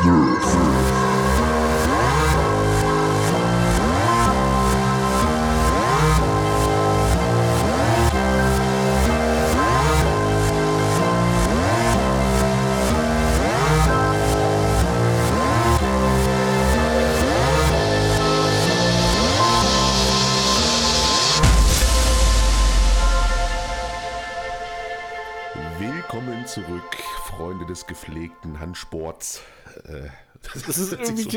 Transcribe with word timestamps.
Willkommen 0.00 1.01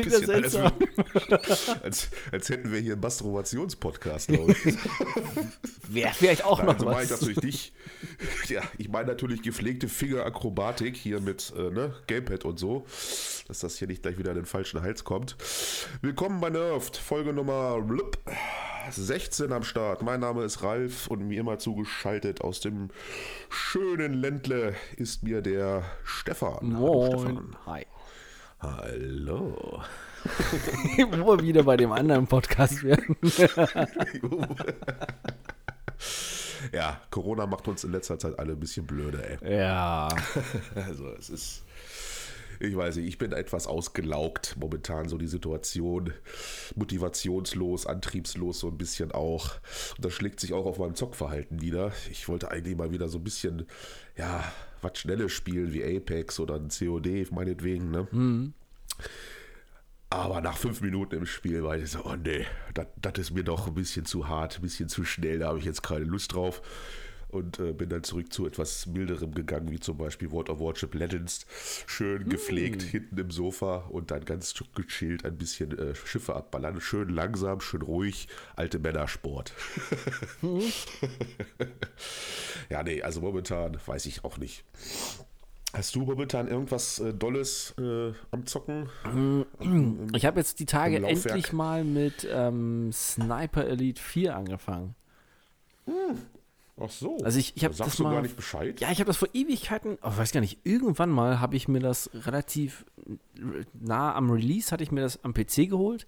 klingt 0.02 0.12
das 0.12 0.28
an, 0.28 0.42
als 0.44 0.52
seltsam. 0.52 0.72
würden- 0.78 0.86
Als, 1.82 2.08
als 2.32 2.48
hätten 2.48 2.72
wir 2.72 2.80
hier 2.80 2.92
einen 2.92 3.00
Masturbationspodcast, 3.02 4.28
glaube 4.28 4.52
ich. 4.52 4.74
Wäre 5.88 6.12
vielleicht 6.14 6.44
auch 6.44 6.58
Nein, 6.58 6.66
noch 6.66 6.74
also 6.74 6.84
meine 6.86 7.04
ich 7.04 7.10
was. 7.10 7.20
natürlich 7.20 7.38
dich. 7.40 7.72
Ja, 8.48 8.62
ich 8.78 8.88
meine 8.88 9.08
natürlich 9.08 9.42
gepflegte 9.42 9.88
Fingerakrobatik 9.88 10.96
hier 10.96 11.20
mit 11.20 11.52
äh, 11.56 11.70
ne, 11.70 11.94
Gamepad 12.06 12.44
und 12.44 12.58
so, 12.58 12.84
dass 13.48 13.60
das 13.60 13.76
hier 13.78 13.88
nicht 13.88 14.02
gleich 14.02 14.18
wieder 14.18 14.30
in 14.30 14.36
den 14.36 14.46
falschen 14.46 14.82
Hals 14.82 15.04
kommt. 15.04 15.36
Willkommen 16.02 16.40
bei 16.40 16.50
Nerft, 16.50 16.96
Folge 16.96 17.32
Nummer 17.32 17.80
blub, 17.80 18.18
16 18.90 19.52
am 19.52 19.62
Start. 19.62 20.02
Mein 20.02 20.20
Name 20.20 20.44
ist 20.44 20.62
Ralf 20.62 21.06
und 21.08 21.26
mir 21.26 21.40
immer 21.40 21.58
zugeschaltet 21.58 22.40
aus 22.40 22.60
dem 22.60 22.90
schönen 23.48 24.14
Ländle 24.14 24.74
ist 24.96 25.22
mir 25.22 25.42
der 25.42 25.84
Stefan. 26.04 26.74
Hallo, 26.76 27.08
Moin. 27.10 27.18
Stefan. 27.20 27.56
Hi. 27.66 27.86
Hallo. 28.58 29.82
Wo 31.18 31.36
wir 31.36 31.42
wieder 31.42 31.62
bei 31.64 31.76
dem 31.76 31.92
anderen 31.92 32.26
Podcast 32.26 32.82
werden. 32.82 33.16
ja, 36.72 37.00
Corona 37.10 37.46
macht 37.46 37.68
uns 37.68 37.84
in 37.84 37.92
letzter 37.92 38.18
Zeit 38.18 38.38
alle 38.38 38.52
ein 38.52 38.60
bisschen 38.60 38.86
blöde, 38.86 39.38
ey. 39.40 39.58
Ja. 39.58 40.08
Also 40.74 41.08
es 41.18 41.28
ist, 41.28 41.64
ich 42.58 42.74
weiß 42.74 42.96
nicht, 42.96 43.08
ich 43.08 43.18
bin 43.18 43.32
etwas 43.32 43.66
ausgelaugt 43.66 44.56
momentan, 44.58 45.08
so 45.08 45.18
die 45.18 45.26
Situation, 45.26 46.14
motivationslos, 46.74 47.86
antriebslos 47.86 48.60
so 48.60 48.68
ein 48.68 48.78
bisschen 48.78 49.12
auch. 49.12 49.56
Und 49.96 50.04
das 50.04 50.14
schlägt 50.14 50.40
sich 50.40 50.54
auch 50.54 50.64
auf 50.64 50.78
meinem 50.78 50.94
Zockverhalten 50.94 51.60
wieder. 51.60 51.92
Ich 52.10 52.26
wollte 52.26 52.50
eigentlich 52.50 52.76
mal 52.76 52.90
wieder 52.90 53.08
so 53.08 53.18
ein 53.18 53.24
bisschen, 53.24 53.66
ja, 54.16 54.42
was 54.82 54.98
Schnelles 54.98 55.32
spielen 55.32 55.72
wie 55.72 55.84
Apex 55.84 56.38
oder 56.40 56.54
ein 56.56 56.68
COD, 56.68 57.30
meinetwegen, 57.30 57.90
ne? 57.90 58.52
Aber 60.08 60.40
nach 60.40 60.56
fünf 60.56 60.80
Minuten 60.80 61.16
im 61.16 61.26
Spiel 61.26 61.64
war 61.64 61.76
ich 61.76 61.90
so, 61.90 62.04
oh 62.04 62.14
nee, 62.16 62.46
das 62.74 63.18
ist 63.18 63.32
mir 63.32 63.42
doch 63.42 63.66
ein 63.66 63.74
bisschen 63.74 64.06
zu 64.06 64.28
hart, 64.28 64.56
ein 64.56 64.62
bisschen 64.62 64.88
zu 64.88 65.04
schnell, 65.04 65.40
da 65.40 65.48
habe 65.48 65.58
ich 65.58 65.64
jetzt 65.64 65.82
keine 65.82 66.04
Lust 66.04 66.32
drauf. 66.34 66.62
Und 67.36 67.60
äh, 67.60 67.74
bin 67.74 67.90
dann 67.90 68.02
zurück 68.02 68.32
zu 68.32 68.46
etwas 68.46 68.86
milderem 68.86 69.34
gegangen, 69.34 69.70
wie 69.70 69.78
zum 69.78 69.98
Beispiel 69.98 70.30
World 70.30 70.48
of 70.48 70.58
Warship 70.58 70.94
Legends. 70.94 71.44
Schön 71.86 72.30
gepflegt 72.30 72.80
hinten 72.80 73.18
im 73.18 73.30
Sofa 73.30 73.84
und 73.90 74.10
dann 74.10 74.24
ganz 74.24 74.54
gechillt 74.74 75.26
ein 75.26 75.36
bisschen 75.36 75.78
äh, 75.78 75.94
Schiffe 75.94 76.34
abballern. 76.34 76.80
Schön 76.80 77.10
langsam, 77.10 77.60
schön 77.60 77.82
ruhig, 77.82 78.28
alte 78.56 78.78
Männersport. 78.78 79.52
ja, 82.70 82.82
nee, 82.82 83.02
also 83.02 83.20
momentan 83.20 83.76
weiß 83.84 84.06
ich 84.06 84.24
auch 84.24 84.38
nicht. 84.38 84.64
Hast 85.74 85.94
du 85.94 86.06
momentan 86.06 86.48
irgendwas 86.48 87.00
äh, 87.00 87.12
Dolles 87.12 87.74
äh, 87.78 88.14
am 88.30 88.46
Zocken? 88.46 88.88
Ich 90.14 90.24
habe 90.24 90.40
jetzt 90.40 90.58
die 90.58 90.64
Tage 90.64 91.06
endlich 91.06 91.52
mal 91.52 91.84
mit 91.84 92.26
ähm, 92.32 92.90
Sniper 92.94 93.66
Elite 93.66 94.00
4 94.00 94.34
angefangen. 94.34 94.94
Ach 96.78 96.90
so. 96.90 97.16
Also 97.24 97.38
ich- 97.38 97.56
ich 97.56 97.64
hab 97.64 97.72
Sagst 97.74 97.92
das 97.92 97.96
du 97.96 98.02
mal- 98.02 98.12
gar 98.12 98.22
nicht 98.22 98.36
Bescheid? 98.36 98.78
Ja, 98.80 98.90
ich 98.90 98.98
habe 99.00 99.06
das 99.08 99.16
vor 99.16 99.28
Ewigkeiten, 99.32 99.96
oh, 100.02 100.12
weiß 100.16 100.32
gar 100.32 100.40
nicht, 100.40 100.58
irgendwann 100.64 101.10
mal 101.10 101.40
habe 101.40 101.56
ich 101.56 101.68
mir 101.68 101.80
das 101.80 102.10
relativ 102.12 102.84
nah 103.72 104.14
am 104.14 104.30
Release, 104.30 104.70
hatte 104.70 104.82
ich 104.84 104.92
mir 104.92 105.00
das 105.00 105.24
am 105.24 105.32
PC 105.32 105.66
geholt, 105.70 106.06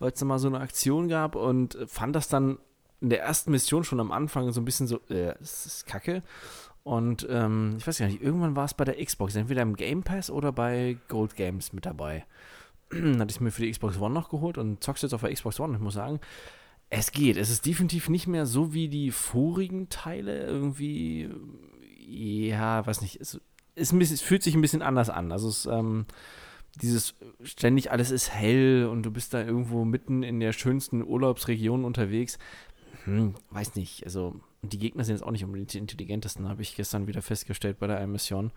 weil 0.00 0.10
es 0.12 0.18
da 0.18 0.24
mal 0.26 0.38
so 0.40 0.48
eine 0.48 0.60
Aktion 0.60 1.08
gab 1.08 1.36
und 1.36 1.78
fand 1.86 2.16
das 2.16 2.26
dann 2.28 2.58
in 3.00 3.10
der 3.10 3.22
ersten 3.22 3.50
Mission 3.52 3.84
schon 3.84 4.00
am 4.00 4.10
Anfang 4.12 4.50
so 4.52 4.60
ein 4.60 4.64
bisschen 4.64 4.86
so, 4.86 4.96
äh, 5.08 5.34
das 5.38 5.66
ist 5.66 5.86
kacke. 5.86 6.22
Und 6.84 7.24
ähm, 7.30 7.76
ich 7.78 7.86
weiß 7.86 7.98
gar 7.98 8.06
nicht, 8.06 8.20
irgendwann 8.22 8.56
war 8.56 8.64
es 8.64 8.74
bei 8.74 8.84
der 8.84 9.04
Xbox, 9.04 9.36
entweder 9.36 9.62
im 9.62 9.76
Game 9.76 10.02
Pass 10.02 10.30
oder 10.30 10.50
bei 10.50 10.96
Gold 11.08 11.36
Games 11.36 11.72
mit 11.72 11.86
dabei. 11.86 12.26
Dann 12.90 13.20
hatte 13.20 13.30
ich 13.30 13.40
mir 13.40 13.52
für 13.52 13.62
die 13.62 13.70
Xbox 13.70 14.00
One 14.00 14.12
noch 14.14 14.30
geholt 14.30 14.58
und 14.58 14.82
zockst 14.82 15.04
jetzt 15.04 15.14
auf 15.14 15.20
der 15.20 15.32
Xbox 15.32 15.60
One. 15.60 15.74
Ich 15.76 15.80
muss 15.80 15.94
sagen, 15.94 16.18
es 16.94 17.10
geht. 17.10 17.38
Es 17.38 17.48
ist 17.48 17.64
definitiv 17.64 18.10
nicht 18.10 18.26
mehr 18.26 18.44
so 18.44 18.74
wie 18.74 18.88
die 18.88 19.10
vorigen 19.10 19.88
Teile. 19.88 20.44
Irgendwie, 20.44 21.30
ja, 22.06 22.86
weiß 22.86 23.00
nicht. 23.00 23.18
Es, 23.18 23.40
bisschen, 23.74 24.14
es 24.14 24.20
fühlt 24.20 24.42
sich 24.42 24.54
ein 24.54 24.60
bisschen 24.60 24.82
anders 24.82 25.08
an. 25.08 25.32
Also 25.32 25.48
es, 25.48 25.64
ähm, 25.64 26.04
dieses 26.82 27.14
ständig 27.42 27.90
alles 27.90 28.10
ist 28.10 28.30
hell 28.30 28.86
und 28.90 29.04
du 29.04 29.10
bist 29.10 29.32
da 29.32 29.42
irgendwo 29.42 29.86
mitten 29.86 30.22
in 30.22 30.38
der 30.38 30.52
schönsten 30.52 31.02
Urlaubsregion 31.02 31.86
unterwegs. 31.86 32.38
Hm, 33.04 33.34
weiß 33.50 33.74
nicht. 33.76 34.04
Also 34.04 34.38
die 34.60 34.78
Gegner 34.78 35.04
sind 35.04 35.14
jetzt 35.14 35.24
auch 35.24 35.30
nicht 35.30 35.44
unbedingt 35.44 35.72
die 35.72 35.78
intelligentesten, 35.78 36.46
habe 36.46 36.60
ich 36.60 36.76
gestern 36.76 37.06
wieder 37.06 37.22
festgestellt 37.22 37.78
bei 37.78 37.86
der 37.86 37.96
einen 37.96 38.12
Mission. 38.12 38.52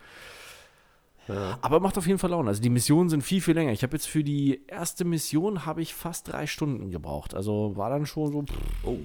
Aber 1.61 1.79
macht 1.79 1.97
auf 1.97 2.07
jeden 2.07 2.19
Fall 2.19 2.29
Laune. 2.31 2.49
Also 2.49 2.61
die 2.61 2.69
Missionen 2.69 3.09
sind 3.09 3.23
viel, 3.23 3.41
viel 3.41 3.55
länger. 3.55 3.71
Ich 3.71 3.83
habe 3.83 3.95
jetzt 3.95 4.07
für 4.07 4.23
die 4.23 4.61
erste 4.67 5.05
Mission 5.05 5.65
habe 5.65 5.81
ich 5.81 5.93
fast 5.93 6.31
drei 6.31 6.47
Stunden 6.47 6.91
gebraucht. 6.91 7.33
Also 7.33 7.75
war 7.75 7.89
dann 7.89 8.05
schon 8.05 8.31
so, 8.31 8.41
pff, 8.43 8.57
Oh, 8.83 8.97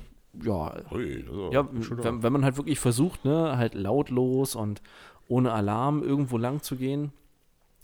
ja, 0.42 0.74
ui, 0.92 1.24
ja, 1.50 1.66
wenn, 1.72 2.22
wenn 2.22 2.32
man 2.32 2.44
halt 2.44 2.56
wirklich 2.56 2.78
versucht, 2.78 3.24
ne, 3.24 3.56
halt 3.56 3.74
lautlos 3.74 4.54
und 4.54 4.80
ohne 5.28 5.52
Alarm 5.52 6.02
irgendwo 6.02 6.38
lang 6.38 6.62
zu 6.62 6.76
gehen 6.76 7.12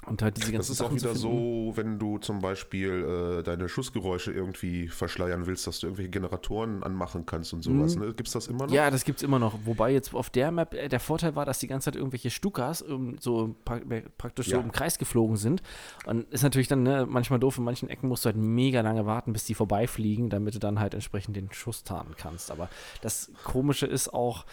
und 0.06 0.22
halt 0.22 0.36
diese 0.36 0.46
Das 0.52 0.68
ganzen 0.68 0.72
ist 0.72 0.80
auch 0.80 0.86
Sachen 0.86 0.98
zu 0.98 1.04
wieder 1.06 1.14
so, 1.14 1.72
wenn 1.76 1.98
du 1.98 2.18
zum 2.18 2.40
Beispiel 2.40 3.38
äh, 3.40 3.42
deine 3.42 3.68
Schussgeräusche 3.68 4.32
irgendwie 4.32 4.88
verschleiern 4.88 5.46
willst, 5.46 5.66
dass 5.66 5.80
du 5.80 5.86
irgendwelche 5.88 6.10
Generatoren 6.10 6.82
anmachen 6.82 7.26
kannst 7.26 7.52
und 7.52 7.62
sowas. 7.62 7.96
Ne? 7.96 8.06
Gibt 8.14 8.28
es 8.28 8.32
das 8.32 8.46
immer 8.46 8.60
noch? 8.64 8.68
Mhm. 8.68 8.74
Ja, 8.74 8.90
das 8.90 9.04
gibt's 9.04 9.22
immer 9.22 9.38
noch. 9.38 9.58
Wobei 9.64 9.92
jetzt 9.92 10.14
auf 10.14 10.30
der 10.30 10.50
Map 10.50 10.74
äh, 10.74 10.88
der 10.88 11.00
Vorteil 11.00 11.34
war, 11.36 11.44
dass 11.44 11.58
die 11.58 11.66
ganze 11.66 11.86
Zeit 11.86 11.96
irgendwelche 11.96 12.30
Stukas 12.30 12.82
ähm, 12.88 13.16
so 13.20 13.54
pra 13.64 13.80
praktisch 14.18 14.46
so 14.46 14.56
Ja. 14.56 14.60
im 14.62 14.72
Kreis 14.72 14.98
geflogen 14.98 15.36
sind. 15.36 15.62
Und 16.06 16.30
ist 16.32 16.42
natürlich 16.42 16.68
dann 16.68 16.82
ne, 16.82 17.06
manchmal 17.08 17.38
doof, 17.38 17.58
in 17.58 17.64
manchen 17.64 17.88
Ecken 17.88 18.08
musst 18.08 18.24
du 18.24 18.28
halt 18.28 18.36
mega 18.36 18.80
lange 18.80 19.06
warten, 19.06 19.32
bis 19.32 19.44
die 19.44 19.54
vorbeifliegen, 19.54 20.30
damit 20.30 20.54
du 20.54 20.58
dann 20.58 20.80
halt 20.80 20.94
entsprechend 20.94 21.36
den 21.36 21.52
Schuss 21.52 21.84
tarnen 21.84 22.14
kannst. 22.16 22.50
Aber 22.50 22.68
das 23.02 23.30
Komische 23.44 23.86
ist 23.86 24.12
auch, 24.12 24.44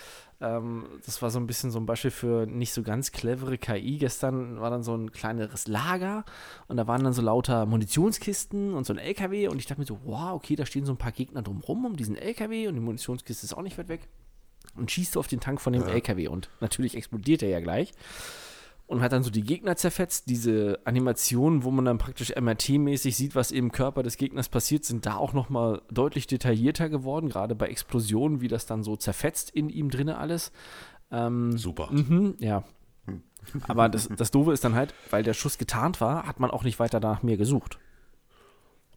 ähm, 0.44 0.86
das 1.06 1.22
war 1.22 1.32
so 1.32 1.40
ein 1.40 1.48
bisschen 1.48 1.72
so 1.72 1.80
ein 1.80 1.86
Beispiel 1.86 2.12
für 2.12 2.46
nicht 2.46 2.74
so 2.74 2.84
ganz 2.84 3.12
clevere 3.12 3.58
KI. 3.58 3.98
Gestern 3.98 4.60
war 4.60 4.70
dann 4.70 4.84
so 4.84 4.96
ein 4.96 5.12
kleineres 5.12 5.68
Lager 5.68 6.26
und 6.68 6.78
da 6.78 6.86
waren 6.86 7.04
dann 7.04 7.14
so 7.14 7.22
lauter 7.22 7.66
Munitionskisten 7.66 8.74
und 8.74 8.86
so 8.86 8.94
ein 8.94 9.00
LKW 9.00 9.48
und 9.48 9.58
ich 9.58 9.66
dachte 9.66 9.82
mir 9.82 9.88
so, 9.88 10.00
wow, 10.04 10.34
okay, 10.34 10.56
da 10.56 10.66
stehen 10.66 10.86
so 10.86 10.92
ein 10.94 10.98
paar 10.98 11.14
Gegner 11.14 11.42
drumrum 11.42 11.86
um 11.86 11.96
diesen 11.96 12.18
LKW 12.18 12.68
und 12.68 12.76
die 12.76 12.82
Munitionskiste 12.82 13.46
ist 13.46 13.54
auch 13.54 13.62
nicht 13.62 13.78
weit 13.78 13.88
weg. 13.88 14.08
Und 14.76 14.92
schießt 14.92 15.18
auf 15.18 15.28
den 15.28 15.40
Tank 15.40 15.62
von 15.62 15.74
dem 15.74 15.84
LKW 15.84 16.28
und 16.28 16.50
natürlich 16.60 16.96
explodiert 16.96 17.44
er 17.44 17.50
ja 17.50 17.60
gleich 17.60 17.94
und 18.88 19.02
hat 19.02 19.12
dann 19.14 19.24
so 19.24 19.30
die 19.32 19.42
Gegner 19.44 19.76
zerfetzt. 19.76 20.30
Diese 20.30 20.80
Animationen, 20.86 21.64
wo 21.64 21.72
man 21.72 21.86
dann 21.86 21.98
praktisch 21.98 22.32
MRT-mäßig 22.32 23.16
sieht, 23.16 23.36
was 23.36 23.52
im 23.52 23.72
Körper 23.72 24.04
des 24.04 24.18
Gegners 24.18 24.50
passiert, 24.50 24.86
sind 24.86 25.06
da 25.06 25.16
auch 25.16 25.34
nochmal 25.34 25.82
deutlich 25.92 26.28
detaillierter 26.28 26.90
geworden, 26.90 27.30
gerade 27.30 27.56
bei 27.56 27.68
Explosionen, 27.68 28.42
wie 28.42 28.48
das 28.48 28.66
dann 28.66 28.84
so 28.84 28.96
zerfetzt 28.96 29.50
in 29.50 29.70
ihm 29.70 29.90
drinne 29.90 30.18
alles. 30.18 30.52
Ähm, 31.12 31.58
Super. 31.58 31.90
mhm, 31.92 32.36
ja. 32.40 32.64
Aber 33.68 33.90
das, 33.90 34.10
das 34.16 34.32
Doofe 34.32 34.54
ist 34.54 34.64
dann 34.64 34.76
halt, 34.76 34.94
weil 35.10 35.24
der 35.24 35.34
Schuss 35.34 35.58
getarnt 35.58 36.00
war, 36.02 36.26
hat 36.28 36.40
man 36.40 36.52
auch 36.52 36.64
nicht 36.64 36.80
weiter 36.80 37.00
nach 37.00 37.24
mir 37.24 37.38
gesucht. 37.38 37.78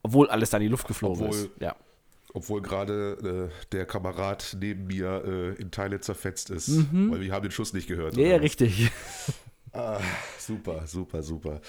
Obwohl 0.03 0.29
alles 0.29 0.50
da 0.50 0.59
in 0.59 0.62
die 0.65 0.69
Luft 0.69 0.87
geflogen 0.87 1.27
Obwohl- 1.27 1.37
ist. 1.37 1.50
Ja. 1.61 1.75
Obwohl 2.35 2.61
gerade 2.61 3.50
äh, 3.50 3.67
der 3.73 3.87
Kamerad 3.87 4.59
neben 4.61 4.87
mir 4.89 5.25
äh, 5.25 5.55
in 5.61 5.71
Teile 5.71 6.00
zerfetzt 6.00 6.50
ist, 6.50 6.85
weil 6.93 7.21
wir 7.23 7.32
haben 7.32 7.43
den 7.44 7.50
Schuss 7.50 7.73
nicht 7.73 7.89
gehört. 7.89 8.15
Mhm. 8.15 8.21
Ja, 8.23 8.27
oder 8.35 8.43
richtig. 8.43 8.91
Ah, 9.76 10.00
super, 10.38 10.87
super, 10.87 11.23
super. 11.23 11.61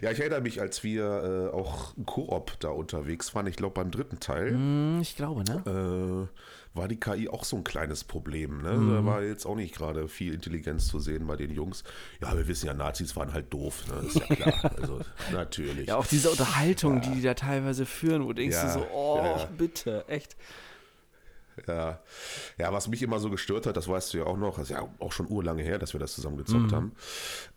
Ja, 0.00 0.10
ich 0.12 0.20
erinnere 0.20 0.40
mich, 0.40 0.60
als 0.60 0.84
wir 0.84 1.50
äh, 1.52 1.54
auch 1.56 1.94
Koop 2.06 2.52
da 2.60 2.68
unterwegs 2.68 3.34
waren, 3.34 3.46
ich 3.46 3.56
glaube 3.56 3.74
beim 3.74 3.90
dritten 3.90 4.20
Teil, 4.20 4.50
Hm, 4.52 4.98
Ich 5.02 5.16
glaube, 5.16 5.42
ne? 5.44 5.62
äh, 5.66 6.76
war 6.78 6.88
die 6.88 7.00
KI 7.00 7.28
auch 7.30 7.44
so 7.44 7.56
ein 7.56 7.64
kleines 7.64 8.04
Problem. 8.04 8.60
Ne? 8.62 8.72
Mhm. 8.72 8.94
Da 8.94 9.04
war 9.06 9.22
jetzt 9.22 9.46
auch 9.46 9.56
nicht 9.56 9.74
gerade 9.74 10.08
viel 10.08 10.34
Intelligenz 10.34 10.88
zu 10.88 11.00
sehen 11.00 11.26
bei 11.26 11.36
den 11.36 11.50
Jungs. 11.50 11.84
Ja, 12.20 12.36
wir 12.36 12.46
wissen 12.48 12.66
ja, 12.66 12.74
Nazis 12.74 13.16
waren 13.16 13.32
halt 13.32 13.50
doof, 13.52 13.84
ne? 13.88 14.06
ist 14.06 14.16
ja 14.16 14.26
klar. 14.36 14.70
also 14.78 15.00
natürlich. 15.32 15.88
Ja, 15.88 15.96
auch 15.96 16.06
diese 16.06 16.30
Unterhaltung, 16.30 17.00
die 17.00 17.10
die 17.12 17.22
da 17.22 17.32
teilweise 17.34 17.86
führen, 17.86 18.26
wo 18.26 18.32
denkst 18.34 18.56
Ja, 18.56 18.66
du 18.74 18.80
so, 18.80 18.86
oh, 18.92 19.16
ja, 19.16 19.38
ja. 19.38 19.48
bitte, 19.56 20.04
echt. 20.08 20.36
Ja. 21.66 22.00
ja, 22.58 22.72
was 22.72 22.88
mich 22.88 23.02
immer 23.02 23.18
so 23.18 23.30
gestört 23.30 23.66
hat, 23.66 23.76
das 23.76 23.88
weißt 23.88 24.12
du 24.12 24.18
ja 24.18 24.24
auch 24.24 24.36
noch, 24.36 24.56
das 24.56 24.70
ist 24.70 24.76
ja 24.76 24.88
auch 24.98 25.12
schon 25.12 25.26
urlange 25.28 25.62
her, 25.62 25.78
dass 25.78 25.94
wir 25.94 26.00
das 26.00 26.14
zusammen 26.14 26.36
gezockt 26.36 26.72
haben, 26.72 26.92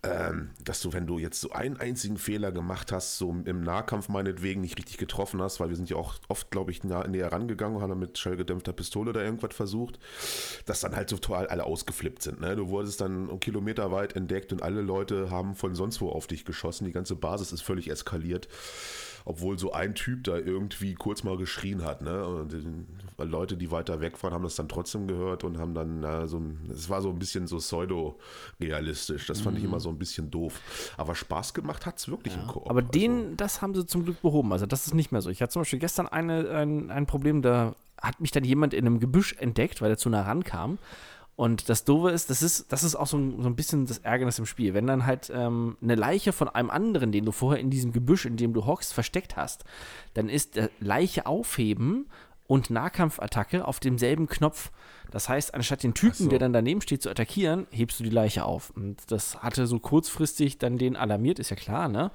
ähm, 0.04 0.52
dass 0.64 0.82
du, 0.82 0.94
wenn 0.94 1.06
du 1.06 1.20
jetzt 1.20 1.42
so 1.42 1.52
einen 1.52 1.78
einzigen 1.78 2.18
Fehler 2.18 2.52
gemacht 2.52 2.92
hast, 2.92 3.18
so 3.18 3.36
im 3.46 3.62
Nahkampf 3.62 4.10
meinetwegen 4.10 4.62
nicht 4.62 4.78
richtig 4.78 4.98
getroffen 4.98 5.42
hast, 5.42 5.60
weil 5.60 5.70
wir 5.70 5.76
sind 5.76 5.90
ja 5.90 5.98
auch 5.98 6.16
oft, 6.28 6.50
glaube 6.52 6.72
ich, 6.72 6.84
nah, 6.84 7.06
näher 7.08 7.32
rangegangen 7.32 7.76
und 7.76 7.82
haben 7.82 7.90
dann 7.90 8.00
mit 8.00 8.18
schallgedämpfter 8.18 8.74
Pistole 8.74 9.10
oder 9.10 9.24
irgendwas 9.24 9.54
versucht, 9.54 10.00
dass 10.66 10.80
dann 10.80 10.96
halt 10.96 11.10
so 11.10 11.18
total 11.18 11.48
alle 11.48 11.66
ausgeflippt 11.66 12.22
sind. 12.22 12.42
Ne? 12.42 12.56
Du 12.56 12.70
wurdest 12.70 13.02
dann 13.02 13.40
Kilometer 13.40 13.92
weit 13.92 14.16
entdeckt 14.16 14.54
und 14.54 14.64
alle 14.64 14.82
Leute 14.82 15.30
haben 15.30 15.56
von 15.56 15.76
sonst 15.76 16.02
wo 16.02 16.10
auf 16.10 16.28
dich 16.28 16.46
geschossen. 16.46 16.86
Die 16.86 16.92
ganze 16.92 17.16
Basis 17.16 17.52
ist 17.52 17.62
völlig 17.62 17.90
eskaliert 17.90 18.48
obwohl 19.26 19.58
so 19.60 19.72
ein 19.74 19.96
Typ 19.96 20.24
da 20.24 20.38
irgendwie 20.38 20.96
kurz 20.96 21.24
mal 21.24 21.38
geschrien 21.38 21.84
hat. 21.84 22.02
Ne? 22.02 22.26
Und, 22.26 22.54
Leute, 23.18 23.58
die 23.58 23.70
weiter 23.70 24.00
weg 24.00 24.22
waren, 24.24 24.34
haben 24.34 24.44
das 24.44 24.56
dann 24.56 24.70
trotzdem 24.70 25.08
gehört 25.08 25.44
und 25.44 25.58
haben 25.58 25.74
dann 25.74 26.00
na, 26.00 26.26
so, 26.28 26.42
es 26.72 26.90
war 26.90 27.02
so 27.02 27.10
ein 27.10 27.20
bisschen 27.20 27.48
so 27.48 27.58
pseudo-realistisch. 27.58 29.28
Das 29.28 29.42
fand 29.42 29.56
mhm. 29.56 29.60
ich 29.60 29.66
immer 29.66 29.80
so 29.80 29.90
ein 29.90 29.98
bisschen 29.98 30.32
doof. 30.32 30.62
Aber 30.96 31.16
Spaß 31.16 31.54
gemacht 31.54 31.86
hat 31.86 31.98
es 31.98 32.08
wirklich 32.08 32.36
ja. 32.36 32.42
im 32.42 32.48
Koop. 32.48 32.70
Aber 32.70 32.82
den, 32.82 33.18
also. 33.18 33.36
das 33.36 33.62
haben 33.62 33.76
sie 33.76 33.86
zum 33.86 34.06
Glück 34.06 34.22
behoben. 34.22 34.54
Also 34.54 34.66
das 34.66 34.88
ist 34.88 34.94
nicht 34.94 35.12
mehr 35.12 35.22
so. 35.22 35.30
Ich 35.30 35.42
hatte 35.42 35.52
zum 35.52 35.62
Beispiel 35.62 35.80
gestern 35.80 36.08
eine, 36.08 36.50
ein, 36.52 36.92
ein 36.92 37.06
Problem, 37.06 37.42
da 37.42 37.76
hat 38.02 38.22
mich 38.22 38.32
dann 38.32 38.44
jemand 38.44 38.74
in 38.74 38.86
einem 38.86 39.00
Gebüsch 39.00 39.36
entdeckt, 39.38 39.82
weil 39.82 39.92
er 39.92 39.98
zu 39.98 40.10
nah 40.10 40.22
rankam. 40.22 40.78
Und 41.40 41.70
das 41.70 41.86
Doofe 41.86 42.10
ist, 42.10 42.30
das 42.30 42.42
ist, 42.42 42.70
das 42.70 42.84
ist 42.84 42.96
auch 42.96 43.08
so 43.08 43.18
ein, 43.18 43.42
so 43.42 43.48
ein 43.48 43.56
bisschen 43.56 43.86
das 43.86 44.00
Ärgernis 44.00 44.40
im 44.40 44.46
Spiel. 44.46 44.74
Wenn 44.74 44.88
dann 44.88 45.06
halt 45.06 45.32
ähm, 45.34 45.78
eine 45.82 45.96
Leiche 45.96 46.34
von 46.34 46.50
einem 46.50 46.70
anderen, 46.70 47.14
den 47.14 47.24
du 47.24 47.32
vorher 47.32 47.62
in 47.62 47.70
diesem 47.70 47.94
Gebüsch, 47.94 48.26
in 48.26 48.36
dem 48.36 48.52
du 48.52 48.66
hockst, 48.66 48.92
versteckt 48.92 49.38
hast, 49.38 49.64
dann 50.16 50.28
ist 50.28 50.58
der 50.58 50.70
Leiche 50.82 51.28
aufheben 51.28 52.10
und 52.46 52.70
Nahkampfattacke 52.70 53.66
auf 53.66 53.80
demselben 53.80 54.28
Knopf. 54.28 54.70
Das 55.12 55.30
heißt, 55.30 55.54
anstatt 55.54 55.82
den 55.82 55.94
Typen, 55.94 56.26
so. 56.26 56.30
der 56.30 56.40
dann 56.40 56.52
daneben 56.52 56.82
steht, 56.82 57.04
zu 57.04 57.10
attackieren, 57.10 57.68
hebst 57.72 58.02
du 58.02 58.04
die 58.04 58.10
Leiche 58.10 58.44
auf. 58.44 58.72
Und 58.72 59.10
das 59.10 59.42
hatte 59.42 59.66
so 59.66 59.80
kurzfristig 59.80 60.58
dann 60.58 60.78
den 60.78 60.98
alarmiert, 60.98 61.40
ist 61.40 61.52
ja 61.52 61.56
klar, 61.56 61.88
ne? 61.88 62.12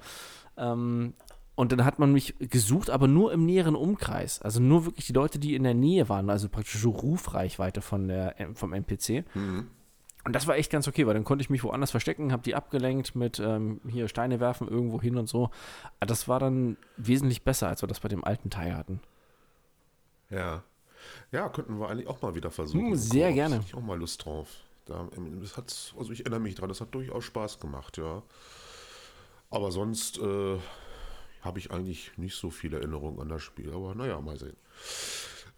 Ähm, 0.55 1.15
und 1.55 1.71
dann 1.71 1.85
hat 1.85 1.99
man 1.99 2.11
mich 2.11 2.35
gesucht, 2.39 2.89
aber 2.89 3.07
nur 3.07 3.31
im 3.31 3.45
näheren 3.45 3.75
Umkreis. 3.75 4.41
Also 4.41 4.59
nur 4.59 4.85
wirklich 4.85 5.07
die 5.07 5.13
Leute, 5.13 5.39
die 5.39 5.55
in 5.55 5.63
der 5.63 5.73
Nähe 5.73 6.09
waren, 6.09 6.29
also 6.29 6.49
praktisch 6.49 6.81
so 6.81 6.89
Rufreichweite 6.89 7.81
von 7.81 8.07
der, 8.07 8.35
vom 8.53 8.73
NPC. 8.73 9.23
Mhm. 9.33 9.67
Und 10.25 10.33
das 10.33 10.47
war 10.47 10.57
echt 10.57 10.71
ganz 10.71 10.87
okay, 10.87 11.05
weil 11.05 11.13
dann 11.13 11.23
konnte 11.23 11.43
ich 11.43 11.51
mich 11.51 11.63
woanders 11.63 11.91
verstecken, 11.91 12.31
habe 12.31 12.41
die 12.41 12.55
abgelenkt 12.55 13.15
mit 13.15 13.39
ähm, 13.39 13.79
hier 13.87 14.07
Steine 14.07 14.39
werfen 14.39 14.67
irgendwo 14.67 14.99
hin 14.99 15.17
und 15.17 15.29
so. 15.29 15.51
Aber 15.99 16.07
das 16.07 16.27
war 16.27 16.39
dann 16.39 16.77
wesentlich 16.97 17.43
besser, 17.43 17.67
als 17.69 17.83
wir 17.83 17.87
das 17.87 17.99
bei 17.99 18.09
dem 18.09 18.23
alten 18.23 18.49
Teil 18.49 18.75
hatten. 18.75 18.99
Ja. 20.29 20.63
Ja, 21.31 21.47
könnten 21.49 21.79
wir 21.79 21.89
eigentlich 21.89 22.07
auch 22.07 22.21
mal 22.23 22.33
wieder 22.33 22.49
versuchen. 22.49 22.87
Hm, 22.87 22.95
sehr 22.95 23.27
Koop. 23.27 23.35
gerne. 23.35 23.59
Ich 23.65 23.75
auch 23.75 23.81
mal 23.81 23.99
Lust 23.99 24.25
drauf. 24.25 24.49
Da, 24.85 25.07
das 25.41 25.57
hat, 25.57 25.93
also 25.97 26.11
ich 26.11 26.21
erinnere 26.21 26.39
mich 26.39 26.55
dran, 26.55 26.69
das 26.69 26.81
hat 26.81 26.93
durchaus 26.93 27.23
Spaß 27.23 27.59
gemacht, 27.59 27.97
ja. 27.97 28.23
Aber 29.51 29.71
sonst 29.71 30.17
äh, 30.17 30.57
habe 31.45 31.59
ich 31.59 31.71
eigentlich 31.71 32.11
nicht 32.17 32.35
so 32.35 32.49
viele 32.49 32.77
Erinnerungen 32.77 33.21
an 33.21 33.29
das 33.29 33.43
Spiel. 33.43 33.71
Aber 33.71 33.95
naja, 33.95 34.19
mal 34.19 34.37
sehen. 34.37 34.57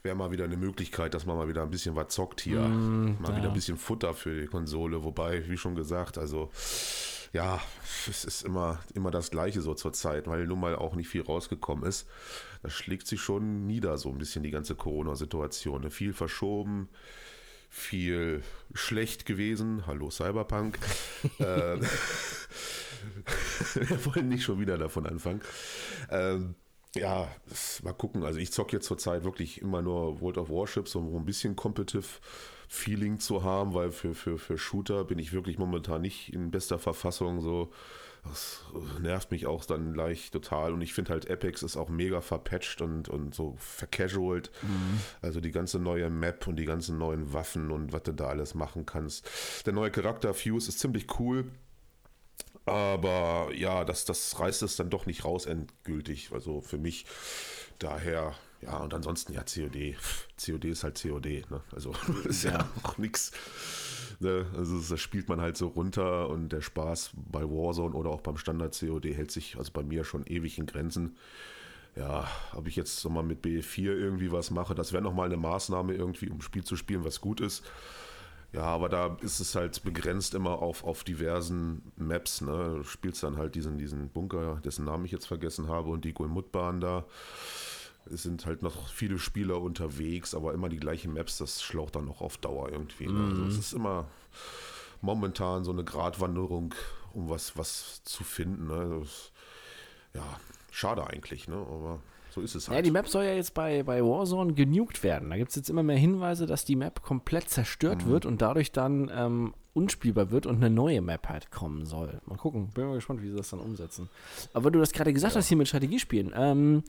Wäre 0.03 0.15
mal 0.15 0.31
wieder 0.31 0.43
eine 0.43 0.57
Möglichkeit, 0.57 1.13
dass 1.13 1.25
man 1.25 1.37
mal 1.37 1.47
wieder 1.47 1.63
ein 1.63 1.71
bisschen 1.71 1.95
was 1.95 2.09
zockt 2.09 2.41
hier. 2.41 2.61
Mm, 2.61 3.21
mal 3.21 3.31
ja. 3.31 3.37
wieder 3.37 3.47
ein 3.47 3.53
bisschen 3.53 3.77
Futter 3.77 4.13
für 4.13 4.39
die 4.41 4.47
Konsole. 4.47 5.03
Wobei, 5.03 5.49
wie 5.49 5.57
schon 5.57 5.75
gesagt, 5.75 6.17
also 6.17 6.51
ja, 7.33 7.61
es 8.07 8.25
ist 8.25 8.43
immer, 8.43 8.79
immer 8.93 9.11
das 9.11 9.31
Gleiche 9.31 9.61
so 9.61 9.73
zur 9.73 9.93
Zeit, 9.93 10.27
weil 10.27 10.45
nun 10.45 10.59
mal 10.59 10.75
auch 10.75 10.95
nicht 10.95 11.09
viel 11.09 11.21
rausgekommen 11.21 11.85
ist. 11.85 12.07
Das 12.63 12.73
schlägt 12.73 13.07
sich 13.07 13.21
schon 13.21 13.65
nieder, 13.65 13.97
so 13.97 14.09
ein 14.09 14.17
bisschen 14.17 14.43
die 14.43 14.51
ganze 14.51 14.75
Corona-Situation. 14.75 15.81
Ne? 15.81 15.91
Viel 15.91 16.13
verschoben, 16.13 16.89
viel 17.69 18.43
schlecht 18.73 19.25
gewesen. 19.25 19.87
Hallo 19.87 20.09
Cyberpunk. 20.09 20.77
äh, 21.39 21.79
wir 23.75 24.05
wollen 24.05 24.29
nicht 24.29 24.43
schon 24.43 24.59
wieder 24.59 24.77
davon 24.77 25.05
anfangen. 25.05 25.41
Ähm, 26.09 26.55
ja, 26.95 27.27
mal 27.83 27.93
gucken. 27.93 28.23
Also 28.23 28.39
ich 28.39 28.51
zocke 28.51 28.77
jetzt 28.77 28.87
zurzeit 28.87 29.23
wirklich 29.23 29.61
immer 29.61 29.81
nur 29.81 30.21
World 30.21 30.37
of 30.37 30.49
Warships, 30.49 30.95
um 30.95 31.15
ein 31.15 31.25
bisschen 31.25 31.55
Competitive 31.55 32.05
Feeling 32.67 33.19
zu 33.19 33.43
haben, 33.43 33.73
weil 33.73 33.91
für, 33.91 34.13
für, 34.13 34.37
für 34.37 34.57
Shooter 34.57 35.05
bin 35.05 35.19
ich 35.19 35.31
wirklich 35.31 35.57
momentan 35.57 36.01
nicht 36.01 36.33
in 36.33 36.51
bester 36.51 36.79
Verfassung. 36.79 37.39
So, 37.41 37.71
das 38.25 38.65
nervt 38.99 39.31
mich 39.31 39.47
auch 39.47 39.63
dann 39.63 39.93
leicht 39.93 40.33
total. 40.33 40.73
Und 40.73 40.81
ich 40.81 40.93
finde 40.93 41.11
halt 41.11 41.29
Apex 41.29 41.63
ist 41.63 41.77
auch 41.77 41.89
mega 41.89 42.21
verpatcht 42.21 42.81
und, 42.81 43.07
und 43.09 43.33
so 43.33 43.55
vercasualt. 43.57 44.51
Mhm. 44.61 44.99
Also 45.21 45.39
die 45.39 45.51
ganze 45.51 45.79
neue 45.79 46.09
Map 46.09 46.47
und 46.47 46.57
die 46.57 46.65
ganzen 46.65 46.97
neuen 46.97 47.33
Waffen 47.33 47.71
und 47.71 47.93
was 47.93 48.03
du 48.03 48.13
da 48.13 48.27
alles 48.27 48.53
machen 48.53 48.85
kannst. 48.85 49.65
Der 49.65 49.73
neue 49.73 49.91
Charakter 49.91 50.33
Fuse 50.33 50.69
ist 50.69 50.79
ziemlich 50.79 51.19
cool. 51.19 51.45
Aber 52.67 53.49
ja, 53.55 53.85
das, 53.85 54.05
das 54.05 54.39
reißt 54.39 54.61
es 54.63 54.75
dann 54.75 54.89
doch 54.89 55.05
nicht 55.05 55.23
raus 55.23 55.45
endgültig. 55.45 56.31
Also 56.33 56.61
für 56.61 56.77
mich 56.77 57.05
daher, 57.79 58.35
ja, 58.61 58.77
und 58.77 58.93
ansonsten 58.93 59.33
ja, 59.33 59.43
COD. 59.43 59.95
COD 60.45 60.65
ist 60.65 60.83
halt 60.83 61.01
COD, 61.01 61.49
ne? 61.49 61.61
Also 61.73 61.93
ist 62.25 62.43
ja, 62.43 62.51
ja 62.51 62.69
auch 62.83 62.97
nichts. 62.97 63.31
Ne? 64.19 64.45
Also 64.55 64.79
das 64.79 64.99
spielt 64.99 65.29
man 65.29 65.39
halt 65.39 65.57
so 65.57 65.67
runter 65.67 66.29
und 66.29 66.49
der 66.49 66.61
Spaß 66.61 67.11
bei 67.15 67.43
Warzone 67.43 67.95
oder 67.95 68.09
auch 68.09 68.21
beim 68.21 68.37
Standard 68.37 68.77
COD 68.77 69.05
hält 69.05 69.31
sich 69.31 69.57
also 69.57 69.71
bei 69.71 69.83
mir 69.83 70.03
schon 70.03 70.25
ewig 70.25 70.57
in 70.57 70.65
Grenzen. 70.65 71.15
Ja, 71.95 72.27
ob 72.53 72.67
ich 72.67 72.75
jetzt 72.75 73.03
nochmal 73.05 73.23
mit 73.23 73.43
B4 73.43 73.85
irgendwie 73.85 74.31
was 74.31 74.51
mache, 74.51 74.75
das 74.75 74.93
wäre 74.93 75.01
nochmal 75.01 75.27
eine 75.27 75.37
Maßnahme 75.37 75.95
irgendwie, 75.95 76.29
um 76.29 76.41
Spiel 76.41 76.63
zu 76.63 76.75
spielen, 76.75 77.03
was 77.03 77.21
gut 77.21 77.41
ist. 77.41 77.63
Ja, 78.53 78.63
aber 78.63 78.89
da 78.89 79.17
ist 79.21 79.39
es 79.39 79.55
halt 79.55 79.83
begrenzt 79.83 80.33
immer 80.33 80.61
auf, 80.61 80.83
auf 80.83 81.03
diversen 81.03 81.91
Maps. 81.97 82.41
Ne? 82.41 82.75
Du 82.77 82.83
spielst 82.83 83.21
dann 83.23 83.37
halt 83.37 83.55
diesen, 83.55 83.77
diesen 83.77 84.09
Bunker, 84.09 84.61
dessen 84.63 84.85
Namen 84.85 85.05
ich 85.05 85.11
jetzt 85.11 85.27
vergessen 85.27 85.67
habe, 85.67 85.89
und 85.89 86.05
die 86.05 86.13
Gulmut-Bahn 86.13 86.79
da. 86.79 87.05
Es 88.09 88.23
sind 88.23 88.45
halt 88.45 88.61
noch 88.61 88.87
viele 88.87 89.19
Spieler 89.19 89.59
unterwegs, 89.59 90.33
aber 90.33 90.53
immer 90.53 90.69
die 90.69 90.79
gleichen 90.79 91.13
Maps, 91.13 91.37
das 91.37 91.61
schlaucht 91.61 91.95
dann 91.95 92.05
noch 92.05 92.21
auf 92.21 92.37
Dauer 92.37 92.69
irgendwie. 92.71 93.07
Ne? 93.07 93.19
Also 93.19 93.41
mhm. 93.41 93.49
es 93.49 93.57
ist 93.57 93.73
immer 93.73 94.07
momentan 95.01 95.65
so 95.65 95.71
eine 95.71 95.83
Gratwanderung, 95.83 96.73
um 97.13 97.29
was, 97.29 97.57
was 97.57 98.01
zu 98.05 98.23
finden. 98.23 98.67
Ne? 98.67 99.01
Das, 99.01 99.31
ja, 100.13 100.39
schade 100.71 101.05
eigentlich, 101.05 101.49
ne? 101.49 101.57
aber 101.57 101.99
so 102.37 102.43
ist 102.43 102.55
es 102.55 102.67
halt. 102.67 102.77
Ja, 102.77 102.81
die 102.81 102.91
Map 102.91 103.07
soll 103.07 103.25
ja 103.25 103.33
jetzt 103.33 103.53
bei, 103.53 103.83
bei 103.83 104.03
Warzone 104.03 104.53
genugt 104.53 105.03
werden. 105.03 105.29
Da 105.29 105.37
gibt 105.37 105.49
es 105.49 105.55
jetzt 105.55 105.69
immer 105.69 105.83
mehr 105.83 105.97
Hinweise, 105.97 106.45
dass 106.45 106.65
die 106.65 106.75
Map 106.75 107.01
komplett 107.01 107.49
zerstört 107.49 108.05
mhm. 108.05 108.09
wird 108.09 108.25
und 108.25 108.41
dadurch 108.41 108.71
dann 108.71 109.11
ähm, 109.13 109.53
unspielbar 109.73 110.31
wird 110.31 110.45
und 110.45 110.57
eine 110.57 110.69
neue 110.69 111.01
Map 111.01 111.27
halt 111.29 111.51
kommen 111.51 111.85
soll. 111.85 112.21
Mal 112.25 112.37
gucken, 112.37 112.69
bin 112.69 112.87
mal 112.87 112.95
gespannt, 112.95 113.21
wie 113.21 113.29
sie 113.29 113.37
das 113.37 113.49
dann 113.49 113.59
umsetzen. 113.59 114.09
Aber 114.53 114.71
du 114.71 114.79
das 114.79 114.91
gerade 114.91 115.13
gesagt 115.13 115.33
ja. 115.33 115.39
hast 115.39 115.47
hier 115.47 115.57
mit 115.57 115.67
Strategiespielen. 115.67 116.33
Ähm, 116.35 116.83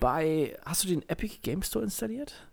bei, 0.00 0.56
hast 0.64 0.84
du 0.84 0.88
den 0.88 1.08
Epic 1.08 1.38
Game 1.42 1.62
Store 1.62 1.84
installiert? 1.84 2.46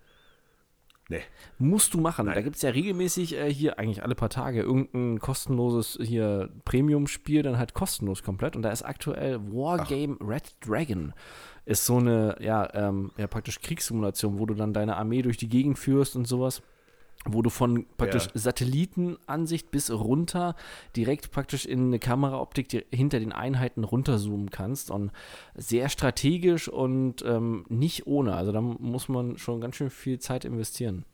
Nee. 1.09 1.21
Musst 1.59 1.93
du 1.93 1.99
machen. 1.99 2.27
Nein. 2.27 2.35
Da 2.35 2.41
gibt 2.41 2.55
es 2.55 2.61
ja 2.61 2.69
regelmäßig 2.69 3.35
äh, 3.35 3.53
hier 3.53 3.77
eigentlich 3.77 4.01
alle 4.01 4.15
paar 4.15 4.29
Tage 4.29 4.61
irgendein 4.61 5.19
kostenloses 5.19 5.99
hier 6.01 6.49
Premium-Spiel, 6.63 7.43
dann 7.43 7.57
halt 7.57 7.73
kostenlos 7.73 8.23
komplett. 8.23 8.55
Und 8.55 8.61
da 8.61 8.71
ist 8.71 8.83
aktuell 8.83 9.41
Wargame 9.51 10.17
Ach. 10.21 10.27
Red 10.27 10.55
Dragon 10.65 11.13
ist 11.71 11.85
so 11.85 11.97
eine, 11.97 12.35
ja, 12.39 12.69
ähm, 12.73 13.11
ja, 13.17 13.27
praktisch 13.27 13.59
Kriegssimulation, 13.61 14.39
wo 14.39 14.45
du 14.45 14.53
dann 14.53 14.73
deine 14.73 14.97
Armee 14.97 15.21
durch 15.21 15.37
die 15.37 15.49
Gegend 15.49 15.79
führst 15.79 16.15
und 16.15 16.27
sowas 16.27 16.61
wo 17.25 17.41
du 17.41 17.49
von 17.49 17.85
praktisch 17.97 18.25
ja. 18.25 18.31
Satellitenansicht 18.33 19.69
bis 19.69 19.91
runter 19.91 20.55
direkt 20.95 21.31
praktisch 21.31 21.65
in 21.65 21.87
eine 21.87 21.99
Kameraoptik 21.99 22.87
hinter 22.91 23.19
den 23.19 23.31
Einheiten 23.31 23.83
runterzoomen 23.83 24.49
kannst 24.49 24.89
und 24.89 25.11
sehr 25.55 25.89
strategisch 25.89 26.67
und 26.67 27.23
ähm, 27.23 27.65
nicht 27.69 28.07
ohne. 28.07 28.33
Also 28.35 28.51
da 28.51 28.61
muss 28.61 29.07
man 29.07 29.37
schon 29.37 29.61
ganz 29.61 29.75
schön 29.75 29.89
viel 29.89 30.19
Zeit 30.19 30.45
investieren. 30.45 31.05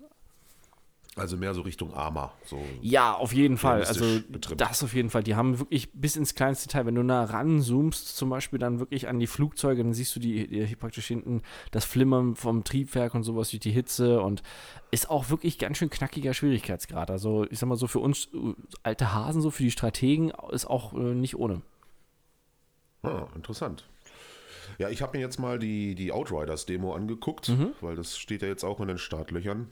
Also 1.17 1.35
mehr 1.35 1.55
so 1.55 1.61
Richtung 1.61 1.93
Arma. 1.95 2.31
So 2.45 2.61
ja, 2.79 3.13
auf 3.13 3.33
jeden 3.33 3.57
Fall. 3.57 3.83
Also 3.83 4.05
betrimmt. 4.29 4.61
das 4.61 4.83
auf 4.83 4.93
jeden 4.93 5.09
Fall. 5.09 5.23
Die 5.23 5.35
haben 5.35 5.57
wirklich 5.57 5.91
bis 5.91 6.15
ins 6.15 6.35
kleinste 6.35 6.67
Detail, 6.67 6.85
wenn 6.85 6.93
du 6.93 7.01
nah 7.01 7.23
ranzoomst, 7.23 8.15
zum 8.15 8.29
Beispiel 8.29 8.59
dann 8.59 8.79
wirklich 8.79 9.07
an 9.07 9.19
die 9.19 9.25
Flugzeuge, 9.25 9.83
dann 9.83 9.93
siehst 9.93 10.15
du 10.15 10.19
die, 10.19 10.47
die 10.47 10.75
praktisch 10.75 11.07
hinten 11.07 11.41
das 11.71 11.85
Flimmern 11.85 12.35
vom 12.35 12.63
Triebwerk 12.63 13.15
und 13.15 13.23
sowas 13.23 13.49
durch 13.49 13.61
die 13.61 13.71
Hitze 13.71 14.21
und 14.21 14.43
ist 14.91 15.09
auch 15.09 15.31
wirklich 15.31 15.57
ganz 15.57 15.79
schön 15.79 15.89
knackiger 15.89 16.35
Schwierigkeitsgrad. 16.35 17.09
Also 17.09 17.45
ich 17.49 17.57
sag 17.57 17.67
mal 17.67 17.77
so 17.77 17.87
für 17.87 17.99
uns 17.99 18.27
äh, 18.33 18.53
alte 18.83 19.13
Hasen, 19.13 19.41
so 19.41 19.49
für 19.49 19.63
die 19.63 19.71
Strategen, 19.71 20.31
ist 20.51 20.67
auch 20.67 20.93
äh, 20.93 20.97
nicht 21.15 21.35
ohne. 21.35 21.63
Ah, 23.01 23.25
interessant. 23.35 23.89
Ja, 24.77 24.89
ich 24.89 25.01
habe 25.01 25.17
mir 25.17 25.23
jetzt 25.23 25.39
mal 25.39 25.57
die, 25.57 25.95
die 25.95 26.11
Outriders-Demo 26.11 26.93
angeguckt, 26.93 27.49
mhm. 27.49 27.71
weil 27.81 27.95
das 27.95 28.19
steht 28.19 28.43
ja 28.43 28.47
jetzt 28.47 28.63
auch 28.63 28.79
in 28.79 28.87
den 28.87 28.99
Startlöchern 28.99 29.67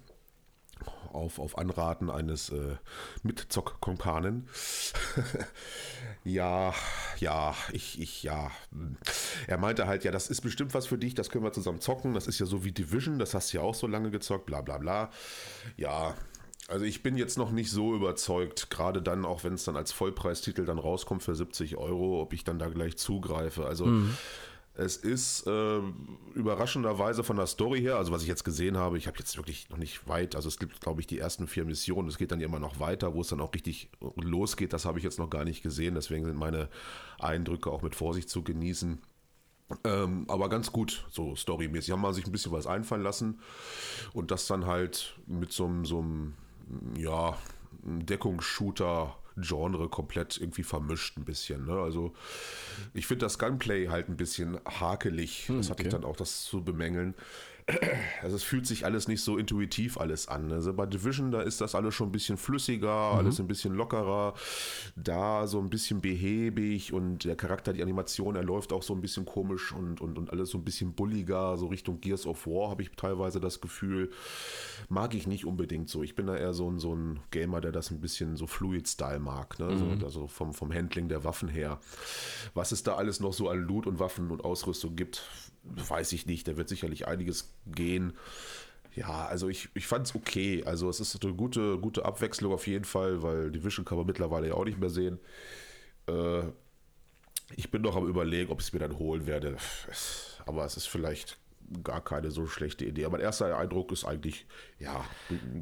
auf, 1.16 1.40
auf 1.40 1.58
Anraten 1.58 2.10
eines 2.10 2.50
äh, 2.50 2.76
Mitzock-Konkanen. 3.24 4.48
ja, 6.24 6.74
ja, 7.20 7.56
ich, 7.72 8.00
ich, 8.00 8.24
ja. 8.24 8.52
Er 9.48 9.58
meinte 9.58 9.88
halt, 9.88 10.04
ja, 10.04 10.12
das 10.12 10.30
ist 10.30 10.42
bestimmt 10.42 10.74
was 10.74 10.88
für 10.88 10.98
dich, 10.98 11.16
das 11.16 11.30
können 11.30 11.44
wir 11.44 11.54
zusammen 11.54 11.82
zocken. 11.82 12.14
Das 12.14 12.28
ist 12.28 12.40
ja 12.40 12.46
so 12.46 12.64
wie 12.64 12.72
Division, 12.72 13.20
das 13.20 13.34
hast 13.34 13.54
du 13.54 13.58
ja 13.58 13.64
auch 13.64 13.76
so 13.76 13.88
lange 13.88 14.12
gezockt, 14.12 14.46
bla 14.46 14.62
bla 14.62 14.78
bla. 14.78 15.10
Ja, 15.78 16.16
also 16.68 16.84
ich 16.86 17.04
bin 17.04 17.16
jetzt 17.16 17.38
noch 17.38 17.52
nicht 17.52 17.72
so 17.72 17.96
überzeugt, 17.96 18.70
gerade 18.72 19.02
dann, 19.02 19.24
auch 19.24 19.44
wenn 19.44 19.54
es 19.54 19.66
dann 19.66 19.76
als 19.76 19.92
Vollpreistitel 19.92 20.66
dann 20.66 20.80
rauskommt 20.80 21.22
für 21.22 21.36
70 21.36 21.78
Euro, 21.78 22.22
ob 22.22 22.34
ich 22.34 22.44
dann 22.44 22.58
da 22.58 22.70
gleich 22.70 22.98
zugreife. 22.98 23.66
Also 23.66 23.86
mhm. 23.86 24.18
Es 24.78 24.98
ist 24.98 25.48
äh, 25.48 25.80
überraschenderweise 26.34 27.24
von 27.24 27.38
der 27.38 27.48
Story 27.48 27.82
her, 27.82 27.98
also 27.98 28.12
was 28.12 28.22
ich 28.22 28.28
jetzt 28.28 28.44
gesehen 28.44 28.78
habe, 28.78 28.98
ich 28.98 29.08
habe 29.08 29.18
jetzt 29.18 29.38
wirklich 29.38 29.70
noch 29.70 29.78
nicht 29.78 30.08
weit, 30.08 30.36
also 30.36 30.48
es 30.50 30.60
gibt, 30.60 30.82
glaube 30.82 31.02
ich, 31.02 31.08
die 31.08 31.20
ersten 31.20 31.48
vier 31.48 31.66
Missionen, 31.66 32.10
es 32.10 32.18
geht 32.18 32.32
dann 32.32 32.42
immer 32.42 32.60
noch 32.60 32.80
weiter, 32.80 33.14
wo 33.14 33.22
es 33.22 33.30
dann 33.30 33.42
auch 33.42 33.54
richtig 33.54 33.90
losgeht, 34.16 34.74
das 34.74 34.86
habe 34.86 34.98
ich 35.00 35.04
jetzt 35.04 35.20
noch 35.20 35.30
gar 35.30 35.46
nicht 35.46 35.64
gesehen, 35.64 35.96
deswegen 35.96 36.26
sind 36.26 36.38
meine 36.38 36.70
Eindrücke 37.20 37.72
auch 37.72 37.82
mit 37.82 37.96
Vorsicht 37.96 38.30
zu 38.30 38.44
genießen. 38.44 39.02
Ähm, 39.84 40.26
aber 40.28 40.50
ganz 40.50 40.72
gut, 40.72 41.08
so 41.10 41.36
storymäßig. 41.36 41.92
Haben 41.92 42.02
man 42.02 42.14
sich 42.14 42.28
ein 42.28 42.32
bisschen 42.32 42.52
was 42.52 42.68
einfallen 42.68 43.02
lassen 43.02 43.40
und 44.14 44.30
das 44.30 44.46
dann 44.46 44.68
halt 44.68 45.16
mit 45.26 45.52
so 45.52 45.66
einem, 45.66 45.86
so 45.86 46.00
einem 46.00 46.34
ja, 46.96 47.36
Deckungsshooter. 47.84 49.16
Genre 49.38 49.90
komplett 49.90 50.38
irgendwie 50.38 50.64
vermischt 50.64 51.18
ein 51.18 51.26
bisschen. 51.26 51.66
Ne? 51.66 51.74
Also 51.74 52.14
ich 52.94 53.08
finde 53.08 53.26
das 53.26 53.40
Gunplay 53.40 53.88
halt 53.88 54.10
ein 54.10 54.18
bisschen 54.18 54.60
hakelig. 54.66 55.48
Hm, 55.48 55.58
das 55.58 55.70
hatte 55.70 55.82
okay. 55.82 55.88
ich 55.88 55.94
dann 55.94 56.04
auch 56.04 56.16
das 56.16 56.44
zu 56.44 56.64
bemängeln. 56.64 57.16
Also 58.22 58.36
es 58.36 58.44
fühlt 58.44 58.68
sich 58.68 58.86
alles 58.86 59.08
nicht 59.08 59.22
so 59.22 59.38
intuitiv 59.38 59.98
alles 59.98 60.28
an. 60.28 60.52
Also 60.52 60.72
bei 60.74 60.86
Division, 60.86 61.32
da 61.32 61.42
ist 61.42 61.62
das 61.62 61.74
alles 61.74 61.96
schon 61.96 62.10
ein 62.10 62.12
bisschen 62.12 62.38
flüssiger, 62.38 63.14
mhm. 63.14 63.20
alles 63.20 63.40
ein 63.40 63.48
bisschen 63.48 63.74
lockerer, 63.74 64.36
da 64.96 65.48
so 65.48 65.60
ein 65.60 65.70
bisschen 65.70 66.00
behäbig 66.00 66.94
und 66.94 67.24
der 67.24 67.36
Charakter, 67.36 67.74
die 67.74 67.82
Animation, 67.82 68.36
er 68.36 68.44
läuft 68.44 68.72
auch 68.72 68.84
so 68.84 68.94
ein 68.94 69.02
bisschen 69.02 69.26
komisch 69.26 69.72
und, 69.72 70.00
und, 70.00 70.20
und 70.20 70.32
alles 70.32 70.52
so 70.52 70.60
ein 70.60 70.64
bisschen 70.64 70.94
bulliger, 70.94 71.58
so 71.58 71.66
Richtung 71.68 72.02
Gears 72.02 72.28
of 72.28 72.46
War 72.46 72.70
habe 72.70 72.84
ich 72.84 72.92
teilweise 72.92 73.40
das 73.40 73.62
Gefühl. 73.62 74.12
Mag 74.88 75.16
ich 75.16 75.26
nicht 75.26 75.46
unbedingt 75.46 75.90
so. 75.90 76.04
Ich 76.04 76.14
bin 76.14 76.28
da 76.28 76.36
eher 76.36 76.54
so 76.54 76.70
ein, 76.70 76.78
so 76.78 76.96
ein 76.96 77.20
Gamer, 77.32 77.62
der 77.62 77.72
das 77.72 77.90
ein 77.90 78.00
bisschen 78.00 78.38
so 78.38 78.46
Fluid-Style 78.46 79.20
mag, 79.20 79.58
ne? 79.60 79.72
Mhm. 79.72 80.00
So, 80.00 80.06
also 80.06 80.28
vom, 80.28 80.54
vom 80.54 80.72
Handling 80.72 81.10
der 81.10 81.24
Waffen 81.24 81.50
her. 81.50 81.80
Was 82.54 82.72
es 82.72 82.84
da 82.84 82.96
alles 82.96 83.20
noch 83.20 83.34
so 83.34 83.50
an 83.50 83.60
Loot 83.60 83.88
und 83.88 84.00
Waffen 84.00 84.30
und 84.30 84.44
Ausrüstung 84.44 84.96
gibt, 84.96 85.24
weiß 85.66 86.12
ich 86.14 86.26
nicht. 86.26 86.48
Da 86.48 86.58
wird 86.58 86.70
sicherlich 86.70 87.08
einiges 87.08 87.54
gehen. 87.66 88.14
Ja, 88.96 89.26
also 89.26 89.50
ich, 89.50 89.70
ich 89.74 89.88
fand 89.88 90.08
es 90.08 90.16
okay. 90.16 90.64
Also 90.66 90.90
es 90.90 91.00
ist 91.00 91.24
eine 91.24 91.34
gute, 91.34 91.78
gute 91.80 92.06
Abwechslung 92.06 92.54
auf 92.54 92.68
jeden 92.68 92.86
Fall, 92.86 93.22
weil 93.22 93.52
die 93.52 93.64
Vision 93.64 93.86
kann 93.86 93.98
man 93.98 94.08
mittlerweile 94.08 94.48
ja 94.48 94.54
auch 94.54 94.66
nicht 94.66 94.80
mehr 94.80 94.90
sehen. 94.90 95.20
Äh, 96.08 96.44
ich 97.56 97.72
bin 97.72 97.82
noch 97.82 97.96
am 97.96 98.08
überlegen, 98.08 98.52
ob 98.52 98.62
ich 98.62 98.68
es 98.68 98.74
mir 98.74 98.80
dann 98.80 98.98
holen 98.98 99.28
werde. 99.28 99.58
Aber 100.46 100.66
es 100.66 100.78
ist 100.78 100.88
vielleicht 100.88 101.38
gar 101.84 102.04
keine 102.04 102.32
so 102.32 102.48
schlechte 102.48 102.86
Idee. 102.86 103.06
Aber 103.06 103.18
mein 103.18 103.26
erster 103.26 103.58
Eindruck 103.58 103.92
ist 103.92 104.06
eigentlich, 104.06 104.46
ja, 104.80 105.04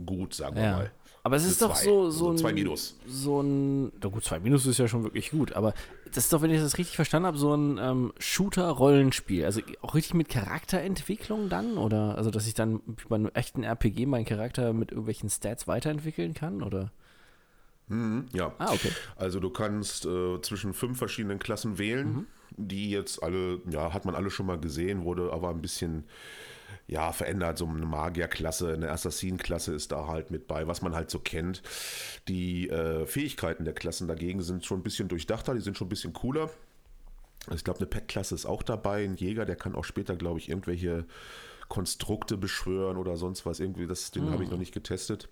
gut, 0.06 0.34
sagen 0.34 0.56
wir 0.56 0.72
mal. 0.72 0.92
Aber 1.26 1.38
es 1.38 1.46
ist 1.46 1.62
doch 1.62 1.74
zwei. 1.74 1.86
so, 1.86 2.12
so 2.12 2.30
also 2.30 2.30
ein. 2.32 2.38
Zwei 2.38 2.54
Minus. 2.54 2.98
So 3.08 3.42
ein. 3.42 3.94
Na 4.02 4.10
gut, 4.10 4.26
zwei 4.26 4.40
Minus 4.40 4.66
ist 4.66 4.78
ja 4.78 4.90
schon 4.90 5.04
wirklich 5.04 5.32
gut. 5.32 5.54
Aber 5.54 5.74
das 6.14 6.26
ist 6.26 6.34
doch, 6.34 6.42
wenn 6.42 6.52
ich 6.52 6.60
das 6.60 6.78
richtig 6.78 6.98
verstanden 6.98 7.28
habe, 7.28 7.38
so 7.38 7.56
ein 7.56 7.78
ähm, 7.78 8.14
Shooter-Rollenspiel. 8.20 9.46
Also 9.46 9.62
auch 9.82 9.96
richtig 9.96 10.16
mit 10.16 10.28
Charakterentwicklung 10.28 11.48
dann? 11.48 11.78
Oder 11.78 12.18
also, 12.18 12.30
dass 12.30 12.46
ich 12.46 12.56
dann 12.56 12.82
bei 13.08 13.16
einem 13.16 13.32
echten 13.34 13.64
RPG 13.64 14.06
meinen 14.06 14.26
Charakter 14.26 14.74
mit 14.74 14.92
irgendwelchen 14.92 15.30
Stats 15.30 15.66
weiterentwickeln 15.66 16.34
kann? 16.34 16.62
Oder? 16.62 16.92
Mhm, 17.88 18.26
ja. 18.34 18.54
Ah, 18.58 18.74
okay. 18.74 18.92
Also 19.16 19.40
du 19.40 19.50
kannst 19.50 20.06
äh, 20.06 20.42
zwischen 20.42 20.74
fünf 20.74 20.98
verschiedenen 20.98 21.40
Klassen 21.40 21.78
wählen, 21.78 22.14
mhm. 22.14 22.28
die 22.58 22.92
jetzt 22.92 23.24
alle, 23.24 23.62
ja, 23.70 23.94
hat 23.94 24.04
man 24.04 24.16
alle 24.16 24.30
schon 24.30 24.46
mal 24.46 24.60
gesehen, 24.60 25.06
wurde 25.06 25.32
aber 25.32 25.52
ein 25.52 25.62
bisschen 25.62 26.04
ja, 26.88 27.12
verändert. 27.12 27.58
So 27.58 27.66
eine 27.66 27.86
Magierklasse, 27.86 28.74
eine 28.74 28.92
Assassin-Klasse 28.92 29.74
ist 29.74 29.92
da 29.92 30.08
halt 30.08 30.32
mit 30.32 30.48
bei, 30.48 30.68
was 30.68 30.82
man 30.82 30.96
halt 30.96 31.10
so 31.10 31.20
kennt. 31.20 31.62
Die 32.28 32.70
äh, 32.70 33.06
Fähigkeiten 33.06 33.66
der 33.66 33.74
Klassen 33.74 34.08
dagegen 34.08 34.42
sind 34.42 34.66
schon 34.66 34.80
ein 34.80 34.84
bisschen 34.84 35.08
durchdachter, 35.08 35.54
die 35.54 35.62
sind 35.62 35.78
schon 35.78 35.88
ein 35.88 35.90
bisschen 35.90 36.14
cooler. 36.14 36.50
Ich 37.54 37.64
glaube, 37.64 37.80
eine 37.80 37.88
Pet-Klasse 37.88 38.36
ist 38.36 38.46
auch 38.46 38.64
dabei. 38.64 39.04
Ein 39.04 39.16
Jäger, 39.16 39.46
der 39.46 39.56
kann 39.56 39.76
auch 39.76 39.84
später, 39.84 40.16
glaube 40.16 40.40
ich, 40.40 40.50
irgendwelche 40.50 41.06
Konstrukte 41.68 42.38
beschwören 42.38 42.98
oder 42.98 43.18
sonst 43.18 43.46
was. 43.46 43.60
Irgendwie, 43.60 43.88
das, 43.88 44.12
den 44.12 44.26
mhm. 44.26 44.32
habe 44.32 44.44
ich 44.44 44.50
noch 44.50 44.58
nicht 44.58 44.74
getestet. 44.74 45.30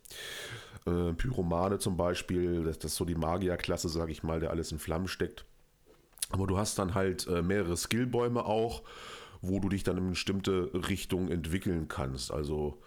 Äh, 0.85 1.13
Pyromane 1.13 1.79
zum 1.79 1.95
Beispiel, 1.95 2.63
das, 2.63 2.79
das 2.79 2.91
ist 2.91 2.97
so 2.97 3.05
die 3.05 3.15
Magierklasse, 3.15 3.89
sage 3.89 4.11
ich 4.11 4.23
mal, 4.23 4.39
der 4.39 4.49
alles 4.49 4.71
in 4.71 4.79
Flammen 4.79 5.07
steckt. 5.07 5.45
Aber 6.31 6.47
du 6.47 6.57
hast 6.57 6.79
dann 6.79 6.95
halt 6.95 7.27
äh, 7.27 7.41
mehrere 7.41 7.77
Skillbäume 7.77 8.45
auch 8.45 8.83
wo 9.41 9.59
du 9.59 9.69
dich 9.69 9.83
dann 9.83 9.97
in 9.97 10.03
eine 10.03 10.11
bestimmte 10.11 10.71
Richtung 10.73 11.29
entwickeln 11.29 11.87
kannst. 11.87 12.31
Also 12.31 12.81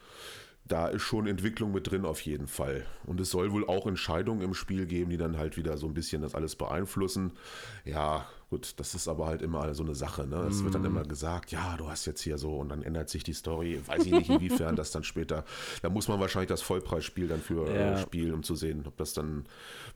da 0.66 0.88
ist 0.88 1.02
schon 1.02 1.26
Entwicklung 1.26 1.72
mit 1.72 1.90
drin 1.90 2.04
auf 2.04 2.20
jeden 2.22 2.46
Fall. 2.46 2.86
Und 3.04 3.20
es 3.20 3.30
soll 3.30 3.52
wohl 3.52 3.66
auch 3.66 3.86
Entscheidungen 3.86 4.40
im 4.40 4.54
Spiel 4.54 4.86
geben, 4.86 5.10
die 5.10 5.18
dann 5.18 5.36
halt 5.36 5.56
wieder 5.56 5.76
so 5.76 5.86
ein 5.86 5.94
bisschen 5.94 6.22
das 6.22 6.34
alles 6.34 6.56
beeinflussen. 6.56 7.32
Ja, 7.84 8.26
Gut, 8.54 8.74
das 8.76 8.94
ist 8.94 9.08
aber 9.08 9.26
halt 9.26 9.42
immer 9.42 9.74
so 9.74 9.82
eine 9.82 9.96
Sache. 9.96 10.28
Ne? 10.28 10.36
Es 10.48 10.60
mm. 10.60 10.64
wird 10.64 10.74
dann 10.76 10.84
immer 10.84 11.02
mhm. 11.02 11.08
gesagt, 11.08 11.50
ja, 11.50 11.76
du 11.76 11.88
hast 11.88 12.06
jetzt 12.06 12.20
hier 12.20 12.38
so 12.38 12.56
und 12.56 12.68
dann 12.68 12.84
ändert 12.84 13.08
sich 13.08 13.24
die 13.24 13.32
Story. 13.32 13.80
Weiß 13.84 14.06
ich 14.06 14.12
nicht, 14.12 14.30
inwiefern 14.30 14.76
das 14.76 14.92
dann 14.92 15.02
später. 15.02 15.44
Da 15.82 15.90
muss 15.90 16.06
man 16.06 16.20
wahrscheinlich 16.20 16.50
das 16.50 16.62
Vollpreisspiel 16.62 17.26
dann 17.26 17.40
für 17.40 17.66
äh, 17.68 17.90
ja. 17.90 17.98
spielen, 17.98 18.32
um 18.32 18.44
zu 18.44 18.54
sehen, 18.54 18.84
ob 18.86 18.96
das 18.96 19.12
dann 19.12 19.46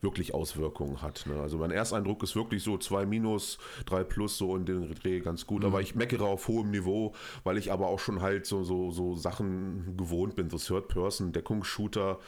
wirklich 0.01 0.33
Auswirkungen 0.33 1.01
hat. 1.01 1.23
Ne? 1.25 1.39
Also 1.39 1.57
mein 1.57 1.71
Ersteindruck 1.71 2.21
ist 2.21 2.35
wirklich 2.35 2.61
so 2.61 2.77
2 2.77 3.05
minus, 3.05 3.59
3 3.85 4.03
plus, 4.03 4.37
so 4.37 4.53
in 4.57 4.65
den 4.65 4.93
Dreh 4.93 5.21
ganz 5.21 5.47
gut. 5.47 5.63
Mm. 5.63 5.67
Aber 5.67 5.79
ich 5.79 5.95
meckere 5.95 6.25
auf 6.25 6.49
hohem 6.49 6.71
Niveau, 6.71 7.13
weil 7.45 7.57
ich 7.57 7.71
aber 7.71 7.87
auch 7.87 7.99
schon 7.99 8.21
halt 8.21 8.45
so, 8.45 8.65
so, 8.65 8.91
so 8.91 9.15
Sachen 9.15 9.95
gewohnt 9.95 10.35
bin. 10.35 10.49
So 10.49 10.57
Third-Person, 10.57 11.31
Deckungsshooter, 11.31 12.19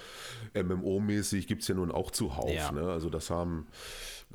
MMO-mäßig 0.53 1.47
gibt 1.47 1.63
es 1.63 1.67
ja 1.67 1.75
nun 1.75 1.91
auch 1.91 2.09
zuhauf. 2.09 2.49
Ja. 2.49 2.71
Ne? 2.71 2.89
Also 2.89 3.09
das 3.09 3.29
haben 3.29 3.67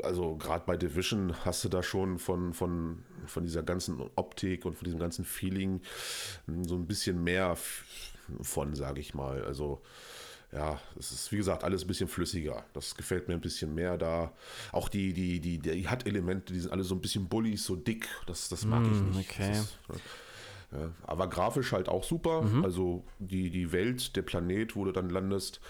also 0.03 0.37
gerade 0.37 0.65
bei 0.67 0.77
Division 0.77 1.35
hast 1.45 1.65
du 1.65 1.69
da 1.69 1.83
schon 1.83 2.19
von, 2.19 2.53
von, 2.53 3.03
von 3.27 3.45
dieser 3.45 3.63
ganzen 3.63 4.01
Optik 4.17 4.65
und 4.65 4.77
von 4.77 4.85
diesem 4.85 5.01
ganzen 5.01 5.25
Feeling 5.25 5.81
so 6.63 6.75
ein 6.75 6.87
bisschen 6.87 7.23
mehr 7.23 7.57
von, 8.43 8.75
sage 8.75 9.01
ich 9.01 9.15
mal. 9.15 9.45
Also 9.45 9.83
ja, 10.53 10.81
es 10.99 11.13
ist 11.13 11.33
wie 11.33 11.37
gesagt 11.37 11.65
alles 11.65 11.83
ein 11.85 11.89
bisschen 11.89 12.09
flüssiger. 12.09 12.65
Das 12.73 12.95
gefällt 12.95 13.29
mir 13.29 13.35
ein 13.35 13.41
bisschen 13.41 13.75
mehr 13.75 13.99
da. 13.99 14.33
Auch 14.73 14.89
die, 14.89 15.13
die, 15.13 15.41
die, 15.41 15.59
die 15.59 15.89
hat 15.89 16.07
Elemente, 16.07 16.53
die 16.53 16.61
sind 16.61 16.73
alle 16.73 16.85
so 16.85 16.95
ein 16.95 17.01
bisschen 17.01 17.29
bullig, 17.29 17.63
so 17.63 17.77
dick. 17.77 18.09
Das, 18.27 18.49
das 18.49 18.65
mag 18.65 18.83
mm, 18.83 18.93
ich 18.93 18.99
hm, 18.99 19.11
nicht. 19.11 19.31
Okay. 19.31 19.53
Ist, 19.53 19.79
ja, 20.73 20.91
aber 21.07 21.29
grafisch 21.29 21.73
halt 21.73 21.89
auch 21.89 22.05
super. 22.05 22.43
Mhm. 22.43 22.65
Also 22.65 23.05
die, 23.19 23.51
die 23.51 23.73
Welt, 23.73 24.17
der 24.17 24.23
Planet, 24.23 24.77
wo 24.77 24.85
du 24.85 24.93
dann 24.93 25.11
landest, 25.11 25.61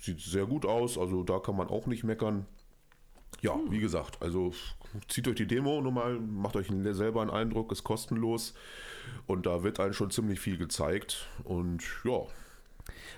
sieht 0.00 0.20
sehr 0.20 0.46
gut 0.46 0.66
aus. 0.66 0.98
Also 0.98 1.22
da 1.22 1.38
kann 1.38 1.56
man 1.56 1.68
auch 1.68 1.86
nicht 1.86 2.04
meckern. 2.04 2.46
Ja, 3.42 3.58
wie 3.68 3.80
gesagt, 3.80 4.22
also 4.22 4.52
zieht 5.08 5.26
euch 5.26 5.34
die 5.34 5.46
Demo 5.46 5.80
nochmal, 5.80 6.14
macht 6.14 6.54
euch 6.56 6.68
selber 6.92 7.22
einen 7.22 7.30
Eindruck, 7.30 7.72
ist 7.72 7.82
kostenlos 7.82 8.54
und 9.26 9.46
da 9.46 9.64
wird 9.64 9.80
einem 9.80 9.92
schon 9.94 10.12
ziemlich 10.12 10.38
viel 10.38 10.56
gezeigt 10.56 11.26
und 11.42 11.82
ja, 12.04 12.20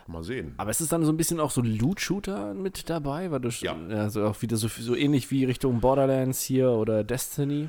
mal 0.06 0.24
sehen. 0.24 0.54
Aber 0.56 0.70
ist 0.70 0.80
es 0.80 0.88
dann 0.88 1.04
so 1.04 1.12
ein 1.12 1.18
bisschen 1.18 1.40
auch 1.40 1.50
so 1.50 1.60
Loot-Shooter 1.60 2.54
mit 2.54 2.88
dabei? 2.88 3.30
Weil 3.30 3.40
du 3.40 3.50
ja. 3.50 3.76
also 3.90 4.24
auch 4.24 4.40
wieder 4.40 4.56
so, 4.56 4.68
so 4.68 4.96
ähnlich 4.96 5.30
wie 5.30 5.44
Richtung 5.44 5.80
Borderlands 5.80 6.42
hier 6.42 6.70
oder 6.70 7.04
Destiny? 7.04 7.68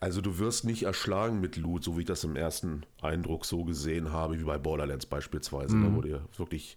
Also 0.00 0.20
du 0.20 0.38
wirst 0.38 0.64
nicht 0.64 0.82
erschlagen 0.82 1.40
mit 1.40 1.56
Loot, 1.56 1.84
so 1.84 1.96
wie 1.96 2.00
ich 2.00 2.06
das 2.06 2.24
im 2.24 2.36
ersten 2.36 2.84
Eindruck 3.00 3.46
so 3.46 3.64
gesehen 3.64 4.12
habe, 4.12 4.38
wie 4.38 4.44
bei 4.44 4.58
Borderlands 4.58 5.06
beispielsweise. 5.06 5.76
Mhm. 5.76 5.84
Da 5.84 5.94
wurde 5.94 6.22
wirklich, 6.36 6.76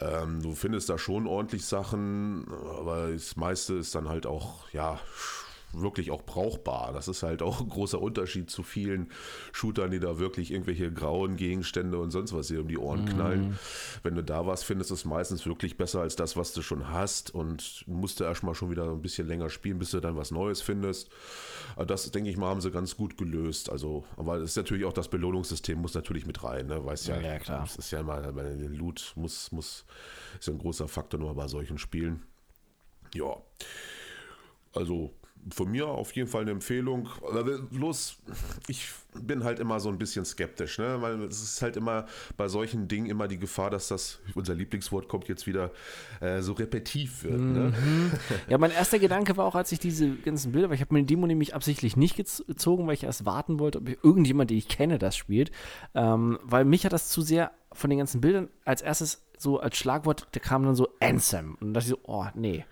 ähm, 0.00 0.42
du 0.42 0.54
findest 0.54 0.88
da 0.88 0.98
schon 0.98 1.26
ordentlich 1.26 1.64
Sachen, 1.64 2.46
aber 2.78 3.12
das 3.12 3.36
meiste 3.36 3.74
ist 3.74 3.94
dann 3.94 4.08
halt 4.08 4.26
auch, 4.26 4.68
ja, 4.72 4.98
wirklich 5.72 6.10
auch 6.10 6.22
brauchbar. 6.22 6.92
Das 6.92 7.08
ist 7.08 7.22
halt 7.22 7.42
auch 7.42 7.60
ein 7.60 7.68
großer 7.68 8.00
Unterschied 8.00 8.50
zu 8.50 8.62
vielen 8.62 9.10
Shootern, 9.52 9.90
die 9.90 10.00
da 10.00 10.18
wirklich 10.18 10.52
irgendwelche 10.52 10.92
grauen 10.92 11.36
Gegenstände 11.36 11.98
und 11.98 12.10
sonst 12.10 12.32
was 12.32 12.48
hier 12.48 12.60
um 12.60 12.68
die 12.68 12.78
Ohren 12.78 13.06
knallen. 13.06 13.50
Mm. 13.50 13.58
Wenn 14.02 14.14
du 14.14 14.22
da 14.22 14.46
was 14.46 14.62
findest, 14.62 14.90
ist 14.90 15.00
es 15.00 15.04
meistens 15.04 15.46
wirklich 15.46 15.76
besser 15.76 16.00
als 16.00 16.16
das, 16.16 16.36
was 16.36 16.52
du 16.52 16.62
schon 16.62 16.88
hast 16.88 17.34
und 17.34 17.84
musst 17.86 18.20
du 18.20 18.24
erstmal 18.24 18.54
schon 18.54 18.70
wieder 18.70 18.90
ein 18.90 19.02
bisschen 19.02 19.26
länger 19.26 19.50
spielen, 19.50 19.78
bis 19.78 19.90
du 19.90 20.00
dann 20.00 20.16
was 20.16 20.30
Neues 20.30 20.60
findest. 20.60 21.10
Das, 21.86 22.10
denke 22.10 22.30
ich 22.30 22.36
mal, 22.36 22.48
haben 22.48 22.60
sie 22.60 22.70
ganz 22.70 22.96
gut 22.96 23.16
gelöst. 23.16 23.70
Also, 23.70 24.04
aber 24.16 24.36
es 24.36 24.50
ist 24.50 24.56
natürlich 24.56 24.84
auch 24.84 24.92
das 24.92 25.08
Belohnungssystem 25.08 25.78
muss 25.78 25.94
natürlich 25.94 26.26
mit 26.26 26.42
rein, 26.44 26.66
ne? 26.66 26.84
Weißt 26.84 27.08
ja, 27.08 27.20
ja, 27.20 27.38
klar. 27.38 27.60
Das 27.60 27.76
ist 27.76 27.90
ja 27.90 28.00
immer, 28.00 28.20
Loot 28.22 29.12
muss, 29.16 29.52
muss, 29.52 29.84
ist 30.38 30.46
ja 30.46 30.52
ein 30.52 30.58
großer 30.58 30.88
Faktor 30.88 31.20
nur 31.20 31.34
bei 31.34 31.48
solchen 31.48 31.78
Spielen. 31.78 32.22
Ja. 33.14 33.36
Also 34.74 35.14
von 35.50 35.70
mir 35.70 35.88
auf 35.88 36.12
jeden 36.12 36.28
Fall 36.28 36.42
eine 36.42 36.52
Empfehlung. 36.52 37.08
Bloß, 37.70 38.18
ich 38.68 38.88
bin 39.14 39.44
halt 39.44 39.58
immer 39.58 39.80
so 39.80 39.88
ein 39.88 39.98
bisschen 39.98 40.24
skeptisch, 40.24 40.78
ne? 40.78 40.98
weil 41.00 41.22
es 41.24 41.42
ist 41.42 41.62
halt 41.62 41.76
immer 41.76 42.06
bei 42.36 42.48
solchen 42.48 42.88
Dingen 42.88 43.06
immer 43.06 43.28
die 43.28 43.38
Gefahr, 43.38 43.70
dass 43.70 43.88
das, 43.88 44.20
unser 44.34 44.54
Lieblingswort 44.54 45.08
kommt 45.08 45.28
jetzt 45.28 45.46
wieder, 45.46 45.70
äh, 46.20 46.40
so 46.40 46.52
repetitiv 46.52 47.24
wird. 47.24 47.40
Ne? 47.40 47.72
Mhm. 47.84 48.12
Ja, 48.48 48.58
mein 48.58 48.70
erster 48.70 48.98
Gedanke 48.98 49.36
war 49.36 49.44
auch, 49.44 49.54
als 49.54 49.72
ich 49.72 49.78
diese 49.78 50.10
ganzen 50.16 50.52
Bilder, 50.52 50.68
weil 50.68 50.76
ich 50.76 50.80
habe 50.80 50.94
mir 50.94 51.00
die 51.00 51.06
Demo 51.06 51.26
nämlich 51.26 51.54
absichtlich 51.54 51.96
nicht 51.96 52.16
gezogen, 52.16 52.86
weil 52.86 52.94
ich 52.94 53.04
erst 53.04 53.26
warten 53.26 53.58
wollte, 53.58 53.78
ob 53.78 53.88
irgendjemand, 54.04 54.50
den 54.50 54.58
ich 54.58 54.68
kenne, 54.68 54.98
das 54.98 55.16
spielt. 55.16 55.50
Ähm, 55.94 56.38
weil 56.42 56.64
mich 56.64 56.84
hat 56.84 56.92
das 56.92 57.08
zu 57.08 57.22
sehr 57.22 57.52
von 57.72 57.90
den 57.90 57.98
ganzen 57.98 58.20
Bildern 58.20 58.48
als 58.64 58.82
erstes 58.82 59.22
so 59.42 59.58
als 59.58 59.76
Schlagwort, 59.76 60.28
da 60.32 60.40
kam 60.40 60.64
dann 60.64 60.76
so 60.76 60.88
Anthem. 61.00 61.56
Und 61.60 61.74
da 61.74 61.80
dachte 61.80 61.92
ich 61.92 62.00
so, 62.00 62.10
oh, 62.10 62.26
nee. 62.34 62.64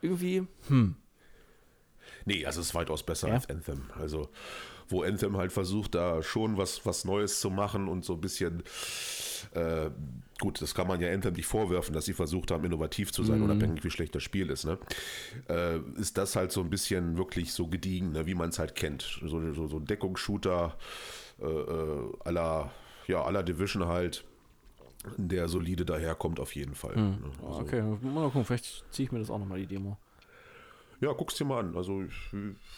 Irgendwie, 0.00 0.46
hm. 0.68 0.96
Nee, 2.24 2.46
also 2.46 2.60
es 2.60 2.68
ist 2.68 2.74
weitaus 2.74 3.02
besser 3.02 3.28
ja? 3.28 3.34
als 3.34 3.48
Anthem. 3.48 3.82
Also, 3.98 4.28
wo 4.88 5.02
Anthem 5.02 5.36
halt 5.36 5.52
versucht, 5.52 5.94
da 5.94 6.22
schon 6.22 6.56
was, 6.56 6.84
was 6.84 7.04
Neues 7.04 7.40
zu 7.40 7.50
machen 7.50 7.88
und 7.88 8.04
so 8.04 8.14
ein 8.14 8.20
bisschen, 8.20 8.62
äh, 9.52 9.90
gut, 10.40 10.60
das 10.60 10.74
kann 10.74 10.86
man 10.86 11.00
ja 11.00 11.12
Anthem 11.12 11.34
nicht 11.34 11.46
vorwerfen, 11.46 11.94
dass 11.94 12.04
sie 12.04 12.12
versucht 12.12 12.50
haben, 12.50 12.64
innovativ 12.64 13.12
zu 13.12 13.24
sein, 13.24 13.40
mm. 13.40 13.44
unabhängig 13.44 13.84
wie 13.84 13.90
schlecht 13.90 14.14
das 14.14 14.22
Spiel 14.22 14.50
ist, 14.50 14.64
ne? 14.64 14.78
Äh, 15.48 15.78
ist 15.98 16.18
das 16.18 16.36
halt 16.36 16.52
so 16.52 16.60
ein 16.60 16.70
bisschen 16.70 17.16
wirklich 17.16 17.52
so 17.52 17.66
gediegen, 17.66 18.12
ne? 18.12 18.26
wie 18.26 18.34
man 18.34 18.50
es 18.50 18.58
halt 18.58 18.74
kennt. 18.74 19.02
So, 19.22 19.52
so, 19.52 19.66
so 19.68 19.76
ein 19.76 19.84
Deckungsshooter 19.86 20.76
äh, 21.40 21.46
äh, 21.46 22.12
aller, 22.24 22.70
ja, 23.06 23.22
aller 23.22 23.42
Division 23.42 23.86
halt 23.86 24.24
der 25.16 25.48
solide 25.48 25.84
daherkommt 25.84 26.40
auf 26.40 26.54
jeden 26.54 26.74
Fall. 26.74 26.94
Hm. 26.94 27.18
Also, 27.46 27.60
okay, 27.60 27.82
mal 27.82 28.24
gucken, 28.24 28.44
vielleicht 28.44 28.84
ziehe 28.90 29.06
ich 29.06 29.12
mir 29.12 29.18
das 29.18 29.30
auch 29.30 29.38
nochmal 29.38 29.58
die 29.58 29.66
Demo. 29.66 29.98
Ja, 31.04 31.12
guck's 31.12 31.34
dir 31.34 31.44
mal 31.44 31.60
an. 31.60 31.76
Also 31.76 32.02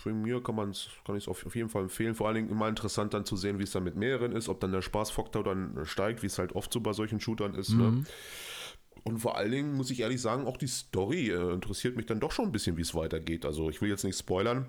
für 0.03 0.13
mir 0.13 0.43
kann 0.43 0.57
man 0.57 0.71
es 0.71 0.89
kann 1.05 1.17
ich 1.17 1.29
auf, 1.29 1.47
auf 1.47 1.55
jeden 1.55 1.69
Fall 1.69 1.83
empfehlen. 1.83 2.17
Vor 2.17 2.27
allen 2.27 2.35
Dingen 2.35 2.51
immer 2.51 2.69
interessant 2.69 3.15
dann 3.15 3.25
zu 3.25 3.37
sehen, 3.37 3.61
wie 3.61 3.63
es 3.63 3.71
dann 3.71 3.85
mit 3.85 3.95
mehreren 3.95 4.33
ist, 4.33 4.49
ob 4.49 4.59
dann 4.59 4.73
der 4.73 4.83
Spaßfaktor 4.83 5.45
dann 5.45 5.79
steigt, 5.85 6.25
wie 6.25 6.27
es 6.27 6.37
halt 6.39 6.57
oft 6.57 6.73
so 6.73 6.81
bei 6.81 6.93
solchen 6.93 7.21
Shootern 7.21 7.55
ist. 7.55 7.71
Ne? 7.71 7.85
Mhm. 7.85 7.99
Ne? 8.01 8.05
Und 9.05 9.19
vor 9.21 9.37
allen 9.37 9.53
Dingen 9.53 9.77
muss 9.77 9.91
ich 9.91 10.01
ehrlich 10.01 10.21
sagen, 10.21 10.49
auch 10.49 10.57
die 10.57 10.67
Story 10.67 11.31
äh, 11.31 11.53
interessiert 11.53 11.95
mich 11.95 12.07
dann 12.07 12.19
doch 12.19 12.33
schon 12.33 12.47
ein 12.47 12.53
bisschen, 12.53 12.77
wie 12.77 12.83
es 12.83 12.93
weitergeht. 12.93 13.47
Also 13.47 13.71
ich 13.71 13.81
will 13.81 13.89
jetzt 13.89 14.03
nicht 14.03 14.19
spoilern, 14.19 14.67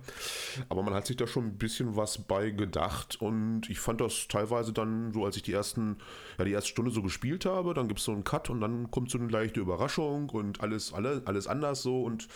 aber 0.69 0.83
man 0.83 0.93
hat 0.93 1.07
sich 1.07 1.17
da 1.17 1.25
schon 1.25 1.45
ein 1.45 1.57
bisschen 1.57 1.95
was 1.95 2.19
bei 2.19 2.51
gedacht 2.51 3.19
und 3.19 3.67
ich 3.67 3.79
fand 3.79 3.99
das 3.99 4.27
teilweise 4.27 4.73
dann 4.73 5.11
so, 5.11 5.25
als 5.25 5.37
ich 5.37 5.41
die 5.41 5.53
ersten, 5.53 5.97
ja 6.37 6.45
die 6.45 6.51
erste 6.51 6.69
Stunde 6.69 6.91
so 6.91 7.01
gespielt 7.01 7.45
habe, 7.45 7.73
dann 7.73 7.87
gibt 7.87 7.99
es 7.99 8.05
so 8.05 8.11
einen 8.11 8.23
Cut 8.23 8.51
und 8.51 8.61
dann 8.61 8.91
kommt 8.91 9.09
so 9.09 9.17
eine 9.17 9.27
leichte 9.27 9.59
Überraschung 9.59 10.29
und 10.29 10.61
alles, 10.61 10.93
alle, 10.93 11.23
alles 11.25 11.47
anders 11.47 11.81
so 11.81 12.03
und 12.03 12.27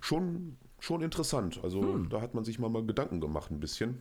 schon, 0.00 0.56
schon 0.78 1.02
interessant. 1.02 1.60
Also 1.62 1.82
hm. 1.82 2.08
da 2.08 2.20
hat 2.20 2.34
man 2.34 2.44
sich 2.44 2.58
mal, 2.58 2.68
mal 2.68 2.84
Gedanken 2.84 3.20
gemacht 3.20 3.50
ein 3.50 3.60
bisschen. 3.60 3.98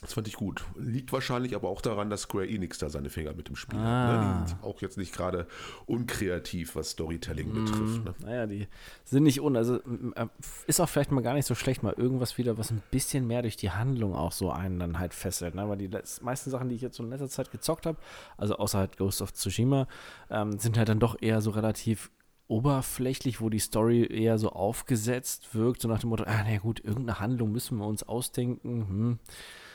Das 0.00 0.12
fand 0.12 0.28
ich 0.28 0.34
gut. 0.34 0.64
Liegt 0.76 1.12
wahrscheinlich 1.12 1.56
aber 1.56 1.68
auch 1.68 1.80
daran, 1.80 2.08
dass 2.08 2.22
Square 2.22 2.46
Enix 2.48 2.78
da 2.78 2.88
seine 2.88 3.10
Finger 3.10 3.34
mit 3.34 3.48
dem 3.48 3.56
Spiel 3.56 3.80
ah. 3.80 4.42
hat. 4.42 4.48
Ne? 4.50 4.58
auch 4.62 4.80
jetzt 4.80 4.96
nicht 4.96 5.12
gerade 5.12 5.48
unkreativ, 5.86 6.76
was 6.76 6.90
Storytelling 6.90 7.48
mm, 7.50 7.64
betrifft. 7.64 8.04
Ne? 8.04 8.14
Naja, 8.20 8.46
die 8.46 8.68
sind 9.04 9.24
nicht 9.24 9.40
un. 9.40 9.56
Also 9.56 9.80
äh, 10.14 10.26
ist 10.68 10.80
auch 10.80 10.88
vielleicht 10.88 11.10
mal 11.10 11.22
gar 11.22 11.34
nicht 11.34 11.46
so 11.46 11.56
schlecht, 11.56 11.82
mal 11.82 11.94
irgendwas 11.94 12.38
wieder, 12.38 12.58
was 12.58 12.70
ein 12.70 12.80
bisschen 12.92 13.26
mehr 13.26 13.42
durch 13.42 13.56
die 13.56 13.72
Handlung 13.72 14.14
auch 14.14 14.30
so 14.30 14.52
einen 14.52 14.78
dann 14.78 15.00
halt 15.00 15.14
fesselt. 15.14 15.56
Ne? 15.56 15.68
Weil 15.68 15.78
die 15.78 15.90
meisten 16.22 16.50
Sachen, 16.50 16.68
die 16.68 16.76
ich 16.76 16.82
jetzt 16.82 16.96
so 16.96 17.02
in 17.02 17.10
letzter 17.10 17.28
Zeit 17.28 17.50
gezockt 17.50 17.84
habe, 17.84 17.98
also 18.36 18.56
außer 18.56 18.78
halt 18.78 18.98
Ghost 18.98 19.20
of 19.20 19.32
Tsushima, 19.32 19.88
ähm, 20.30 20.60
sind 20.60 20.78
halt 20.78 20.88
dann 20.88 21.00
doch 21.00 21.20
eher 21.20 21.40
so 21.40 21.50
relativ 21.50 22.12
oberflächlich, 22.48 23.40
wo 23.40 23.50
die 23.50 23.58
Story 23.58 24.06
eher 24.06 24.38
so 24.38 24.50
aufgesetzt 24.50 25.54
wirkt, 25.54 25.82
so 25.82 25.88
nach 25.88 26.00
dem 26.00 26.10
Motto, 26.10 26.24
ah, 26.24 26.44
na 26.44 26.58
gut, 26.58 26.80
irgendeine 26.80 27.20
Handlung 27.20 27.52
müssen 27.52 27.78
wir 27.78 27.86
uns 27.86 28.02
ausdenken. 28.02 28.88
Hm 28.88 29.18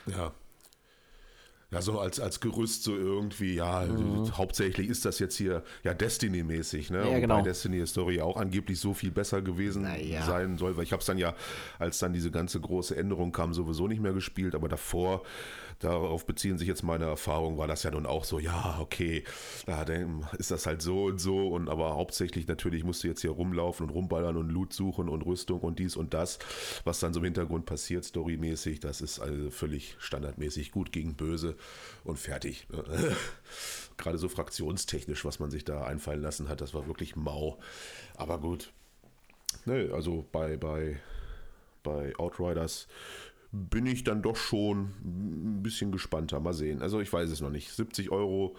ja. 0.06 0.32
Ja, 1.74 1.82
so 1.82 1.98
als, 1.98 2.20
als 2.20 2.38
Gerüst 2.38 2.84
so 2.84 2.96
irgendwie, 2.96 3.56
ja, 3.56 3.80
mhm. 3.80 4.36
hauptsächlich 4.38 4.88
ist 4.88 5.04
das 5.04 5.18
jetzt 5.18 5.36
hier 5.36 5.64
ja 5.82 5.92
Destiny-mäßig, 5.92 6.90
ne? 6.90 7.10
Ja, 7.10 7.18
genau. 7.18 7.38
Wobei 7.38 7.48
Destiny-Story 7.48 8.20
auch 8.20 8.36
angeblich 8.36 8.78
so 8.78 8.94
viel 8.94 9.10
besser 9.10 9.42
gewesen 9.42 9.84
ja. 10.04 10.22
sein 10.22 10.56
soll, 10.56 10.76
weil 10.76 10.84
ich 10.84 10.92
habe 10.92 11.00
es 11.00 11.06
dann 11.06 11.18
ja, 11.18 11.34
als 11.80 11.98
dann 11.98 12.12
diese 12.12 12.30
ganze 12.30 12.60
große 12.60 12.96
Änderung 12.96 13.32
kam, 13.32 13.52
sowieso 13.54 13.88
nicht 13.88 14.00
mehr 14.00 14.12
gespielt, 14.12 14.54
aber 14.54 14.68
davor 14.68 15.22
darauf 15.80 16.26
beziehen 16.26 16.58
sich 16.58 16.68
jetzt 16.68 16.84
meine 16.84 17.06
Erfahrungen, 17.06 17.58
war 17.58 17.66
das 17.66 17.82
ja 17.82 17.90
nun 17.90 18.06
auch 18.06 18.24
so, 18.24 18.38
ja, 18.38 18.78
okay, 18.80 19.24
dann 19.66 20.24
ist 20.38 20.52
das 20.52 20.66
halt 20.66 20.80
so 20.80 21.06
und 21.06 21.20
so 21.20 21.48
und 21.48 21.68
aber 21.68 21.94
hauptsächlich 21.94 22.46
natürlich 22.46 22.84
musst 22.84 23.02
du 23.02 23.08
jetzt 23.08 23.22
hier 23.22 23.32
rumlaufen 23.32 23.86
und 23.86 23.92
rumballern 23.92 24.36
und 24.36 24.50
Loot 24.50 24.72
suchen 24.72 25.08
und 25.08 25.22
Rüstung 25.22 25.60
und 25.60 25.80
dies 25.80 25.96
und 25.96 26.14
das, 26.14 26.38
was 26.84 27.00
dann 27.00 27.12
so 27.12 27.18
im 27.18 27.24
Hintergrund 27.24 27.66
passiert, 27.66 28.04
storymäßig, 28.04 28.78
das 28.78 29.00
ist 29.00 29.18
also 29.18 29.50
völlig 29.50 29.96
standardmäßig 29.98 30.70
gut 30.70 30.92
gegen 30.92 31.14
böse 31.14 31.56
und 32.04 32.18
fertig. 32.18 32.66
Gerade 33.96 34.18
so 34.18 34.28
fraktionstechnisch, 34.28 35.24
was 35.24 35.38
man 35.38 35.50
sich 35.50 35.64
da 35.64 35.84
einfallen 35.84 36.22
lassen 36.22 36.48
hat, 36.48 36.60
das 36.60 36.74
war 36.74 36.86
wirklich 36.86 37.16
mau. 37.16 37.58
Aber 38.16 38.38
gut. 38.38 38.72
Ne, 39.66 39.90
also 39.92 40.26
bei, 40.32 40.56
bei, 40.56 41.00
bei 41.82 42.14
Outriders 42.16 42.88
bin 43.54 43.86
ich 43.86 44.02
dann 44.02 44.20
doch 44.20 44.36
schon 44.36 44.90
ein 45.04 45.62
bisschen 45.62 45.92
gespannter. 45.92 46.40
Mal 46.40 46.52
sehen. 46.52 46.82
Also 46.82 47.00
ich 47.00 47.12
weiß 47.12 47.30
es 47.30 47.40
noch 47.40 47.50
nicht. 47.50 47.70
70 47.70 48.10
Euro 48.10 48.56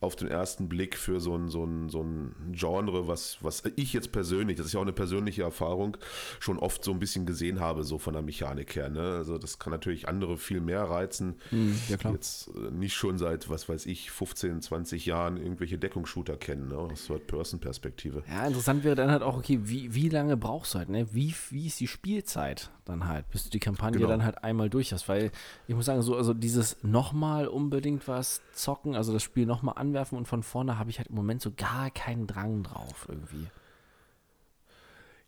auf 0.00 0.16
den 0.16 0.28
ersten 0.28 0.68
Blick 0.68 0.96
für 0.96 1.20
so 1.20 1.36
ein, 1.36 1.48
so 1.48 1.64
ein, 1.64 1.90
so 1.90 2.02
ein 2.02 2.34
Genre, 2.52 3.06
was, 3.06 3.38
was 3.42 3.62
ich 3.76 3.92
jetzt 3.92 4.10
persönlich, 4.10 4.56
das 4.56 4.66
ist 4.66 4.72
ja 4.72 4.80
auch 4.80 4.84
eine 4.84 4.92
persönliche 4.92 5.42
Erfahrung, 5.42 5.96
schon 6.40 6.58
oft 6.58 6.82
so 6.82 6.92
ein 6.92 6.98
bisschen 6.98 7.26
gesehen 7.26 7.60
habe, 7.60 7.84
so 7.84 7.98
von 7.98 8.14
der 8.14 8.22
Mechanik 8.22 8.74
her. 8.74 8.88
Ne? 8.88 9.02
Also 9.02 9.38
das 9.38 9.58
kann 9.58 9.70
natürlich 9.70 10.08
andere 10.08 10.38
viel 10.38 10.60
mehr 10.60 10.82
reizen. 10.82 11.36
Mhm, 11.50 11.78
ja, 11.88 11.96
klar. 11.98 12.14
Jetzt 12.14 12.48
äh, 12.48 12.70
nicht 12.70 12.94
schon 12.94 13.18
seit, 13.18 13.50
was 13.50 13.68
weiß 13.68 13.86
ich, 13.86 14.10
15, 14.10 14.62
20 14.62 15.06
Jahren 15.06 15.36
irgendwelche 15.36 15.78
Deckungsshooter 15.78 16.36
kennen, 16.36 16.68
ne? 16.68 16.78
aus 16.78 17.06
Third-Person-Perspektive. 17.06 18.24
Ja, 18.28 18.46
interessant 18.46 18.82
wäre 18.82 18.96
dann 18.96 19.10
halt 19.10 19.22
auch, 19.22 19.36
okay, 19.36 19.60
wie, 19.64 19.94
wie 19.94 20.08
lange 20.08 20.36
brauchst 20.36 20.74
du 20.74 20.78
halt, 20.78 20.88
ne? 20.88 21.06
Wie, 21.12 21.34
wie 21.50 21.66
ist 21.66 21.80
die 21.80 21.88
Spielzeit 21.88 22.70
dann 22.84 23.06
halt, 23.06 23.28
bis 23.30 23.44
du 23.44 23.50
die 23.50 23.60
Kampagne 23.60 23.98
genau. 23.98 24.08
dann 24.08 24.24
halt 24.24 24.42
einmal 24.42 24.70
durch 24.70 24.92
hast, 24.92 25.08
weil 25.08 25.30
ich 25.66 25.74
muss 25.74 25.86
sagen, 25.86 26.02
so, 26.02 26.16
also 26.16 26.34
dieses 26.34 26.82
nochmal 26.82 27.46
unbedingt 27.46 28.08
was 28.08 28.42
zocken, 28.52 28.96
also 28.96 29.12
das 29.12 29.22
Spiel 29.22 29.46
nochmal 29.46 29.74
anwerfen 29.76 30.18
und 30.18 30.26
von 30.26 30.42
vorne 30.42 30.78
habe 30.78 30.90
ich 30.90 30.98
halt 30.98 31.08
im 31.08 31.14
Moment 31.14 31.40
so 31.42 31.52
gar 31.56 31.90
keinen 31.90 32.26
Drang 32.26 32.62
drauf 32.62 33.06
irgendwie. 33.08 33.48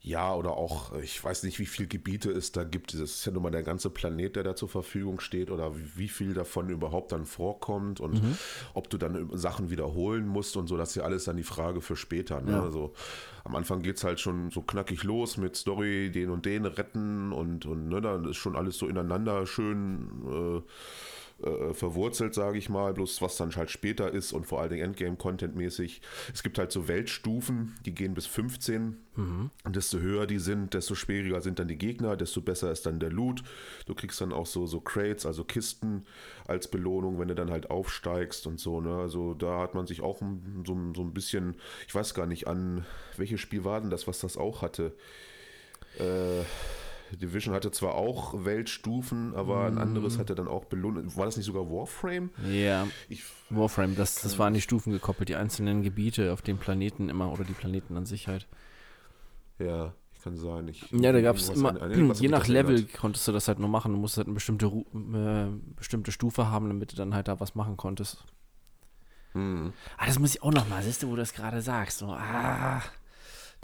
Ja, 0.06 0.34
oder 0.34 0.58
auch, 0.58 0.92
ich 0.98 1.24
weiß 1.24 1.44
nicht, 1.44 1.58
wie 1.58 1.64
viele 1.64 1.88
Gebiete 1.88 2.30
es 2.30 2.52
da 2.52 2.62
gibt. 2.62 2.92
Das 2.92 3.00
ist 3.00 3.24
ja 3.24 3.32
nun 3.32 3.42
mal 3.42 3.50
der 3.50 3.62
ganze 3.62 3.88
Planet, 3.88 4.36
der 4.36 4.42
da 4.42 4.54
zur 4.54 4.68
Verfügung 4.68 5.18
steht 5.18 5.50
oder 5.50 5.72
wie 5.96 6.08
viel 6.08 6.34
davon 6.34 6.68
überhaupt 6.68 7.10
dann 7.10 7.24
vorkommt 7.24 8.00
und 8.00 8.22
mhm. 8.22 8.36
ob 8.74 8.90
du 8.90 8.98
dann 8.98 9.30
Sachen 9.32 9.70
wiederholen 9.70 10.28
musst 10.28 10.58
und 10.58 10.66
so. 10.66 10.76
Das 10.76 10.90
ist 10.90 10.96
ja 10.96 11.04
alles 11.04 11.24
dann 11.24 11.38
die 11.38 11.42
Frage 11.42 11.80
für 11.80 11.96
später. 11.96 12.42
Ne? 12.42 12.52
Ja. 12.52 12.62
Also 12.62 12.92
am 13.44 13.56
Anfang 13.56 13.80
geht 13.80 13.96
es 13.96 14.04
halt 14.04 14.20
schon 14.20 14.50
so 14.50 14.60
knackig 14.60 15.04
los 15.04 15.38
mit 15.38 15.56
Story, 15.56 16.10
den 16.10 16.28
und 16.28 16.44
den 16.44 16.66
retten 16.66 17.32
und, 17.32 17.64
und 17.64 17.88
ne, 17.88 18.02
dann 18.02 18.26
ist 18.26 18.36
schon 18.36 18.56
alles 18.56 18.76
so 18.76 18.86
ineinander 18.86 19.46
schön. 19.46 20.10
Äh, 20.26 20.70
äh, 21.42 21.74
verwurzelt, 21.74 22.32
sage 22.32 22.58
ich 22.58 22.68
mal, 22.68 22.94
bloß 22.94 23.20
was 23.20 23.36
dann 23.36 23.54
halt 23.56 23.70
später 23.70 24.10
ist 24.12 24.32
und 24.32 24.46
vor 24.46 24.60
allen 24.60 24.70
Dingen 24.70 24.84
Endgame-Content-mäßig. 24.84 26.00
Es 26.32 26.42
gibt 26.44 26.58
halt 26.58 26.70
so 26.70 26.86
Weltstufen, 26.86 27.74
die 27.84 27.94
gehen 27.94 28.14
bis 28.14 28.26
15. 28.26 28.98
Mhm. 29.16 29.50
Und 29.64 29.76
desto 29.76 29.98
höher 29.98 30.26
die 30.26 30.38
sind, 30.38 30.74
desto 30.74 30.94
schwieriger 30.94 31.40
sind 31.40 31.58
dann 31.58 31.68
die 31.68 31.76
Gegner, 31.76 32.16
desto 32.16 32.40
besser 32.40 32.70
ist 32.70 32.86
dann 32.86 33.00
der 33.00 33.10
Loot. 33.10 33.42
Du 33.86 33.94
kriegst 33.94 34.20
dann 34.20 34.32
auch 34.32 34.46
so, 34.46 34.66
so 34.66 34.80
Crates, 34.80 35.26
also 35.26 35.42
Kisten 35.42 36.06
als 36.46 36.68
Belohnung, 36.68 37.18
wenn 37.18 37.28
du 37.28 37.34
dann 37.34 37.50
halt 37.50 37.68
aufsteigst 37.68 38.46
und 38.46 38.60
so. 38.60 38.80
Ne? 38.80 38.94
Also 38.94 39.34
da 39.34 39.60
hat 39.60 39.74
man 39.74 39.86
sich 39.88 40.02
auch 40.02 40.20
so, 40.20 40.92
so 40.94 41.02
ein 41.02 41.14
bisschen, 41.14 41.56
ich 41.88 41.94
weiß 41.94 42.14
gar 42.14 42.26
nicht, 42.26 42.46
an 42.46 42.86
welches 43.16 43.40
Spiel 43.40 43.64
war 43.64 43.80
denn 43.80 43.90
das, 43.90 44.06
was 44.06 44.20
das 44.20 44.36
auch 44.36 44.62
hatte? 44.62 44.94
Äh, 45.98 46.44
Division 47.16 47.54
hatte 47.54 47.70
zwar 47.70 47.94
auch 47.94 48.44
Weltstufen, 48.44 49.34
aber 49.34 49.66
ein 49.66 49.78
anderes 49.78 50.14
mhm. 50.14 50.20
hatte 50.20 50.34
dann 50.34 50.48
auch 50.48 50.64
belohnt. 50.64 51.16
War 51.16 51.26
das 51.26 51.36
nicht 51.36 51.46
sogar 51.46 51.70
Warframe? 51.70 52.30
Ja. 52.50 52.86
Ich, 53.08 53.22
Warframe, 53.50 53.96
das, 53.96 54.16
das 54.16 54.38
waren 54.38 54.54
die 54.54 54.60
Stufen 54.60 54.92
gekoppelt, 54.92 55.28
die 55.28 55.36
einzelnen 55.36 55.82
Gebiete 55.82 56.32
auf 56.32 56.42
dem 56.42 56.58
Planeten 56.58 57.08
immer 57.08 57.32
oder 57.32 57.44
die 57.44 57.52
Planeten 57.52 57.96
an 57.96 58.06
sich 58.06 58.28
halt. 58.28 58.46
Ja, 59.58 59.94
kann 60.24 60.36
sein. 60.38 60.68
Ich, 60.68 60.90
ja, 60.90 61.12
da 61.12 61.20
gab 61.20 61.36
es 61.36 61.50
immer, 61.50 61.80
an, 61.80 62.14
je 62.14 62.28
nach 62.28 62.48
Level 62.48 62.76
ändert. 62.76 62.94
konntest 62.94 63.28
du 63.28 63.32
das 63.32 63.46
halt 63.46 63.58
nur 63.58 63.68
machen. 63.68 63.92
Du 63.92 63.98
musstest 63.98 64.18
halt 64.18 64.28
eine 64.28 64.34
bestimmte, 64.34 64.66
äh, 64.66 65.76
bestimmte 65.76 66.12
Stufe 66.12 66.48
haben, 66.50 66.68
damit 66.68 66.92
du 66.92 66.96
dann 66.96 67.14
halt 67.14 67.28
da 67.28 67.38
was 67.40 67.54
machen 67.54 67.76
konntest. 67.76 68.24
Hm. 69.32 69.74
Ah, 69.98 70.06
das 70.06 70.18
muss 70.18 70.34
ich 70.34 70.42
auch 70.42 70.52
noch 70.52 70.68
mal, 70.68 70.82
siehst 70.82 71.02
du, 71.02 71.08
wo 71.08 71.10
du 71.10 71.18
das 71.18 71.34
gerade 71.34 71.60
sagst. 71.60 71.98
So, 71.98 72.06
ah. 72.06 72.82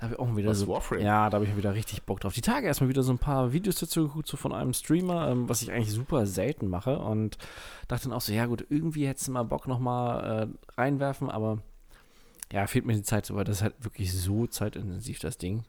Da 0.01 0.05
habe 0.05 0.15
ich 0.15 0.19
auch 0.19 0.35
wieder 0.35 0.49
was, 0.49 0.61
so. 0.61 0.69
Warframe? 0.69 1.03
Ja, 1.03 1.29
da 1.29 1.35
habe 1.35 1.45
ich 1.45 1.55
wieder 1.59 1.75
richtig 1.75 2.05
Bock 2.05 2.21
drauf. 2.21 2.33
Die 2.33 2.41
Tage 2.41 2.67
erstmal 2.67 2.89
wieder 2.89 3.03
so 3.03 3.13
ein 3.13 3.19
paar 3.19 3.53
Videos 3.53 3.77
dazu 3.77 4.07
geguckt, 4.07 4.29
so 4.29 4.39
von 4.39 4.55
einem 4.55 4.73
Streamer, 4.73 5.29
ähm, 5.29 5.47
was 5.47 5.61
ich 5.61 5.71
eigentlich 5.71 5.93
super 5.93 6.25
selten 6.25 6.69
mache. 6.69 6.99
Und 6.99 7.37
dachte 7.87 8.09
dann 8.09 8.17
auch 8.17 8.23
so, 8.23 8.33
ja 8.33 8.47
gut, 8.47 8.65
irgendwie 8.71 9.07
hättest 9.07 9.29
du 9.29 9.33
mal 9.33 9.43
Bock 9.43 9.69
nochmal 9.69 10.49
äh, 10.49 10.81
reinwerfen, 10.81 11.29
aber 11.29 11.59
ja, 12.51 12.67
fehlt 12.67 12.87
mir 12.87 12.95
die 12.95 13.03
Zeit 13.03 13.33
weil 13.35 13.45
das 13.45 13.59
ist 13.59 13.63
halt 13.63 13.75
wirklich 13.85 14.11
so 14.11 14.47
zeitintensiv, 14.47 15.19
das 15.19 15.37
Ding. 15.37 15.65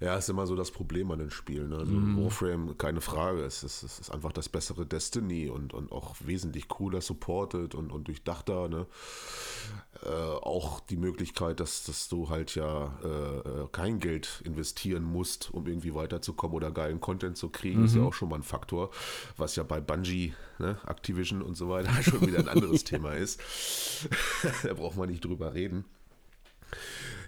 Ja, 0.00 0.16
ist 0.16 0.28
immer 0.28 0.48
so 0.48 0.56
das 0.56 0.72
Problem 0.72 1.12
an 1.12 1.20
den 1.20 1.30
Spielen. 1.30 1.68
Ne? 1.68 1.76
Also 1.76 1.92
Mhm. 1.92 2.24
Warframe, 2.24 2.76
keine 2.76 3.00
Frage. 3.00 3.44
Es 3.44 3.62
ist, 3.62 3.84
es 3.84 4.00
ist 4.00 4.10
einfach 4.10 4.32
das 4.32 4.48
bessere 4.48 4.84
Destiny 4.84 5.48
und, 5.48 5.72
und 5.72 5.92
auch 5.92 6.16
wesentlich 6.18 6.66
cooler 6.66 7.00
supported 7.00 7.76
und, 7.76 7.92
und 7.92 8.08
durchdachter. 8.08 8.68
Ne? 8.68 8.86
Äh, 10.04 10.08
auch 10.10 10.80
die 10.80 10.96
Möglichkeit, 10.96 11.60
dass, 11.60 11.84
dass 11.84 12.08
du 12.08 12.28
halt 12.28 12.56
ja 12.56 12.98
äh, 13.04 13.08
äh, 13.08 13.68
kein 13.70 14.00
Geld 14.00 14.42
investieren 14.44 15.04
musst, 15.04 15.52
um 15.52 15.68
irgendwie 15.68 15.94
weiterzukommen 15.94 16.56
oder 16.56 16.72
geilen 16.72 17.00
Content 17.00 17.36
zu 17.36 17.50
kriegen, 17.50 17.84
ist 17.84 17.94
ja 17.94 18.02
auch 18.02 18.12
schon 18.12 18.28
mal 18.28 18.36
ein 18.36 18.42
Faktor, 18.42 18.90
was 19.36 19.54
ja 19.54 19.62
bei 19.62 19.80
Bungie, 19.80 20.34
ne, 20.58 20.76
Activision 20.88 21.40
und 21.40 21.56
so 21.56 21.68
weiter 21.68 21.90
schon 22.02 22.20
wieder 22.26 22.40
ein 22.40 22.48
anderes 22.48 22.82
Thema 22.82 23.12
ist. 23.12 23.40
da 24.64 24.74
braucht 24.74 24.96
man 24.96 25.08
nicht 25.08 25.24
drüber 25.24 25.54
reden. 25.54 25.84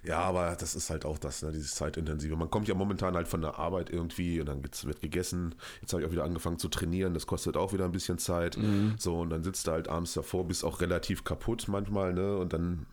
Ja, 0.04 0.20
aber 0.20 0.54
das 0.54 0.74
ist 0.74 0.90
halt 0.90 1.06
auch 1.06 1.16
das, 1.18 1.42
ne, 1.42 1.50
dieses 1.50 1.74
zeitintensive. 1.74 2.36
Man 2.36 2.50
kommt 2.50 2.68
ja 2.68 2.74
momentan 2.74 3.14
halt 3.14 3.26
von 3.26 3.40
der 3.40 3.58
Arbeit 3.58 3.88
irgendwie 3.88 4.38
und 4.38 4.46
dann 4.46 4.62
wird 4.62 5.00
gegessen. 5.00 5.54
Jetzt 5.80 5.94
habe 5.94 6.02
ich 6.02 6.08
auch 6.08 6.12
wieder 6.12 6.24
angefangen 6.24 6.58
zu 6.58 6.68
trainieren, 6.68 7.14
das 7.14 7.26
kostet 7.26 7.56
auch 7.56 7.72
wieder 7.72 7.86
ein 7.86 7.92
bisschen 7.92 8.18
Zeit. 8.18 8.58
So, 8.98 9.20
und 9.20 9.30
dann 9.30 9.42
sitzt 9.42 9.66
du 9.66 9.72
halt 9.72 9.88
abends 9.88 10.12
davor, 10.12 10.46
bist 10.46 10.62
auch 10.62 10.82
relativ 10.82 11.24
kaputt 11.24 11.68
manchmal, 11.68 12.12
ne? 12.12 12.36
Und 12.36 12.52
dann, 12.52 12.84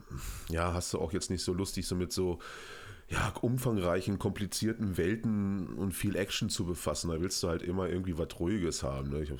ja, 0.49 0.73
hast 0.73 0.93
du 0.93 0.99
auch 0.99 1.11
jetzt 1.11 1.29
nicht 1.29 1.43
so 1.43 1.53
lustig, 1.53 1.85
so 1.85 1.95
mit 1.95 2.13
so 2.13 2.39
ja, 3.11 3.33
umfangreichen, 3.41 4.19
komplizierten 4.19 4.97
Welten 4.97 5.67
und 5.73 5.91
viel 5.91 6.15
Action 6.15 6.49
zu 6.49 6.65
befassen. 6.65 7.09
Da 7.09 7.19
willst 7.19 7.43
du 7.43 7.49
halt 7.49 7.61
immer 7.61 7.89
irgendwie 7.89 8.17
was 8.17 8.39
Ruhiges 8.39 8.83
haben. 8.83 9.09
Ne? 9.09 9.23
Ich 9.23 9.31
hab, 9.31 9.39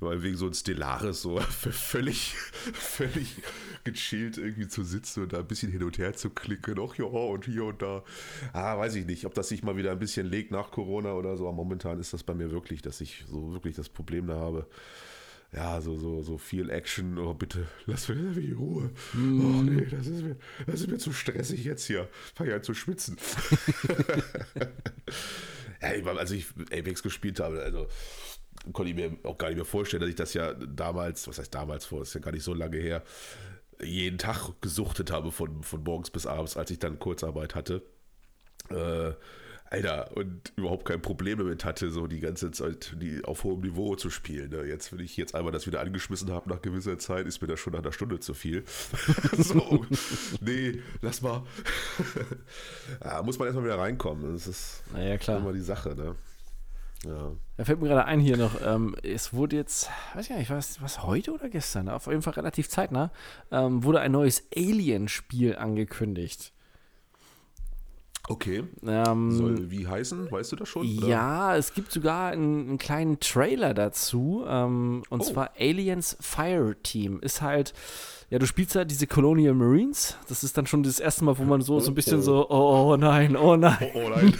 weil 0.00 0.24
wegen 0.24 0.36
so 0.36 0.46
ein 0.46 0.54
Stellaris 0.54 1.22
so 1.22 1.38
völlig, 1.40 2.34
völlig 2.72 3.36
gechillt 3.84 4.36
irgendwie 4.36 4.66
zu 4.66 4.82
sitzen 4.82 5.22
und 5.22 5.32
da 5.32 5.38
ein 5.38 5.46
bisschen 5.46 5.70
hin 5.70 5.84
und 5.84 5.96
her 5.98 6.14
zu 6.14 6.30
klicken. 6.30 6.76
Ach 6.80 6.96
ja, 6.96 7.04
und 7.04 7.44
hier 7.44 7.66
und 7.66 7.82
da. 7.82 8.02
Ah, 8.52 8.76
weiß 8.76 8.96
ich 8.96 9.06
nicht, 9.06 9.26
ob 9.26 9.34
das 9.34 9.48
sich 9.48 9.62
mal 9.62 9.76
wieder 9.76 9.92
ein 9.92 10.00
bisschen 10.00 10.26
legt 10.26 10.50
nach 10.50 10.72
Corona 10.72 11.12
oder 11.12 11.36
so. 11.36 11.46
Aber 11.46 11.56
momentan 11.56 12.00
ist 12.00 12.12
das 12.12 12.24
bei 12.24 12.34
mir 12.34 12.50
wirklich, 12.50 12.82
dass 12.82 13.00
ich 13.00 13.24
so 13.28 13.52
wirklich 13.52 13.76
das 13.76 13.88
Problem 13.88 14.26
da 14.26 14.38
habe. 14.38 14.66
Ja, 15.52 15.80
so, 15.80 15.96
so, 15.96 16.22
so 16.22 16.36
viel 16.36 16.68
Action. 16.68 17.16
Oh, 17.18 17.32
bitte, 17.32 17.66
lass 17.86 18.08
mir 18.08 18.16
die 18.16 18.52
Ruhe. 18.52 18.90
Oh, 19.14 19.62
nee, 19.62 19.86
das 19.86 20.06
ist, 20.06 20.22
mir, 20.22 20.36
das 20.66 20.80
ist 20.82 20.90
mir 20.90 20.98
zu 20.98 21.12
stressig 21.12 21.64
jetzt 21.64 21.86
hier. 21.86 22.08
Fang 22.34 22.48
ja 22.48 22.56
an 22.56 22.62
zu 22.62 22.74
schwitzen. 22.74 23.16
ja, 25.80 25.88
als 25.88 26.30
ich 26.32 26.48
Apex 26.70 27.02
gespielt 27.02 27.40
habe, 27.40 27.62
also 27.62 27.86
konnte 28.74 28.90
ich 28.90 28.96
mir 28.96 29.16
auch 29.22 29.38
gar 29.38 29.48
nicht 29.48 29.56
mehr 29.56 29.64
vorstellen, 29.64 30.02
dass 30.02 30.10
ich 30.10 30.16
das 30.16 30.34
ja 30.34 30.52
damals, 30.52 31.26
was 31.26 31.38
heißt 31.38 31.54
damals 31.54 31.86
vor, 31.86 32.02
ist 32.02 32.14
ja 32.14 32.20
gar 32.20 32.32
nicht 32.32 32.44
so 32.44 32.52
lange 32.52 32.76
her, 32.76 33.02
jeden 33.82 34.18
Tag 34.18 34.50
gesuchtet 34.60 35.10
habe 35.10 35.32
von, 35.32 35.62
von 35.62 35.82
morgens 35.82 36.10
bis 36.10 36.26
abends, 36.26 36.58
als 36.58 36.70
ich 36.70 36.78
dann 36.78 36.98
Kurzarbeit 36.98 37.54
hatte. 37.54 37.82
Äh, 38.70 39.12
Alter, 39.70 40.16
und 40.16 40.52
überhaupt 40.56 40.86
kein 40.86 41.02
Problem 41.02 41.38
damit 41.38 41.64
hatte, 41.64 41.90
so 41.90 42.06
die 42.06 42.20
ganze 42.20 42.50
Zeit 42.52 42.96
die 43.00 43.22
auf 43.24 43.44
hohem 43.44 43.60
Niveau 43.60 43.96
zu 43.96 44.08
spielen. 44.08 44.50
Ne? 44.50 44.64
Jetzt, 44.64 44.92
wenn 44.92 45.00
ich 45.00 45.16
jetzt 45.16 45.34
einmal 45.34 45.52
das 45.52 45.66
wieder 45.66 45.80
angeschmissen 45.80 46.32
habe 46.32 46.48
nach 46.48 46.62
gewisser 46.62 46.98
Zeit, 46.98 47.26
ist 47.26 47.42
mir 47.42 47.48
das 47.48 47.60
schon 47.60 47.74
nach 47.74 47.80
einer 47.80 47.92
Stunde 47.92 48.18
zu 48.18 48.32
viel. 48.32 48.64
so, 49.36 49.84
nee, 50.40 50.80
lass 51.02 51.20
mal. 51.20 51.42
ja, 53.04 53.22
muss 53.22 53.38
man 53.38 53.46
erstmal 53.46 53.66
wieder 53.66 53.78
reinkommen. 53.78 54.32
Das 54.32 54.46
ist 54.46 54.82
Naja, 54.92 55.18
klar. 55.18 55.38
immer 55.38 55.52
die 55.52 55.60
Sache, 55.60 55.94
ne? 55.94 56.14
Ja. 57.04 57.32
Da 57.56 57.64
fällt 57.64 57.80
mir 57.80 57.88
gerade 57.88 58.06
ein 58.06 58.20
hier 58.20 58.36
noch, 58.36 58.60
ähm, 58.64 58.96
es 59.02 59.32
wurde 59.32 59.54
jetzt, 59.56 59.88
weiß 60.14 60.24
ich 60.24 60.30
gar 60.30 60.38
nicht, 60.38 60.50
was, 60.50 60.82
was 60.82 61.04
heute 61.04 61.32
oder 61.32 61.48
gestern, 61.48 61.88
auf 61.88 62.06
jeden 62.06 62.22
Fall 62.22 62.32
relativ 62.32 62.68
zeitnah, 62.68 63.12
ähm, 63.52 63.84
wurde 63.84 64.00
ein 64.00 64.12
neues 64.12 64.48
Alien-Spiel 64.56 65.56
angekündigt. 65.56 66.52
Okay. 68.28 68.64
Ähm, 68.86 69.30
Soll 69.32 69.70
wie 69.70 69.86
heißen? 69.86 70.30
Weißt 70.30 70.52
du 70.52 70.56
das 70.56 70.68
schon? 70.68 70.98
oder? 70.98 71.06
ja, 71.08 71.56
es 71.56 71.72
gibt 71.72 71.90
sogar 71.90 72.30
einen, 72.30 72.68
einen 72.68 72.78
kleinen 72.78 73.20
Trailer 73.20 73.72
dazu, 73.74 74.44
ähm, 74.46 75.02
und 75.08 75.20
Oh. 75.20 75.24
zwar 75.24 75.52
Aliens 75.58 76.16
Fire 76.20 76.76
Team. 76.82 77.20
Ist 77.20 77.40
halt, 77.40 77.72
ja, 78.30 78.38
du 78.38 78.46
spielst 78.46 78.74
halt 78.76 78.90
diese 78.90 79.06
Colonial 79.06 79.54
Marines. 79.54 80.16
Das 80.28 80.44
ist 80.44 80.58
dann 80.58 80.66
schon 80.66 80.82
das 80.82 81.00
erste 81.00 81.24
Mal, 81.24 81.38
wo 81.38 81.44
man 81.44 81.62
so, 81.62 81.80
so 81.80 81.90
ein 81.90 81.94
bisschen 81.94 82.20
so, 82.20 82.46
oh, 82.50 82.92
oh 82.92 82.96
nein, 82.98 83.36
oh 83.36 83.56
nein. 83.56 83.90
Oh, 83.94 84.00
oh 84.04 84.10
nein. 84.10 84.34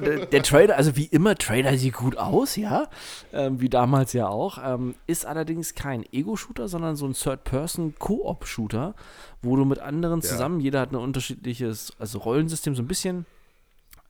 Der, 0.04 0.26
der 0.26 0.42
Trailer, 0.42 0.76
also 0.76 0.96
wie 0.96 1.04
immer, 1.04 1.36
Trailer 1.36 1.76
sieht 1.78 1.94
gut 1.94 2.16
aus, 2.18 2.56
ja, 2.56 2.88
ähm, 3.32 3.60
wie 3.60 3.68
damals 3.68 4.12
ja 4.12 4.28
auch, 4.28 4.58
ähm, 4.64 4.94
ist 5.06 5.24
allerdings 5.26 5.74
kein 5.74 6.04
Ego-Shooter, 6.12 6.66
sondern 6.68 6.96
so 6.96 7.06
ein 7.06 7.12
Third-Person-Koop-Shooter, 7.12 8.94
wo 9.42 9.56
du 9.56 9.64
mit 9.64 9.78
anderen 9.78 10.20
Ja. 10.20 10.28
zusammen, 10.28 10.60
jeder 10.60 10.80
hat 10.80 10.92
ein 10.92 10.96
unterschiedliches, 10.96 11.92
also 11.98 12.18
Rollensystem, 12.18 12.74
so 12.74 12.82
ein 12.82 12.88
bisschen 12.88 13.26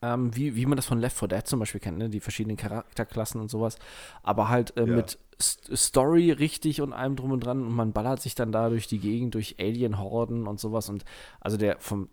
ähm, 0.01 0.35
wie, 0.35 0.55
wie 0.55 0.65
man 0.65 0.75
das 0.75 0.85
von 0.85 0.99
Left 0.99 1.17
4 1.17 1.27
Dead 1.27 1.47
zum 1.47 1.59
Beispiel 1.59 1.81
kennt, 1.81 1.97
ne? 1.97 2.09
die 2.09 2.19
verschiedenen 2.19 2.57
Charakterklassen 2.57 3.41
und 3.41 3.49
sowas, 3.49 3.77
aber 4.23 4.49
halt 4.49 4.75
äh, 4.77 4.81
Ja. 4.85 4.95
mit 4.95 5.17
St 5.41 5.69
Story 5.77 6.31
richtig 6.31 6.81
und 6.81 6.93
allem 6.93 7.15
drum 7.15 7.31
und 7.31 7.41
dran 7.41 7.61
und 7.61 7.71
man 7.73 7.93
ballert 7.93 8.21
sich 8.21 8.33
dann 8.35 8.51
da 8.51 8.69
durch 8.69 8.87
die 8.87 8.99
Gegend, 8.99 9.35
durch 9.35 9.55
Alien-Horden 9.59 10.47
und 10.47 10.59
sowas 10.59 10.89
und 10.89 11.05
also 11.39 11.57
der 11.57 11.77
vom 11.79 12.09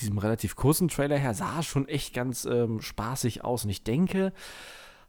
diesem 0.00 0.18
relativ 0.18 0.54
kurzen 0.54 0.88
Trailer 0.88 1.18
her 1.18 1.34
sah 1.34 1.62
schon 1.62 1.88
echt 1.88 2.14
ganz 2.14 2.44
ähm, 2.44 2.80
spaßig 2.80 3.42
aus. 3.42 3.64
Und 3.64 3.70
ich 3.70 3.82
denke, 3.82 4.32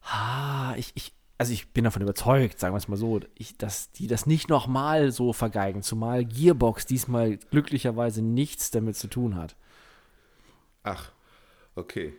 ah, 0.01 0.73
ich, 0.77 0.91
ich, 0.95 1.13
also 1.37 1.53
ich 1.53 1.71
bin 1.73 1.83
davon 1.83 2.01
überzeugt, 2.01 2.59
sagen 2.59 2.73
wir 2.73 2.79
es 2.79 2.87
mal 2.87 2.97
so, 2.97 3.19
ich, 3.35 3.55
dass 3.57 3.91
die 3.91 4.07
das 4.07 4.25
nicht 4.25 4.49
nochmal 4.49 5.11
so 5.11 5.31
vergeigen, 5.31 5.83
zumal 5.83 6.25
Gearbox 6.25 6.87
diesmal 6.87 7.37
glücklicherweise 7.37 8.23
nichts 8.23 8.71
damit 8.71 8.95
zu 8.97 9.07
tun 9.07 9.35
hat. 9.35 9.55
Ach, 10.83 11.11
okay. 11.75 12.13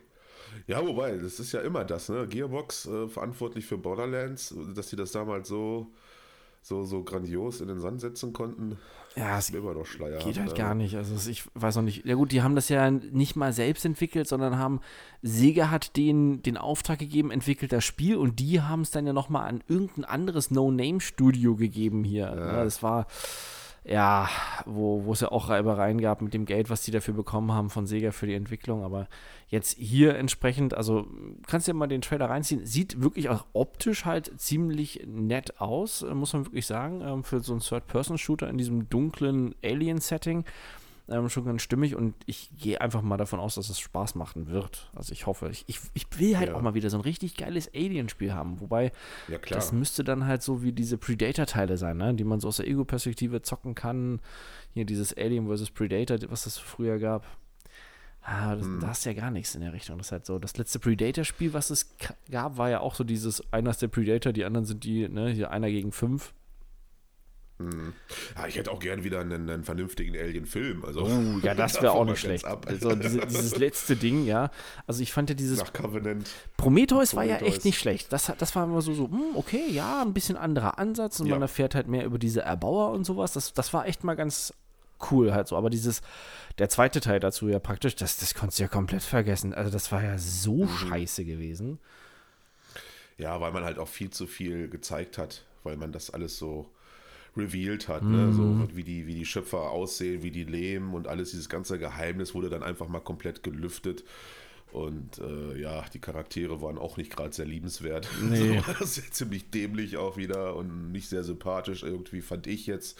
Ja, 0.66 0.84
wobei, 0.84 1.16
das 1.16 1.38
ist 1.40 1.52
ja 1.52 1.60
immer 1.60 1.84
das, 1.84 2.08
ne? 2.08 2.26
Gearbox 2.26 2.86
äh, 2.86 3.08
verantwortlich 3.08 3.66
für 3.66 3.78
Borderlands, 3.78 4.54
dass 4.74 4.90
sie 4.90 4.96
das 4.96 5.12
damals 5.12 5.48
so, 5.48 5.92
so, 6.62 6.84
so 6.84 7.04
grandios 7.04 7.60
in 7.60 7.68
den 7.68 7.80
Sand 7.80 8.00
setzen 8.00 8.32
konnten, 8.32 8.76
Ja, 9.16 9.38
es 9.38 9.50
immer 9.50 9.74
noch 9.74 9.86
Schleier. 9.86 10.18
Geht 10.18 10.38
halt 10.38 10.54
gar 10.54 10.74
nicht. 10.74 10.96
Also 10.96 11.30
ich 11.30 11.44
weiß 11.54 11.78
auch 11.78 11.82
nicht. 11.82 12.04
Ja 12.06 12.14
gut, 12.14 12.30
die 12.30 12.42
haben 12.42 12.54
das 12.54 12.68
ja 12.68 12.90
nicht 12.90 13.34
mal 13.34 13.52
selbst 13.52 13.84
entwickelt, 13.84 14.28
sondern 14.28 14.56
haben 14.56 14.80
Sega 15.22 15.70
hat 15.70 15.96
denen 15.96 16.42
den 16.42 16.56
Auftrag 16.56 16.98
gegeben, 16.98 17.30
entwickelt 17.30 17.72
das 17.72 17.84
Spiel 17.84 18.16
und 18.16 18.38
die 18.38 18.60
haben 18.60 18.82
es 18.82 18.90
dann 18.90 19.06
ja 19.06 19.12
nochmal 19.12 19.48
an 19.48 19.64
irgendein 19.66 20.04
anderes 20.04 20.50
No-Name-Studio 20.50 21.56
gegeben 21.56 22.04
hier. 22.04 22.26
Ja. 22.26 22.64
Das 22.64 22.82
war 22.82 23.06
ja, 23.84 24.28
wo, 24.66 25.04
wo 25.04 25.12
es 25.12 25.20
ja 25.20 25.32
auch 25.32 25.48
Reibereien 25.48 26.00
gab 26.00 26.20
mit 26.20 26.34
dem 26.34 26.44
Geld, 26.44 26.68
was 26.68 26.82
die 26.82 26.90
dafür 26.90 27.14
bekommen 27.14 27.52
haben 27.52 27.70
von 27.70 27.86
Sega 27.86 28.10
für 28.12 28.26
die 28.26 28.34
Entwicklung. 28.34 28.84
Aber 28.84 29.08
jetzt 29.48 29.78
hier 29.78 30.16
entsprechend, 30.16 30.74
also 30.74 31.06
kannst 31.46 31.66
du 31.66 31.72
ja 31.72 31.76
mal 31.76 31.86
den 31.86 32.02
Trailer 32.02 32.28
reinziehen. 32.28 32.66
Sieht 32.66 33.00
wirklich 33.00 33.30
auch 33.30 33.46
optisch 33.52 34.04
halt 34.04 34.38
ziemlich 34.38 35.06
nett 35.06 35.60
aus, 35.60 36.02
muss 36.02 36.34
man 36.34 36.46
wirklich 36.46 36.66
sagen, 36.66 37.00
ähm, 37.00 37.24
für 37.24 37.40
so 37.40 37.52
einen 37.52 37.62
Third-Person-Shooter 37.62 38.48
in 38.48 38.58
diesem 38.58 38.88
dunklen 38.90 39.54
Alien-Setting. 39.64 40.44
Ähm, 41.10 41.28
schon 41.28 41.44
ganz 41.44 41.62
stimmig 41.62 41.96
und 41.96 42.14
ich 42.26 42.50
gehe 42.56 42.80
einfach 42.80 43.02
mal 43.02 43.16
davon 43.16 43.40
aus, 43.40 43.56
dass 43.56 43.68
es 43.68 43.80
Spaß 43.80 44.14
machen 44.14 44.46
wird. 44.46 44.90
Also 44.94 45.12
ich 45.12 45.26
hoffe, 45.26 45.48
ich, 45.50 45.64
ich, 45.66 45.80
ich 45.92 46.06
will 46.20 46.38
halt 46.38 46.50
Ja. 46.50 46.54
auch 46.54 46.62
mal 46.62 46.74
wieder 46.74 46.88
so 46.88 46.96
ein 46.98 47.02
richtig 47.02 47.36
geiles 47.36 47.68
Alien-Spiel 47.74 48.32
haben. 48.32 48.60
Wobei, 48.60 48.92
Ja, 49.26 49.38
das 49.38 49.72
müsste 49.72 50.04
dann 50.04 50.26
halt 50.26 50.42
so 50.42 50.62
wie 50.62 50.72
diese 50.72 50.98
Predator-Teile 50.98 51.76
sein, 51.78 51.96
ne? 51.96 52.14
die 52.14 52.22
man 52.22 52.38
so 52.38 52.46
aus 52.48 52.58
der 52.58 52.68
Ego-Perspektive 52.68 53.42
zocken 53.42 53.74
kann. 53.74 54.20
Hier 54.72 54.84
dieses 54.84 55.12
Alien 55.16 55.48
vs. 55.48 55.70
Predator, 55.72 56.18
was 56.30 56.46
es 56.46 56.58
früher 56.58 56.98
gab. 57.00 57.26
Ah, 58.22 58.54
das, 58.54 58.68
Da 58.80 58.88
hast 58.88 59.04
ja 59.06 59.12
gar 59.14 59.30
nichts 59.30 59.54
in 59.54 59.62
der 59.62 59.72
Richtung. 59.72 59.98
Das 59.98 60.08
ist 60.08 60.12
halt 60.12 60.26
so. 60.26 60.38
Das 60.38 60.56
letzte 60.58 60.78
Predator-Spiel, 60.78 61.54
was 61.54 61.70
es 61.70 61.88
gab, 62.30 62.56
war 62.58 62.70
ja 62.70 62.80
auch 62.80 62.94
so 62.94 63.02
dieses, 63.02 63.42
einer 63.52 63.70
ist 63.70 63.82
der 63.82 63.88
Predator, 63.88 64.32
die 64.32 64.44
anderen 64.44 64.66
sind 64.66 64.84
die, 64.84 65.08
ne, 65.08 65.30
hier 65.30 65.50
einer 65.50 65.70
gegen 65.70 65.90
fünf. 65.90 66.34
Ja, 68.36 68.46
ich 68.46 68.56
hätte 68.56 68.70
auch 68.70 68.78
gern 68.80 69.04
wieder 69.04 69.20
einen, 69.20 69.48
einen 69.50 69.64
vernünftigen 69.64 70.16
Alien-Film. 70.16 70.84
Also, 70.84 71.02
Oh, 71.04 71.38
ja, 71.42 71.54
das 71.54 71.80
wäre 71.82 71.92
auch 71.92 72.04
nicht 72.04 72.20
schlecht. 72.20 72.44
Also 72.44 72.94
diese, 72.94 73.20
dieses 73.26 73.56
letzte 73.56 73.96
Ding, 73.96 74.24
ja. 74.24 74.50
Also 74.86 75.02
ich 75.02 75.12
fand 75.12 75.28
ja 75.30 75.34
dieses 75.34 75.58
Nach 75.58 75.72
Covenant. 75.72 76.28
Prometheus 76.56 77.14
war 77.14 77.24
ja 77.24 77.36
Prometheus. 77.36 77.56
echt 77.56 77.64
nicht 77.66 77.78
schlecht. 77.78 78.12
Das, 78.12 78.32
das 78.38 78.56
war 78.56 78.64
immer 78.64 78.80
so, 78.82 78.94
so, 78.94 79.04
hm, 79.10 79.34
okay, 79.36 79.64
ja, 79.70 80.02
ein 80.02 80.14
bisschen 80.14 80.36
anderer 80.36 80.78
Ansatz 80.78 81.20
und 81.20 81.26
Ja. 81.26 81.34
man 81.34 81.42
erfährt 81.42 81.74
halt 81.74 81.86
mehr 81.88 82.04
über 82.04 82.18
diese 82.18 82.42
Erbauer 82.42 82.90
und 82.92 83.04
sowas. 83.04 83.32
Das, 83.32 83.52
das 83.52 83.72
war 83.74 83.86
echt 83.86 84.04
mal 84.04 84.14
ganz 84.16 84.54
cool 85.10 85.32
halt 85.32 85.48
so. 85.48 85.56
Aber 85.56 85.70
dieses, 85.70 86.02
der 86.58 86.68
zweite 86.68 87.00
Teil 87.00 87.20
dazu 87.20 87.48
ja 87.48 87.58
praktisch, 87.58 87.94
das, 87.96 88.18
das 88.18 88.34
konntest 88.34 88.58
du 88.58 88.64
ja 88.64 88.68
komplett 88.68 89.02
vergessen. 89.02 89.54
Also 89.54 89.70
das 89.70 89.90
war 89.92 90.02
ja 90.02 90.18
so 90.18 90.64
Mhm. 90.64 90.68
scheiße 90.68 91.24
gewesen. 91.24 91.78
Ja, 93.18 93.40
weil 93.40 93.52
man 93.52 93.64
halt 93.64 93.78
auch 93.78 93.88
viel 93.88 94.10
zu 94.10 94.26
viel 94.26 94.68
gezeigt 94.68 95.18
hat, 95.18 95.44
weil 95.62 95.76
man 95.76 95.92
das 95.92 96.10
alles 96.10 96.38
so 96.38 96.70
revealed 97.36 97.88
hat, 97.88 98.02
Mhm. 98.02 98.12
ne? 98.12 98.32
so 98.32 98.76
wie 98.76 98.84
die, 98.84 99.06
wie 99.06 99.14
die 99.14 99.26
Schöpfer 99.26 99.70
aussehen, 99.70 100.22
wie 100.22 100.30
die 100.30 100.44
leben 100.44 100.94
und 100.94 101.06
alles, 101.08 101.30
dieses 101.30 101.48
ganze 101.48 101.78
Geheimnis 101.78 102.34
wurde 102.34 102.50
dann 102.50 102.62
einfach 102.62 102.88
mal 102.88 103.00
komplett 103.00 103.42
gelüftet. 103.42 104.04
Und 104.72 105.18
äh, 105.18 105.60
ja, 105.60 105.84
die 105.92 105.98
Charaktere 105.98 106.62
waren 106.62 106.78
auch 106.78 106.96
nicht 106.96 107.14
gerade 107.16 107.32
sehr 107.34 107.46
liebenswert. 107.46 108.08
Nee. 108.22 108.60
So, 108.64 108.72
das 108.78 108.98
ist 108.98 109.14
ziemlich 109.14 109.50
dämlich 109.50 109.96
auch 109.96 110.16
wieder 110.16 110.54
und 110.54 110.92
nicht 110.92 111.08
sehr 111.08 111.24
sympathisch 111.24 111.82
irgendwie, 111.82 112.20
fand 112.20 112.46
ich 112.46 112.66
jetzt. 112.68 112.96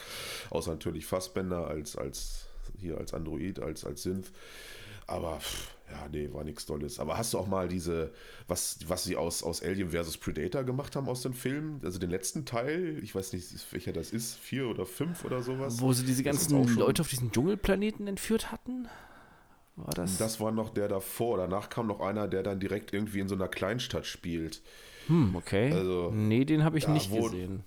Außer 0.51 0.73
natürlich 0.73 1.07
Fassbender 1.07 1.69
als, 1.69 1.95
als 1.97 2.47
hier 2.81 2.99
als 2.99 3.15
Android, 3.15 3.61
als, 3.61 3.85
als 3.85 4.03
Synth. 4.03 4.33
Aber 5.11 5.41
pff, 5.41 5.75
ja, 5.91 6.09
nee, 6.11 6.29
war 6.33 6.45
nichts 6.45 6.67
Tolles. 6.67 7.01
Aber 7.01 7.19
hast 7.19 7.35
du 7.35 7.39
auch 7.39 7.47
mal 7.47 7.69
diese, 7.69 8.13
was, 8.47 8.79
was 8.87 9.05
sie 9.05 9.17
aus, 9.17 9.43
aus 9.43 9.63
Alien 9.63 9.91
vs. 9.91 10.19
Predator 10.19 10.65
gemacht 10.65 10.95
haben 10.97 11.09
aus 11.09 11.23
den 11.23 11.35
Filmen? 11.35 11.81
Also 11.85 11.99
den 11.99 12.11
letzten 12.11 12.45
Teil, 12.45 12.99
ich 13.03 13.15
weiß 13.15 13.33
nicht, 13.33 13.47
welcher 13.73 13.93
das 13.93 14.11
ist, 14.13 14.39
vier 14.39 14.69
oder 14.69 14.87
fünf 14.87 15.25
oder 15.25 15.43
sowas. 15.43 15.81
Wo 15.81 15.93
sie 15.93 16.05
diese 16.05 16.23
ganzen 16.23 16.77
Leute 16.77 17.03
auf 17.03 17.09
diesen 17.09 17.33
Dschungelplaneten 17.33 18.07
entführt 18.07 18.53
hatten? 18.53 18.89
War 19.77 19.93
das? 19.95 20.19
Das 20.19 20.41
war 20.41 20.53
noch 20.53 20.71
der 20.71 20.89
davor. 20.89 21.39
Danach 21.39 21.71
kam 21.71 21.87
noch 21.87 22.01
einer, 22.01 22.29
der 22.29 22.43
dann 22.43 22.61
direkt 22.61 22.93
irgendwie 22.93 23.21
in 23.21 23.29
so 23.29 23.35
einer 23.35 23.49
Kleinstadt 23.49 24.07
spielt. 24.07 24.63
Hm, 25.07 25.35
okay. 25.35 25.73
Also, 25.73 26.11
nee, 26.15 26.45
den 26.45 26.63
habe 26.63 26.79
ich 26.79 26.87
nicht 26.87 27.13
gesehen 27.13 27.65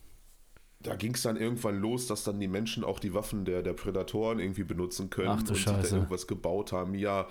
da 0.83 0.95
ging 0.95 1.13
es 1.13 1.21
dann 1.21 1.37
irgendwann 1.37 1.79
los, 1.79 2.07
dass 2.07 2.23
dann 2.23 2.39
die 2.39 2.47
Menschen 2.47 2.83
auch 2.83 2.99
die 2.99 3.13
Waffen 3.13 3.45
der, 3.45 3.63
der 3.63 3.73
Prädatoren 3.73 4.39
irgendwie 4.39 4.63
benutzen 4.63 5.09
können 5.09 5.29
Ach, 5.29 5.39
und 5.39 5.57
Scheiße. 5.57 5.81
sich 5.81 5.89
da 5.91 5.95
irgendwas 5.95 6.27
gebaut 6.27 6.71
haben. 6.71 6.93
Ja, 6.93 7.27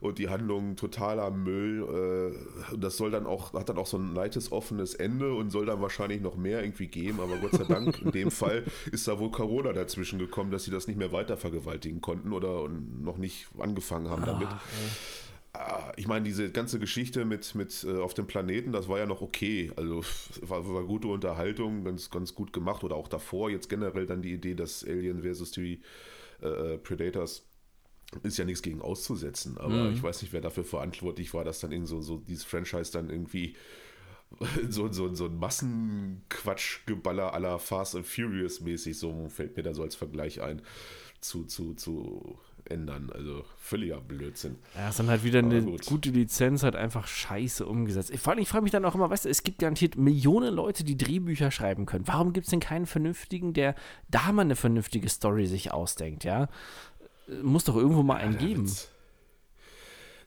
und 0.00 0.18
die 0.18 0.28
Handlung 0.28 0.76
totaler 0.76 1.30
Müll. 1.30 2.34
Äh, 2.70 2.76
das 2.76 2.96
soll 2.96 3.10
dann 3.10 3.26
auch, 3.26 3.54
hat 3.54 3.68
dann 3.68 3.78
auch 3.78 3.86
so 3.86 3.96
ein 3.96 4.14
leites, 4.14 4.52
offenes 4.52 4.94
Ende 4.94 5.34
und 5.34 5.50
soll 5.50 5.66
dann 5.66 5.80
wahrscheinlich 5.80 6.20
noch 6.20 6.36
mehr 6.36 6.62
irgendwie 6.62 6.88
geben. 6.88 7.20
Aber 7.20 7.36
Gott 7.38 7.52
sei 7.52 7.64
Dank, 7.64 8.00
in 8.02 8.12
dem 8.12 8.30
Fall 8.30 8.64
ist 8.92 9.08
da 9.08 9.18
wohl 9.18 9.30
Corona 9.30 9.72
dazwischen 9.72 10.18
gekommen, 10.18 10.50
dass 10.50 10.64
sie 10.64 10.70
das 10.70 10.86
nicht 10.86 10.98
mehr 10.98 11.12
weiter 11.12 11.36
vergewaltigen 11.36 12.00
konnten 12.00 12.32
oder 12.32 12.68
noch 12.68 13.16
nicht 13.16 13.48
angefangen 13.58 14.10
haben 14.10 14.24
damit. 14.24 14.48
Ach, 14.50 14.60
Ah, 14.62 15.29
ich 15.96 16.06
meine, 16.06 16.24
diese 16.24 16.50
ganze 16.50 16.78
Geschichte 16.78 17.24
mit, 17.24 17.54
mit 17.54 17.84
äh, 17.84 17.98
auf 17.98 18.14
dem 18.14 18.26
Planeten, 18.26 18.72
das 18.72 18.88
war 18.88 18.98
ja 18.98 19.06
noch 19.06 19.20
okay. 19.20 19.72
Also 19.76 20.02
war, 20.42 20.66
war 20.72 20.84
gute 20.84 21.08
Unterhaltung, 21.08 21.84
ganz, 21.84 22.10
ganz 22.10 22.34
gut 22.34 22.52
gemacht. 22.52 22.84
Oder 22.84 22.96
auch 22.96 23.08
davor, 23.08 23.50
jetzt 23.50 23.68
generell 23.68 24.06
dann 24.06 24.22
die 24.22 24.32
Idee, 24.32 24.54
dass 24.54 24.84
Alien 24.84 25.22
versus 25.22 25.50
die 25.50 25.80
äh, 26.40 26.78
Predators 26.78 27.44
ist 28.22 28.38
ja 28.38 28.44
nichts 28.44 28.62
gegen 28.62 28.80
auszusetzen. 28.80 29.58
Aber 29.58 29.84
mhm. 29.84 29.94
ich 29.94 30.02
weiß 30.02 30.22
nicht, 30.22 30.32
wer 30.32 30.40
dafür 30.40 30.64
verantwortlich 30.64 31.34
war, 31.34 31.44
dass 31.44 31.60
dann 31.60 31.72
irgendwie 31.72 31.90
so, 31.90 32.00
so 32.00 32.18
dieses 32.18 32.44
Franchise 32.44 32.92
dann 32.92 33.10
irgendwie 33.10 33.56
so, 34.68 34.90
so, 34.92 35.12
so 35.14 35.26
ein 35.26 35.36
Massenquatschgeballer 35.36 37.34
aller 37.34 37.58
Fast 37.58 37.96
and 37.96 38.06
Furious 38.06 38.60
mäßig, 38.60 38.96
so 38.98 39.28
fällt 39.28 39.56
mir 39.56 39.62
da 39.62 39.74
so 39.74 39.82
als 39.82 39.96
Vergleich 39.96 40.40
ein, 40.40 40.62
zu, 41.20 41.44
zu, 41.44 41.74
zu 41.74 42.38
ändern. 42.70 43.10
Also 43.12 43.44
völliger 43.58 44.00
Blödsinn. 44.00 44.56
Ja, 44.74 44.88
ist 44.88 44.98
dann 44.98 45.08
halt 45.08 45.24
wieder 45.24 45.40
Aber 45.40 45.48
eine 45.48 45.62
gut. 45.62 45.86
gute 45.86 46.10
Lizenz, 46.10 46.62
halt 46.62 46.76
einfach 46.76 47.06
scheiße 47.06 47.66
umgesetzt. 47.66 48.16
Vor 48.18 48.32
allem, 48.32 48.42
ich 48.42 48.48
frage 48.48 48.62
mich 48.62 48.72
dann 48.72 48.84
auch 48.84 48.94
immer, 48.94 49.10
weißt 49.10 49.24
du, 49.24 49.28
es 49.28 49.42
gibt 49.42 49.58
garantiert 49.58 49.96
Millionen 49.96 50.54
Leute, 50.54 50.84
die 50.84 50.96
Drehbücher 50.96 51.50
schreiben 51.50 51.86
können. 51.86 52.06
Warum 52.06 52.32
gibt 52.32 52.46
es 52.46 52.50
denn 52.50 52.60
keinen 52.60 52.86
vernünftigen, 52.86 53.52
der 53.52 53.74
da 54.08 54.32
mal 54.32 54.42
eine 54.42 54.56
vernünftige 54.56 55.08
Story 55.08 55.46
sich 55.46 55.72
ausdenkt, 55.72 56.24
ja? 56.24 56.48
Muss 57.42 57.64
doch 57.64 57.76
irgendwo 57.76 58.02
mal 58.02 58.18
ja, 58.18 58.26
einen 58.26 58.38
geben. 58.38 58.70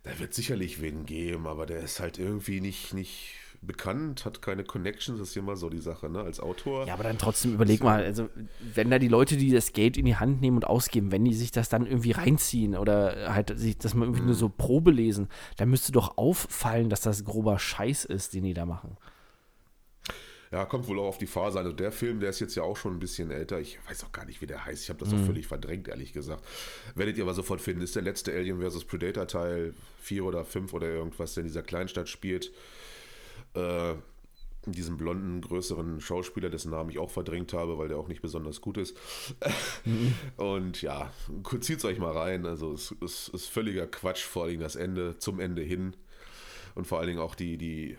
Da 0.03 0.19
wird 0.19 0.33
sicherlich 0.33 0.81
wen 0.81 1.05
geben, 1.05 1.47
aber 1.47 1.65
der 1.65 1.79
ist 1.79 1.99
halt 1.99 2.19
irgendwie 2.19 2.61
nicht, 2.61 2.93
nicht 2.93 3.35
bekannt, 3.65 4.25
hat 4.25 4.41
keine 4.41 4.63
Connections, 4.63 5.19
das 5.19 5.29
ist 5.29 5.37
immer 5.37 5.55
so 5.55 5.69
die 5.69 5.79
Sache, 5.79 6.09
ne? 6.09 6.21
Als 6.21 6.39
Autor. 6.39 6.85
Ja, 6.85 6.93
aber 6.93 7.03
dann 7.03 7.17
trotzdem 7.17 7.53
überleg 7.53 7.83
mal, 7.83 8.03
also 8.03 8.29
wenn 8.73 8.89
da 8.89 8.99
die 8.99 9.07
Leute, 9.07 9.37
die 9.37 9.51
das 9.51 9.73
Geld 9.73 9.97
in 9.97 10.05
die 10.05 10.15
Hand 10.15 10.41
nehmen 10.41 10.57
und 10.57 10.65
ausgeben, 10.65 11.11
wenn 11.11 11.25
die 11.25 11.33
sich 11.33 11.51
das 11.51 11.69
dann 11.69 11.85
irgendwie 11.85 12.11
reinziehen 12.11 12.75
oder 12.75 13.33
halt 13.33 13.57
sich 13.57 13.77
das 13.77 13.93
mal 13.93 14.05
irgendwie 14.05 14.21
mhm. 14.21 14.27
nur 14.27 14.35
so 14.35 14.49
Probe 14.49 14.91
lesen, 14.91 15.29
dann 15.57 15.69
müsste 15.69 15.91
doch 15.91 16.17
auffallen, 16.17 16.89
dass 16.89 17.01
das 17.01 17.23
grober 17.23 17.59
Scheiß 17.59 18.05
ist, 18.05 18.33
den 18.33 18.43
die 18.43 18.53
da 18.53 18.65
machen. 18.65 18.97
Ja, 20.53 20.65
kommt 20.65 20.87
wohl 20.87 20.99
auch 20.99 21.07
auf 21.07 21.17
die 21.17 21.25
Phase. 21.25 21.57
Also 21.57 21.71
der 21.71 21.91
Film, 21.91 22.19
der 22.19 22.29
ist 22.29 22.39
jetzt 22.39 22.53
ja 22.53 22.61
auch 22.61 22.77
schon 22.77 22.93
ein 22.93 22.99
bisschen 22.99 23.31
älter. 23.31 23.59
Ich 23.59 23.79
weiß 23.89 24.03
auch 24.03 24.11
gar 24.11 24.23
nicht, 24.25 24.39
wie 24.39 24.45
der 24.45 24.63
heißt. 24.63 24.83
Ich 24.83 24.89
habe 24.89 24.99
das 24.99 25.09
mhm. 25.09 25.21
auch 25.21 25.25
völlig 25.25 25.47
verdrängt, 25.47 25.87
ehrlich 25.87 26.13
gesagt. 26.13 26.45
Werdet 26.93 27.17
ihr 27.17 27.23
aber 27.23 27.33
sofort 27.33 27.59
finden. 27.59 27.81
Ist 27.81 27.95
der 27.95 28.03
letzte 28.03 28.31
Alien 28.31 28.61
vs. 28.61 28.85
Predator 28.85 29.27
Teil 29.27 29.73
4 30.01 30.23
oder 30.23 30.45
5 30.45 30.71
oder 30.73 30.87
irgendwas, 30.87 31.33
der 31.33 31.41
in 31.41 31.47
dieser 31.47 31.63
Kleinstadt 31.63 32.07
spielt 32.07 32.51
äh, 33.53 33.95
diesen 34.65 34.97
blonden, 34.97 35.41
größeren 35.41 35.99
Schauspieler, 35.99 36.49
dessen 36.49 36.71
Namen 36.71 36.89
ich 36.89 36.99
auch 36.99 37.09
verdrängt 37.09 37.53
habe, 37.53 37.77
weil 37.77 37.89
der 37.89 37.97
auch 37.97 38.07
nicht 38.07 38.21
besonders 38.21 38.61
gut 38.61 38.77
ist. 38.77 38.97
Mhm. 39.83 40.13
Und 40.37 40.81
ja, 40.81 41.11
zieht 41.59 41.79
es 41.79 41.85
euch 41.85 41.99
mal 41.99 42.15
rein. 42.15 42.45
Also 42.45 42.73
es, 42.73 42.95
es, 43.03 43.27
ist 43.29 43.47
völliger 43.47 43.87
Quatsch, 43.87 44.23
vor 44.23 44.45
allem 44.45 44.61
das 44.61 44.75
Ende, 44.75 45.17
zum 45.17 45.39
Ende 45.39 45.61
hin. 45.61 45.95
Und 46.75 46.87
vor 46.87 46.99
allen 46.99 47.07
Dingen 47.07 47.19
auch 47.19 47.35
die, 47.35 47.57
die 47.57 47.97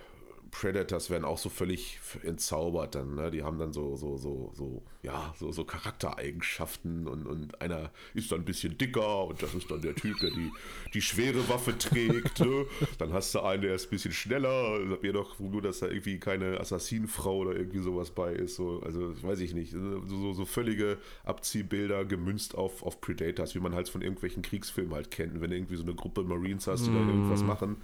Predators 0.50 1.10
werden 1.10 1.24
auch 1.24 1.38
so 1.38 1.48
völlig 1.48 1.98
entzaubert 2.22 2.94
dann. 2.94 3.16
Ne? 3.16 3.30
Die 3.30 3.42
haben 3.42 3.58
dann 3.58 3.72
so, 3.72 3.96
so, 3.96 4.16
so, 4.16 4.52
so, 4.54 4.82
ja, 5.04 5.34
so, 5.38 5.52
so 5.52 5.64
Charaktereigenschaften 5.64 7.06
und, 7.06 7.26
und 7.26 7.60
einer 7.60 7.90
ist 8.14 8.32
dann 8.32 8.40
ein 8.40 8.44
bisschen 8.46 8.78
dicker 8.78 9.26
und 9.26 9.42
das 9.42 9.54
ist 9.54 9.70
dann 9.70 9.82
der 9.82 9.94
Typ, 9.94 10.18
der 10.20 10.30
die, 10.30 10.50
die 10.94 11.02
schwere 11.02 11.46
Waffe 11.48 11.76
trägt. 11.76 12.40
Ne? 12.40 12.66
Dann 12.98 13.12
hast 13.12 13.34
du 13.34 13.40
einen, 13.40 13.62
der 13.62 13.74
ist 13.74 13.86
ein 13.86 13.90
bisschen 13.90 14.12
schneller. 14.12 14.78
Sag 14.88 15.02
mir 15.02 15.12
doch 15.12 15.38
nur, 15.38 15.60
dass 15.60 15.80
da 15.80 15.88
irgendwie 15.88 16.18
keine 16.18 16.58
Assassinenfrau 16.58 17.36
oder 17.38 17.54
irgendwie 17.54 17.80
sowas 17.80 18.10
bei 18.10 18.32
ist. 18.32 18.56
So, 18.56 18.80
also 18.82 19.22
weiß 19.22 19.40
ich 19.40 19.52
nicht. 19.52 19.72
So, 19.72 20.06
so, 20.06 20.32
so 20.32 20.44
völlige 20.46 20.96
Abziehbilder 21.24 22.06
gemünzt 22.06 22.54
auf, 22.54 22.82
auf 22.82 23.02
Predators, 23.02 23.54
wie 23.54 23.60
man 23.60 23.74
halt 23.74 23.90
von 23.90 24.00
irgendwelchen 24.00 24.42
Kriegsfilmen 24.42 24.94
halt 24.94 25.10
kennt. 25.10 25.38
Wenn 25.40 25.50
du 25.50 25.56
irgendwie 25.56 25.76
so 25.76 25.82
eine 25.82 25.94
Gruppe 25.94 26.22
Marines 26.22 26.66
hast, 26.66 26.86
die 26.86 26.90
mm. 26.90 26.94
dann 26.94 27.08
irgendwas 27.08 27.42
machen, 27.42 27.76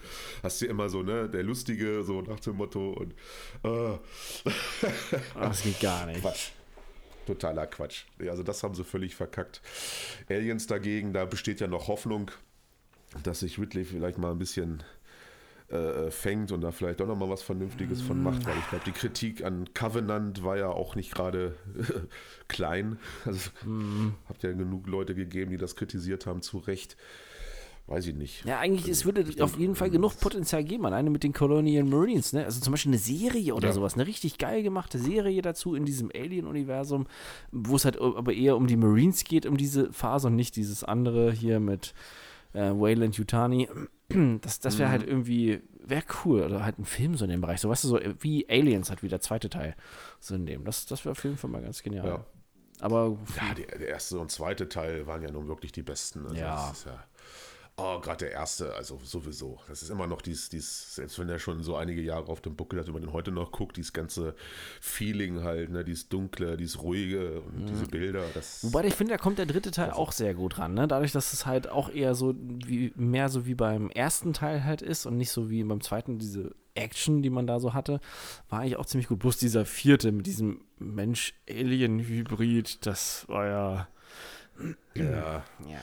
hast 0.43 0.63
du 0.63 0.67
immer 0.67 0.89
so, 0.89 1.03
ne, 1.03 1.29
der 1.29 1.43
Lustige, 1.43 2.03
so 2.03 2.23
nach 2.23 2.41
dem 2.41 2.57
Motto 2.57 2.93
und 2.93 3.13
äh. 3.63 3.99
das 5.35 5.63
geht 5.63 5.81
gar 5.81 6.07
nicht. 6.07 6.23
Quatsch. 6.23 6.53
Totaler 7.31 7.67
Quatsch. 7.67 8.07
Also 8.29 8.43
das 8.43 8.63
haben 8.65 8.75
sie 8.75 8.83
völlig 8.83 9.15
verkackt. 9.15 9.61
Aliens 10.29 10.67
dagegen, 10.67 11.13
da 11.13 11.25
besteht 11.27 11.61
ja 11.61 11.69
noch 11.69 11.87
Hoffnung, 11.87 12.33
dass 13.23 13.41
sich 13.41 13.59
Ridley 13.59 13.85
vielleicht 13.85 14.19
mal 14.19 14.33
ein 14.33 14.39
bisschen 14.39 14.83
äh, 15.69 16.11
fängt 16.11 16.51
und 16.51 16.63
da 16.63 16.73
vielleicht 16.73 16.99
doch 16.99 17.07
noch 17.07 17.17
mal 17.17 17.29
was 17.29 17.43
Vernünftiges 17.43 18.03
von 18.03 18.21
macht, 18.21 18.45
weil 18.47 18.59
ich 18.59 18.69
glaube, 18.69 18.85
die 18.85 18.93
Kritik 18.93 19.45
an 19.45 19.73
Covenant 19.75 20.43
war 20.43 20.57
ja 20.57 20.69
auch 20.69 20.97
nicht 20.97 21.13
gerade 21.15 21.55
klein. 22.49 22.99
Also 23.25 23.51
mm. 23.65 24.15
habt 24.29 24.43
ja 24.43 24.51
genug 24.51 24.89
Leute 24.89 25.15
gegeben, 25.15 25.53
die 25.53 25.57
das 25.57 25.77
kritisiert 25.77 26.27
haben, 26.27 26.43
zu 26.43 26.59
Recht 26.59 26.97
weiß 27.87 28.07
ich 28.07 28.15
nicht. 28.15 28.45
Ja, 28.45 28.59
eigentlich, 28.61 28.89
es 28.89 29.05
würde 29.05 29.25
auf 29.43 29.59
jeden 29.59 29.75
Fall 29.75 29.91
genug 29.91 30.19
Potenzial 30.21 30.63
geben, 30.65 30.87
alleine 30.87 31.11
mit 31.11 31.25
den 31.25 31.33
Colonial 31.33 31.85
Marines, 31.85 32.33
ne? 32.33 32.45
Also 32.45 32.61
zum 32.61 32.73
Beispiel 32.73 32.91
eine 32.91 32.99
Serie 32.99 33.55
oder 33.55 33.69
ja. 33.69 33.75
sowas, 33.75 33.95
eine 33.95 34.07
richtig 34.07 34.39
geil 34.39 34.63
gemachte 34.63 34.99
Serie 34.99 35.43
dazu 35.43 35.75
in 35.75 35.85
diesem 35.85 36.11
Alien-Universum, 36.15 37.07
wo 37.51 37.77
es 37.77 37.85
halt 37.85 38.01
aber 38.01 38.33
eher 38.33 38.57
um 38.57 38.67
die 38.67 38.77
Marines 38.77 39.25
geht, 39.25 39.45
um 39.45 39.57
diese 39.57 39.93
Phase 39.93 40.29
und 40.29 40.37
nicht 40.37 40.57
dieses 40.57 40.85
andere 40.85 41.33
hier 41.33 41.59
mit 41.59 41.95
äh, 42.53 42.71
Wayland 42.71 43.17
Yutani. 43.17 43.69
Das, 44.41 44.59
das 44.59 44.77
wäre 44.81 44.91
halt 44.91 45.03
mhm. 45.03 45.05
halt 45.05 45.13
irgendwie, 45.13 45.61
wäre 45.87 46.03
cool. 46.25 46.43
Oder 46.43 46.65
halt 46.65 46.81
ein 46.81 46.85
Film 46.85 47.15
so 47.15 47.25
in 47.25 47.31
dem 47.31 47.41
Bereich. 47.41 47.61
So, 47.61 47.69
weißt 47.69 47.85
du, 47.85 47.89
so 47.89 48.01
wie 48.19 48.45
Aliens 48.49 48.91
halt 48.91 49.05
wie 49.05 49.09
der 49.09 49.21
zweite 49.21 49.49
Teil. 49.49 49.77
So 50.19 50.35
in 50.35 50.47
dem. 50.47 50.65
Das, 50.65 50.85
das 50.85 51.05
wäre 51.05 51.13
auf 51.13 51.23
jeden 51.23 51.37
Fall 51.37 51.49
mal 51.49 51.63
ganz 51.63 51.81
genial. 51.81 52.05
Ja. 52.05 52.27
Aber. 52.81 53.17
Ja, 53.37 53.55
der 53.55 53.87
erste 53.87 54.19
und 54.19 54.33
zweite 54.33 54.69
Teil 54.69 55.07
waren 55.07 55.23
ja 55.23 55.31
nun 55.31 55.47
wirklich 55.47 55.71
die 55.71 55.83
besten. 55.83 56.25
Also 56.25 56.35
ja. 56.35 56.75
ja 56.87 57.05
Oh, 57.83 57.99
gerade 57.99 58.27
der 58.27 58.33
erste, 58.33 58.75
also 58.75 59.01
sowieso. 59.03 59.59
Das 59.67 59.83
ist 59.83 59.89
immer 59.89 60.07
noch 60.07 60.21
dies, 60.21 60.51
dies, 60.51 60.97
selbst 60.97 61.19
wenn 61.19 61.31
er 61.31 61.39
schon 61.39 61.63
so 61.63 61.77
einige 61.77 62.03
Jahre 62.03 62.29
auf 62.29 62.43
dem 62.43 62.55
Buckel 62.55 62.79
hat, 62.79 62.87
wenn 62.87 62.93
man 62.93 63.03
den 63.03 63.15
heute 63.15 63.33
noch 63.33 63.53
guckt, 63.53 63.79
dieses 63.79 63.95
ganze 63.95 64.35
Feeling 64.83 65.43
halt, 65.43 65.71
ne, 65.71 65.83
dieses 65.83 66.11
Dunkle, 66.11 66.59
dieses 66.59 66.83
Ruhige 66.83 67.41
und 67.41 67.63
mhm. 67.63 67.67
diese 67.67 67.87
Bilder. 67.87 68.25
Das, 68.35 68.65
Wobei 68.65 68.85
ich 68.85 68.95
finde, 68.95 69.15
da 69.15 69.19
kommt 69.19 69.39
der 69.39 69.47
dritte 69.47 69.71
Teil 69.71 69.93
auch 69.93 70.13
sehr 70.13 70.35
gut 70.35 70.59
ran, 70.59 70.75
ne? 70.75 70.89
Dadurch, 70.89 71.13
dass 71.13 71.33
es 71.33 71.47
halt 71.47 71.71
auch 71.71 71.89
eher 71.89 72.15
so 72.15 72.35
wie 72.37 72.93
mehr 72.97 73.31
so 73.31 73.47
wie 73.47 73.55
beim 73.55 73.89
ersten 73.89 74.35
Teil 74.35 74.65
halt 74.65 74.83
ist 74.83 75.07
und 75.07 75.17
nicht 75.17 75.31
so 75.31 75.49
wie 75.49 75.65
beim 75.65 75.81
zweiten, 75.81 76.19
diese 76.19 76.55
Action, 76.75 77.23
die 77.23 77.31
man 77.31 77.47
da 77.47 77.61
so 77.61 77.73
hatte, 77.73 78.01
war 78.51 78.61
eigentlich 78.61 78.77
auch 78.77 78.87
ziemlich 78.87 79.09
gut. 79.09 79.21
Bloß 79.21 79.39
dieser 79.39 79.65
vierte 79.65 80.13
mit 80.13 80.27
diesem 80.27 80.61
Mensch-Alien-Hybrid, 80.79 82.85
das 82.85 83.25
war 83.29 83.47
ja. 83.47 83.89
Ja. 84.95 85.45
ja. 85.67 85.81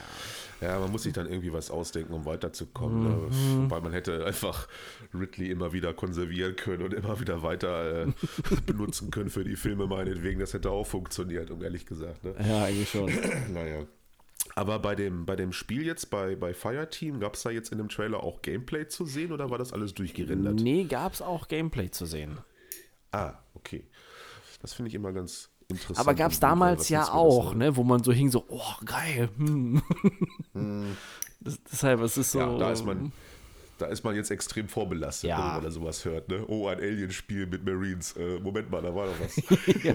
Ja, 0.60 0.78
man 0.80 0.90
muss 0.90 1.04
sich 1.04 1.12
dann 1.12 1.28
irgendwie 1.28 1.52
was 1.52 1.70
ausdenken, 1.70 2.12
um 2.12 2.24
weiterzukommen. 2.24 3.02
Ne? 3.02 3.08
Mhm. 3.10 3.62
Ne? 3.62 3.70
Weil 3.70 3.80
man 3.80 3.92
hätte 3.92 4.26
einfach 4.26 4.68
Ridley 5.14 5.50
immer 5.50 5.72
wieder 5.72 5.94
konservieren 5.94 6.56
können 6.56 6.82
und 6.82 6.94
immer 6.94 7.20
wieder 7.20 7.42
weiter 7.42 8.06
äh, 8.06 8.12
benutzen 8.66 9.10
können 9.10 9.30
für 9.30 9.44
die 9.44 9.56
Filme 9.56 9.86
meinetwegen. 9.86 10.40
Das 10.40 10.54
hätte 10.54 10.70
auch 10.70 10.86
funktioniert, 10.86 11.50
um 11.50 11.62
ehrlich 11.62 11.86
gesagt. 11.86 12.24
Ne? 12.24 12.34
Ja, 12.46 12.64
eigentlich 12.64 12.90
schon. 12.90 13.10
naja. 13.52 13.86
Aber 14.54 14.80
bei 14.80 14.96
dem, 14.96 15.24
bei 15.24 15.36
dem 15.36 15.52
Spiel 15.52 15.86
jetzt, 15.86 16.10
bei, 16.10 16.34
bei 16.34 16.52
Fireteam, 16.52 17.20
gab 17.20 17.34
es 17.34 17.42
da 17.42 17.50
jetzt 17.50 17.70
in 17.70 17.78
dem 17.78 17.88
Trailer 17.88 18.22
auch 18.24 18.42
Gameplay 18.42 18.88
zu 18.88 19.06
sehen 19.06 19.30
oder 19.30 19.50
war 19.50 19.58
das 19.58 19.72
alles 19.72 19.94
durchgerendert? 19.94 20.54
Nee, 20.54 20.84
gab 20.84 21.12
es 21.12 21.22
auch 21.22 21.46
Gameplay 21.46 21.90
zu 21.90 22.06
sehen. 22.06 22.38
Ah, 23.12 23.34
okay. 23.54 23.84
Das 24.60 24.74
finde 24.74 24.88
ich 24.88 24.94
immer 24.94 25.12
ganz, 25.12 25.50
interessant. 25.68 25.98
Aber 25.98 26.14
gab 26.14 26.32
es 26.32 26.40
damals 26.40 26.88
ja 26.88 27.12
auch, 27.12 27.54
ne, 27.54 27.76
wo 27.76 27.84
man 27.84 28.02
so 28.02 28.12
hing, 28.12 28.30
so, 28.30 28.44
oh, 28.48 28.74
geil. 28.84 29.28
Hm. 29.36 29.82
Hm. 30.54 30.96
Das, 31.40 31.62
deshalb, 31.70 32.00
es 32.00 32.16
ist 32.16 32.32
so. 32.32 32.40
Ja, 32.40 32.58
da 32.58 32.72
ist 32.72 32.84
man. 32.84 33.12
Da 33.78 33.86
ist 33.86 34.02
man 34.02 34.16
jetzt 34.16 34.32
extrem 34.32 34.68
vorbelastet, 34.68 35.30
ja. 35.30 35.38
wenn 35.38 35.46
man 35.46 35.62
da 35.62 35.70
sowas 35.70 36.04
hört. 36.04 36.28
Ne? 36.28 36.44
Oh, 36.48 36.66
ein 36.66 36.78
Alien-Spiel 36.78 37.46
mit 37.46 37.64
Marines. 37.64 38.16
Äh, 38.16 38.40
Moment 38.40 38.72
mal, 38.72 38.82
da 38.82 38.92
war 38.92 39.06
doch 39.06 39.14
was. 39.20 39.36
ja. 39.84 39.94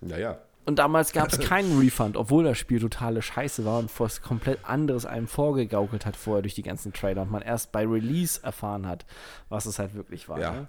naja, 0.00 0.38
Und 0.64 0.80
damals 0.80 1.12
gab 1.12 1.32
es 1.32 1.38
keinen 1.48 1.78
Refund, 1.78 2.16
obwohl 2.16 2.42
das 2.42 2.58
Spiel 2.58 2.80
totale 2.80 3.22
Scheiße 3.22 3.64
war 3.64 3.78
und 3.78 3.90
was 4.00 4.22
komplett 4.22 4.58
anderes 4.64 5.06
einem 5.06 5.28
vorgegaukelt 5.28 6.04
hat 6.04 6.16
vorher 6.16 6.42
durch 6.42 6.54
die 6.54 6.64
ganzen 6.64 6.92
Trailer 6.92 7.22
und 7.22 7.30
man 7.30 7.42
erst 7.42 7.70
bei 7.70 7.86
Release 7.86 8.42
erfahren 8.42 8.88
hat, 8.88 9.06
was 9.48 9.64
es 9.64 9.78
halt 9.78 9.94
wirklich 9.94 10.28
war. 10.28 10.40
Ja. 10.40 10.52
Ne? 10.52 10.68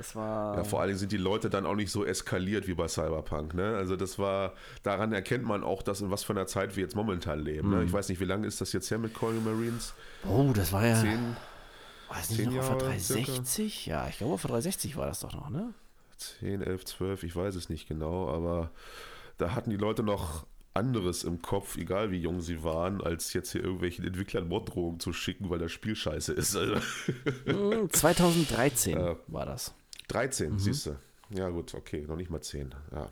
Das 0.00 0.16
war. 0.16 0.56
Ja, 0.56 0.64
vor 0.64 0.80
allen 0.80 0.88
Dingen 0.88 0.98
sind 0.98 1.12
die 1.12 1.18
Leute 1.18 1.50
dann 1.50 1.66
auch 1.66 1.74
nicht 1.74 1.90
so 1.92 2.06
eskaliert 2.06 2.66
wie 2.66 2.72
bei 2.72 2.88
Cyberpunk. 2.88 3.52
Ne? 3.52 3.76
Also 3.76 3.96
das 3.96 4.18
war, 4.18 4.54
daran 4.82 5.12
erkennt 5.12 5.44
man 5.44 5.62
auch, 5.62 5.82
dass 5.82 6.00
in 6.00 6.10
was 6.10 6.24
für 6.24 6.32
einer 6.32 6.46
Zeit 6.46 6.74
wir 6.74 6.82
jetzt 6.82 6.96
momentan 6.96 7.38
leben. 7.40 7.68
Ne? 7.68 7.84
Ich 7.84 7.92
weiß 7.92 8.08
nicht, 8.08 8.18
wie 8.18 8.24
lange 8.24 8.46
ist 8.46 8.62
das 8.62 8.72
jetzt 8.72 8.90
her 8.90 8.96
mit 8.96 9.12
Calling 9.14 9.44
Marines? 9.44 9.92
oh, 10.26 10.52
das 10.54 10.72
war 10.72 10.86
ja. 10.86 10.98
Zehn, 10.98 11.36
Weiß 12.08 12.30
nicht, 12.30 12.46
noch 12.50 12.58
auf 12.60 12.68
Jahre 12.68 12.78
360? 12.78 13.84
Ja, 13.86 14.08
ich 14.08 14.16
glaube, 14.16 14.32
auf 14.32 14.40
der 14.40 14.48
360 14.52 14.96
war 14.96 15.06
das 15.06 15.20
doch 15.20 15.34
noch, 15.34 15.50
ne? 15.50 15.74
10, 16.16 16.62
11, 16.62 16.84
12, 16.86 17.22
ich 17.24 17.36
weiß 17.36 17.54
es 17.54 17.68
nicht 17.68 17.86
genau, 17.86 18.28
aber 18.30 18.70
da 19.36 19.54
hatten 19.54 19.68
die 19.68 19.76
Leute 19.76 20.02
noch 20.02 20.46
anderes 20.72 21.24
im 21.24 21.42
Kopf, 21.42 21.76
egal 21.76 22.10
wie 22.10 22.18
jung 22.20 22.40
sie 22.40 22.64
waren, 22.64 23.02
als 23.02 23.32
jetzt 23.34 23.52
hier 23.52 23.62
irgendwelchen 23.62 24.06
Entwicklern 24.06 24.48
Morddrohungen 24.48 24.98
zu 24.98 25.12
schicken, 25.12 25.50
weil 25.50 25.58
das 25.58 25.72
Spiel 25.72 25.94
scheiße 25.94 26.32
ist. 26.32 26.56
Also, 26.56 26.76
Mm, 27.46 27.90
2013 27.90 28.96
Ja. 28.98 29.16
war 29.26 29.44
das. 29.46 29.74
13, 30.10 30.58
siehst 30.58 30.86
du. 30.86 30.96
Ja 31.30 31.48
gut, 31.48 31.74
okay, 31.74 32.04
noch 32.06 32.16
nicht 32.16 32.30
mal 32.30 32.40
10. 32.40 32.74
Ja. 32.92 33.08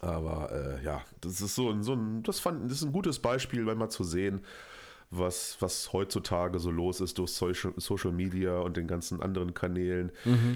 Aber 0.00 0.52
äh, 0.52 0.84
ja, 0.84 1.02
das 1.20 1.40
ist 1.40 1.54
so 1.54 1.70
ein, 1.70 1.82
so 1.82 1.94
ein, 1.94 2.22
das 2.22 2.40
fand, 2.40 2.70
das 2.70 2.78
ist 2.78 2.84
ein 2.84 2.92
gutes 2.92 3.18
Beispiel, 3.18 3.64
mal 3.78 3.90
zu 3.90 4.04
sehen, 4.04 4.42
was, 5.18 5.56
was 5.60 5.92
heutzutage 5.92 6.58
so 6.58 6.70
los 6.70 7.00
ist 7.00 7.18
durch 7.18 7.30
Social, 7.32 7.72
Social 7.76 8.12
Media 8.12 8.58
und 8.58 8.76
den 8.76 8.86
ganzen 8.86 9.22
anderen 9.22 9.54
Kanälen, 9.54 10.10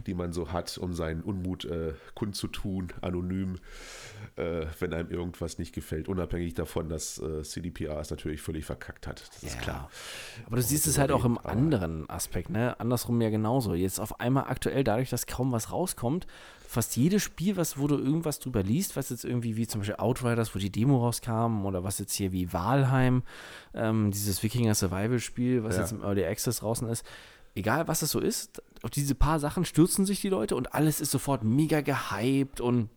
die 0.06 0.14
man 0.14 0.32
so 0.32 0.52
hat, 0.52 0.76
um 0.78 0.92
seinen 0.92 1.22
Unmut 1.22 1.64
äh, 1.64 1.94
kundzutun, 2.14 2.88
anonym, 3.00 3.56
äh, 4.36 4.66
wenn 4.78 4.92
einem 4.94 5.10
irgendwas 5.10 5.58
nicht 5.58 5.74
gefällt, 5.74 6.08
unabhängig 6.08 6.54
davon, 6.54 6.88
dass 6.88 7.18
äh, 7.18 7.42
CDPR 7.42 7.98
es 8.00 8.10
natürlich 8.10 8.40
völlig 8.42 8.64
verkackt 8.64 9.06
hat. 9.06 9.22
Das 9.34 9.42
ist 9.42 9.54
Ja. 9.56 9.60
klar. 9.60 9.90
Aber 10.46 10.56
du 10.56 10.62
siehst 10.62 10.86
es 10.86 10.98
halt 10.98 11.10
auch 11.12 11.24
im 11.24 11.38
anderen 11.38 12.08
Aspekt, 12.10 12.50
ne? 12.50 12.78
Andersrum 12.80 13.20
ja 13.20 13.30
genauso. 13.30 13.74
Jetzt 13.74 13.98
auf 14.00 14.20
einmal 14.20 14.44
aktuell, 14.44 14.84
dadurch, 14.84 15.10
dass 15.10 15.26
kaum 15.26 15.52
was 15.52 15.72
rauskommt, 15.72 16.26
fast 16.70 16.96
jedes 16.96 17.22
Spiel, 17.22 17.56
was, 17.56 17.78
wo 17.78 17.86
du 17.86 17.96
irgendwas 17.96 18.40
drüber 18.40 18.62
liest, 18.62 18.94
was 18.94 19.08
jetzt 19.08 19.24
irgendwie 19.24 19.56
wie 19.56 19.66
zum 19.66 19.80
Beispiel 19.80 19.96
Outriders, 19.96 20.54
wo 20.54 20.58
die 20.58 20.70
Demo 20.70 20.98
rauskam, 20.98 21.64
oder 21.64 21.82
was 21.82 21.98
jetzt 21.98 22.12
hier 22.12 22.30
wie 22.30 22.52
Valheim, 22.52 23.22
ähm, 23.74 24.10
dieses 24.10 24.42
Wikinger-Survival-Spiel, 24.42 25.64
was 25.64 25.76
Ja. 25.76 25.80
jetzt 25.82 25.92
im 25.92 26.02
Early 26.02 26.24
Access 26.26 26.58
draußen 26.58 26.86
ist, 26.88 27.04
egal 27.54 27.88
was 27.88 28.02
es 28.02 28.10
so 28.10 28.20
ist, 28.20 28.62
auf 28.82 28.90
diese 28.90 29.14
paar 29.14 29.40
Sachen 29.40 29.64
stürzen 29.64 30.04
sich 30.04 30.20
die 30.20 30.28
Leute 30.28 30.56
und 30.56 30.74
alles 30.74 31.00
ist 31.00 31.10
sofort 31.10 31.42
mega 31.42 31.80
gehypt 31.80 32.60
und 32.60 32.90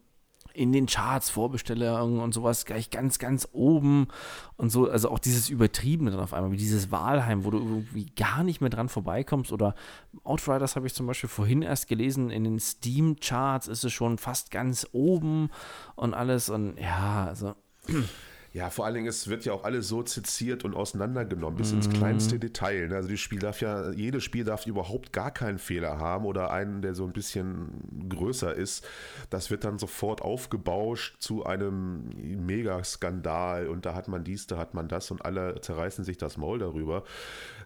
in 0.54 0.72
den 0.72 0.86
Charts, 0.86 1.30
Vorbestellungen 1.30 2.20
und 2.20 2.34
sowas 2.34 2.66
gleich 2.66 2.90
ganz, 2.90 3.20
ganz 3.20 3.48
oben 3.52 4.08
und 4.58 4.70
so, 4.70 4.90
also 4.90 5.10
auch 5.10 5.20
dieses 5.20 5.50
Übertriebene 5.50 6.12
dann 6.12 6.20
auf 6.20 6.34
einmal, 6.34 6.52
wie 6.52 6.58
dieses 6.58 6.92
Wahlheim, 6.92 7.44
wo 7.46 7.52
du 7.52 7.58
irgendwie 7.58 8.06
gar 8.16 8.44
nicht 8.44 8.62
mehr 8.62 8.70
dran 8.70 8.90
vorbeikommst. 8.90 9.52
Oder 9.52 9.76
Outriders 10.24 10.76
habe 10.76 10.88
ich 10.88 10.94
zum 10.94 11.08
Beispiel 11.08 11.30
vorhin 11.30 11.62
erst 11.62 11.88
gelesen, 11.88 12.30
in 12.30 12.44
den 12.44 12.60
Steam-Charts 12.60 13.68
ist 13.68 13.84
es 13.84 13.94
schon 13.94 14.18
fast 14.18 14.52
ganz 14.52 14.88
oben 14.92 15.50
und 15.96 16.14
alles. 16.14 16.50
Und 16.50 16.78
ja, 16.78 17.26
also 17.26 17.56
Ja, 18.54 18.70
vor 18.70 18.86
allen 18.86 18.96
Dingen, 18.96 19.08
es 19.08 19.30
wird 19.30 19.46
ja 19.46 19.54
auch 19.54 19.64
alles 19.64 19.88
so 19.88 20.06
seziert 20.06 20.66
und 20.66 20.76
auseinandergenommen, 20.76 21.58
bis 21.58 21.72
ins 21.72 21.90
kleinste 21.90 22.38
Detail. 22.38 22.90
ne? 22.90 22.98
Also 22.98 23.08
das 23.08 23.22
Spiel 23.22 23.40
darf 23.40 23.62
ja, 23.62 23.92
jedes 23.92 24.26
Spiel 24.26 24.44
darf 24.44 24.68
überhaupt 24.68 25.14
gar 25.14 25.32
keinen 25.32 25.58
Fehler 25.58 26.00
haben 26.00 26.26
oder 26.26 26.52
einen, 26.52 26.82
der 26.82 26.94
so 26.94 27.06
ein 27.06 27.14
bisschen 27.14 28.10
größer 28.10 28.54
ist. 28.54 28.86
Das 29.30 29.52
wird 29.52 29.64
dann 29.64 29.80
sofort 29.80 30.22
aufgebauscht 30.22 31.22
zu 31.22 31.46
einem 31.46 32.10
Megaskandal 32.46 33.68
und 33.68 33.86
da 33.86 33.96
hat 33.96 34.10
man 34.10 34.26
dies, 34.26 34.48
da 34.48 34.58
hat 34.58 34.74
man 34.74 34.90
das 34.90 35.12
und 35.12 35.24
alle 35.24 35.62
zerreißen 35.62 36.04
sich 36.04 36.18
das 36.18 36.36
Maul 36.36 36.60
darüber. 36.60 37.06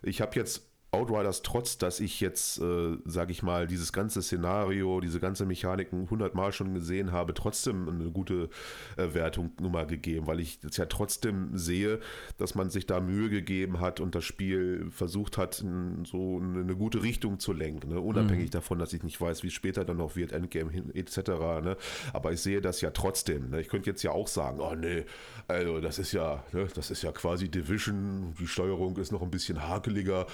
Ich 0.03 0.21
habe 0.21 0.35
jetzt 0.35 0.74
Outriders 0.95 1.41
trotz, 1.41 1.77
dass 1.77 1.99
ich 1.99 2.21
jetzt, 2.21 2.59
äh, 2.59 2.97
sage 3.05 3.31
ich 3.31 3.43
mal, 3.43 3.67
dieses 3.67 3.93
ganze 3.93 4.21
Szenario, 4.21 4.99
diese 5.01 5.19
ganze 5.19 5.45
Mechaniken 5.45 6.09
hundertmal 6.09 6.51
schon 6.51 6.73
gesehen 6.73 7.11
habe, 7.11 7.33
trotzdem 7.33 7.87
eine 7.87 8.11
gute 8.11 8.49
äh, 8.97 9.13
Wertung 9.13 9.51
Nummer 9.59 9.85
gegeben, 9.85 10.27
weil 10.27 10.39
ich 10.39 10.59
jetzt 10.63 10.77
ja 10.77 10.85
trotzdem 10.85 11.57
sehe, 11.57 11.99
dass 12.37 12.55
man 12.55 12.69
sich 12.69 12.85
da 12.85 12.99
Mühe 12.99 13.29
gegeben 13.29 13.79
hat 13.79 13.99
und 13.99 14.15
das 14.15 14.23
Spiel 14.23 14.87
versucht 14.89 15.37
hat, 15.37 15.61
in 15.61 16.05
so 16.05 16.39
eine, 16.41 16.61
eine 16.61 16.75
gute 16.75 17.03
Richtung 17.03 17.39
zu 17.39 17.53
lenken, 17.53 17.89
ne? 17.89 17.99
unabhängig 17.99 18.49
davon, 18.49 18.79
dass 18.79 18.93
ich 18.93 19.03
nicht 19.03 19.19
weiß, 19.19 19.43
wie 19.43 19.47
es 19.47 19.53
später 19.53 19.85
dann 19.85 19.97
noch 19.97 20.15
wird, 20.15 20.31
Endgame 20.31 20.71
hin, 20.71 20.93
etc. 20.93 21.17
Ne? 21.63 21.77
Aber 22.13 22.31
ich 22.31 22.41
sehe 22.41 22.61
das 22.61 22.81
ja 22.81 22.91
trotzdem. 22.91 23.49
Ne? 23.49 23.61
Ich 23.61 23.69
könnte 23.69 23.89
jetzt 23.89 24.03
ja 24.03 24.11
auch 24.11 24.27
sagen, 24.27 24.59
oh 24.59 24.75
nee, 24.75 25.05
also 25.47 25.81
das 25.81 25.99
ist 25.99 26.11
ja, 26.11 26.43
ne, 26.51 26.67
das 26.73 26.91
ist 26.91 27.03
ja 27.03 27.11
quasi 27.11 27.49
Division, 27.49 28.33
die 28.39 28.47
Steuerung 28.47 28.97
ist 28.97 29.11
noch 29.11 29.21
ein 29.21 29.31
bisschen 29.31 29.67
hakeliger, 29.67 30.25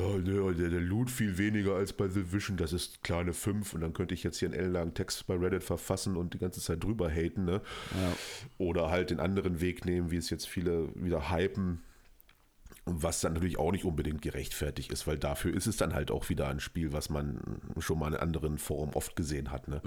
oh 0.00 0.18
ja, 0.18 0.18
ne, 0.18 0.54
der, 0.54 0.70
der 0.70 0.80
Loot 0.80 1.10
viel 1.10 1.38
weniger 1.38 1.74
als 1.74 1.92
bei 1.92 2.08
Division, 2.08 2.56
das 2.56 2.72
ist 2.72 3.02
kleine 3.02 3.32
5 3.32 3.74
und 3.74 3.80
dann 3.80 3.92
könnte 3.92 4.14
ich 4.14 4.22
jetzt 4.22 4.38
hier 4.38 4.48
einen 4.48 4.58
ellenlangen 4.58 4.94
Text 4.94 5.26
bei 5.26 5.36
Reddit 5.36 5.64
verfassen 5.64 6.16
und 6.16 6.34
die 6.34 6.38
ganze 6.38 6.60
Zeit 6.60 6.82
drüber 6.82 7.10
haten, 7.10 7.44
ne? 7.44 7.60
Oder 8.58 8.90
halt 8.90 9.10
den 9.10 9.20
anderen 9.20 9.60
Weg 9.60 9.84
nehmen, 9.84 10.10
wie 10.10 10.16
es 10.16 10.30
jetzt 10.30 10.48
viele 10.48 10.88
wieder 10.94 11.30
hypen. 11.30 11.82
Was 12.86 13.22
dann 13.22 13.32
natürlich 13.32 13.58
auch 13.58 13.72
nicht 13.72 13.86
unbedingt 13.86 14.20
gerechtfertigt 14.20 14.92
ist, 14.92 15.06
weil 15.06 15.16
dafür 15.16 15.54
ist 15.54 15.66
es 15.66 15.78
dann 15.78 15.94
halt 15.94 16.10
auch 16.10 16.28
wieder 16.28 16.48
ein 16.48 16.60
Spiel, 16.60 16.92
was 16.92 17.08
man 17.08 17.40
schon 17.78 17.98
mal 17.98 18.12
in 18.12 18.18
anderen 18.18 18.58
Forum 18.58 18.90
oft 18.92 19.16
gesehen 19.16 19.50
hat. 19.50 19.68
Ne? 19.68 19.80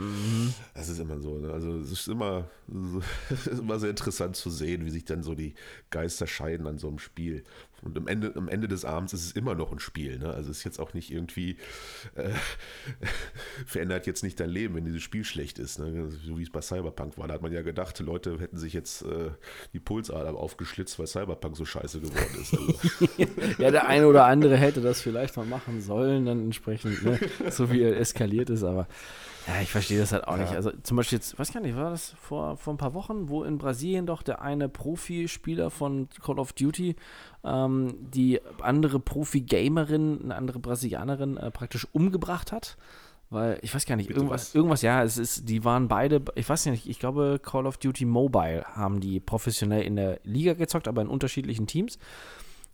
Das 0.74 0.90
ist 0.90 0.98
immer 0.98 1.20
so. 1.20 1.38
Ne? 1.38 1.52
Also 1.54 1.78
es 1.78 1.92
ist 1.92 2.08
immer, 2.08 2.50
es 3.30 3.46
ist 3.46 3.60
immer 3.60 3.78
sehr 3.78 3.92
interessant 3.92 4.36
zu 4.36 4.50
sehen, 4.50 4.84
wie 4.84 4.90
sich 4.90 5.06
dann 5.06 5.22
so 5.22 5.36
die 5.36 5.54
Geister 5.92 6.26
scheiden 6.26 6.66
an 6.66 6.80
so 6.80 6.88
einem 6.88 6.98
Spiel. 6.98 7.44
Und 7.84 7.98
am 7.98 8.08
Ende, 8.08 8.34
am 8.36 8.48
Ende 8.48 8.68
des 8.68 8.86
Abends 8.86 9.14
ist 9.14 9.26
es 9.26 9.32
immer 9.34 9.54
noch 9.54 9.72
ein 9.72 9.80
Spiel. 9.80 10.18
Ne? 10.18 10.30
Also 10.30 10.50
es 10.50 10.60
ist 10.60 10.64
jetzt 10.64 10.80
auch 10.80 10.94
nicht 10.94 11.12
irgendwie, 11.12 11.58
äh, 12.16 12.30
verändert 13.66 14.08
jetzt 14.08 14.24
nicht 14.24 14.40
dein 14.40 14.50
Leben, 14.50 14.76
wenn 14.76 14.86
dieses 14.86 15.04
Spiel 15.04 15.24
schlecht 15.24 15.60
ist. 15.60 15.80
Ne? 15.80 16.10
So 16.26 16.38
wie 16.38 16.44
es 16.44 16.50
bei 16.50 16.62
Cyberpunk 16.62 17.18
war. 17.18 17.28
Da 17.28 17.36
hat 17.36 17.42
man 17.42 17.54
ja 17.54 17.62
gedacht, 17.62 18.00
Leute 18.00 18.40
hätten 18.40 18.58
sich 18.58 18.74
jetzt 18.74 19.04
äh, 19.04 19.30
die 19.74 19.80
Pulsader 19.80 20.34
aufgeschlitzt, 20.36 20.98
weil 20.98 21.08
Cyberpunk 21.08 21.56
so 21.56 21.66
scheiße 21.66 22.02
geworden 22.02 22.42
ist. 22.42 22.54
Also, 22.54 23.32
ja, 23.62 23.72
der 23.72 23.88
eine 23.88 24.08
oder 24.08 24.26
andere 24.26 24.58
hätte 24.58 24.82
das 24.82 25.02
vielleicht 25.02 25.38
mal 25.38 25.46
machen 25.46 25.82
sollen, 25.82 26.26
dann 26.26 26.42
entsprechend, 26.42 27.04
ne? 27.04 27.20
so 27.50 27.72
wie 27.72 27.82
er 27.82 27.98
eskaliert 27.98 28.50
ist, 28.50 28.64
aber 28.64 28.88
ja, 29.48 29.62
ich 29.62 29.72
verstehe 29.72 30.00
das 30.00 30.12
halt 30.12 30.28
auch 30.28 30.36
nicht. 30.36 30.52
Also 30.52 30.72
zum 30.84 30.98
Beispiel 30.98 31.20
jetzt, 31.20 31.40
weiß 31.40 31.54
gar 31.54 31.62
nicht, 31.62 31.76
war 31.76 31.92
das 31.92 32.10
vor, 32.22 32.58
vor 32.58 32.74
ein 32.74 32.78
paar 32.78 32.94
Wochen, 32.94 33.30
wo 33.30 33.44
in 33.44 33.58
Brasilien 33.58 34.06
doch 34.06 34.22
der 34.22 34.42
eine 34.42 34.68
Profispieler 34.68 35.70
von 35.70 36.10
Call 36.22 36.40
of 36.40 36.52
Duty 36.54 36.96
ähm, 37.46 37.96
die 38.14 38.42
andere 38.62 39.00
Profi-Gamerin, 39.00 40.20
eine 40.24 40.36
andere 40.36 40.60
Brasilianerin 40.60 41.38
äh, 41.38 41.50
praktisch 41.50 41.88
umgebracht 41.94 42.52
hat. 42.52 42.78
Weil, 43.30 43.60
ich 43.62 43.74
weiß 43.76 43.86
gar 43.86 43.98
nicht, 43.98 44.08
Bitte 44.08 44.20
irgendwas, 44.20 44.50
was? 44.50 44.56
irgendwas, 44.56 44.82
ja, 44.82 45.04
es 45.04 45.18
ist, 45.18 45.50
die 45.50 45.64
waren 45.66 45.88
beide, 45.88 46.22
ich 46.36 46.48
weiß 46.48 46.66
nicht, 46.68 46.88
ich 46.88 47.00
glaube, 47.00 47.40
Call 47.44 47.66
of 47.68 47.78
Duty 47.78 48.06
Mobile 48.06 48.64
haben 48.74 49.02
die 49.02 49.20
professionell 49.20 49.84
in 49.84 49.98
der 49.98 50.20
Liga 50.24 50.54
gezockt, 50.54 50.88
aber 50.88 51.02
in 51.02 51.08
unterschiedlichen 51.08 51.68
Teams. 51.68 52.00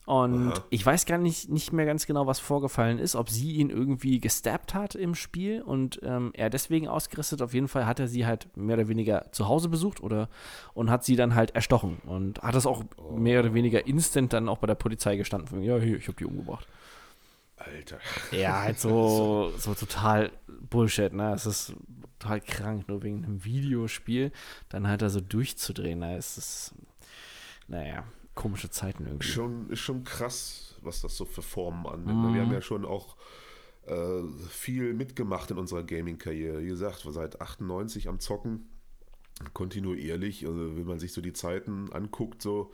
Und 0.05 0.51
Aha. 0.51 0.63
ich 0.69 0.85
weiß 0.85 1.05
gar 1.05 1.17
nicht, 1.17 1.49
nicht 1.49 1.71
mehr 1.71 1.85
ganz 1.85 2.05
genau, 2.05 2.27
was 2.27 2.39
vorgefallen 2.39 2.99
ist, 2.99 3.15
ob 3.15 3.29
sie 3.29 3.53
ihn 3.53 3.69
irgendwie 3.69 4.19
gestabbt 4.19 4.73
hat 4.73 4.95
im 4.95 5.15
Spiel 5.15 5.61
und 5.61 6.01
ähm, 6.03 6.31
er 6.33 6.49
deswegen 6.49 6.89
ausgerüstet. 6.89 7.41
Auf 7.41 7.53
jeden 7.53 7.69
Fall 7.69 7.85
hat 7.85 8.01
er 8.01 8.09
sie 8.09 8.25
halt 8.25 8.55
mehr 8.57 8.75
oder 8.75 8.89
weniger 8.89 9.31
zu 9.31 9.47
Hause 9.47 9.69
besucht 9.69 10.03
oder 10.03 10.27
und 10.73 10.89
hat 10.89 11.05
sie 11.05 11.15
dann 11.15 11.35
halt 11.35 11.55
erstochen 11.55 12.01
und 12.05 12.41
hat 12.41 12.53
das 12.53 12.65
auch 12.65 12.83
mehr 13.15 13.39
oder 13.39 13.53
weniger 13.53 13.87
instant 13.87 14.33
dann 14.33 14.49
auch 14.49 14.57
bei 14.57 14.67
der 14.67 14.75
Polizei 14.75 15.15
gestanden. 15.15 15.47
Von, 15.47 15.63
ja, 15.63 15.77
hier, 15.77 15.95
ich 15.95 16.07
habe 16.07 16.17
die 16.17 16.25
umgebracht. 16.25 16.67
Alter. 17.55 17.99
Ja, 18.31 18.61
halt 18.61 18.79
so, 18.79 19.53
so 19.57 19.73
total 19.73 20.31
Bullshit, 20.69 21.13
ne? 21.13 21.33
Es 21.33 21.45
ist 21.45 21.73
total 22.19 22.41
krank, 22.41 22.89
nur 22.89 23.03
wegen 23.03 23.23
einem 23.23 23.45
Videospiel 23.45 24.31
dann 24.67 24.87
halt 24.87 25.01
da 25.01 25.09
so 25.09 25.21
durchzudrehen. 25.21 25.99
Ne? 25.99 26.17
Es 26.17 26.37
ist, 26.37 26.75
naja, 27.67 28.03
komische 28.35 28.69
Zeiten 28.69 29.05
irgendwie. 29.05 29.27
Schon, 29.27 29.69
ist 29.69 29.79
schon 29.79 30.03
krass, 30.03 30.75
was 30.81 31.01
das 31.01 31.15
so 31.15 31.25
für 31.25 31.41
Formen 31.41 31.85
annimmt. 31.85 32.29
Mhm. 32.29 32.33
Wir 32.33 32.41
haben 32.41 32.51
ja 32.51 32.61
schon 32.61 32.85
auch 32.85 33.15
äh, 33.85 34.21
viel 34.49 34.93
mitgemacht 34.93 35.51
in 35.51 35.57
unserer 35.57 35.83
Gaming-Karriere. 35.83 36.61
Wie 36.61 36.67
gesagt, 36.67 37.05
wir 37.05 37.11
seit 37.11 37.41
98 37.41 38.07
am 38.07 38.19
Zocken, 38.19 38.67
kontinuierlich. 39.53 40.45
Also 40.45 40.75
wenn 40.75 40.85
man 40.85 40.99
sich 40.99 41.13
so 41.13 41.21
die 41.21 41.33
Zeiten 41.33 41.91
anguckt, 41.91 42.41
so 42.41 42.71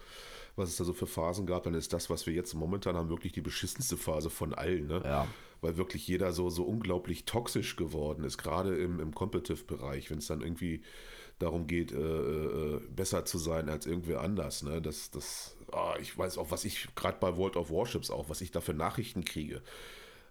was 0.55 0.69
es 0.69 0.77
da 0.77 0.83
so 0.83 0.93
für 0.93 1.07
Phasen 1.07 1.45
gab, 1.45 1.63
dann 1.63 1.73
ist 1.73 1.93
das, 1.93 2.09
was 2.09 2.27
wir 2.27 2.33
jetzt 2.33 2.53
momentan 2.53 2.95
haben, 2.95 3.09
wirklich 3.09 3.31
die 3.31 3.41
beschissenste 3.41 3.97
Phase 3.97 4.29
von 4.29 4.53
allen. 4.53 4.87
Ne? 4.87 5.01
Ja. 5.03 5.27
Weil 5.61 5.77
wirklich 5.77 6.07
jeder 6.07 6.31
so, 6.31 6.49
so 6.49 6.63
unglaublich 6.63 7.25
toxisch 7.25 7.75
geworden 7.75 8.23
ist, 8.23 8.37
gerade 8.37 8.77
im, 8.77 8.99
im 8.99 9.13
Competitive-Bereich, 9.13 10.11
wenn 10.11 10.19
es 10.19 10.27
dann 10.27 10.41
irgendwie 10.41 10.83
darum 11.39 11.67
geht, 11.67 11.91
äh, 11.91 11.97
äh, 11.97 12.80
besser 12.95 13.25
zu 13.25 13.38
sein 13.38 13.69
als 13.69 13.86
irgendwer 13.86 14.21
anders. 14.21 14.62
Ne? 14.63 14.82
Das, 14.82 15.10
das, 15.10 15.56
ah, 15.71 15.96
ich 16.00 16.15
weiß 16.17 16.37
auch, 16.37 16.52
was 16.52 16.65
ich 16.65 16.90
gerade 16.96 17.17
bei 17.19 17.35
World 17.37 17.56
of 17.56 17.71
Warships 17.71 18.12
auch, 18.12 18.29
was 18.29 18.42
ich 18.42 18.52
da 18.52 18.62
für 18.62 18.73
Nachrichten 18.73 19.23
kriege. 19.23 19.62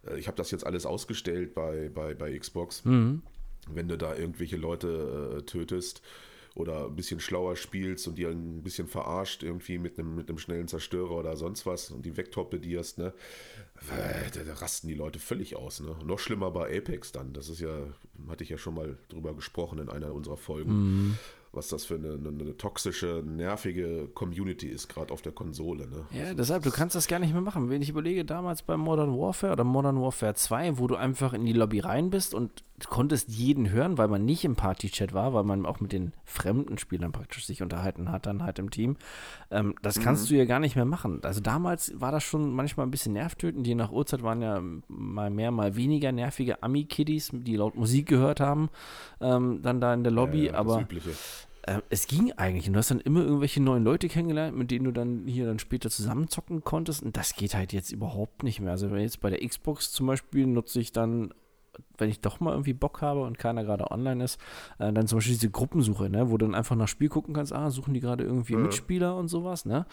Äh, 0.07 0.19
ich 0.19 0.27
habe 0.27 0.37
das 0.37 0.51
jetzt 0.51 0.67
alles 0.67 0.87
ausgestellt 0.87 1.55
bei, 1.55 1.91
bei, 1.93 2.15
bei 2.15 2.39
Xbox. 2.39 2.83
Wenn 3.71 3.89
du 3.89 3.99
da 3.99 4.15
irgendwelche 4.15 4.57
Leute 4.57 5.39
äh, 5.39 5.43
tötest 5.43 6.03
oder 6.55 6.87
ein 6.87 6.97
bisschen 6.97 7.21
schlauer 7.21 7.57
spielst 7.57 8.09
und 8.09 8.17
die 8.19 8.27
ein 8.27 8.63
bisschen 8.63 8.89
verarscht 8.89 9.43
irgendwie 9.43 9.79
mit 9.79 9.99
einem, 9.99 10.15
mit 10.15 10.29
einem 10.29 10.39
schnellen 10.39 10.69
Zerstörer 10.69 11.13
oder 11.13 11.37
sonst 11.37 11.67
was 11.67 11.91
und 11.91 12.05
die 12.05 12.17
wegtorpedierst, 12.17 12.99
ne? 12.99 13.15
Da, 14.35 14.45
da 14.45 14.55
rasten 14.55 14.89
die 14.89 14.95
Leute 14.95 15.18
völlig 15.18 15.57
aus, 15.57 15.81
ne? 15.81 15.97
Noch 16.05 16.18
schlimmer 16.18 16.51
bei 16.51 16.76
Apex 16.76 17.12
dann. 17.12 17.33
Das 17.33 17.49
ist 17.49 17.61
ja, 17.61 17.70
hatte 18.29 18.45
ich 18.45 18.51
ja 18.51 18.59
schon 18.59 18.74
mal 18.74 18.99
drüber 19.09 19.35
gesprochen 19.35 19.79
in 19.79 19.89
einer 19.89 20.12
unserer 20.12 20.37
Folgen. 20.37 20.72
Mhm 20.72 21.18
was 21.53 21.68
das 21.68 21.85
für 21.85 21.95
eine, 21.95 22.14
eine, 22.14 22.29
eine 22.29 22.57
toxische, 22.57 23.22
nervige 23.24 24.09
Community 24.14 24.68
ist, 24.68 24.89
gerade 24.89 25.12
auf 25.12 25.22
der 25.22 25.33
Konsole. 25.33 25.89
Ne? 25.89 26.05
Ja, 26.12 26.24
also 26.24 26.37
deshalb, 26.37 26.62
du 26.62 26.70
kannst 26.70 26.95
das 26.95 27.09
gar 27.09 27.18
nicht 27.18 27.33
mehr 27.33 27.43
machen. 27.43 27.70
Wenn 27.70 27.83
ich 27.83 27.89
überlege, 27.89 28.24
damals 28.24 28.62
bei 28.62 28.76
Modern 28.76 29.18
Warfare 29.18 29.53
oder 29.53 29.64
Modern 29.64 30.01
Warfare 30.01 30.35
2, 30.35 30.79
wo 30.79 30.87
du 30.87 30.97
einfach 30.97 31.33
in 31.33 31.45
die 31.45 31.53
Lobby 31.53 31.81
rein 31.81 32.11
bist 32.11 32.35
und 32.35 32.64
konntest 32.87 33.29
jeden 33.29 33.70
hören, 33.70 33.99
weil 33.99 34.09
man 34.09 34.24
nicht 34.24 34.45
im 34.45 34.57
Party-Chat 34.57 35.12
war, 35.12 35.35
weil 35.35 35.45
man 35.45 35.66
auch 35.66 35.81
mit 35.81 35.93
den 35.93 36.12
fremden 36.24 36.79
Spielern 36.79 37.12
praktisch 37.12 37.47
sich 37.47 37.62
unterhalten 37.62 38.11
hat, 38.11 38.26
dann 38.26 38.43
halt 38.43 38.59
im 38.59 38.70
Team. 38.70 38.97
Ähm, 39.51 39.74
das 39.83 40.01
kannst 40.01 40.24
mhm. 40.24 40.29
du 40.29 40.39
ja 40.39 40.45
gar 40.45 40.61
nicht 40.61 40.76
mehr 40.76 40.85
machen. 40.85 41.20
Also 41.22 41.41
damals 41.41 41.93
war 42.01 42.12
das 42.12 42.24
schon 42.24 42.53
manchmal 42.53 42.87
ein 42.87 42.91
bisschen 42.91 43.12
nervtötend. 43.12 43.66
Je 43.66 43.74
nach 43.74 43.91
Uhrzeit 43.91 44.22
waren 44.22 44.43
ja 44.43 44.62
mal 44.89 45.31
mehr, 45.31 45.51
mal 45.51 45.76
weniger 45.76 46.12
nervige 46.12 46.62
Ami-Kiddies, 46.62 47.31
die 47.33 47.57
laut 47.57 47.74
Musik 47.74 48.07
gehört 48.07 48.41
haben, 48.41 48.70
ähm, 49.20 49.61
dann 49.62 49.81
da 49.81 49.95
in 49.95 50.05
der 50.05 50.12
Lobby. 50.12 50.47
Ja, 50.47 50.53
ja, 50.53 50.59
aber 50.59 50.87
äh, 51.68 51.83
es 51.91 52.07
ging 52.07 52.33
eigentlich. 52.33 52.66
Und 52.66 52.72
du 52.72 52.79
hast 52.79 52.91
dann 52.91 53.01
immer 53.01 53.20
irgendwelche 53.20 53.62
neuen 53.62 53.85
Leute 53.85 54.09
kennengelernt, 54.09 54.57
mit 54.57 54.70
denen 54.70 54.87
du 54.87 54.93
dann 54.93 55.26
hier 55.26 55.47
dann 55.47 55.59
später 55.59 55.91
zusammenzocken 55.91 56.64
konntest. 56.64 57.03
Und 57.03 57.16
das 57.16 57.35
geht 57.35 57.55
halt 57.55 57.72
jetzt 57.72 57.93
überhaupt 57.93 58.43
nicht 58.43 58.61
mehr. 58.61 58.70
Also 58.70 58.91
wenn 58.91 59.01
jetzt 59.01 59.20
bei 59.20 59.31
der 59.31 59.47
Xbox 59.47 59.93
zum 59.93 60.07
Beispiel 60.07 60.47
nutze 60.47 60.81
ich 60.81 60.93
dann 60.93 61.35
wenn 61.99 62.11
ich 62.11 62.21
doch 62.21 62.41
mal 62.41 62.53
irgendwie 62.53 62.73
Bock 62.73 63.03
habe 63.03 63.23
und 63.23 63.39
keiner 63.39 63.65
gerade 63.65 63.91
online 63.91 64.25
ist, 64.25 64.41
äh, 64.79 64.93
dann 64.93 65.07
zum 65.07 65.19
Beispiel 65.19 65.35
diese 65.35 65.51
Gruppensuche, 65.51 66.09
ne, 66.09 66.31
wo 66.31 66.37
du 66.37 66.47
dann 66.47 66.55
einfach 66.55 66.77
nach 66.77 66.89
Spiel 66.89 67.09
gucken 67.09 67.35
kannst, 67.35 67.53
ah, 67.53 67.71
suchen 67.71 67.95
die 67.95 68.01
gerade 68.01 68.25
irgendwie 68.25 68.55
ja. 68.55 68.59
Mitspieler 68.59 69.17
und 69.17 69.29
sowas, 69.29 69.65
ne? 69.65 69.87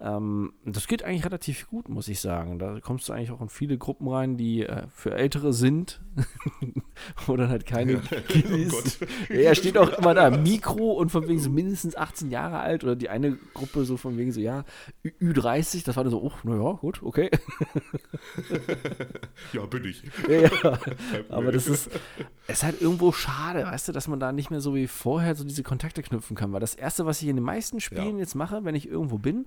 Ähm, 0.00 0.52
das 0.64 0.88
geht 0.88 1.04
eigentlich 1.04 1.24
relativ 1.24 1.68
gut, 1.68 1.88
muss 1.88 2.08
ich 2.08 2.20
sagen. 2.20 2.58
Da 2.58 2.80
kommst 2.80 3.08
du 3.08 3.12
eigentlich 3.12 3.30
auch 3.30 3.40
in 3.40 3.48
viele 3.48 3.78
Gruppen 3.78 4.08
rein, 4.08 4.36
die 4.36 4.64
äh, 4.64 4.82
für 4.92 5.14
Ältere 5.14 5.52
sind, 5.52 6.00
wo 7.26 7.36
dann 7.36 7.48
halt 7.48 7.66
keine 7.66 7.98
Kiddies. 8.28 8.98
oh 9.30 9.32
ja, 9.32 9.54
steht 9.54 9.78
auch 9.78 9.90
immer 9.98 10.14
da, 10.14 10.30
Mikro 10.30 10.92
und 10.92 11.10
von 11.10 11.28
wegen 11.28 11.38
so 11.38 11.50
mindestens 11.50 11.96
18 11.96 12.30
Jahre 12.30 12.58
alt 12.58 12.82
oder 12.82 12.96
die 12.96 13.08
eine 13.08 13.36
Gruppe 13.54 13.84
so 13.84 13.96
von 13.96 14.18
wegen 14.18 14.32
so, 14.32 14.40
ja, 14.40 14.64
Ü 15.04 15.32
30 15.32 15.84
das 15.84 15.96
war 15.96 16.04
dann 16.04 16.10
so, 16.10 16.22
oh, 16.22 16.32
naja, 16.42 16.72
gut, 16.72 17.02
okay. 17.02 17.30
ja, 19.52 19.66
bin 19.66 19.84
ich. 19.84 20.02
ja, 20.28 20.40
ja. 20.40 20.78
Aber 21.28 21.51
das 21.52 21.66
ist, 21.66 21.90
es 22.46 22.58
ist 22.58 22.62
halt 22.62 22.80
irgendwo 22.80 23.12
schade, 23.12 23.64
weißt 23.64 23.88
du, 23.88 23.92
dass 23.92 24.08
man 24.08 24.20
da 24.20 24.32
nicht 24.32 24.50
mehr 24.50 24.60
so 24.60 24.74
wie 24.74 24.86
vorher 24.86 25.34
so 25.34 25.44
diese 25.44 25.62
Kontakte 25.62 26.02
knüpfen 26.02 26.36
kann. 26.36 26.52
Weil 26.52 26.60
das 26.60 26.74
Erste, 26.74 27.06
was 27.06 27.22
ich 27.22 27.28
in 27.28 27.36
den 27.36 27.44
meisten 27.44 27.80
Spielen 27.80 28.16
ja. 28.16 28.20
jetzt 28.20 28.34
mache, 28.34 28.64
wenn 28.64 28.74
ich 28.74 28.88
irgendwo 28.88 29.18
bin, 29.18 29.46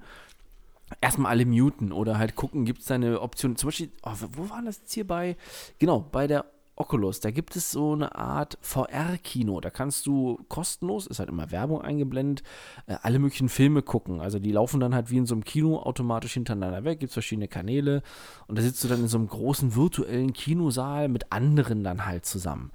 erstmal 1.02 1.32
alle 1.32 1.46
muten 1.46 1.92
oder 1.92 2.18
halt 2.18 2.36
gucken, 2.36 2.66
gibt 2.66 2.80
es 2.80 2.86
da 2.86 2.96
eine 2.96 3.22
Option. 3.22 3.56
Zum 3.56 3.68
Beispiel, 3.68 3.92
oh, 4.04 4.14
wo 4.34 4.50
war 4.50 4.62
das 4.64 4.80
jetzt 4.80 4.94
hier 4.94 5.08
bei? 5.08 5.36
Genau, 5.80 6.00
bei 6.12 6.28
der 6.28 6.46
Oculus, 6.78 7.22
da 7.22 7.32
gibt 7.32 7.56
es 7.56 7.72
so 7.72 7.94
eine 7.94 8.16
Art 8.16 8.58
VR-Kino. 8.62 9.62
Da 9.62 9.70
kannst 9.70 10.06
du 10.08 10.40
kostenlos, 10.50 11.08
ist 11.08 11.20
halt 11.20 11.30
immer 11.30 11.52
Werbung 11.52 11.82
eingeblendet, 11.82 12.46
äh, 12.88 12.98
alle 13.02 13.20
möglichen 13.20 13.50
Filme 13.50 13.82
gucken. 13.82 14.20
Also 14.20 14.40
die 14.40 14.52
laufen 14.52 14.80
dann 14.80 14.94
halt 14.94 15.10
wie 15.10 15.18
in 15.18 15.26
so 15.26 15.36
einem 15.36 15.46
Kino 15.46 15.80
automatisch 15.80 16.34
hintereinander 16.34 16.84
weg, 16.84 17.00
gibt 17.00 17.12
es 17.12 17.14
verschiedene 17.14 17.48
Kanäle 17.48 18.04
und 18.48 18.58
da 18.58 18.62
sitzt 18.62 18.84
du 18.84 18.88
dann 18.88 19.00
in 19.00 19.08
so 19.08 19.18
einem 19.18 19.28
großen 19.28 19.76
virtuellen 19.76 20.34
Kinosaal 20.34 21.08
mit 21.08 21.32
anderen 21.32 21.84
dann 21.84 22.06
halt 22.06 22.26
zusammen. 22.26 22.72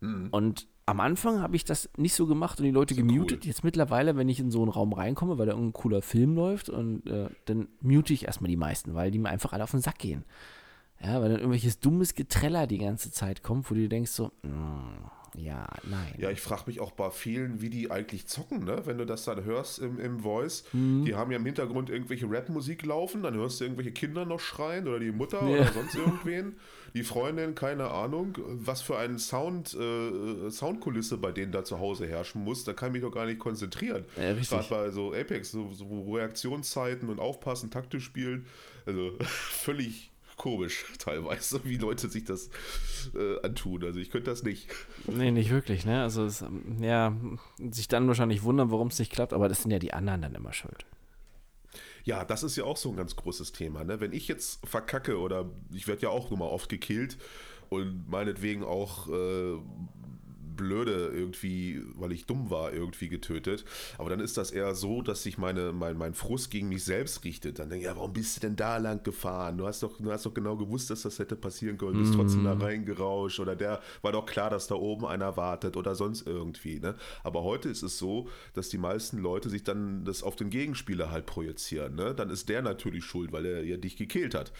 Mhm. 0.00 0.28
Und 0.30 0.66
am 0.88 1.00
Anfang 1.00 1.42
habe 1.42 1.54
ich 1.54 1.64
das 1.64 1.90
nicht 1.98 2.14
so 2.14 2.26
gemacht 2.26 2.58
und 2.58 2.64
die 2.64 2.70
Leute 2.70 2.94
gemutet. 2.94 3.40
Cool. 3.42 3.46
Jetzt 3.46 3.62
mittlerweile, 3.62 4.16
wenn 4.16 4.28
ich 4.30 4.40
in 4.40 4.50
so 4.50 4.62
einen 4.62 4.70
Raum 4.70 4.94
reinkomme, 4.94 5.36
weil 5.36 5.44
da 5.44 5.52
irgendein 5.52 5.74
cooler 5.74 6.00
Film 6.00 6.34
läuft, 6.34 6.70
und 6.70 7.06
äh, 7.06 7.28
dann 7.44 7.68
mute 7.82 8.14
ich 8.14 8.24
erstmal 8.24 8.48
die 8.48 8.56
meisten, 8.56 8.94
weil 8.94 9.10
die 9.10 9.18
mir 9.18 9.28
einfach 9.28 9.52
alle 9.52 9.64
auf 9.64 9.70
den 9.72 9.82
Sack 9.82 9.98
gehen. 9.98 10.24
Ja, 11.02 11.20
weil 11.20 11.30
dann 11.30 11.38
irgendwelches 11.38 11.78
dummes 11.78 12.14
Getreller 12.14 12.66
die 12.66 12.78
ganze 12.78 13.10
Zeit 13.12 13.42
kommt, 13.42 13.70
wo 13.70 13.74
du 13.74 13.88
denkst 13.88 14.10
so, 14.10 14.32
mm, 14.42 15.06
ja, 15.36 15.68
nein. 15.84 16.14
Ja, 16.18 16.30
ich 16.30 16.40
frage 16.40 16.64
mich 16.66 16.80
auch 16.80 16.90
bei 16.92 17.10
vielen, 17.10 17.60
wie 17.60 17.70
die 17.70 17.90
eigentlich 17.90 18.26
zocken, 18.26 18.64
ne? 18.64 18.82
Wenn 18.86 18.98
du 18.98 19.06
das 19.06 19.24
dann 19.24 19.44
hörst 19.44 19.78
im, 19.78 20.00
im 20.00 20.20
Voice. 20.20 20.64
Mhm. 20.72 21.04
Die 21.04 21.14
haben 21.14 21.30
ja 21.30 21.36
im 21.36 21.44
Hintergrund 21.44 21.90
irgendwelche 21.90 22.28
Rap-Musik 22.28 22.84
laufen, 22.84 23.22
dann 23.22 23.34
hörst 23.34 23.60
du 23.60 23.64
irgendwelche 23.64 23.92
Kinder 23.92 24.24
noch 24.24 24.40
schreien 24.40 24.88
oder 24.88 24.98
die 24.98 25.12
Mutter 25.12 25.42
ja. 25.42 25.60
oder 25.60 25.72
sonst 25.72 25.94
irgendwen. 25.96 26.56
Die 26.94 27.02
Freundin, 27.02 27.54
keine 27.54 27.90
Ahnung, 27.90 28.38
was 28.46 28.80
für 28.80 28.96
eine 28.96 29.18
Sound, 29.18 29.74
äh, 29.74 30.50
Soundkulisse 30.50 31.18
bei 31.18 31.30
denen 31.30 31.52
da 31.52 31.62
zu 31.62 31.78
Hause 31.78 32.08
herrschen 32.08 32.42
muss, 32.42 32.64
da 32.64 32.72
kann 32.72 32.88
ich 32.88 32.92
mich 32.94 33.02
doch 33.02 33.14
gar 33.14 33.26
nicht 33.26 33.38
konzentrieren. 33.38 34.06
Ja, 34.16 34.32
Gerade 34.32 34.66
bei 34.70 34.90
so 34.90 35.12
Apex, 35.12 35.50
so, 35.50 35.72
so 35.72 36.10
Reaktionszeiten 36.10 37.10
und 37.10 37.20
Aufpassen, 37.20 37.70
taktisch 37.70 38.04
spielen. 38.04 38.46
Also 38.86 39.12
völlig 39.20 40.10
komisch 40.38 40.86
teilweise, 40.98 41.60
wie 41.64 41.76
Leute 41.76 42.08
sich 42.08 42.24
das 42.24 42.48
äh, 43.14 43.40
antun. 43.42 43.84
Also 43.84 44.00
ich 44.00 44.10
könnte 44.10 44.30
das 44.30 44.42
nicht. 44.42 44.68
Nee, 45.06 45.30
nicht 45.30 45.50
wirklich, 45.50 45.84
ne? 45.84 46.02
Also 46.02 46.24
es, 46.24 46.40
ähm, 46.40 46.78
ja, 46.80 47.14
sich 47.70 47.88
dann 47.88 48.08
wahrscheinlich 48.08 48.42
wundern, 48.42 48.70
warum 48.70 48.88
es 48.88 48.98
nicht 48.98 49.12
klappt, 49.12 49.34
aber 49.34 49.48
das 49.48 49.62
sind 49.62 49.70
ja 49.70 49.78
die 49.78 49.92
anderen 49.92 50.22
dann 50.22 50.34
immer 50.34 50.52
schuld. 50.52 50.86
Ja, 52.04 52.24
das 52.24 52.42
ist 52.42 52.56
ja 52.56 52.64
auch 52.64 52.78
so 52.78 52.88
ein 52.88 52.96
ganz 52.96 53.16
großes 53.16 53.52
Thema. 53.52 53.84
Ne? 53.84 54.00
Wenn 54.00 54.12
ich 54.12 54.28
jetzt 54.28 54.66
verkacke 54.66 55.18
oder 55.18 55.50
ich 55.74 55.86
werde 55.86 56.02
ja 56.02 56.08
auch 56.08 56.30
nur 56.30 56.38
mal 56.38 56.46
oft 56.46 56.70
gekillt 56.70 57.18
und 57.68 58.08
meinetwegen 58.08 58.64
auch 58.64 59.08
äh, 59.08 59.58
blöde 60.58 61.10
irgendwie, 61.14 61.82
weil 61.94 62.12
ich 62.12 62.26
dumm 62.26 62.50
war, 62.50 62.74
irgendwie 62.74 63.08
getötet. 63.08 63.64
Aber 63.96 64.10
dann 64.10 64.20
ist 64.20 64.36
das 64.36 64.50
eher 64.50 64.74
so, 64.74 65.00
dass 65.00 65.22
sich 65.22 65.38
meine, 65.38 65.72
mein, 65.72 65.96
mein 65.96 66.12
Frust 66.12 66.50
gegen 66.50 66.68
mich 66.68 66.84
selbst 66.84 67.24
richtet. 67.24 67.58
Dann 67.58 67.70
denke 67.70 67.84
ich, 67.84 67.90
ja, 67.90 67.96
warum 67.96 68.12
bist 68.12 68.36
du 68.36 68.40
denn 68.40 68.56
da 68.56 68.76
lang 68.76 69.02
gefahren? 69.02 69.56
Du 69.56 69.66
hast 69.66 69.82
doch, 69.82 69.96
du 69.98 70.12
hast 70.12 70.26
doch 70.26 70.34
genau 70.34 70.56
gewusst, 70.56 70.90
dass 70.90 71.02
das 71.02 71.18
hätte 71.18 71.36
passieren 71.36 71.78
können. 71.78 71.94
Du 71.94 72.00
bist 72.00 72.12
mm. 72.12 72.18
trotzdem 72.18 72.44
da 72.44 72.52
reingerauscht 72.52 73.40
oder 73.40 73.56
der 73.56 73.80
war 74.02 74.12
doch 74.12 74.26
klar, 74.26 74.50
dass 74.50 74.66
da 74.66 74.74
oben 74.74 75.06
einer 75.06 75.36
wartet 75.38 75.76
oder 75.76 75.94
sonst 75.94 76.26
irgendwie. 76.26 76.80
Ne? 76.80 76.94
Aber 77.22 77.44
heute 77.44 77.70
ist 77.70 77.82
es 77.82 77.96
so, 77.96 78.28
dass 78.52 78.68
die 78.68 78.78
meisten 78.78 79.18
Leute 79.18 79.48
sich 79.48 79.64
dann 79.64 80.04
das 80.04 80.22
auf 80.22 80.36
den 80.36 80.50
Gegenspieler 80.50 81.10
halt 81.10 81.24
projizieren. 81.24 81.94
Ne? 81.94 82.14
Dann 82.14 82.28
ist 82.28 82.48
der 82.48 82.60
natürlich 82.60 83.04
schuld, 83.04 83.32
weil 83.32 83.46
er 83.46 83.64
ja 83.64 83.76
dich 83.76 83.96
gekillt 83.96 84.34
hat. 84.34 84.52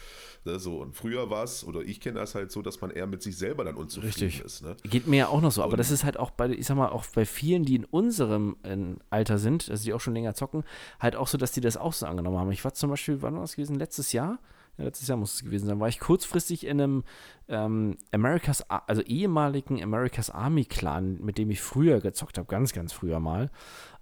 Ne? 0.45 0.57
So, 0.57 0.81
und 0.81 0.95
früher 0.95 1.29
war 1.29 1.43
es, 1.43 1.63
oder 1.63 1.81
ich 1.81 1.99
kenne 1.99 2.19
das 2.19 2.33
halt 2.33 2.51
so, 2.51 2.61
dass 2.61 2.81
man 2.81 2.89
eher 2.89 3.05
mit 3.05 3.21
sich 3.21 3.37
selber 3.37 3.65
dann 3.65 3.75
unzufrieden 3.75 4.23
Richtig. 4.23 4.45
ist. 4.45 4.63
Ne? 4.63 4.77
Geht 4.83 5.07
mir 5.07 5.17
ja 5.17 5.27
auch 5.27 5.41
noch 5.41 5.51
so, 5.51 5.61
aber 5.61 5.77
das 5.77 5.88
das 5.89 5.99
ist 5.99 6.03
halt 6.03 6.17
auch 6.17 6.31
bei, 6.31 6.49
ich 6.49 6.65
sag 6.65 6.77
mal, 6.77 6.89
auch 6.89 7.05
bei 7.13 7.25
vielen, 7.25 7.65
die 7.65 7.75
in 7.75 7.85
unserem 7.85 8.57
in 8.63 8.99
Alter 9.09 9.37
sind, 9.37 9.69
also 9.69 9.83
die 9.83 9.93
auch 9.93 9.99
schon 9.99 10.13
länger 10.13 10.33
zocken, 10.33 10.63
halt 10.99 11.15
auch 11.15 11.27
so, 11.27 11.37
dass 11.37 11.51
die 11.51 11.61
das 11.61 11.77
auch 11.77 11.93
so 11.93 12.05
angenommen 12.05 12.37
haben. 12.37 12.51
Ich 12.51 12.63
war 12.63 12.73
zum 12.73 12.89
Beispiel, 12.89 13.21
wann 13.21 13.33
war 13.33 13.41
das 13.41 13.55
gewesen? 13.55 13.75
Letztes 13.75 14.11
Jahr? 14.11 14.39
Ja, 14.77 14.85
letztes 14.85 15.07
Jahr 15.07 15.17
muss 15.17 15.33
es 15.35 15.43
gewesen 15.43 15.67
sein, 15.67 15.79
war 15.79 15.89
ich 15.89 15.99
kurzfristig 15.99 16.65
in 16.65 16.79
einem 16.79 17.03
ähm, 17.47 17.97
America's, 18.11 18.63
also 18.69 19.01
ehemaligen 19.01 19.83
America's 19.83 20.29
Army 20.29 20.65
Clan, 20.65 21.19
mit 21.21 21.37
dem 21.37 21.49
ich 21.51 21.61
früher 21.61 21.99
gezockt 21.99 22.37
habe, 22.37 22.47
ganz, 22.47 22.71
ganz 22.71 22.93
früher 22.93 23.19
mal. 23.19 23.49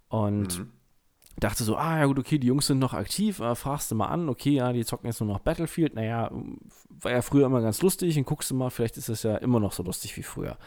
Und 0.09 0.59
mhm 0.59 0.71
dachte 1.39 1.63
so, 1.63 1.77
ah 1.77 1.99
ja 1.99 2.05
gut, 2.05 2.17
okay, 2.17 2.39
die 2.39 2.47
Jungs 2.47 2.67
sind 2.67 2.79
noch 2.79 2.93
aktiv, 2.93 3.39
äh, 3.39 3.53
fragst 3.53 3.91
du 3.91 3.95
mal 3.95 4.07
an, 4.07 4.27
okay, 4.27 4.51
ja, 4.51 4.73
die 4.73 4.83
zocken 4.83 5.07
jetzt 5.07 5.21
nur 5.21 5.29
noch 5.29 5.39
Battlefield, 5.39 5.93
naja, 5.93 6.31
war 6.89 7.11
ja 7.11 7.21
früher 7.21 7.45
immer 7.45 7.61
ganz 7.61 7.81
lustig 7.81 8.17
und 8.17 8.25
guckst 8.25 8.49
du 8.49 8.55
mal, 8.55 8.71
vielleicht 8.71 8.97
ist 8.97 9.09
es 9.09 9.23
ja 9.23 9.38
immer 9.38 9.59
noch 9.59 9.71
so 9.71 9.83
lustig 9.83 10.17
wie 10.17 10.23
früher 10.23 10.57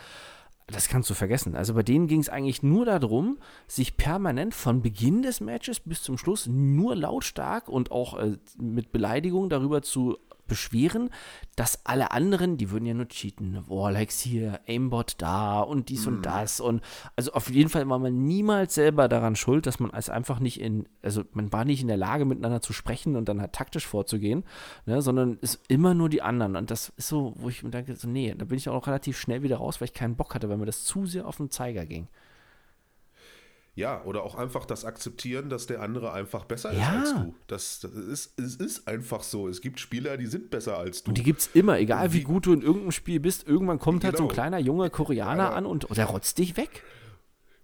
das 0.67 0.89
kannst 0.89 1.11
du 1.11 1.15
vergessen. 1.15 1.57
Also 1.57 1.75
bei 1.75 1.83
denen 1.83 2.07
ging 2.07 2.21
es 2.21 2.29
eigentlich 2.29 2.63
nur 2.63 2.85
darum, 2.85 3.39
sich 3.67 3.97
permanent 3.97 4.55
von 4.55 4.83
Beginn 4.83 5.23
des 5.23 5.41
Matches 5.41 5.81
bis 5.81 6.03
zum 6.03 6.17
Schluss 6.17 6.47
nur 6.47 6.95
lautstark 6.95 7.69
und 7.69 7.91
auch 7.91 8.19
äh, 8.19 8.37
mit 8.59 8.93
Beleidigung 8.93 9.49
darüber 9.49 9.83
zu 9.83 10.19
beschweren, 10.51 11.09
dass 11.57 11.87
alle 11.87 12.11
anderen, 12.11 12.59
die 12.59 12.71
würden 12.71 12.85
ja 12.85 12.93
nur 12.93 13.09
cheaten. 13.09 13.65
Warlikes 13.69 14.21
hier, 14.21 14.61
Aimbot 14.67 15.15
da 15.19 15.61
und 15.61 15.89
dies 15.89 16.05
mm. 16.05 16.09
und 16.09 16.17
mhm. 16.19 16.23
das. 16.23 16.61
Und 16.61 16.83
also 17.17 17.33
auf 17.33 17.49
jeden 17.49 17.71
Fall 17.71 17.89
war 17.89 17.99
man 17.99 18.25
niemals 18.25 18.75
selber 18.75 19.09
daran 19.09 19.37
schuld, 19.37 19.65
dass 19.65 19.81
man 19.81 19.91
als 19.93 20.11
einfach 20.11 20.41
nicht 20.41 20.61
in, 20.61 20.87
also 21.03 21.25
man 21.33 21.53
war 21.53 21.65
nicht 21.65 21.81
in 21.81 21.89
der 21.89 21.97
Lage, 21.97 22.27
miteinander 22.27 22.61
zu 22.61 22.75
sprechen 22.75 23.17
und 23.17 23.29
dann 23.29 23.41
halt 23.41 23.55
taktisch 23.55 23.87
vorzugehen, 23.87 24.45
ne, 24.85 25.01
sondern 25.01 25.39
ist 25.41 25.61
immer 25.69 25.95
nur 25.95 26.11
die 26.11 26.21
anderen. 26.21 26.57
Und 26.57 26.71
das 26.71 26.91
ist 26.97 27.09
so, 27.09 27.33
wo 27.37 27.49
ich 27.49 27.63
mir 27.63 27.71
denke, 27.71 27.97
so, 27.97 28.09
nee, 28.09 28.35
da 28.37 28.45
bin 28.45 28.59
ich 28.59 28.69
auch 28.69 28.87
relativ 28.87 29.19
schnell 29.19 29.43
wieder 29.43 29.57
raus, 29.59 29.81
weil 29.81 29.87
ich 29.87 29.95
keinen 29.95 30.17
Bock 30.17 30.35
hatte, 30.35 30.49
weil 30.51 30.59
mir 30.59 30.67
das 30.67 30.85
zu 30.85 31.07
sehr 31.07 31.27
auf 31.27 31.37
den 31.37 31.51
Zeiger 31.51 31.87
ging. 31.87 32.09
Ja, 33.75 34.03
oder 34.05 34.25
auch 34.25 34.35
einfach 34.35 34.67
das 34.67 34.85
Akzeptieren, 34.85 35.49
dass 35.49 35.67
der 35.67 35.81
andere 35.81 36.13
einfach 36.13 36.45
besser 36.45 36.73
ja. 36.73 37.03
ist 37.03 37.13
als 37.13 37.13
du. 37.15 37.35
Das, 37.47 37.81
das 37.81 37.93
ist, 37.93 38.39
es 38.39 38.57
ist 38.57 38.89
einfach 38.89 39.23
so. 39.23 39.49
Es 39.49 39.61
gibt 39.61 39.79
Spieler, 39.79 40.17
die 40.17 40.27
sind 40.27 40.51
besser 40.51 40.77
als 40.77 41.05
du. 41.05 41.11
Und 41.11 41.19
die 41.19 41.23
gibt 41.23 41.41
es 41.41 41.51
immer, 41.55 41.79
egal 41.79 42.13
wie, 42.13 42.19
wie, 42.19 42.23
gut 42.23 42.47
du 42.47 42.53
in 42.53 42.63
irgendeinem 42.63 42.93
Spiel 42.93 43.21
bist. 43.21 43.47
Irgendwann 43.47 43.79
kommt 43.79 44.01
genau. 44.01 44.11
halt 44.11 44.19
so 44.19 44.25
ein 44.25 44.29
genau. 44.29 44.35
kleiner, 44.35 44.59
junger 44.59 44.91
Koreaner 44.91 45.45
ja. 45.45 45.53
an 45.53 45.67
und 45.67 45.87
der 45.97 46.07
rotzt 46.07 46.39
dich 46.39 46.57
weg. 46.57 46.83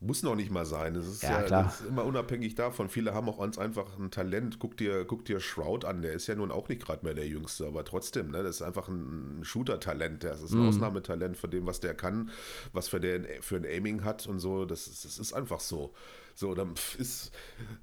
Muss 0.00 0.22
noch 0.22 0.34
nicht 0.36 0.50
mal 0.50 0.66
sein. 0.66 0.94
Es 0.94 1.06
ist 1.06 1.22
Ja, 1.22 1.40
ja, 1.40 1.42
klar. 1.42 1.62
das 1.64 1.80
ist 1.80 1.88
immer 1.88 2.04
unabhängig 2.04 2.54
davon. 2.54 2.88
Viele 2.90 3.14
haben 3.14 3.28
auch 3.28 3.38
ganz 3.38 3.56
einfach 3.58 3.98
ein 3.98 4.10
Talent. 4.10 4.58
Guck 4.58 4.76
dir, 4.76 5.04
guck 5.06 5.24
dir 5.24 5.40
Shroud 5.40 5.84
an, 5.86 6.02
der 6.02 6.12
ist 6.12 6.26
ja 6.26 6.34
nun 6.34 6.50
auch 6.50 6.68
nicht 6.68 6.84
gerade 6.84 7.04
mehr 7.04 7.14
der 7.14 7.26
Jüngste, 7.26 7.66
aber 7.66 7.84
trotzdem, 7.84 8.30
ne, 8.30 8.42
das 8.42 8.56
ist 8.56 8.62
einfach 8.62 8.88
ein 8.88 9.40
Shooter-Talent. 9.42 10.22
Das 10.24 10.42
ist 10.42 10.52
ein 10.52 10.60
Mhm. 10.60 10.68
Ausnahmetalent 10.68 11.36
von 11.38 11.50
dem, 11.50 11.64
was 11.66 11.80
der 11.80 11.94
kann, 11.94 12.30
was 12.72 12.88
für, 12.88 13.00
der 13.00 13.22
für 13.40 13.56
ein 13.56 13.64
Aiming 13.64 14.04
hat 14.04 14.26
und 14.26 14.38
so. 14.38 14.66
Das 14.66 14.86
ist, 14.86 15.04
das 15.06 15.18
ist 15.18 15.32
einfach 15.32 15.60
so. 15.60 15.94
So, 16.38 16.54
dann 16.54 16.74
ist 16.98 17.32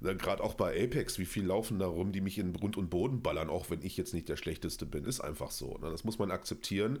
gerade 0.00 0.40
auch 0.40 0.54
bei 0.54 0.80
Apex, 0.84 1.18
wie 1.18 1.24
viel 1.26 1.44
laufen 1.44 1.80
da 1.80 1.86
rum, 1.86 2.12
die 2.12 2.20
mich 2.20 2.38
in 2.38 2.52
Grund 2.52 2.76
und 2.76 2.88
Boden 2.88 3.20
ballern, 3.20 3.50
auch 3.50 3.68
wenn 3.70 3.82
ich 3.82 3.96
jetzt 3.96 4.14
nicht 4.14 4.28
der 4.28 4.36
Schlechteste 4.36 4.86
bin. 4.86 5.04
Ist 5.06 5.20
einfach 5.20 5.50
so. 5.50 5.76
Ne? 5.82 5.90
Das 5.90 6.04
muss 6.04 6.20
man 6.20 6.30
akzeptieren 6.30 7.00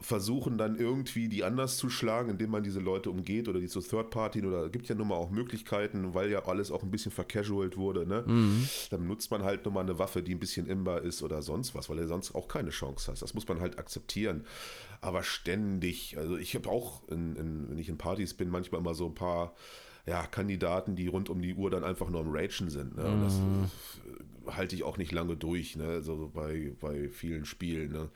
versuchen 0.00 0.58
dann 0.58 0.76
irgendwie 0.76 1.28
die 1.28 1.42
anders 1.42 1.76
zu 1.78 1.90
schlagen, 1.90 2.30
indem 2.30 2.50
man 2.50 2.62
diese 2.62 2.80
Leute 2.80 3.10
umgeht 3.10 3.48
oder 3.48 3.60
die 3.60 3.66
zu 3.66 3.80
Third 3.80 4.10
Party 4.10 4.44
oder 4.44 4.68
gibt 4.68 4.88
ja 4.88 4.94
nun 4.94 5.08
mal 5.08 5.16
auch 5.16 5.30
Möglichkeiten, 5.30 6.14
weil 6.14 6.30
ja 6.30 6.44
alles 6.46 6.70
auch 6.70 6.82
ein 6.82 6.90
bisschen 6.90 7.12
vercasualt 7.12 7.76
wurde, 7.76 8.06
ne? 8.06 8.24
Dann 8.90 9.06
nutzt 9.06 9.30
man 9.30 9.42
halt 9.42 9.64
nun 9.64 9.74
mal 9.74 9.80
eine 9.80 9.98
Waffe, 9.98 10.22
die 10.22 10.34
ein 10.34 10.38
bisschen 10.38 10.66
imbar 10.66 11.02
ist 11.02 11.22
oder 11.22 11.42
sonst 11.42 11.74
was, 11.74 11.88
weil 11.88 11.96
du 11.96 12.06
sonst 12.06 12.34
auch 12.34 12.48
keine 12.48 12.70
Chance 12.70 13.10
hast. 13.10 13.22
Das 13.22 13.34
muss 13.34 13.48
man 13.48 13.60
halt 13.60 13.78
akzeptieren. 13.78 14.44
Aber 15.00 15.22
ständig, 15.22 16.16
also 16.18 16.36
ich 16.36 16.54
habe 16.54 16.68
auch, 16.68 17.06
in, 17.08 17.36
in, 17.36 17.70
wenn 17.70 17.78
ich 17.78 17.88
in 17.88 17.98
Partys 17.98 18.34
bin, 18.34 18.48
manchmal 18.48 18.80
immer 18.80 18.94
so 18.94 19.06
ein 19.06 19.14
paar 19.14 19.54
ja, 20.06 20.24
Kandidaten, 20.26 20.94
die 20.94 21.08
rund 21.08 21.28
um 21.28 21.42
die 21.42 21.54
Uhr 21.54 21.70
dann 21.70 21.84
einfach 21.84 22.08
nur 22.08 22.20
am 22.20 22.30
Ragen 22.30 22.70
sind. 22.70 22.96
Ne? 22.96 23.04
Und 23.04 23.22
das 23.22 23.34
äh, 23.34 24.52
halte 24.52 24.76
ich 24.76 24.84
auch 24.84 24.98
nicht 24.98 25.10
lange 25.12 25.36
durch, 25.36 25.76
ne? 25.76 26.00
so 26.02 26.30
bei, 26.32 26.72
bei 26.80 27.08
vielen 27.08 27.44
Spielen. 27.44 27.92
Ne? 27.92 28.08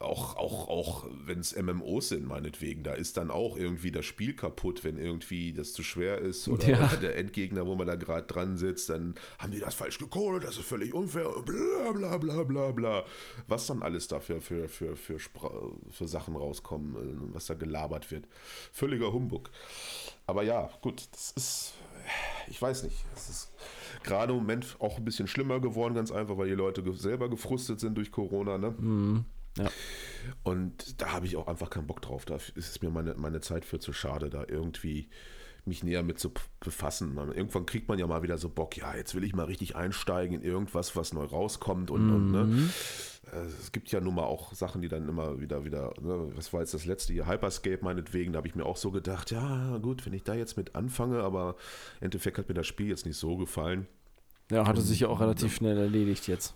Auch, 0.00 0.36
auch, 0.36 0.68
auch 0.68 1.06
wenn 1.26 1.40
es 1.40 1.54
MMOs 1.54 2.08
sind, 2.08 2.26
meinetwegen, 2.26 2.82
da 2.82 2.94
ist 2.94 3.16
dann 3.18 3.30
auch 3.30 3.56
irgendwie 3.56 3.92
das 3.92 4.06
Spiel 4.06 4.34
kaputt, 4.34 4.82
wenn 4.82 4.96
irgendwie 4.96 5.52
das 5.52 5.72
zu 5.74 5.82
schwer 5.82 6.18
ist 6.18 6.48
oder, 6.48 6.66
Ja. 6.68 6.78
oder 6.86 6.96
der 7.00 7.16
Endgegner, 7.18 7.66
wo 7.66 7.74
man 7.74 7.86
da 7.86 7.96
gerade 7.96 8.26
dran 8.26 8.56
sitzt, 8.56 8.88
dann 8.88 9.14
haben 9.38 9.52
die 9.52 9.60
das 9.60 9.74
falsch 9.74 9.98
gecodet, 9.98 10.44
das 10.44 10.56
ist 10.56 10.64
völlig 10.64 10.94
unfair, 10.94 11.28
bla 11.44 11.92
bla 11.92 12.16
bla 12.16 12.42
bla 12.44 12.70
bla. 12.72 13.04
Was 13.46 13.66
dann 13.66 13.82
alles 13.82 14.08
dafür 14.08 14.40
für, 14.40 14.68
für, 14.68 14.96
für, 14.96 15.16
Spra- 15.18 15.70
für 15.90 16.08
Sachen 16.08 16.34
rauskommen, 16.34 16.96
äh, 17.30 17.34
was 17.34 17.46
da 17.46 17.54
gelabert 17.54 18.10
wird. 18.10 18.26
Völliger 18.72 19.12
Humbug. 19.12 19.50
Aber 20.26 20.42
ja, 20.42 20.70
gut, 20.80 21.08
das 21.12 21.32
ist, 21.32 21.74
ich 22.48 22.60
weiß 22.60 22.84
nicht, 22.84 22.96
es 23.14 23.28
ist 23.28 23.52
gerade 24.02 24.32
im 24.32 24.38
Moment 24.38 24.76
auch 24.78 24.96
ein 24.96 25.04
bisschen 25.04 25.26
schlimmer 25.28 25.60
geworden, 25.60 25.94
ganz 25.94 26.10
einfach, 26.10 26.38
weil 26.38 26.48
die 26.48 26.54
Leute 26.54 26.82
selber 26.94 27.28
gefrustet 27.28 27.80
sind 27.80 27.96
durch 27.98 28.10
Corona, 28.10 28.56
ne? 28.56 29.24
Ja. 29.58 29.70
Und 30.42 31.00
da 31.00 31.12
habe 31.12 31.26
ich 31.26 31.36
auch 31.36 31.48
einfach 31.48 31.70
keinen 31.70 31.86
Bock 31.86 32.02
drauf. 32.02 32.24
Da 32.24 32.36
ist 32.36 32.56
es 32.56 32.82
mir 32.82 32.90
meine, 32.90 33.14
meine 33.14 33.40
Zeit 33.40 33.64
für 33.64 33.78
zu 33.78 33.92
schade, 33.92 34.30
da 34.30 34.44
irgendwie 34.46 35.08
mich 35.66 35.84
näher 35.84 36.02
mit 36.02 36.18
zu 36.18 36.32
befassen. 36.60 37.14
Man, 37.14 37.32
irgendwann 37.32 37.66
kriegt 37.66 37.88
man 37.88 37.98
ja 37.98 38.06
mal 38.06 38.22
wieder 38.22 38.38
so 38.38 38.48
Bock, 38.48 38.76
ja, 38.76 38.94
jetzt 38.94 39.14
will 39.14 39.24
ich 39.24 39.34
mal 39.34 39.44
richtig 39.44 39.76
einsteigen 39.76 40.40
in 40.40 40.42
irgendwas, 40.42 40.96
was 40.96 41.12
neu 41.12 41.24
rauskommt 41.24 41.90
und, 41.90 42.10
und 42.10 42.30
ne? 42.30 42.70
Äh, 43.32 43.44
Es 43.60 43.72
gibt 43.72 43.90
ja 43.92 44.00
nun 44.00 44.14
mal 44.14 44.24
auch 44.24 44.52
Sachen, 44.54 44.82
die 44.82 44.88
dann 44.88 45.08
immer 45.08 45.40
wieder, 45.40 45.64
wieder, 45.64 45.92
ne? 46.00 46.30
was 46.34 46.52
war 46.52 46.60
jetzt 46.60 46.74
das 46.74 46.86
letzte 46.86 47.12
hier, 47.12 47.26
Hyperscape 47.26 47.84
meinetwegen, 47.84 48.32
da 48.32 48.38
habe 48.38 48.48
ich 48.48 48.54
mir 48.54 48.64
auch 48.64 48.76
so 48.76 48.90
gedacht, 48.90 49.30
ja, 49.30 49.78
gut, 49.78 50.06
wenn 50.06 50.12
ich 50.12 50.24
da 50.24 50.34
jetzt 50.34 50.56
mit 50.56 50.74
anfange, 50.74 51.22
aber 51.22 51.56
im 52.00 52.06
Endeffekt 52.06 52.38
hat 52.38 52.48
mir 52.48 52.54
das 52.54 52.66
Spiel 52.66 52.88
jetzt 52.88 53.06
nicht 53.06 53.16
so 53.16 53.36
gefallen. 53.36 53.86
Ja, 54.50 54.66
hatte 54.66 54.80
sich 54.80 55.00
ja 55.00 55.08
auch 55.08 55.20
relativ 55.20 55.54
schnell 55.54 55.78
erledigt 55.78 56.26
jetzt. 56.26 56.54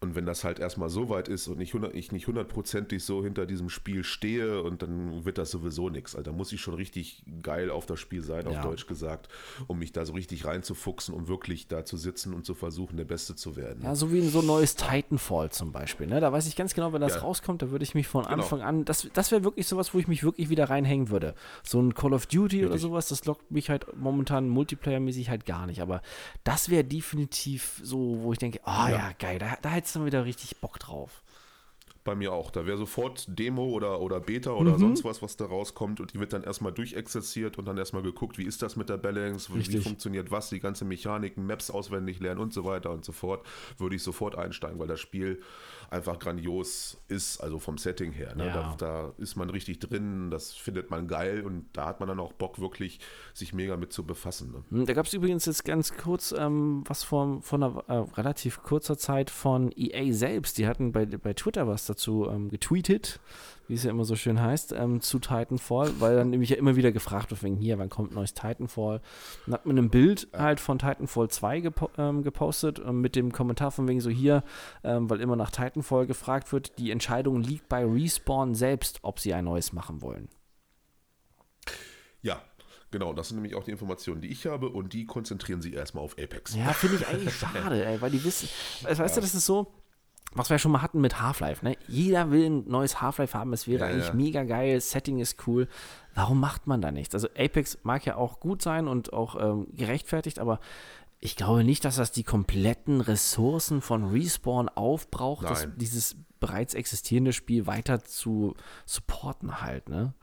Und 0.00 0.14
wenn 0.16 0.26
das 0.26 0.44
halt 0.44 0.58
erstmal 0.58 0.90
so 0.90 1.08
weit 1.08 1.28
ist 1.28 1.48
und 1.48 1.60
hundert- 1.72 1.94
ich 1.94 2.12
nicht 2.12 2.26
hundertprozentig 2.26 3.02
so 3.02 3.24
hinter 3.24 3.46
diesem 3.46 3.70
Spiel 3.70 4.04
stehe 4.04 4.62
und 4.62 4.82
dann 4.82 5.24
wird 5.24 5.38
das 5.38 5.50
sowieso 5.50 5.88
nichts. 5.88 6.14
Also 6.14 6.30
da 6.30 6.36
muss 6.36 6.52
ich 6.52 6.60
schon 6.60 6.74
richtig 6.74 7.22
geil 7.42 7.70
auf 7.70 7.86
das 7.86 8.00
Spiel 8.00 8.22
sein, 8.22 8.46
auf 8.46 8.52
Ja. 8.54 8.62
Deutsch 8.62 8.86
gesagt, 8.86 9.28
um 9.66 9.78
mich 9.78 9.92
da 9.92 10.04
so 10.04 10.12
richtig 10.12 10.44
reinzufuchsen, 10.44 11.14
um 11.14 11.26
wirklich 11.28 11.68
da 11.68 11.86
zu 11.86 11.96
sitzen 11.96 12.34
und 12.34 12.44
zu 12.44 12.52
versuchen, 12.54 12.98
der 12.98 13.04
Beste 13.06 13.34
zu 13.34 13.56
werden. 13.56 13.82
Ja, 13.82 13.94
so 13.94 14.12
wie 14.12 14.18
in 14.18 14.28
so 14.28 14.40
ein 14.40 14.46
neues 14.46 14.76
Titanfall 14.76 15.50
zum 15.52 15.72
Beispiel. 15.72 16.06
Ne? 16.06 16.20
Da 16.20 16.30
weiß 16.32 16.46
ich 16.48 16.56
ganz 16.56 16.74
genau, 16.74 16.92
wenn 16.92 17.00
das 17.00 17.14
Ja. 17.14 17.20
rauskommt, 17.22 17.62
da 17.62 17.70
würde 17.70 17.84
ich 17.84 17.94
mich 17.94 18.06
von 18.06 18.24
Genau. 18.24 18.34
Anfang 18.34 18.60
an, 18.60 18.84
das, 18.84 19.08
das 19.14 19.30
wäre 19.30 19.42
wirklich 19.44 19.66
sowas, 19.66 19.94
wo 19.94 19.98
ich 19.98 20.08
mich 20.08 20.22
wirklich 20.22 20.50
wieder 20.50 20.68
reinhängen 20.68 21.08
würde. 21.08 21.34
So 21.62 21.80
ein 21.80 21.94
Call 21.94 22.12
of 22.12 22.26
Duty 22.26 22.60
oder 22.66 22.74
Richtig. 22.74 22.82
sowas, 22.82 23.08
das 23.08 23.24
lockt 23.24 23.50
mich 23.50 23.70
halt 23.70 23.86
momentan 23.96 24.50
multiplayer-mäßig 24.50 25.30
halt 25.30 25.46
gar 25.46 25.66
nicht. 25.66 25.80
Aber 25.80 26.02
das 26.42 26.68
wäre 26.68 26.84
definitiv 26.84 27.80
so, 27.82 28.18
wo 28.22 28.32
ich 28.32 28.38
denke, 28.38 28.60
ah 28.64 28.90
ja. 28.90 28.96
Ja. 28.96 29.12
geil, 29.18 29.38
da, 29.38 29.56
da 29.62 29.70
hättest 29.84 29.96
du 29.96 30.06
wieder 30.06 30.24
richtig 30.24 30.56
Bock 30.56 30.78
drauf. 30.78 31.20
Bei 32.04 32.14
mir 32.14 32.32
auch. 32.32 32.50
Da 32.50 32.66
wäre 32.66 32.76
sofort 32.78 33.24
Demo 33.28 33.64
oder, 33.64 34.00
oder 34.00 34.20
Beta 34.20 34.52
oder 34.52 34.72
Mhm. 34.72 34.78
sonst 34.78 35.04
was, 35.04 35.22
was 35.22 35.36
da 35.36 35.46
rauskommt 35.46 36.00
und 36.00 36.12
die 36.12 36.20
wird 36.20 36.32
dann 36.32 36.42
erstmal 36.42 36.72
durchexerziert 36.72 37.58
und 37.58 37.66
dann 37.66 37.78
erstmal 37.78 38.02
geguckt, 38.02 38.36
wie 38.38 38.44
ist 38.44 38.60
das 38.62 38.76
mit 38.76 38.88
der 38.88 38.96
Balance, 38.98 39.52
wie 39.52 39.58
Richtig. 39.58 39.82
funktioniert 39.84 40.30
was, 40.30 40.48
die 40.50 40.60
ganze 40.60 40.84
Mechaniken, 40.84 41.46
Maps 41.46 41.70
auswendig 41.70 42.20
lernen 42.20 42.40
und 42.40 42.52
so 42.52 42.64
weiter 42.64 42.90
und 42.90 43.04
so 43.04 43.12
fort, 43.12 43.46
würde 43.78 43.96
ich 43.96 44.02
sofort 44.02 44.36
einsteigen, 44.36 44.78
weil 44.78 44.86
das 44.88 45.00
Spiel 45.00 45.42
einfach 45.90 46.18
grandios 46.18 46.98
ist, 47.08 47.40
also 47.40 47.58
vom 47.58 47.78
Setting 47.78 48.12
her. 48.12 48.34
Ne? 48.34 48.46
Ja. 48.46 48.54
Da, 48.54 48.74
da 48.78 49.12
ist 49.18 49.36
man 49.36 49.50
richtig 49.50 49.78
drin, 49.80 50.30
das 50.30 50.52
findet 50.52 50.90
man 50.90 51.08
geil 51.08 51.42
und 51.42 51.66
da 51.72 51.86
hat 51.86 52.00
man 52.00 52.08
dann 52.08 52.20
auch 52.20 52.32
Bock, 52.32 52.58
wirklich 52.60 53.00
sich 53.32 53.52
mega 53.52 53.76
mit 53.76 53.92
zu 53.92 54.04
befassen. 54.04 54.52
Ne? 54.52 54.64
Hm, 54.70 54.86
Da 54.86 54.92
gab 54.92 55.06
es 55.06 55.12
übrigens 55.14 55.46
jetzt 55.46 55.64
ganz 55.64 55.96
kurz 55.96 56.34
ähm, 56.36 56.84
was 56.86 57.02
von, 57.04 57.42
von 57.42 57.62
einer 57.62 57.84
äh, 57.88 57.94
relativ 58.16 58.62
kurzer 58.62 58.96
Zeit 58.98 59.30
von 59.30 59.72
EA 59.76 60.12
selbst. 60.12 60.58
Die 60.58 60.66
hatten 60.66 60.92
bei, 60.92 61.06
bei 61.06 61.32
Twitter 61.32 61.66
was 61.66 61.86
dazu 61.86 62.28
ähm, 62.28 62.48
getweetet, 62.48 63.20
wie 63.68 63.74
es 63.74 63.84
ja 63.84 63.90
immer 63.90 64.04
so 64.04 64.16
schön 64.16 64.40
heißt, 64.40 64.72
ähm, 64.72 65.00
zu 65.00 65.18
Titanfall, 65.18 65.92
weil 66.00 66.16
dann 66.16 66.30
nämlich 66.30 66.50
ja 66.50 66.56
immer 66.56 66.76
wieder 66.76 66.92
gefragt 66.92 67.30
wird, 67.30 67.42
wegen 67.42 67.56
hier, 67.56 67.78
wann 67.78 67.88
kommt 67.88 68.12
neues 68.12 68.34
Titanfall? 68.34 69.00
Dann 69.46 69.54
hat 69.54 69.66
man 69.66 69.78
ein 69.78 69.90
Bild 69.90 70.28
halt 70.32 70.60
von 70.60 70.78
Titanfall 70.78 71.28
2 71.28 71.60
gepo 71.60 71.90
ähm, 71.96 72.22
gepostet 72.22 72.80
ähm, 72.84 73.00
mit 73.00 73.16
dem 73.16 73.32
Kommentar 73.32 73.70
von 73.70 73.88
wegen 73.88 74.00
so 74.00 74.10
hier, 74.10 74.42
ähm, 74.82 75.08
weil 75.08 75.20
immer 75.20 75.36
nach 75.36 75.50
Titanfall 75.50 76.06
gefragt 76.06 76.52
wird, 76.52 76.78
die 76.78 76.90
Entscheidung 76.90 77.40
liegt 77.40 77.68
bei 77.68 77.84
Respawn 77.84 78.54
selbst, 78.54 79.00
ob 79.02 79.20
sie 79.20 79.34
ein 79.34 79.44
neues 79.44 79.72
machen 79.72 80.02
wollen. 80.02 80.28
Ja, 82.22 82.42
genau, 82.90 83.12
das 83.12 83.28
sind 83.28 83.36
nämlich 83.36 83.54
auch 83.54 83.64
die 83.64 83.70
Informationen, 83.70 84.20
die 84.20 84.28
ich 84.28 84.46
habe 84.46 84.68
und 84.68 84.92
die 84.92 85.04
konzentrieren 85.04 85.60
sich 85.60 85.74
erstmal 85.74 86.04
auf 86.04 86.18
Apex. 86.18 86.54
Ja, 86.54 86.72
finde 86.72 86.96
ich 86.96 87.06
eigentlich 87.06 87.34
schade, 87.38 87.84
ey, 87.84 88.00
weil 88.00 88.10
die 88.10 88.24
wissen, 88.24 88.48
weißt 88.82 89.00
weißt 89.00 89.16
du, 89.16 89.20
das 89.20 89.34
ist 89.34 89.46
so, 89.46 89.83
was 90.32 90.50
wir 90.50 90.54
ja 90.54 90.58
schon 90.58 90.72
mal 90.72 90.82
hatten 90.82 91.00
mit 91.00 91.20
Half-Life, 91.20 91.64
ne? 91.64 91.76
Jeder 91.86 92.30
will 92.30 92.46
ein 92.46 92.68
neues 92.68 93.00
Half-Life 93.00 93.38
haben, 93.38 93.52
es 93.52 93.68
wäre 93.68 93.84
Ja, 93.84 93.90
eigentlich 93.92 94.08
ja. 94.08 94.14
mega 94.14 94.42
geil, 94.44 94.80
Setting 94.80 95.18
ist 95.20 95.46
cool. 95.46 95.68
Warum 96.14 96.40
macht 96.40 96.66
man 96.66 96.80
da 96.80 96.90
nichts? 96.90 97.14
Also 97.14 97.28
Apex 97.36 97.78
mag 97.82 98.04
ja 98.04 98.16
auch 98.16 98.40
gut 98.40 98.62
sein 98.62 98.88
und 98.88 99.12
auch 99.12 99.36
ähm, 99.40 99.68
gerechtfertigt, 99.72 100.38
aber 100.38 100.60
ich 101.20 101.36
glaube 101.36 101.64
nicht, 101.64 101.84
dass 101.84 101.96
das 101.96 102.12
die 102.12 102.24
kompletten 102.24 103.00
Ressourcen 103.00 103.80
von 103.80 104.04
Respawn 104.04 104.68
aufbraucht, 104.68 105.48
das, 105.48 105.68
dieses 105.76 106.16
bereits 106.40 106.74
existierende 106.74 107.32
Spiel 107.32 107.66
weiter 107.66 108.02
zu 108.04 108.54
supporten 108.84 109.62
halt, 109.62 109.88
ne? 109.88 110.14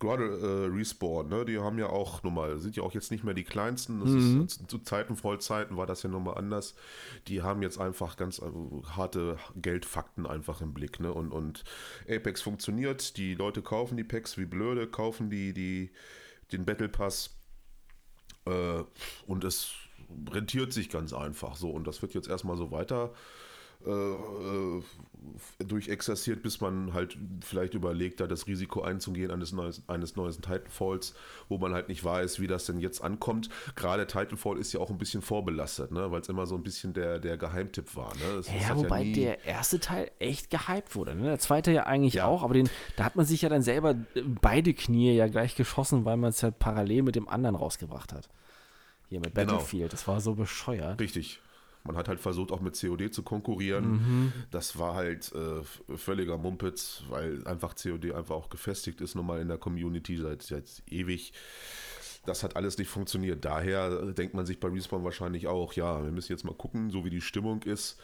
Gerade 0.00 0.24
äh, 0.24 0.74
Respawn, 0.74 1.28
ne, 1.28 1.44
die 1.44 1.58
haben 1.58 1.78
ja 1.78 1.88
auch 1.90 2.22
nun 2.22 2.34
mal, 2.34 2.58
sind 2.58 2.74
ja 2.74 2.82
auch 2.82 2.94
jetzt 2.94 3.10
nicht 3.10 3.22
mehr 3.22 3.34
die 3.34 3.44
kleinsten. 3.44 4.00
Das 4.00 4.08
Mhm. 4.08 4.44
ist, 4.46 4.68
zu 4.70 4.78
Zeiten, 4.78 5.14
Vollzeiten 5.14 5.76
war 5.76 5.86
das 5.86 6.02
ja 6.02 6.08
nun 6.08 6.24
mal 6.24 6.32
anders. 6.32 6.74
Die 7.28 7.42
haben 7.42 7.60
jetzt 7.62 7.78
einfach 7.78 8.16
ganz 8.16 8.38
äh, 8.38 8.50
harte 8.96 9.36
Geldfakten 9.56 10.26
einfach 10.26 10.62
im 10.62 10.72
Blick. 10.72 11.00
Ne? 11.00 11.12
Und, 11.12 11.30
und 11.30 11.64
Apex 12.08 12.40
funktioniert, 12.40 13.18
die 13.18 13.34
Leute 13.34 13.60
kaufen 13.62 13.96
die 13.98 14.04
Packs 14.04 14.38
wie 14.38 14.46
blöde, 14.46 14.86
kaufen 14.88 15.28
die, 15.28 15.52
die, 15.52 15.90
den 16.50 16.64
Battle 16.64 16.88
Pass 16.88 17.36
äh, 18.46 18.82
und 19.26 19.44
es 19.44 19.70
rentiert 20.30 20.72
sich 20.72 20.88
ganz 20.88 21.12
einfach 21.12 21.56
so. 21.56 21.70
Und 21.70 21.86
das 21.86 22.00
wird 22.00 22.14
jetzt 22.14 22.28
erstmal 22.28 22.56
so 22.56 22.70
weiter 22.70 23.12
äh, 23.86 23.90
äh, 23.90 24.82
durchexerziert, 25.64 26.42
bis 26.42 26.60
man 26.60 26.92
halt 26.94 27.16
vielleicht 27.42 27.74
überlegt, 27.74 28.20
da 28.20 28.26
das 28.26 28.46
Risiko 28.46 28.82
einzugehen 28.82 29.30
eines, 29.30 29.52
neues, 29.52 29.82
eines 29.88 30.16
neuen 30.16 30.32
Titanfalls, 30.32 31.14
wo 31.48 31.58
man 31.58 31.72
halt 31.74 31.88
nicht 31.88 32.02
weiß, 32.04 32.40
wie 32.40 32.46
das 32.46 32.66
denn 32.66 32.80
jetzt 32.80 33.02
ankommt. 33.02 33.48
Gerade 33.76 34.06
Titanfall 34.06 34.58
ist 34.58 34.72
ja 34.72 34.80
auch 34.80 34.90
ein 34.90 34.98
bisschen 34.98 35.22
vorbelastet, 35.22 35.92
ne? 35.92 36.10
weil 36.10 36.20
es 36.20 36.28
immer 36.28 36.46
so 36.46 36.54
ein 36.56 36.62
bisschen 36.62 36.92
der, 36.92 37.18
der 37.18 37.36
Geheimtipp 37.36 37.94
war. 37.96 38.14
Ne? 38.16 38.38
Es 38.40 38.48
Ja, 38.48 38.68
hat 38.70 38.76
wobei 38.76 39.04
nie- 39.04 39.12
der 39.12 39.44
erste 39.44 39.78
Teil 39.80 40.10
echt 40.18 40.50
gehypt 40.50 40.94
wurde. 40.94 41.14
Ne? 41.14 41.24
Der 41.24 41.38
zweite 41.38 41.70
ja 41.72 41.84
eigentlich 41.84 42.14
Ja. 42.14 42.26
auch, 42.26 42.42
aber 42.42 42.54
den, 42.54 42.68
da 42.96 43.04
hat 43.04 43.16
man 43.16 43.26
sich 43.26 43.42
ja 43.42 43.48
dann 43.48 43.62
selber 43.62 43.90
äh, 44.14 44.22
beide 44.22 44.72
Knie 44.74 45.12
ja 45.14 45.26
gleich 45.28 45.54
geschossen, 45.56 46.04
weil 46.04 46.16
man 46.16 46.30
es 46.30 46.42
halt 46.42 46.58
parallel 46.58 47.02
mit 47.02 47.14
dem 47.16 47.28
anderen 47.28 47.56
rausgebracht 47.56 48.12
hat. 48.12 48.28
Hier 49.08 49.20
mit 49.20 49.34
Genau. 49.34 49.52
Battlefield, 49.52 49.92
das 49.92 50.06
war 50.08 50.20
so 50.20 50.34
bescheuert. 50.34 51.00
Richtig. 51.00 51.40
Man 51.84 51.96
hat 51.96 52.08
halt 52.08 52.20
versucht, 52.20 52.52
auch 52.52 52.60
mit 52.60 52.78
COD 52.78 53.12
zu 53.12 53.22
konkurrieren. 53.22 53.90
Mhm. 53.92 54.32
Das 54.50 54.78
war 54.78 54.94
halt 54.94 55.32
äh, 55.34 55.96
völliger 55.96 56.36
Mumpitz, 56.36 57.02
weil 57.08 57.46
einfach 57.46 57.74
COD 57.74 58.12
einfach 58.12 58.34
auch 58.34 58.50
gefestigt 58.50 59.00
ist, 59.00 59.14
nun 59.14 59.26
mal 59.26 59.40
in 59.40 59.48
der 59.48 59.58
Community 59.58 60.16
seit, 60.16 60.42
seit 60.42 60.82
ewig. 60.88 61.32
Das 62.26 62.42
hat 62.42 62.56
alles 62.56 62.76
nicht 62.76 62.88
funktioniert. 62.88 63.44
Daher 63.44 64.02
äh, 64.08 64.12
denkt 64.12 64.34
man 64.34 64.44
sich 64.44 64.60
bei 64.60 64.68
Respawn 64.68 65.04
wahrscheinlich 65.04 65.46
auch, 65.46 65.72
ja, 65.72 66.04
wir 66.04 66.12
müssen 66.12 66.32
jetzt 66.32 66.44
mal 66.44 66.54
gucken, 66.54 66.90
so 66.90 67.04
wie 67.04 67.10
die 67.10 67.22
Stimmung 67.22 67.62
ist. 67.62 67.98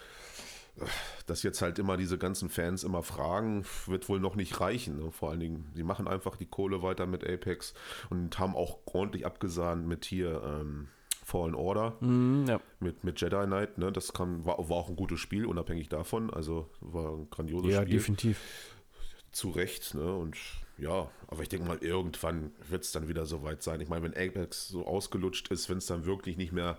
dass 1.27 1.43
jetzt 1.43 1.63
halt 1.63 1.79
immer 1.79 1.97
diese 1.97 2.19
ganzen 2.19 2.49
Fans 2.49 2.85
immer 2.85 3.03
fragen, 3.03 3.65
wird 3.87 4.09
wohl 4.09 4.21
noch 4.21 4.37
nicht 4.37 4.61
reichen. 4.61 4.99
Ne? 4.99 5.11
Vor 5.11 5.31
allen 5.31 5.41
Dingen, 5.41 5.73
die 5.77 5.83
machen 5.83 6.09
einfach 6.09 6.37
die 6.37 6.47
Kohle 6.47 6.83
weiter 6.83 7.07
mit 7.07 7.29
Apex 7.29 7.75
und 8.11 8.39
haben 8.39 8.55
auch 8.55 8.79
ordentlich 8.87 9.27
abgesahnt 9.27 9.87
mit 9.87 10.05
hier 10.05 10.43
ähm, 10.45 10.89
Fallen 11.27 11.57
Order, 11.57 11.97
Mm, 12.01 12.45
ja. 12.47 12.61
mit, 12.79 13.03
mit 13.03 13.21
Jedi 13.21 13.47
Knight. 13.47 13.79
Ne? 13.79 13.91
Das 13.91 14.13
kam, 14.13 14.45
war, 14.47 14.59
war 14.69 14.77
auch 14.77 14.89
ein 14.89 14.95
gutes 14.95 15.19
Spiel, 15.19 15.45
unabhängig 15.45 15.89
davon. 15.89 16.31
Also 16.33 16.71
war 16.81 17.17
ein 17.17 17.29
grandioses 17.31 17.73
ja, 17.73 17.83
Spiel. 17.83 17.95
definitiv. 17.95 18.41
Zu 19.33 19.51
Recht. 19.51 19.95
Ne? 19.97 20.15
Und 20.15 20.37
ja, 20.79 21.11
aber 21.27 21.43
ich 21.43 21.49
denke 21.49 21.67
mal, 21.67 21.79
irgendwann 21.79 22.53
wird 22.69 22.85
es 22.85 22.93
dann 22.93 23.09
wieder 23.09 23.27
soweit 23.27 23.61
sein. 23.65 23.81
Ich 23.81 23.89
meine, 23.89 24.05
wenn 24.05 24.15
Apex 24.17 24.69
so 24.69 24.87
ausgelutscht 24.87 25.49
ist, 25.51 25.69
wenn 25.69 25.79
es 25.79 25.87
dann 25.87 26.07
wirklich 26.07 26.37
nicht 26.37 26.53
mehr 26.53 26.79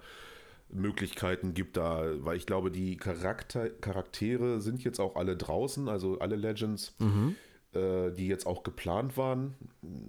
Möglichkeiten 0.70 1.54
gibt 1.54 1.76
da, 1.76 2.06
weil 2.24 2.38
ich 2.38 2.46
glaube, 2.46 2.72
die 2.72 2.96
Charakter, 2.96 3.70
Charaktere 3.70 4.62
sind 4.62 4.82
jetzt 4.84 5.00
auch 5.00 5.18
alle 5.18 5.36
draußen, 5.36 5.90
also 5.90 6.20
alle 6.20 6.38
Legends, 6.38 6.96
äh, 7.02 7.04
die 8.12 8.28
jetzt 8.28 8.46
auch 8.46 8.64
geplant 8.64 9.18
waren. 9.18 9.56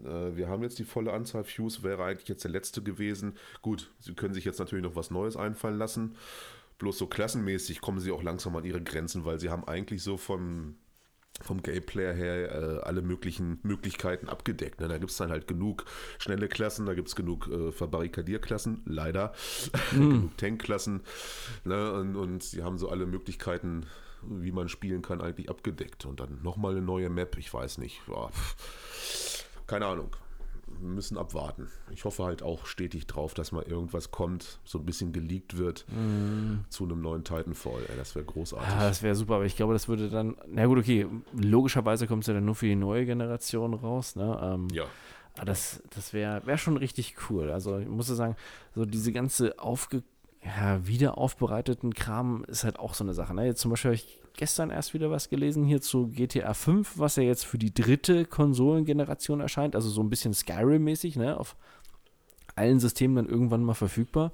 Äh, 0.05 0.37
wir 0.37 0.49
haben 0.49 0.63
jetzt 0.63 0.79
die 0.79 0.85
volle 0.85 1.13
Anzahl 1.13 1.45
Views, 1.45 1.83
wäre 1.83 2.05
eigentlich 2.05 2.29
jetzt 2.29 2.45
der 2.45 2.51
letzte 2.51 2.83
gewesen. 2.83 3.37
Gut, 3.63 3.91
sie 3.99 4.15
können 4.15 4.35
sich 4.35 4.45
jetzt 4.45 4.59
natürlich 4.59 4.85
noch 4.85 4.97
was 4.97 5.11
Neues 5.11 5.37
einfallen 5.37 5.79
lassen. 5.79 6.17
Bloß 6.79 6.97
so 6.99 7.07
klassenmäßig 7.07 7.81
kommen 7.81 7.99
sie 7.99 8.13
auch 8.13 8.23
langsam 8.23 8.55
an 8.57 8.65
ihre 8.65 8.83
Grenzen, 8.83 9.25
weil 9.25 9.41
sie 9.41 9.51
haben 9.51 9.67
eigentlich 9.67 10.03
so 10.03 10.17
vom, 10.17 10.77
vom 11.41 11.63
Gameplay 11.63 12.15
her 12.15 12.53
äh, 12.53 12.81
alle 12.83 13.03
möglichen 13.03 13.59
Möglichkeiten 13.63 14.29
abgedeckt. 14.29 14.81
Ne? 14.81 14.89
Da 14.89 14.99
gibt 14.99 15.11
es 15.11 15.17
dann 15.17 15.31
halt 15.31 15.49
genug 15.49 15.85
schnelle 16.19 16.49
Klassen, 16.49 16.87
da 16.87 16.95
gibt 16.95 17.09
es 17.09 17.17
genug 17.17 17.49
äh, 17.49 17.73
Verbarrikadierklassen, 17.73 18.83
leider, 18.87 19.33
genug 19.91 20.37
Tankklassen. 20.37 21.03
Ne? 21.65 21.93
Und, 21.93 22.17
und 22.17 22.43
sie 22.45 22.63
haben 22.63 22.79
so 22.79 22.89
alle 22.89 23.07
Möglichkeiten, 23.07 23.87
wie 24.23 24.53
man 24.53 24.69
spielen 24.69 25.03
kann, 25.03 25.21
eigentlich 25.21 25.51
abgedeckt. 25.51 26.07
Und 26.07 26.21
dann 26.21 26.43
nochmal 26.43 26.73
eine 26.73 26.83
neue 26.83 27.11
Map, 27.11 27.37
ich 27.39 27.53
weiß 27.53 27.79
nicht. 27.79 28.01
Ja, 28.09 28.31
keine 29.67 29.87
Ahnung. 29.87 30.17
Wir 30.81 30.91
müssen 30.91 31.17
abwarten. 31.17 31.69
Ich 31.91 32.05
hoffe 32.05 32.25
halt 32.25 32.43
auch 32.43 32.67
stetig 32.67 33.07
drauf, 33.07 33.33
dass 33.33 33.53
mal 33.53 33.63
irgendwas 33.63 34.11
kommt, 34.11 34.61
so 34.65 34.79
ein 34.79 34.85
bisschen 34.85 35.13
geleakt 35.13 35.57
wird 35.57 35.87
zu 36.69 36.85
einem 36.85 37.01
neuen 37.01 37.25
Titanfall. 37.25 37.81
Ey, 37.89 37.97
das 37.97 38.15
wäre 38.15 38.27
großartig. 38.27 38.69
Ja, 38.69 38.81
das 38.81 39.03
wäre 39.03 39.15
super, 39.15 39.37
aber 39.37 39.47
ich 39.47 39.57
glaube, 39.57 39.73
das 39.73 39.89
würde 39.89 40.11
dann, 40.11 40.37
na 40.47 40.67
gut, 40.67 40.79
okay, 40.79 41.07
logischerweise 41.33 42.07
kommt 42.07 42.25
es 42.25 42.27
ja 42.29 42.35
dann 42.35 42.45
nur 42.45 42.55
für 42.55 42.67
die 42.67 42.77
neue 42.77 43.07
Generation 43.07 43.73
raus, 43.75 44.15
ne? 44.15 44.39
Ähm, 44.43 44.69
ja. 44.71 44.85
Aber 45.37 45.47
das, 45.47 45.83
das 45.95 46.13
wäre 46.13 46.45
wär 46.47 46.59
schon 46.59 46.77
richtig 46.77 47.17
cool. 47.31 47.51
Also 47.51 47.79
ich 47.79 47.89
muss 47.89 48.09
sagen, 48.09 48.37
so 48.75 48.85
diese 48.85 49.13
ganze 49.13 49.59
aufge 49.59 50.03
ja, 50.57 50.87
wieder 50.87 51.19
aufbereiteten 51.19 51.95
Kram 51.95 52.45
ist 52.45 52.65
halt 52.65 52.79
auch 52.79 52.95
so 52.95 53.05
eine 53.05 53.15
Sache. 53.15 53.35
Ne? 53.35 53.47
Jetzt 53.47 53.61
zum 53.61 53.71
Beispiel 53.71 53.91
habe 53.91 53.97
ich 53.97 54.21
gestern 54.37 54.71
erst 54.71 54.95
wieder 54.95 55.11
was 55.11 55.29
gelesen 55.29 55.65
hier 55.65 55.81
zu 55.81 56.09
GTA 56.09 56.55
5, 56.55 56.99
was 56.99 57.17
ja 57.17 57.23
jetzt 57.23 57.45
für 57.45 57.59
die 57.59 57.75
dritte 57.75 58.25
Konsolengeneration 58.25 59.41
erscheint, 59.41 59.75
also 59.75 59.91
so 59.91 60.03
ein 60.03 60.11
bisschen 60.11 60.33
Skyrim-mäßig, 60.33 61.19
ne? 61.19 61.39
Auf 61.39 61.57
allen 62.55 62.81
Systemen 62.81 63.17
dann 63.17 63.29
irgendwann 63.29 63.63
mal 63.63 63.75
verfügbar. 63.75 64.33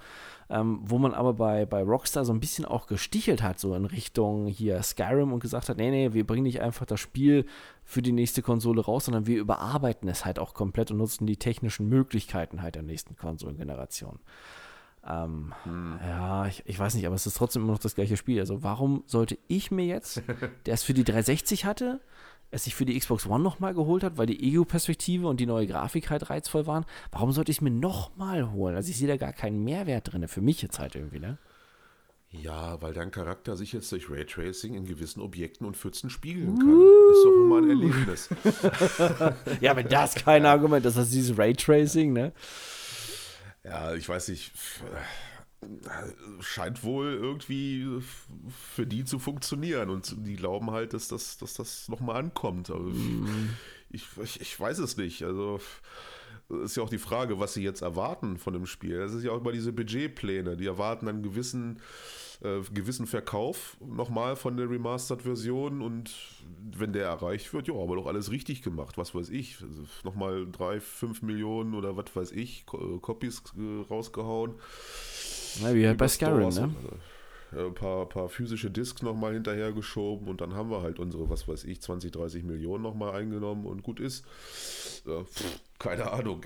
Ähm, 0.51 0.81
wo 0.83 0.99
man 0.99 1.15
aber 1.15 1.33
bei, 1.35 1.65
bei 1.65 1.83
Rockstar 1.83 2.25
so 2.25 2.33
ein 2.33 2.41
bisschen 2.41 2.65
auch 2.65 2.87
gestichelt 2.87 3.43
hat, 3.43 3.59
so 3.59 3.75
in 3.75 3.87
Richtung 3.87 4.47
hier 4.47 4.83
Skyrim 4.83 5.33
und 5.33 5.41
gesagt 5.41 5.69
hat, 5.69 5.79
nee, 5.79 5.91
nee, 5.91 6.13
wir 6.13 6.27
bringen 6.27 6.43
nicht 6.43 6.61
einfach 6.61 6.87
das 6.87 7.01
Spiel 7.01 7.47
für 7.83 8.03
die 8.03 8.13
nächste 8.13 8.43
Konsole 8.43 8.83
raus, 8.83 9.07
sondern 9.07 9.27
wir 9.27 9.39
überarbeiten 9.39 10.09
es 10.09 10.25
halt 10.25 10.39
auch 10.39 10.53
komplett 10.55 10.91
und 10.91 10.99
nutzen 10.99 11.27
die 11.27 11.39
technischen 11.39 11.89
Möglichkeiten 11.89 12.63
halt 12.63 12.75
der 12.75 12.83
nächsten 12.83 13.17
Konsolengeneration. 13.17 14.21
Ähm, 15.07 15.53
Ja, 16.01 16.47
ich, 16.47 16.63
ich 16.67 16.79
weiß 16.79 16.95
nicht, 16.95 17.07
aber 17.07 17.15
es 17.15 17.27
ist 17.27 17.37
trotzdem 17.37 17.63
immer 17.63 17.73
noch 17.73 17.79
das 17.79 17.95
gleiche 17.95 18.17
Spiel. 18.17 18.41
Also 18.41 18.63
warum 18.63 19.03
sollte 19.07 19.39
ich 19.49 19.71
mir 19.71 19.87
jetzt, 19.87 20.23
der 20.67 20.75
es 20.75 20.83
für 20.83 20.95
die 20.95 21.05
360 21.05 21.65
hatte, 21.65 22.01
es 22.51 22.65
sich 22.65 22.75
für 22.75 22.85
die 22.85 22.99
Xbox 22.99 23.27
One 23.27 23.43
nochmal 23.43 23.75
geholt 23.75 24.05
hat, 24.05 24.17
weil 24.17 24.27
die 24.27 24.43
Ego-Perspektive 24.43 25.27
und 25.27 25.41
die 25.41 25.47
neue 25.47 25.67
Grafik 25.67 26.11
halt 26.11 26.31
reizvoll 26.31 26.67
waren, 26.67 26.85
warum 27.11 27.33
sollte 27.33 27.51
ich 27.51 27.59
es 27.59 27.61
mir 27.63 27.71
nochmal 27.71 28.53
holen? 28.53 28.77
Also 28.77 28.91
ich 28.91 28.97
sehe 28.97 29.09
da 29.09 29.17
gar 29.17 29.33
keinen 29.33 29.65
Mehrwert 29.65 30.13
drin, 30.13 30.27
für 30.29 30.41
mich 30.41 30.63
jetzt 30.63 30.79
halt 30.79 30.95
irgendwie, 30.95 31.19
ne? 31.19 31.39
Ja, 32.31 32.81
weil 32.83 32.93
dein 32.93 33.11
Charakter 33.13 33.57
sich 33.57 33.73
jetzt 33.73 33.93
durch 33.93 34.11
Raytracing 34.11 34.75
in 34.75 34.87
gewissen 34.87 35.21
Objekten 35.21 35.67
und 35.67 35.77
Pfützen 35.77 36.11
spiegeln 36.11 36.59
kann. 36.59 36.81
Das 37.09 37.17
ist 37.19 37.25
doch 37.25 37.45
immer 37.45 37.59
ein 37.59 37.71
Erlebnis. 37.71 38.29
Ja, 39.61 39.71
aber 39.71 39.83
das 39.85 40.17
ist 40.17 40.25
kein 40.25 40.45
Argument, 40.47 40.85
das 40.85 40.97
ist 40.97 41.13
dieses 41.13 41.37
Raytracing, 41.39 42.13
ne? 42.13 42.33
Ja, 43.65 43.95
ich 43.95 44.09
weiß 44.09 44.29
nicht. 44.29 44.53
Scheint 46.41 46.83
wohl 46.85 47.15
irgendwie 47.15 47.87
für 48.75 48.87
die 48.87 49.05
zu 49.05 49.19
funktionieren 49.19 49.89
und 49.89 50.15
die 50.27 50.37
glauben 50.37 50.71
halt, 50.71 50.93
dass 50.93 51.09
das, 51.09 51.39
dass 51.39 51.55
das 51.55 51.89
nochmal 51.89 52.17
ankommt. 52.17 52.71
Aber 52.71 52.91
ich, 53.89 54.07
ich, 54.23 54.41
ich 54.41 54.61
weiß 54.61 54.79
es 54.79 54.99
nicht. 54.99 55.23
Also 55.23 55.61
ist 56.63 56.77
ja 56.77 56.83
auch 56.83 56.89
die 56.89 56.99
Frage, 56.99 57.39
was 57.41 57.55
sie 57.55 57.63
jetzt 57.63 57.83
erwarten 57.83 58.39
von 58.39 58.53
dem 58.53 58.67
Spiel. 58.67 58.99
Das 58.99 59.13
ist 59.13 59.25
ja 59.25 59.33
auch 59.33 59.41
immer 59.41 59.53
diese 59.53 59.73
Budgetpläne. 59.73 60.57
Die 60.57 60.67
erwarten 60.67 61.09
einen 61.09 61.23
gewissen, 61.23 61.81
äh, 62.43 62.61
gewissen 62.73 63.07
Verkauf 63.07 63.77
nochmal 63.81 64.37
von 64.37 64.57
der 64.57 64.71
Remastered-Version 64.71 65.83
und 65.83 66.15
wenn 66.77 66.93
der 66.93 67.07
erreicht 67.07 67.53
wird, 67.53 67.69
ja, 67.69 67.75
aber 67.75 67.97
doch 67.97 68.07
alles 68.07 68.31
richtig 68.31 68.63
gemacht. 68.63 68.99
Was 68.99 69.15
weiß 69.15 69.31
ich. 69.31 69.59
Also 69.61 69.85
nochmal 70.05 70.47
drei, 70.51 70.81
fünf 70.81 71.23
Millionen 71.23 71.75
oder 71.75 71.97
was 71.97 72.15
weiß 72.15 72.33
ich, 72.33 72.65
äh, 72.73 72.99
Copies 73.01 73.43
äh, 73.57 73.83
rausgehauen. 73.89 74.55
Ja, 75.63 75.75
wie 75.75 75.87
halt 75.87 75.99
bei 75.99 76.09
Skyrim, 76.09 76.49
ne? 76.49 76.75
Und, 77.55 77.63
äh, 77.63 77.67
Ein 77.67 77.75
paar, 77.75 78.09
paar 78.09 78.29
physische 78.29 78.71
Discs 78.71 79.03
nochmal 79.03 79.35
hinterhergeschoben 79.35 80.29
und 80.29 80.41
dann 80.41 80.55
haben 80.55 80.71
wir 80.71 80.83
halt 80.83 80.99
unsere, 80.99 81.29
was 81.31 81.47
weiß 81.49 81.65
ich, 81.65 81.81
20, 81.81 82.13
30 82.13 82.45
Millionen 82.45 82.83
nochmal 82.83 83.15
eingenommen 83.15 83.67
und 83.67 83.83
gut 83.83 84.01
ist. 84.01 84.25
Ja, 85.07 85.25
pff, 85.25 85.61
keine 85.79 86.11
Ahnung. 86.13 86.43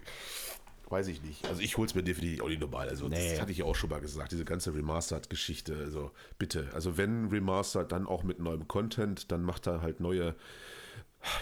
Weiß 0.91 1.09
ich 1.09 1.23
nicht. 1.23 1.47
Also 1.47 1.61
ich 1.61 1.77
hol's 1.77 1.95
mir 1.95 2.03
definitiv 2.03 2.41
auch 2.43 2.49
nicht 2.49 2.61
normal. 2.63 2.89
Also 2.89 3.09
Nee. 3.09 3.33
das 3.33 3.41
hatte 3.43 3.53
ich 3.53 3.59
ja 3.59 3.67
auch 3.67 3.75
schon 3.77 3.91
mal 3.91 4.01
gesagt, 4.01 4.33
diese 4.33 4.47
ganze 4.47 4.75
Remastered-Geschichte. 4.75 5.77
Also 5.77 6.11
bitte, 6.39 6.69
also 6.73 6.97
wenn 6.97 7.27
Remastered, 7.29 7.93
dann 7.93 8.07
auch 8.07 8.23
mit 8.23 8.39
neuem 8.41 8.67
Content, 8.69 9.31
dann 9.31 9.43
macht 9.43 9.67
er 9.67 9.83
halt 9.83 10.01
neue, 10.01 10.35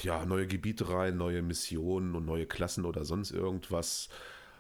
ja, 0.03 0.25
neue 0.27 0.47
Gebiete 0.49 0.89
rein, 0.89 1.17
neue 1.17 1.43
Missionen 1.43 2.15
und 2.17 2.25
neue 2.27 2.47
Klassen 2.47 2.85
oder 2.85 3.05
sonst 3.05 3.31
irgendwas. 3.31 4.09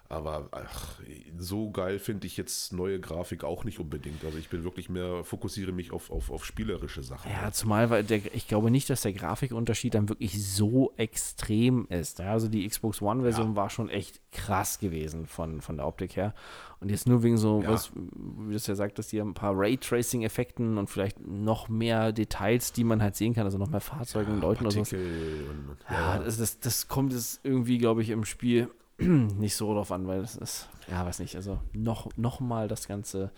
Aber 0.08 0.48
ach, 0.52 1.00
so 1.38 1.70
geil 1.70 1.98
finde 1.98 2.26
ich 2.26 2.36
jetzt 2.36 2.72
neue 2.72 3.00
Grafik 3.00 3.42
auch 3.44 3.64
nicht 3.64 3.80
unbedingt. 3.80 4.24
Also 4.24 4.38
ich 4.38 4.48
bin 4.48 4.62
wirklich 4.64 4.88
mehr, 4.88 5.24
fokussiere 5.24 5.72
mich 5.72 5.92
auf, 5.92 6.10
auf, 6.10 6.30
auf 6.30 6.44
spielerische 6.44 7.02
Sachen. 7.02 7.30
Ja, 7.30 7.50
zumal, 7.50 7.90
weil 7.90 8.04
der, 8.04 8.20
ich 8.34 8.46
glaube 8.46 8.70
nicht, 8.70 8.88
dass 8.88 9.02
der 9.02 9.12
Grafikunterschied 9.12 9.94
dann 9.94 10.08
wirklich 10.08 10.42
so 10.46 10.92
extrem 10.96 11.86
ist. 11.88 12.20
Ja, 12.20 12.32
also 12.32 12.48
die 12.48 12.66
Xbox 12.68 13.02
One-Version 13.02 13.56
war 13.56 13.68
schon 13.70 13.88
echt 13.88 14.20
krass 14.32 14.78
gewesen 14.78 15.26
von, 15.26 15.60
von 15.60 15.76
der 15.76 15.86
Optik 15.86 16.16
her. 16.16 16.34
Und 16.78 16.90
jetzt 16.90 17.08
nur 17.08 17.22
wegen 17.22 17.38
so, 17.38 17.62
Ja. 17.62 17.70
was, 17.70 17.90
wie 17.94 18.50
du 18.50 18.56
es 18.56 18.66
ja 18.66 18.74
sagt, 18.74 18.98
dass 18.98 19.10
hier 19.10 19.24
ein 19.24 19.34
paar 19.34 19.54
Raytracing-Effekten 19.56 20.78
und 20.78 20.88
vielleicht 20.88 21.20
noch 21.26 21.68
mehr 21.68 22.12
Details, 22.12 22.72
die 22.72 22.84
man 22.84 23.02
halt 23.02 23.16
sehen 23.16 23.34
kann, 23.34 23.44
also 23.44 23.58
noch 23.58 23.70
mehr 23.70 23.80
Fahrzeuge 23.80 24.30
und 24.30 24.40
Leuten 24.40 24.62
oder 24.64 24.70
so. 24.72 24.82
Partikel 24.82 25.46
und, 25.50 25.76
Ja, 25.90 26.18
das, 26.18 26.36
das, 26.38 26.60
das 26.60 26.86
kommt 26.88 27.12
jetzt 27.12 27.40
irgendwie, 27.44 27.78
glaube 27.78 28.02
ich, 28.02 28.10
im 28.10 28.24
Spiel 28.24 28.70
nicht 28.98 29.54
so 29.56 29.72
drauf 29.74 29.92
an, 29.92 30.06
weil 30.06 30.20
das 30.22 30.36
ist, 30.36 30.68
ja, 30.90 31.04
weiß 31.04 31.18
nicht, 31.20 31.36
also 31.36 31.58
noch, 31.72 32.08
noch 32.16 32.40
mal 32.40 32.66
das 32.68 32.88
Ganze, 32.88 33.30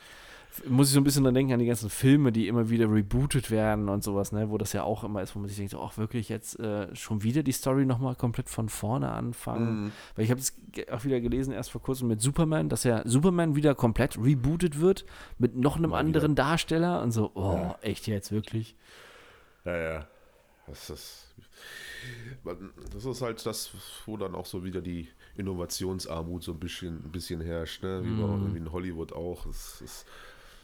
muss 0.66 0.88
ich 0.88 0.94
so 0.94 1.00
ein 1.00 1.04
bisschen 1.04 1.24
dran 1.24 1.34
denken 1.34 1.52
an 1.52 1.58
die 1.58 1.66
ganzen 1.66 1.90
Filme, 1.90 2.32
die 2.32 2.48
immer 2.48 2.70
wieder 2.70 2.90
rebootet 2.90 3.50
werden 3.50 3.88
und 3.88 4.02
sowas, 4.02 4.32
ne, 4.32 4.50
wo 4.50 4.58
das 4.58 4.72
ja 4.72 4.82
auch 4.82 5.04
immer 5.04 5.22
ist, 5.22 5.34
wo 5.36 5.40
man 5.40 5.48
sich 5.48 5.56
denkt, 5.58 5.74
auch 5.74 5.96
wirklich 5.98 6.28
jetzt 6.28 6.58
äh, 6.58 6.94
schon 6.96 7.22
wieder 7.22 7.42
die 7.42 7.52
Story 7.52 7.84
noch 7.86 7.98
mal 7.98 8.14
komplett 8.14 8.48
von 8.48 8.68
vorne 8.68 9.10
anfangen, 9.12 9.84
Mhm. 9.84 9.92
weil 10.16 10.24
ich 10.24 10.30
habe 10.30 10.40
es 10.40 10.54
auch 10.90 11.04
wieder 11.04 11.20
gelesen, 11.20 11.52
erst 11.52 11.70
vor 11.70 11.82
kurzem 11.82 12.08
mit 12.08 12.20
Superman, 12.22 12.68
dass 12.68 12.84
ja 12.84 13.02
Superman 13.04 13.56
wieder 13.56 13.74
komplett 13.74 14.16
rebootet 14.18 14.80
wird, 14.80 15.04
mit 15.38 15.54
noch 15.56 15.76
einem 15.76 15.90
Mal 15.90 15.98
anderen 15.98 16.34
Darsteller 16.34 17.02
und 17.02 17.10
so, 17.12 17.30
oh, 17.34 17.52
Ja. 17.54 17.78
echt 17.82 18.06
jetzt, 18.06 18.32
wirklich? 18.32 18.74
Ja, 19.64 19.76
ja. 19.76 20.06
Das 20.66 20.90
ist, 20.90 21.34
das 22.92 23.04
ist 23.04 23.22
halt 23.22 23.44
das, 23.46 23.70
wo 24.06 24.16
dann 24.16 24.34
auch 24.34 24.46
so 24.46 24.64
wieder 24.64 24.80
die 24.80 25.08
Innovationsarmut 25.38 26.42
so 26.42 26.52
ein 26.52 26.58
bisschen, 26.58 27.04
ein 27.04 27.12
bisschen 27.12 27.40
herrscht, 27.40 27.82
ne? 27.82 28.02
wie, 28.04 28.20
bei, 28.20 28.54
wie 28.54 28.58
in 28.58 28.72
Hollywood 28.72 29.12
auch. 29.12 29.46
Es 29.46 29.80
ist, 29.80 30.06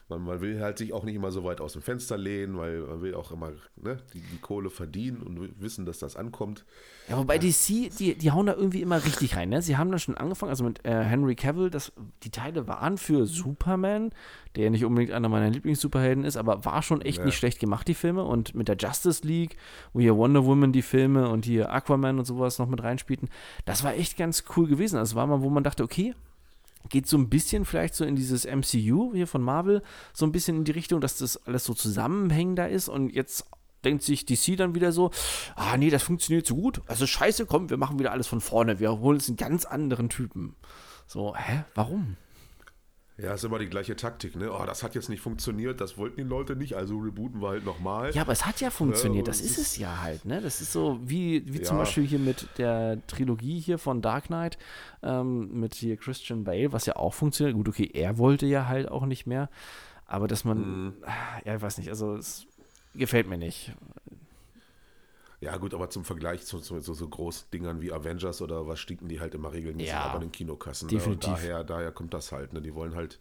man, 0.08 0.22
man 0.22 0.40
will 0.40 0.60
halt 0.60 0.78
sich 0.78 0.92
auch 0.92 1.02
nicht 1.04 1.14
immer 1.14 1.30
so 1.32 1.44
weit 1.44 1.60
aus 1.60 1.72
dem 1.72 1.82
Fenster 1.82 2.18
lehnen, 2.18 2.58
weil 2.58 2.80
man 2.80 3.00
will 3.00 3.14
auch 3.14 3.32
immer 3.32 3.52
ne, 3.76 3.96
die, 4.12 4.20
die 4.20 4.38
Kohle 4.38 4.68
verdienen 4.70 5.22
und 5.22 5.60
wissen, 5.60 5.86
dass 5.86 5.98
das 5.98 6.14
ankommt. 6.16 6.64
Ja, 7.08 7.16
wobei 7.18 7.38
DC, 7.38 7.90
die, 7.98 8.14
die 8.14 8.30
hauen 8.30 8.46
da 8.46 8.54
irgendwie 8.54 8.82
immer 8.82 9.02
richtig 9.04 9.36
rein. 9.36 9.48
Ne? 9.48 9.62
Sie 9.62 9.76
haben 9.76 9.90
da 9.90 9.98
schon 9.98 10.16
angefangen, 10.16 10.50
also 10.50 10.64
mit 10.64 10.84
äh, 10.84 11.02
Henry 11.04 11.34
Cavill, 11.34 11.70
das, 11.70 11.92
die 12.22 12.30
Teile 12.30 12.66
waren 12.68 12.98
für 12.98 13.26
Superman, 13.26 14.10
der 14.56 14.64
ja 14.64 14.70
nicht 14.70 14.84
unbedingt 14.84 15.12
einer 15.12 15.28
meiner 15.28 15.50
Lieblings-Superhelden 15.50 16.24
ist, 16.24 16.36
aber 16.36 16.64
war 16.64 16.82
schon 16.82 17.00
echt 17.00 17.18
Ja. 17.18 17.24
nicht 17.24 17.36
schlecht 17.36 17.58
gemacht, 17.58 17.88
die 17.88 17.94
Filme. 17.94 18.24
Und 18.24 18.54
mit 18.54 18.68
der 18.68 18.76
Justice 18.76 19.26
League, 19.26 19.56
wo 19.92 20.00
hier 20.00 20.16
Wonder 20.16 20.44
Woman 20.44 20.72
die 20.72 20.82
Filme 20.82 21.28
und 21.28 21.44
hier 21.44 21.72
Aquaman 21.72 22.18
und 22.18 22.24
sowas 22.26 22.58
noch 22.58 22.68
mit 22.68 22.82
reinspielten, 22.82 23.28
das 23.64 23.84
war 23.84 23.94
echt 23.94 24.16
ganz 24.16 24.44
cool 24.56 24.66
gewesen. 24.68 24.98
Also 24.98 25.16
war 25.16 25.26
mal, 25.26 25.40
wo 25.42 25.50
man 25.50 25.64
dachte, 25.64 25.82
okay, 25.82 26.14
geht 26.88 27.06
so 27.06 27.16
ein 27.16 27.28
bisschen 27.28 27.64
vielleicht 27.64 27.94
so 27.94 28.04
in 28.04 28.16
dieses 28.16 28.44
MCU 28.46 29.12
hier 29.14 29.26
von 29.26 29.42
Marvel, 29.42 29.82
so 30.12 30.26
ein 30.26 30.32
bisschen 30.32 30.58
in 30.58 30.64
die 30.64 30.72
Richtung, 30.72 31.00
dass 31.00 31.18
das 31.18 31.36
alles 31.46 31.64
so 31.64 31.74
zusammenhängender 31.74 32.68
ist 32.68 32.88
und 32.88 33.10
jetzt 33.10 33.46
denkt 33.84 34.02
sich 34.02 34.24
DC 34.24 34.56
dann 34.56 34.74
wieder 34.74 34.92
so, 34.92 35.10
ah 35.56 35.76
nee, 35.76 35.90
das 35.90 36.02
funktioniert 36.02 36.46
so 36.46 36.54
gut, 36.56 36.80
also 36.86 37.06
scheiße, 37.06 37.46
komm, 37.46 37.70
wir 37.70 37.76
machen 37.76 37.98
wieder 37.98 38.12
alles 38.12 38.26
von 38.26 38.40
vorne, 38.40 38.80
wir 38.80 38.98
holen 38.98 39.16
uns 39.16 39.28
einen 39.28 39.36
ganz 39.36 39.64
anderen 39.64 40.08
Typen. 40.08 40.56
So, 41.06 41.36
hä, 41.36 41.64
warum? 41.74 42.16
Ja, 43.16 43.34
ist 43.34 43.44
immer 43.44 43.60
die 43.60 43.68
gleiche 43.68 43.94
Taktik, 43.94 44.34
ne? 44.34 44.50
Oh, 44.52 44.64
das 44.66 44.82
hat 44.82 44.96
jetzt 44.96 45.08
nicht 45.08 45.20
funktioniert, 45.20 45.80
das 45.80 45.96
wollten 45.96 46.16
die 46.16 46.28
Leute 46.28 46.56
nicht, 46.56 46.74
also 46.74 46.98
rebooten 46.98 47.40
wir 47.40 47.48
halt 47.50 47.64
nochmal. 47.64 48.12
Ja, 48.12 48.22
aber 48.22 48.32
es 48.32 48.44
hat 48.44 48.60
ja 48.60 48.70
funktioniert, 48.70 49.28
ja, 49.28 49.30
das 49.30 49.40
ist 49.40 49.56
es 49.56 49.76
ja 49.76 50.02
halt, 50.02 50.24
ne? 50.24 50.40
Das 50.40 50.60
ist 50.60 50.72
so 50.72 50.98
wie, 51.00 51.44
wie 51.52 51.58
ja. 51.58 51.64
zum 51.64 51.76
Beispiel 51.76 52.04
hier 52.04 52.18
mit 52.18 52.48
der 52.58 53.06
Trilogie 53.06 53.60
hier 53.60 53.78
von 53.78 54.02
Dark 54.02 54.26
Knight, 54.26 54.58
ähm, 55.04 55.60
mit 55.60 55.74
hier 55.76 55.96
Christian 55.96 56.42
Bale, 56.42 56.72
was 56.72 56.86
ja 56.86 56.96
auch 56.96 57.14
funktioniert. 57.14 57.56
Gut, 57.56 57.68
okay, 57.68 57.88
er 57.94 58.18
wollte 58.18 58.46
ja 58.46 58.66
halt 58.66 58.88
auch 58.90 59.06
nicht 59.06 59.26
mehr, 59.26 59.48
aber 60.06 60.26
dass 60.26 60.44
man, 60.44 60.86
mhm. 60.86 60.94
ja, 61.44 61.54
ich 61.54 61.62
weiß 61.62 61.78
nicht, 61.78 61.90
also 61.90 62.16
es 62.16 62.48
gefällt 62.96 63.28
mir 63.28 63.38
nicht. 63.38 63.72
Ja, 65.44 65.58
gut, 65.58 65.74
aber 65.74 65.90
zum 65.90 66.04
Vergleich 66.04 66.46
zu, 66.46 66.58
zu, 66.58 66.80
zu 66.80 66.94
so 66.94 67.06
Großdingern 67.06 67.82
wie 67.82 67.92
Avengers 67.92 68.40
oder 68.40 68.66
was 68.66 68.80
stinken 68.80 69.08
die 69.08 69.20
halt 69.20 69.34
immer 69.34 69.52
regelmäßig 69.52 69.92
ja, 69.92 70.04
ab 70.04 70.14
an 70.14 70.22
den 70.22 70.32
Kinokassen. 70.32 70.88
Definitiv. 70.88 71.28
Ne? 71.28 71.36
daher, 71.36 71.64
daher 71.64 71.92
kommt 71.92 72.14
das 72.14 72.32
halt. 72.32 72.54
Ne? 72.54 72.62
Die 72.62 72.74
wollen 72.74 72.94
halt, 72.94 73.18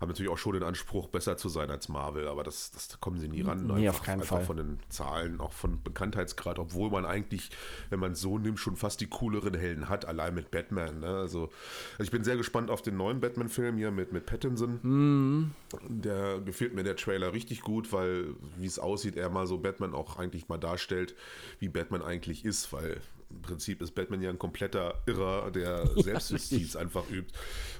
haben 0.00 0.08
natürlich 0.08 0.30
auch 0.30 0.38
schon 0.38 0.52
den 0.52 0.62
Anspruch, 0.62 1.08
besser 1.08 1.36
zu 1.36 1.48
sein 1.48 1.70
als 1.70 1.88
Marvel, 1.88 2.28
aber 2.28 2.44
das, 2.44 2.70
das 2.70 3.00
kommen 3.00 3.18
sie 3.18 3.28
nie 3.28 3.42
ran. 3.42 3.66
Nee, 3.66 3.88
einfach, 3.88 4.00
auf 4.00 4.06
keinen 4.06 4.20
einfach 4.20 4.36
Fall. 4.36 4.46
von 4.46 4.56
den 4.56 4.78
Zahlen, 4.88 5.40
auch 5.40 5.52
von 5.52 5.82
Bekanntheitsgrad, 5.82 6.58
obwohl 6.58 6.90
man 6.90 7.04
eigentlich, 7.04 7.50
wenn 7.90 8.00
man 8.00 8.12
es 8.12 8.20
so 8.20 8.38
nimmt, 8.38 8.60
schon 8.60 8.76
fast 8.76 9.00
die 9.00 9.06
cooleren 9.06 9.54
Helden 9.54 9.88
hat, 9.88 10.04
allein 10.04 10.34
mit 10.34 10.50
Batman. 10.50 11.00
Ne? 11.00 11.08
Also, 11.08 11.50
also 11.92 12.02
ich 12.02 12.10
bin 12.10 12.24
sehr 12.24 12.36
gespannt 12.36 12.70
auf 12.70 12.82
den 12.82 12.96
neuen 12.96 13.20
Batman-Film 13.20 13.76
hier 13.76 13.90
mit, 13.90 14.12
mit 14.12 14.26
Pattinson. 14.26 14.78
Mhm. 14.82 15.50
Der 15.88 16.40
gefällt 16.40 16.74
mir 16.74 16.84
der 16.84 16.96
Trailer 16.96 17.32
richtig 17.32 17.62
gut, 17.62 17.92
weil, 17.92 18.34
wie 18.56 18.66
es 18.66 18.78
aussieht, 18.78 19.16
er 19.16 19.30
mal 19.30 19.46
so 19.46 19.58
Batman 19.58 19.94
auch 19.94 20.18
eigentlich 20.18 20.48
mal 20.48 20.58
darstellt 20.58 21.14
wie 21.58 21.68
Batman 21.68 22.02
eigentlich 22.02 22.44
ist, 22.44 22.72
weil 22.72 23.00
im 23.30 23.42
Prinzip 23.42 23.82
ist 23.82 23.94
Batman 23.94 24.22
ja 24.22 24.30
ein 24.30 24.38
kompletter 24.38 25.02
Irrer, 25.06 25.50
der 25.50 25.86
Selbstjustiz 25.96 26.74
ja, 26.74 26.80
einfach 26.80 27.08
übt 27.10 27.32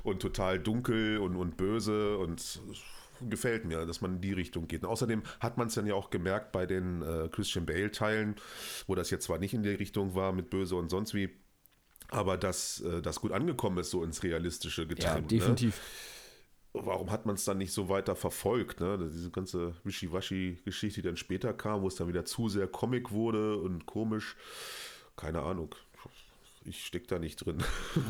und 0.02 0.20
total 0.20 0.58
dunkel 0.58 1.18
und, 1.18 1.36
und 1.36 1.56
böse 1.56 2.18
und 2.18 2.60
gefällt 3.28 3.64
mir, 3.64 3.84
dass 3.84 4.00
man 4.00 4.16
in 4.16 4.20
die 4.20 4.32
Richtung 4.32 4.68
geht. 4.68 4.84
Und 4.84 4.90
außerdem 4.90 5.22
hat 5.40 5.58
man 5.58 5.68
es 5.68 5.74
dann 5.74 5.86
ja 5.86 5.94
auch 5.94 6.10
gemerkt 6.10 6.52
bei 6.52 6.66
den 6.66 7.02
äh, 7.02 7.28
Christian 7.28 7.66
Bale-Teilen, 7.66 8.36
wo 8.86 8.94
das 8.94 9.10
jetzt 9.10 9.24
zwar 9.24 9.38
nicht 9.38 9.54
in 9.54 9.62
die 9.62 9.70
Richtung 9.70 10.14
war 10.14 10.32
mit 10.32 10.50
Böse 10.50 10.76
und 10.76 10.88
sonst 10.88 11.14
wie, 11.14 11.30
aber 12.08 12.36
dass 12.36 12.80
äh, 12.80 13.02
das 13.02 13.20
gut 13.20 13.32
angekommen 13.32 13.78
ist, 13.78 13.90
so 13.90 14.04
ins 14.04 14.22
Realistische 14.22 14.86
getrimmt. 14.86 15.14
Ja, 15.14 15.20
ne? 15.20 15.26
definitiv. 15.26 15.76
Ne? 15.76 15.82
warum 16.72 17.10
hat 17.10 17.26
man 17.26 17.34
es 17.34 17.44
dann 17.44 17.58
nicht 17.58 17.72
so 17.72 17.88
weiter 17.88 18.14
verfolgt? 18.14 18.80
Ne? 18.80 19.10
Diese 19.12 19.30
ganze 19.30 19.74
Wischiwaschi-Geschichte, 19.84 21.00
die 21.00 21.08
dann 21.08 21.16
später 21.16 21.52
kam, 21.52 21.82
wo 21.82 21.88
es 21.88 21.96
dann 21.96 22.08
wieder 22.08 22.24
zu 22.24 22.48
sehr 22.48 22.66
Comic 22.66 23.10
wurde 23.10 23.56
und 23.56 23.86
komisch. 23.86 24.36
Keine 25.18 25.42
Ahnung. 25.42 25.74
Ich 26.64 26.84
stecke 26.84 27.06
da 27.06 27.18
nicht 27.18 27.44
drin. 27.44 27.58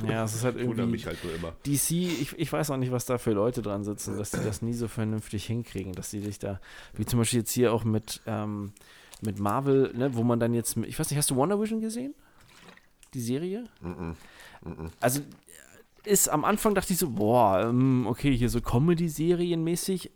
Ja, 0.06 0.24
es 0.24 0.34
ist 0.34 0.44
halt 0.44 0.56
irgendwie. 0.59 0.82
mich 0.82 1.06
halt 1.06 1.22
nur 1.24 1.34
immer. 1.34 1.52
DC, 1.64 1.90
ich, 1.90 2.38
ich 2.38 2.52
weiß 2.52 2.70
auch 2.70 2.76
nicht, 2.76 2.92
was 2.92 3.06
da 3.06 3.18
für 3.18 3.32
Leute 3.32 3.62
dran 3.62 3.84
sitzen, 3.84 4.18
dass 4.18 4.32
sie 4.32 4.42
das 4.42 4.62
nie 4.62 4.74
so 4.74 4.88
vernünftig 4.88 5.46
hinkriegen, 5.46 5.92
dass 5.92 6.11
sie 6.11 6.20
sich 6.20 6.38
da, 6.38 6.61
wie 6.94 7.06
zum 7.06 7.18
Beispiel 7.18 7.40
jetzt 7.40 7.52
hier 7.52 7.72
auch 7.72 7.84
mit, 7.84 8.20
ähm, 8.26 8.72
mit 9.22 9.38
Marvel, 9.38 9.92
ne, 9.96 10.14
wo 10.14 10.22
man 10.22 10.40
dann 10.40 10.54
jetzt, 10.54 10.76
ich 10.76 10.98
weiß 10.98 11.11
nicht, 11.11 11.18
hast 11.18 11.30
du 11.30 11.36
Wonder 11.36 11.61
Vision 11.61 11.80
gesehen? 11.80 12.14
Die 13.14 13.20
Serie? 13.20 13.64
Mm 13.80 13.90
-mm. 13.90 14.14
Mm 14.64 14.90
also 15.00 15.20
ist 16.04 16.28
am 16.28 16.44
Anfang 16.44 16.74
dachte 16.74 16.92
ich 16.92 16.98
so, 16.98 17.11
boah, 17.11 17.61
ähm, 17.61 18.06
okay, 18.06 18.36
hier 18.36 18.50
so 18.50 18.61
Comedy-Serienmäßig, 18.61 20.11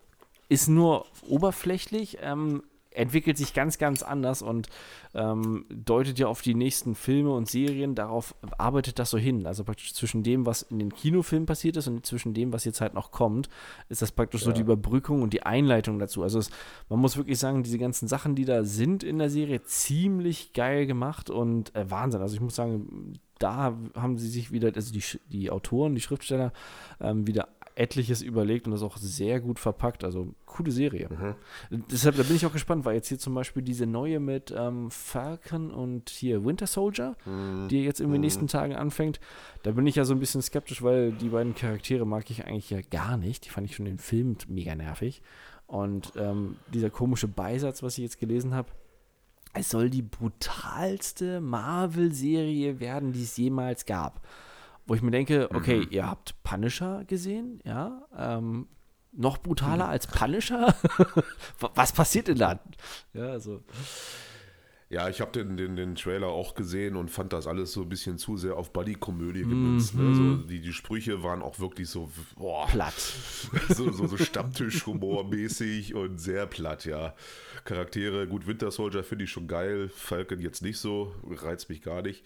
ist 0.49 0.68
nur 0.68 1.07
oberflächlich, 1.28 2.18
ähm, 2.20 2.62
entwickelt 2.95 3.36
sich 3.38 3.55
ganz, 3.55 3.78
ganz 3.78 4.03
anders 4.03 4.43
und 4.43 4.68
ähm, 5.14 5.64
deutet 5.68 6.18
ja 6.18 6.26
auf 6.26 6.43
die 6.43 6.55
nächsten 6.55 6.95
Filme 6.95 7.32
und 7.32 7.49
Serien, 7.49 7.95
darauf 7.95 8.34
arbeitet 8.59 8.99
das 8.99 9.11
so 9.11 9.18
hin. 9.18 9.47
Also 9.47 9.64
praktisch 9.64 9.95
zwischen 9.95 10.22
dem, 10.22 10.47
was 10.47 10.62
in 10.62 10.78
den 10.78 10.93
Kinofilmen 10.93 11.47
passiert 11.47 11.76
ist 11.76 11.88
und 11.88 12.07
zwischen 12.07 12.34
dem, 12.34 12.53
was 12.53 12.64
jetzt 12.64 12.80
halt 12.80 12.95
noch 12.95 13.11
kommt, 13.11 13.49
ist 13.88 14.03
das 14.03 14.12
praktisch 14.12 14.43
ja. 14.43 14.47
so 14.47 14.53
die 14.53 14.62
Überbrückung 14.62 15.22
und 15.22 15.32
die 15.32 15.43
Einleitung 15.43 15.99
dazu. 15.99 16.22
Also 16.22 16.38
es, 16.38 16.51
man 16.88 16.99
muss 16.99 17.16
wirklich 17.16 17.38
sagen, 17.38 17.62
diese 17.62 17.78
ganzen 17.78 18.09
Sachen, 18.09 18.34
die 18.34 18.45
da 18.45 18.64
sind 18.64 19.03
in 19.03 19.18
der 19.18 19.30
Serie, 19.30 19.62
ziemlich 19.62 20.53
geil 20.53 20.86
gemacht 20.86 21.30
und 21.30 21.74
äh, 21.74 21.90
Wahnsinn. 21.90 22.22
Also 22.22 22.34
ich 22.34 22.40
muss 22.40 22.55
sagen, 22.55 23.18
da 23.38 23.76
haben 23.97 24.18
sie 24.18 24.28
sich 24.28 24.53
wieder, 24.53 24.70
also 24.74 24.93
die, 24.93 25.03
die 25.26 25.51
Autoren, 25.51 25.95
die 25.95 26.01
Schriftsteller, 26.01 26.53
ähm, 27.01 27.26
wieder 27.26 27.49
etliches 27.75 28.23
überlegt 28.23 28.66
und 28.66 28.73
das 28.73 28.83
auch 28.83 28.97
sehr 28.97 29.41
gut 29.41 29.59
verpackt. 29.59 30.05
Also 30.05 30.35
coole 30.47 30.70
Serie. 30.70 31.09
Mhm. 31.11 31.85
Deshalb 31.91 32.16
da 32.16 32.23
bin 32.23 32.37
ich 32.37 32.47
auch 32.47 32.53
gespannt, 32.53 32.85
weil 32.85 32.95
jetzt 32.95 33.09
hier 33.09 33.18
zum 33.18 33.35
Beispiel 33.35 33.62
diese 33.62 33.87
neue 33.87 34.20
mit 34.20 34.53
ähm, 34.57 34.91
Falcon 34.91 35.70
und 35.70 36.11
hier 36.11 36.45
Winter 36.45 36.66
Soldier, 36.66 37.16
mhm. 37.25 37.68
die 37.68 37.85
jetzt 37.85 38.01
in 38.01 38.09
den 38.09 38.16
mhm. 38.16 38.20
nächsten 38.20 38.47
Tagen 38.47 38.75
anfängt, 38.75 39.20
da 39.62 39.73
bin 39.73 39.87
ich 39.87 39.97
ja 39.97 40.05
so 40.05 40.14
ein 40.14 40.20
bisschen 40.20 40.43
skeptisch, 40.43 40.83
weil 40.83 41.12
die 41.12 41.31
beiden 41.31 41.55
Charaktere 41.55 42.07
mag 42.07 42.31
ich 42.31 42.45
eigentlich 42.45 42.70
ja 42.70 42.81
gar 42.81 43.16
nicht. 43.16 43.45
Die 43.47 43.51
fand 43.51 43.68
ich 43.68 43.77
schon 43.77 43.87
den 43.87 43.99
Film 43.99 44.37
mega 44.49 44.75
nervig. 44.75 45.23
Und 45.66 46.12
ähm, 46.16 46.57
dieser 46.73 46.91
komische 46.91 47.29
Beisatz, 47.29 47.83
was 47.83 47.97
ich 47.97 48.03
jetzt 48.03 48.20
gelesen 48.20 48.55
habe, 48.55 48.68
es 49.55 49.70
soll 49.70 49.91
die 49.91 50.03
brutalste 50.03 51.41
Marvel-Serie 51.41 52.81
werden, 52.81 53.12
die 53.12 53.23
es 53.23 53.37
jemals 53.37 53.85
gab. 53.85 54.27
Wo 54.87 54.95
ich 54.95 55.03
mir 55.03 55.11
denke, 55.11 55.49
okay, 55.55 55.80
mhm. 55.80 55.87
ihr 55.91 56.07
habt 56.09 56.43
Punisher 56.43 57.05
gesehen, 57.05 57.61
ja, 57.64 58.03
ähm, 58.16 58.66
noch 59.12 59.39
brutaler 59.39 59.85
mhm. 59.85 59.91
als 59.91 60.07
Punisher? 60.07 60.74
Was 61.74 61.93
passiert 61.93 62.28
denn 62.28 62.39
da? 62.39 62.61
Ja, 63.12 63.26
also. 63.26 63.62
Ja, 64.93 65.09
ich 65.09 65.22
habe 65.22 65.33
den, 65.33 65.57
den, 65.57 65.74
den 65.74 65.95
Trailer 65.95 66.26
auch 66.26 66.55
gesehen 66.55 66.97
und 66.97 67.11
fand 67.11 67.33
das 67.33 67.47
alles 67.47 67.72
so 67.72 67.80
ein 67.80 67.89
bisschen 67.89 68.18
zu 68.18 68.37
sehr 68.37 68.59
auf 68.59 68.74
Buddy-Komödie 68.74 69.41
gemünzt. 69.41 69.95
Ne? 69.95 70.03
Mhm. 70.03 70.09
Also 70.11 70.49
die, 70.49 70.61
die 70.61 70.72
Sprüche 70.74 71.22
waren 71.22 71.41
auch 71.41 71.59
wirklich 71.61 71.89
so 71.89 72.11
boah, 72.37 72.66
platt. 72.66 72.93
so, 73.70 73.91
so, 73.91 74.07
so 74.07 74.18
Stammtisch-Humor-mäßig 74.18 75.95
und 75.95 76.18
sehr 76.18 76.45
platt, 76.45 76.85
ja. 76.85 77.14
Charaktere, 77.64 78.26
gut, 78.28 78.47
Winter 78.47 78.70
Soldier 78.70 79.03
finde 79.03 79.24
ich 79.24 79.30
schon 79.30 79.49
geil, 79.49 79.89
Falcon 79.89 80.41
jetzt 80.41 80.61
nicht 80.61 80.78
so, 80.78 81.14
reizt 81.26 81.70
mich 81.70 81.80
gar 81.80 82.03
nicht. 82.03 82.22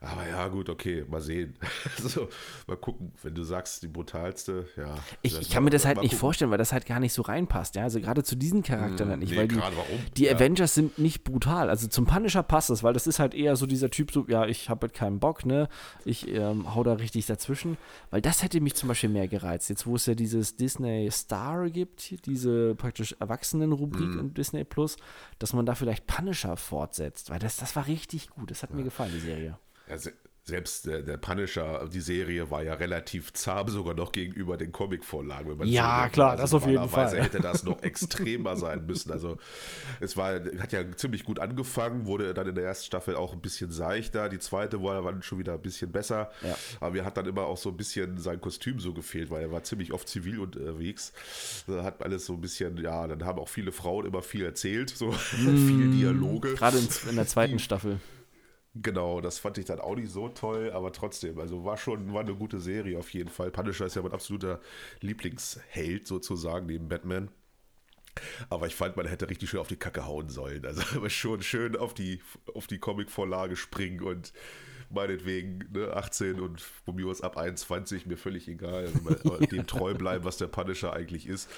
Aber 0.00 0.28
ja, 0.28 0.48
gut, 0.48 0.68
okay, 0.68 1.04
mal 1.08 1.20
sehen. 1.20 1.56
so, 1.98 2.28
mal 2.66 2.76
gucken, 2.76 3.12
wenn 3.22 3.34
du 3.34 3.42
sagst, 3.42 3.82
die 3.82 3.88
brutalste, 3.88 4.66
ja. 4.76 4.94
Ich, 5.22 5.38
ich 5.40 5.50
kann 5.50 5.64
mir 5.64 5.70
das 5.70 5.84
halt 5.84 5.98
nicht 5.98 6.10
gucken. 6.10 6.18
vorstellen, 6.18 6.50
weil 6.50 6.58
das 6.58 6.72
halt 6.72 6.86
gar 6.86 7.00
nicht 7.00 7.12
so 7.12 7.22
reinpasst, 7.22 7.74
ja. 7.76 7.82
Also 7.82 8.00
gerade 8.00 8.22
zu 8.22 8.36
diesen 8.36 8.62
Charakteren 8.62 9.12
hm, 9.12 9.18
nicht, 9.20 9.30
nee, 9.32 9.36
weil 9.36 9.48
die, 9.48 9.60
die 10.16 10.24
ja. 10.24 10.34
Avengers 10.34 10.74
sind 10.74 10.98
nicht 10.98 11.24
brutal. 11.24 11.70
Also 11.70 11.88
zum 11.88 12.06
Punisher 12.06 12.42
passt 12.42 12.70
das, 12.70 12.82
weil 12.82 12.92
das 12.92 13.06
ist 13.06 13.18
halt 13.18 13.34
eher 13.34 13.56
so 13.56 13.66
dieser 13.66 13.90
Typ, 13.90 14.12
so, 14.12 14.26
ja, 14.28 14.46
ich 14.46 14.68
habe 14.68 14.86
halt 14.86 14.94
keinen 14.94 15.18
Bock, 15.18 15.44
ne? 15.46 15.68
Ich 16.04 16.28
ähm, 16.28 16.74
hau 16.74 16.82
da 16.82 16.94
richtig 16.94 17.26
dazwischen. 17.26 17.76
Weil 18.10 18.20
das 18.20 18.42
hätte 18.42 18.60
mich 18.60 18.74
zum 18.74 18.88
Beispiel 18.88 19.10
mehr 19.10 19.28
gereizt. 19.28 19.68
Jetzt, 19.68 19.86
wo 19.86 19.96
es 19.96 20.06
ja 20.06 20.14
dieses 20.14 20.56
Disney 20.56 21.08
Star 21.10 21.68
gibt, 21.70 22.26
diese 22.26 22.74
praktisch 22.74 23.16
Erwachsenen-Rubrik 23.18 24.12
hm. 24.12 24.20
in 24.20 24.34
Disney 24.34 24.64
Plus, 24.64 24.96
dass 25.38 25.52
man 25.52 25.66
da 25.66 25.74
vielleicht 25.74 26.06
Punisher 26.06 26.56
fortsetzt. 26.56 27.30
Weil 27.30 27.38
das, 27.38 27.56
das 27.56 27.76
war 27.76 27.86
richtig 27.86 28.30
gut. 28.30 28.50
Das 28.50 28.62
hat 28.62 28.70
ja. 28.70 28.76
mir 28.76 28.84
gefallen, 28.84 29.12
die 29.14 29.20
Serie. 29.20 29.58
Ja, 29.88 29.96
selbst 30.48 30.86
der, 30.86 31.02
der, 31.02 31.16
Punisher, 31.16 31.88
die 31.92 32.00
Serie 32.00 32.48
war 32.52 32.62
ja 32.62 32.74
relativ 32.74 33.32
zahm 33.32 33.68
sogar 33.68 33.94
noch 33.94 34.12
gegenüber 34.12 34.56
den 34.56 34.70
Comic-Vorlagen. 34.70 35.66
Ja, 35.66 36.04
so 36.04 36.12
klar, 36.12 36.30
also 36.30 36.42
das 36.42 36.54
auf 36.54 36.66
jeden 36.68 36.88
Fall. 36.88 37.20
hätte 37.20 37.40
das 37.40 37.64
noch 37.64 37.82
extremer 37.82 38.56
sein 38.56 38.86
müssen. 38.86 39.10
Also 39.10 39.38
es 39.98 40.16
war, 40.16 40.34
hat 40.60 40.72
ja 40.72 40.84
ziemlich 40.92 41.24
gut 41.24 41.40
angefangen, 41.40 42.06
wurde 42.06 42.32
dann 42.32 42.46
in 42.46 42.54
der 42.54 42.64
ersten 42.64 42.86
Staffel 42.86 43.16
auch 43.16 43.32
ein 43.32 43.40
bisschen 43.40 43.72
seichter. 43.72 44.28
Die 44.28 44.38
zweite 44.38 44.80
war 44.84 45.02
dann 45.02 45.20
schon 45.22 45.40
wieder 45.40 45.54
ein 45.54 45.62
bisschen 45.62 45.90
besser. 45.90 46.30
Ja. 46.42 46.56
Aber 46.78 46.92
mir 46.92 47.04
hat 47.04 47.16
dann 47.16 47.26
immer 47.26 47.42
auch 47.42 47.58
so 47.58 47.70
ein 47.70 47.76
bisschen 47.76 48.18
sein 48.18 48.40
Kostüm 48.40 48.78
so 48.78 48.94
gefehlt, 48.94 49.30
weil 49.30 49.42
er 49.42 49.50
war 49.50 49.64
ziemlich 49.64 49.92
oft 49.92 50.08
zivil 50.08 50.38
unterwegs. 50.38 51.12
Da 51.66 51.82
hat 51.82 52.00
alles 52.04 52.24
so 52.24 52.34
ein 52.34 52.40
bisschen, 52.40 52.76
ja, 52.76 53.04
dann 53.08 53.24
haben 53.24 53.40
auch 53.40 53.48
viele 53.48 53.72
Frauen 53.72 54.06
immer 54.06 54.22
viel 54.22 54.44
erzählt, 54.44 54.90
so 54.90 55.08
mm, 55.08 55.12
viel 55.42 55.90
Dialoge. 55.90 56.54
Gerade 56.54 56.78
in, 56.78 56.88
in 57.10 57.16
der 57.16 57.26
zweiten 57.26 57.58
Staffel. 57.58 57.98
Genau, 58.82 59.20
das 59.20 59.38
fand 59.38 59.58
ich 59.58 59.64
dann 59.64 59.80
auch 59.80 59.94
nicht 59.94 60.10
so 60.10 60.28
toll, 60.28 60.70
aber 60.72 60.92
trotzdem, 60.92 61.38
also 61.38 61.64
war 61.64 61.76
schon 61.78 62.12
war 62.12 62.20
eine 62.20 62.34
gute 62.34 62.60
Serie 62.60 62.98
auf 62.98 63.10
jeden 63.10 63.30
Fall. 63.30 63.50
Punisher 63.50 63.86
ist 63.86 63.96
ja 63.96 64.02
mein 64.02 64.12
absoluter 64.12 64.60
Lieblingsheld 65.00 66.06
sozusagen 66.06 66.66
neben 66.66 66.88
Batman. 66.88 67.30
Aber 68.50 68.66
ich 68.66 68.74
fand, 68.74 68.96
man 68.96 69.06
hätte 69.06 69.28
richtig 69.28 69.50
schön 69.50 69.60
auf 69.60 69.68
die 69.68 69.76
Kacke 69.76 70.06
hauen 70.06 70.28
sollen. 70.28 70.64
Also 70.66 70.82
schon 71.08 71.42
schön 71.42 71.76
auf 71.76 71.94
die, 71.94 72.20
auf 72.54 72.66
die 72.66 72.78
Comic-Vorlage 72.78 73.56
springen 73.56 74.02
und 74.02 74.32
meinetwegen 74.90 75.68
ne, 75.72 75.92
18 75.94 76.40
und 76.40 76.60
von 76.60 77.16
ab 77.22 77.36
21, 77.36 78.06
mir 78.06 78.16
völlig 78.16 78.48
egal. 78.48 78.90
Also 79.04 79.38
dem 79.46 79.66
treu 79.66 79.94
bleiben, 79.94 80.24
was 80.24 80.36
der 80.36 80.48
Punisher 80.48 80.92
eigentlich 80.92 81.26
ist. 81.26 81.48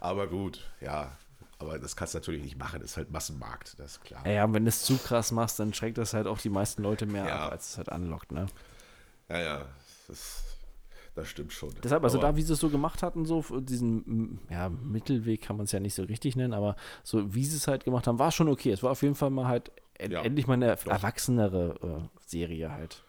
Aber 0.00 0.26
gut, 0.26 0.70
ja, 0.80 1.16
aber 1.58 1.78
das 1.78 1.96
kannst 1.96 2.14
du 2.14 2.18
natürlich 2.18 2.42
nicht 2.42 2.58
machen, 2.58 2.80
das 2.80 2.92
ist 2.92 2.96
halt 2.96 3.10
Massenmarkt, 3.10 3.78
das 3.78 3.92
ist 3.92 4.04
klar. 4.04 4.26
Ja, 4.26 4.52
wenn 4.52 4.64
du 4.64 4.68
es 4.68 4.82
zu 4.82 4.96
krass 4.98 5.32
machst, 5.32 5.58
dann 5.58 5.72
schreckt 5.72 5.98
das 5.98 6.12
halt 6.14 6.26
auch 6.26 6.38
die 6.38 6.50
meisten 6.50 6.82
Leute 6.82 7.06
mehr 7.06 7.26
ja. 7.26 7.46
ab, 7.46 7.52
als 7.52 7.70
es 7.70 7.78
halt 7.78 7.90
anlockt, 7.90 8.32
ne? 8.32 8.46
Ja, 9.28 9.38
ja. 9.38 9.66
Das, 10.08 10.44
das 11.14 11.28
stimmt 11.28 11.52
schon. 11.52 11.74
Deshalb, 11.82 12.04
also 12.04 12.18
Aber- 12.18 12.28
da, 12.28 12.36
wie 12.36 12.42
sie 12.42 12.52
es 12.52 12.60
so 12.60 12.68
gemacht 12.68 13.02
hatten, 13.02 13.24
so 13.24 13.42
diesen 13.60 14.38
ja, 14.50 14.68
Mittelweg 14.68 15.42
kann 15.42 15.56
man 15.56 15.64
es 15.64 15.72
ja 15.72 15.80
nicht 15.80 15.94
so 15.94 16.02
richtig 16.02 16.36
nennen, 16.36 16.52
aber 16.52 16.76
so 17.02 17.34
wie 17.34 17.44
sie 17.44 17.56
es 17.56 17.66
halt 17.66 17.84
gemacht 17.84 18.06
haben, 18.06 18.18
war 18.18 18.30
schon 18.32 18.48
okay. 18.48 18.70
Es 18.70 18.82
war 18.82 18.90
auf 18.90 19.02
jeden 19.02 19.14
Fall 19.14 19.30
mal 19.30 19.46
halt 19.46 19.72
en 19.98 20.10
Ja, 20.12 20.22
endlich 20.22 20.46
mal 20.46 20.54
eine 20.54 20.66
erwachsenere 20.66 21.74
äh, 21.82 22.18
Serie 22.26 22.70
halt. 22.70 23.02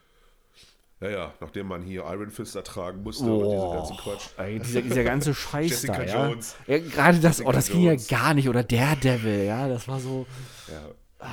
Ja, 1.00 1.10
ja, 1.10 1.34
nachdem 1.42 1.68
man 1.68 1.84
hier 1.84 2.06
Iron 2.10 2.32
Fist 2.32 2.56
ertragen 2.56 3.04
musste 3.04 3.26
und 3.26 3.44
diesen 3.52 3.60
Oh, 3.60 3.74
ganzen 3.74 3.98
Quatsch. 3.98 4.30
ey, 4.38 4.60
dieser, 4.60 4.82
dieser 4.82 5.04
ganze 5.04 5.34
Scheiß 5.36 5.70
Jessica 5.70 5.98
da, 5.98 6.04
ja. 6.06 6.28
Jones. 6.30 6.56
ja. 6.66 6.80
Gerade 6.80 7.20
das, 7.20 7.40
oh, 7.40 7.44
Jessica 7.44 7.52
das 7.52 7.70
ging 7.70 7.84
Jones. 7.84 8.10
ja 8.10 8.18
gar 8.18 8.34
nicht. 8.34 8.50
Oder 8.50 8.64
Daredevil, 8.64 9.44
ja, 9.46 9.68
das 9.68 9.88
war 9.88 10.00
so. 10.00 10.26
Ja. 10.72 10.82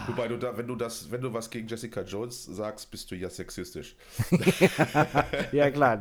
Wobei 0.06 0.28
du 0.28 0.38
da, 0.38 0.56
wenn 0.56 0.66
du 0.66 0.76
das, 0.76 1.10
wenn 1.10 1.20
du 1.20 1.34
was 1.34 1.50
gegen 1.50 1.68
Jessica 1.68 2.00
Jones 2.02 2.44
sagst, 2.46 2.90
bist 2.90 3.10
du 3.10 3.16
ja 3.16 3.28
sexistisch. 3.28 3.96
Ja, 5.52 5.70
klar. 5.70 5.98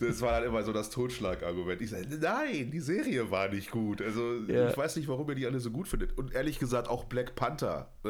Das 0.00 0.20
war 0.20 0.40
dann 0.40 0.48
immer 0.48 0.62
so 0.62 0.72
das 0.72 0.90
Totschlagargument. 0.90 1.80
Ich 1.82 1.90
sage, 1.90 2.06
nein, 2.20 2.70
die 2.70 2.80
Serie 2.80 3.30
war 3.30 3.48
nicht 3.48 3.70
gut. 3.70 4.00
Also 4.00 4.36
Ja. 4.48 4.70
ich 4.70 4.76
weiß 4.76 4.96
nicht, 4.96 5.08
warum 5.08 5.28
ihr 5.28 5.34
die 5.34 5.46
alle 5.46 5.60
so 5.60 5.70
gut 5.70 5.88
findet. 5.88 6.16
Und 6.16 6.34
ehrlich 6.34 6.58
gesagt, 6.58 6.88
auch 6.88 7.04
Black 7.04 7.34
Panther. 7.34 7.90
äh, 8.04 8.08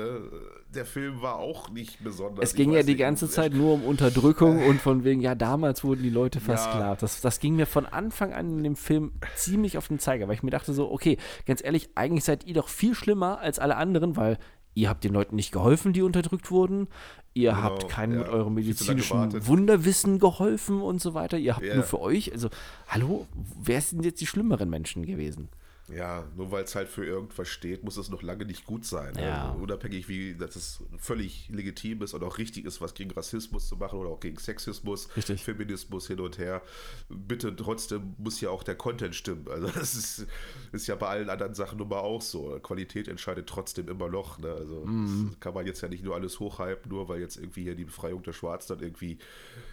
der 0.74 0.84
Film 0.86 1.22
war 1.22 1.36
auch 1.36 1.70
nicht 1.70 2.02
besonders. 2.02 2.50
Es 2.50 2.54
ging 2.56 2.72
ja 2.72 2.82
die 2.82 2.92
nicht, 2.92 2.98
ganze 2.98 3.28
Zeit 3.28 3.52
nur 3.54 3.74
um 3.74 3.84
Unterdrückung 3.84 4.64
und 4.66 4.80
von 4.80 5.04
wegen, 5.04 5.20
ja, 5.20 5.34
damals 5.36 5.84
wurden 5.84 6.02
die 6.02 6.10
Leute 6.10 6.38
Ja. 6.38 6.44
versklavt. 6.46 7.02
Das, 7.02 7.20
das 7.20 7.38
ging 7.38 7.54
mir 7.56 7.66
von 7.66 7.86
Anfang 7.86 8.32
an 8.32 8.58
in 8.58 8.64
dem 8.64 8.76
Film 8.76 9.12
ziemlich 9.36 9.78
auf 9.78 9.88
den 9.88 9.98
Zeiger, 10.00 10.26
weil 10.26 10.34
ich 10.34 10.42
mir 10.42 10.50
dachte 10.50 10.72
so, 10.72 10.90
okay, 10.90 11.16
ganz 11.46 11.62
ehrlich, 11.62 11.90
eigentlich 11.94 12.24
seid 12.24 12.44
ihr 12.44 12.54
doch 12.54 12.68
viel 12.68 12.94
schlimmer 12.94 13.38
als 13.40 13.58
alle 13.58 13.76
anderen, 13.76 14.16
weil 14.16 14.38
ihr 14.74 14.88
habt 14.88 15.04
den 15.04 15.12
Leuten 15.12 15.36
nicht 15.36 15.52
geholfen, 15.52 15.92
die 15.92 16.02
unterdrückt 16.02 16.50
wurden. 16.50 16.88
Ihr 17.32 17.50
Genau, 17.50 17.62
habt 17.62 17.88
keinen 17.88 18.12
ja. 18.12 18.18
mit 18.20 18.28
eurem 18.28 18.54
medizinischen. 18.54 19.46
Wunderwissen 19.46 20.18
geholfen 20.20 20.80
und 20.80 21.00
so 21.00 21.14
weiter. 21.14 21.36
Ihr 21.38 21.56
habt 21.56 21.64
Ja. 21.66 21.74
nur 21.74 21.84
für 21.84 22.00
euch, 22.00 22.32
also, 22.32 22.48
hallo, 22.88 23.26
wer 23.60 23.80
sind 23.80 24.04
jetzt 24.04 24.20
die 24.20 24.26
schlimmeren 24.26 24.70
Menschen 24.70 25.04
gewesen? 25.04 25.48
Ja, 25.88 26.24
nur 26.34 26.50
weil 26.50 26.64
es 26.64 26.74
halt 26.74 26.88
für 26.88 27.04
irgendwas 27.04 27.48
steht, 27.48 27.84
muss 27.84 27.98
es 27.98 28.08
noch 28.08 28.22
lange 28.22 28.46
nicht 28.46 28.64
gut 28.64 28.86
sein. 28.86 29.14
Ja. 29.18 29.50
Also 29.50 29.62
unabhängig 29.62 30.08
wie, 30.08 30.34
dass 30.34 30.56
es 30.56 30.82
völlig 30.98 31.48
legitim 31.50 32.00
ist 32.02 32.14
und 32.14 32.22
auch 32.24 32.38
richtig 32.38 32.64
ist, 32.64 32.80
was 32.80 32.94
gegen 32.94 33.10
Rassismus 33.10 33.68
zu 33.68 33.76
machen 33.76 33.98
oder 33.98 34.08
auch 34.08 34.20
gegen 34.20 34.38
Sexismus, 34.38 35.14
Richtig. 35.16 35.42
Feminismus 35.44 36.06
hin 36.06 36.20
und 36.20 36.38
her. 36.38 36.62
Bitte 37.10 37.54
trotzdem 37.54 38.14
muss 38.16 38.40
ja 38.40 38.48
auch 38.48 38.62
der 38.62 38.76
Content 38.76 39.14
stimmen. 39.14 39.46
Also 39.48 39.66
das 39.68 39.94
ist, 39.94 40.26
ist 40.72 40.86
ja 40.86 40.94
bei 40.94 41.08
allen 41.08 41.28
anderen 41.28 41.54
Sachen 41.54 41.76
nun 41.78 41.88
mal 41.88 41.98
auch 42.00 42.22
so. 42.22 42.58
Qualität 42.62 43.06
entscheidet 43.06 43.46
trotzdem 43.46 43.88
immer 43.88 44.08
noch. 44.08 44.38
Ne? 44.38 44.52
Also 44.52 44.84
Mhm. 44.86 45.28
das 45.32 45.40
kann 45.40 45.52
man 45.54 45.66
jetzt 45.66 45.82
ja 45.82 45.88
nicht 45.88 46.02
nur 46.02 46.14
alles 46.14 46.40
hochhypen, 46.40 46.90
nur 46.90 47.08
weil 47.08 47.20
jetzt 47.20 47.36
irgendwie 47.36 47.62
hier 47.62 47.74
die 47.74 47.84
Befreiung 47.84 48.22
der 48.22 48.32
Schwarzen 48.32 48.74
dann 48.76 48.84
irgendwie 48.84 49.18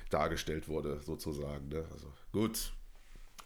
dargestellt 0.09 0.68
wurde, 0.68 0.99
sozusagen. 1.05 1.70
Ne? 1.70 1.86
Also 1.91 2.12
gut. 2.32 2.74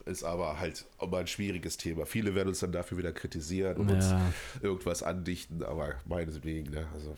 Ist 0.06 0.24
aber 0.24 0.60
halt 0.60 0.86
mal 1.10 1.22
ein 1.22 1.28
schwieriges 1.28 1.78
Thema. 1.78 2.06
Viele 2.06 2.36
werden 2.36 2.50
uns 2.50 2.60
dann 2.60 2.72
dafür 2.72 2.98
wieder 3.00 3.12
kritisieren 3.12 3.78
und 3.78 3.90
uns 3.92 4.06
Ja. 4.12 4.32
irgendwas 4.62 5.02
andichten, 5.02 5.64
aber 5.64 5.94
meinetwegen, 6.06 6.70
ne? 6.72 6.86
Also 6.94 7.16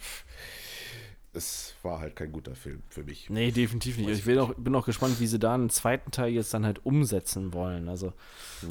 es 1.34 1.76
war 1.84 2.00
halt 2.00 2.16
kein 2.16 2.32
guter 2.32 2.56
Film 2.56 2.82
für 2.90 3.04
mich. 3.04 3.30
Nee, 3.30 3.52
definitiv 3.52 3.98
nicht. 3.98 4.10
Ich 4.10 4.26
will 4.26 4.40
auch, 4.40 4.54
bin 4.56 4.74
auch 4.74 4.86
gespannt, 4.86 5.20
wie 5.20 5.28
sie 5.28 5.38
da 5.38 5.54
einen 5.54 5.70
zweiten 5.70 6.10
Teil 6.12 6.32
jetzt 6.32 6.54
dann 6.54 6.66
halt 6.66 6.84
umsetzen 6.86 7.54
wollen. 7.54 7.90
Also, 7.90 8.14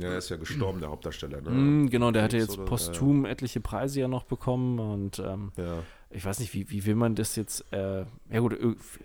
Ja, 0.01 0.09
er 0.09 0.19
ist 0.19 0.31
ja 0.31 0.37
gestorben, 0.37 0.81
der 0.81 0.89
Hauptdarsteller, 0.89 1.43
ne? 1.43 1.51
Mm, 1.51 1.91
genau, 1.91 2.11
der 2.11 2.23
hatte 2.25 2.39
jetzt 2.39 2.57
posthum 2.65 3.25
etliche 3.25 3.61
Preise 3.61 4.01
ja 4.01 4.09
noch 4.09 4.25
bekommen 4.25 4.81
und 4.81 5.19
ähm, 5.21 5.53
Ja. 5.57 5.83
Ich 6.17 6.25
weiß 6.25 6.39
nicht, 6.41 6.55
wie, 6.55 6.71
wie 6.71 6.87
will 6.87 6.95
man 6.95 7.15
das 7.15 7.37
jetzt, 7.37 7.71
äh, 7.73 8.07
ja 8.31 8.41
gut, 8.41 8.55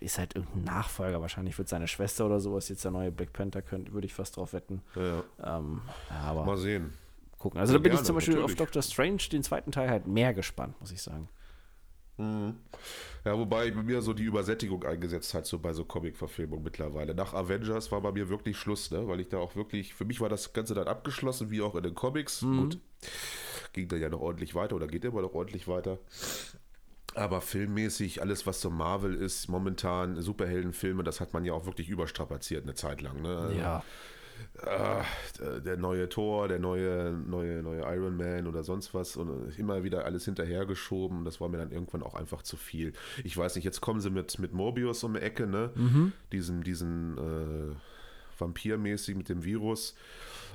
ist 0.00 0.18
halt 0.18 0.34
irgendein 0.34 0.64
Nachfolger, 0.64 1.20
wahrscheinlich 1.20 1.56
wird 1.58 1.68
seine 1.68 1.86
Schwester 1.86 2.24
oder 2.26 2.40
sowas 2.40 2.68
jetzt 2.70 2.84
der 2.84 2.90
neue 2.90 3.12
Black 3.12 3.32
Panther, 3.32 3.60
könnte, 3.62 3.92
würde 3.92 4.06
ich 4.06 4.14
fast 4.14 4.36
drauf 4.36 4.52
wetten. 4.54 4.82
Ja, 4.96 5.22
Ähm, 5.58 5.82
ja, 6.10 6.16
aber 6.20 6.44
mal 6.44 6.56
sehen. 6.56 6.92
gucken. 7.38 7.60
Also 7.60 7.72
Ja, 7.74 7.78
da 7.78 7.82
bin 7.82 7.92
ich 7.92 7.96
gerne, 7.96 8.06
zum 8.06 8.14
Beispiel 8.14 8.34
natürlich. 8.34 8.52
auf 8.52 8.58
Doctor 8.58 8.82
Strange, 8.82 9.18
den 9.30 9.42
zweiten 9.42 9.72
Teil, 9.72 9.90
halt 9.90 10.06
mehr 10.06 10.32
gespannt, 10.32 10.80
muss 10.80 10.90
ich 10.90 11.02
sagen. 11.02 11.28
Ja, 12.18 13.36
wobei 13.38 13.70
bei 13.72 13.82
mir 13.82 14.00
so 14.00 14.12
die 14.12 14.22
Übersättigung 14.22 14.84
eingesetzt 14.84 15.34
hat, 15.34 15.44
so 15.46 15.58
bei 15.58 15.72
so 15.72 15.84
Comic-Verfilmungen 15.84 16.62
mittlerweile. 16.62 17.14
Nach 17.14 17.34
Avengers 17.34 17.90
war 17.90 18.00
bei 18.00 18.12
mir 18.12 18.28
wirklich 18.28 18.56
Schluss, 18.58 18.90
ne? 18.92 19.08
Weil 19.08 19.20
ich 19.20 19.28
da 19.28 19.38
auch 19.38 19.56
wirklich, 19.56 19.92
für 19.94 20.04
mich 20.04 20.20
war 20.20 20.28
das 20.28 20.52
Ganze 20.52 20.74
dann 20.74 20.86
abgeschlossen, 20.86 21.50
wie 21.50 21.62
auch 21.62 21.74
in 21.74 21.82
den 21.82 21.94
Comics. 21.94 22.40
Gut, 22.40 22.78
ging 23.72 23.88
da 23.88 23.96
ja 23.96 24.08
noch 24.08 24.20
ordentlich 24.20 24.54
weiter 24.54 24.76
oder 24.76 24.86
geht 24.86 25.04
immer 25.04 25.22
noch 25.22 25.32
ordentlich 25.34 25.66
weiter. 25.66 25.98
Aber 27.14 27.40
filmmäßig, 27.40 28.22
alles 28.22 28.46
was 28.46 28.60
so 28.60 28.70
Marvel 28.70 29.14
ist, 29.14 29.48
momentan 29.48 30.20
Superheldenfilme, 30.20 31.04
das 31.04 31.20
hat 31.20 31.34
man 31.34 31.44
ja 31.44 31.52
auch 31.52 31.66
wirklich 31.66 31.88
überstrapaziert 31.88 32.64
eine 32.64 32.74
Zeit 32.74 33.02
lang. 33.02 33.20
Ne? 33.20 33.54
Ja. 33.58 33.84
ah, 34.66 35.04
der 35.64 35.76
neue 35.76 36.08
Thor, 36.08 36.48
der 36.48 36.58
neue, 36.58 37.12
neue, 37.12 37.62
neue 37.62 37.80
Iron 37.80 38.16
Man 38.16 38.46
oder 38.46 38.62
sonst 38.62 38.94
was 38.94 39.16
und 39.16 39.58
immer 39.58 39.82
wieder 39.84 40.04
alles 40.04 40.24
hinterhergeschoben. 40.24 41.24
Das 41.24 41.40
war 41.40 41.48
mir 41.48 41.58
dann 41.58 41.70
irgendwann 41.70 42.02
auch 42.02 42.14
einfach 42.14 42.42
zu 42.42 42.56
viel. 42.56 42.92
Ich 43.24 43.36
weiß 43.36 43.56
nicht, 43.56 43.64
jetzt 43.64 43.80
kommen 43.80 44.00
sie 44.00 44.10
mit, 44.10 44.38
mit 44.38 44.52
Morbius 44.52 45.04
um 45.04 45.14
die 45.14 45.20
Ecke, 45.20 45.46
ne? 45.46 45.70
Diesen, 46.32 46.62
diesen 46.62 47.18
äh, 47.18 47.74
Vampirmäßig 48.38 49.16
mit 49.16 49.28
dem 49.28 49.44
Virus. 49.44 49.94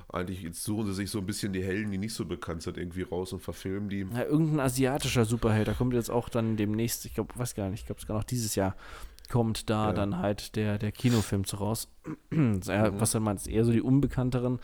Eigentlich 0.10 0.48
suchen 0.58 0.88
sie 0.88 0.94
sich 0.94 1.12
so 1.12 1.20
ein 1.20 1.26
bisschen 1.26 1.52
die 1.52 1.64
Helden, 1.64 1.92
die 1.92 1.98
nicht 1.98 2.14
so 2.14 2.24
bekannt 2.26 2.62
sind, 2.62 2.78
irgendwie 2.78 3.02
raus 3.02 3.34
und 3.34 3.42
verfilmen 3.42 3.90
die. 3.90 4.08
Ja, 4.14 4.24
irgendein 4.24 4.62
asiatischer 4.62 5.26
Superheld, 5.26 5.68
da 5.68 5.74
kommt 5.74 5.94
jetzt 5.94 6.10
auch 6.10 6.30
dann 6.30 6.56
demnächst, 6.56 7.06
ich 7.06 7.14
glaube, 7.14 7.38
weiß 7.38 7.56
gar 7.56 7.70
nicht, 7.70 7.82
ich 7.82 7.86
glaube 7.88 8.00
sogar 8.00 8.18
noch 8.18 8.24
dieses 8.24 8.56
Jahr 8.56 8.76
kommt 9.30 9.70
da 9.70 9.88
Ja. 9.88 9.94
dann 9.94 10.20
halt 10.20 10.56
der, 10.56 10.78
der 10.78 10.94
Kinofilm 10.94 11.44
zu 11.46 11.58
raus. 11.58 11.90
ja, 12.32 12.98
Was 13.00 13.12
dann 13.12 13.24
meinst, 13.24 13.48
eher 13.50 13.66
so 13.66 13.74
die 13.74 13.82
unbekannteren, 13.82 14.60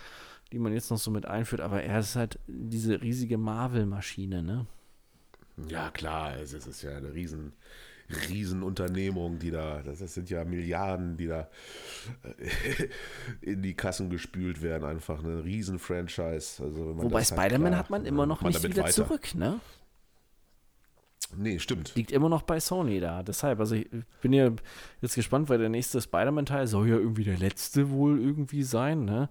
die 0.54 0.60
man 0.60 0.72
jetzt 0.72 0.90
noch 0.90 0.98
so 0.98 1.12
mit 1.12 1.26
einführt, 1.26 1.62
aber 1.62 1.84
er 1.84 2.00
ist 2.00 2.16
halt 2.16 2.40
diese 2.48 3.02
riesige 3.02 3.38
Marvel-Maschine, 3.38 4.42
ne? 4.42 4.66
Ja, 5.68 5.90
klar, 5.92 6.38
es 6.38 6.54
ist, 6.54 6.68
es 6.68 6.78
ist 6.78 6.82
ja 6.84 6.96
eine 6.96 7.14
riesen, 7.14 7.52
riesen 8.30 8.64
Unternehmung, 8.64 9.40
die 9.40 9.52
da, 9.52 9.82
das 9.82 10.00
das 10.00 10.14
sind 10.14 10.30
ja 10.30 10.44
Milliarden, 10.44 11.18
die 11.18 11.28
da 11.28 11.50
äh, 12.24 12.88
in 13.42 13.62
die 13.62 13.74
Kassen 13.74 14.10
gespült 14.10 14.62
werden, 14.62 14.84
einfach 14.84 15.24
eine 15.24 15.44
riesen 15.44 15.80
Franchise. 15.80 16.62
Also 16.64 16.98
Wobei 16.98 17.24
halt 17.24 17.28
Spider-Man 17.28 17.78
hat 17.78 17.90
man 17.90 18.06
immer 18.06 18.26
noch 18.26 18.42
man 18.42 18.52
nicht 18.52 18.64
wieder 18.64 18.84
weiter- 18.84 18.92
zurück, 18.92 19.36
ne? 19.36 19.60
Nee, 21.36 21.58
stimmt. 21.58 21.96
Liegt 21.96 22.12
immer 22.12 22.30
noch 22.30 22.44
bei 22.44 22.60
Sony 22.60 23.00
da. 23.00 23.24
Deshalb, 23.24 23.60
also 23.60 23.74
ich 23.76 23.90
bin 24.22 24.34
ja 24.34 24.52
jetzt 25.02 25.16
gespannt, 25.16 25.50
weil 25.50 25.58
der 25.58 25.70
nächste 25.70 26.00
Spider-Man-Teil 26.00 26.68
soll 26.68 26.88
ja 26.90 26.96
irgendwie 26.98 27.24
der 27.24 27.38
letzte 27.38 27.90
wohl 27.90 28.22
irgendwie 28.22 28.62
sein, 28.62 29.06
ne? 29.06 29.30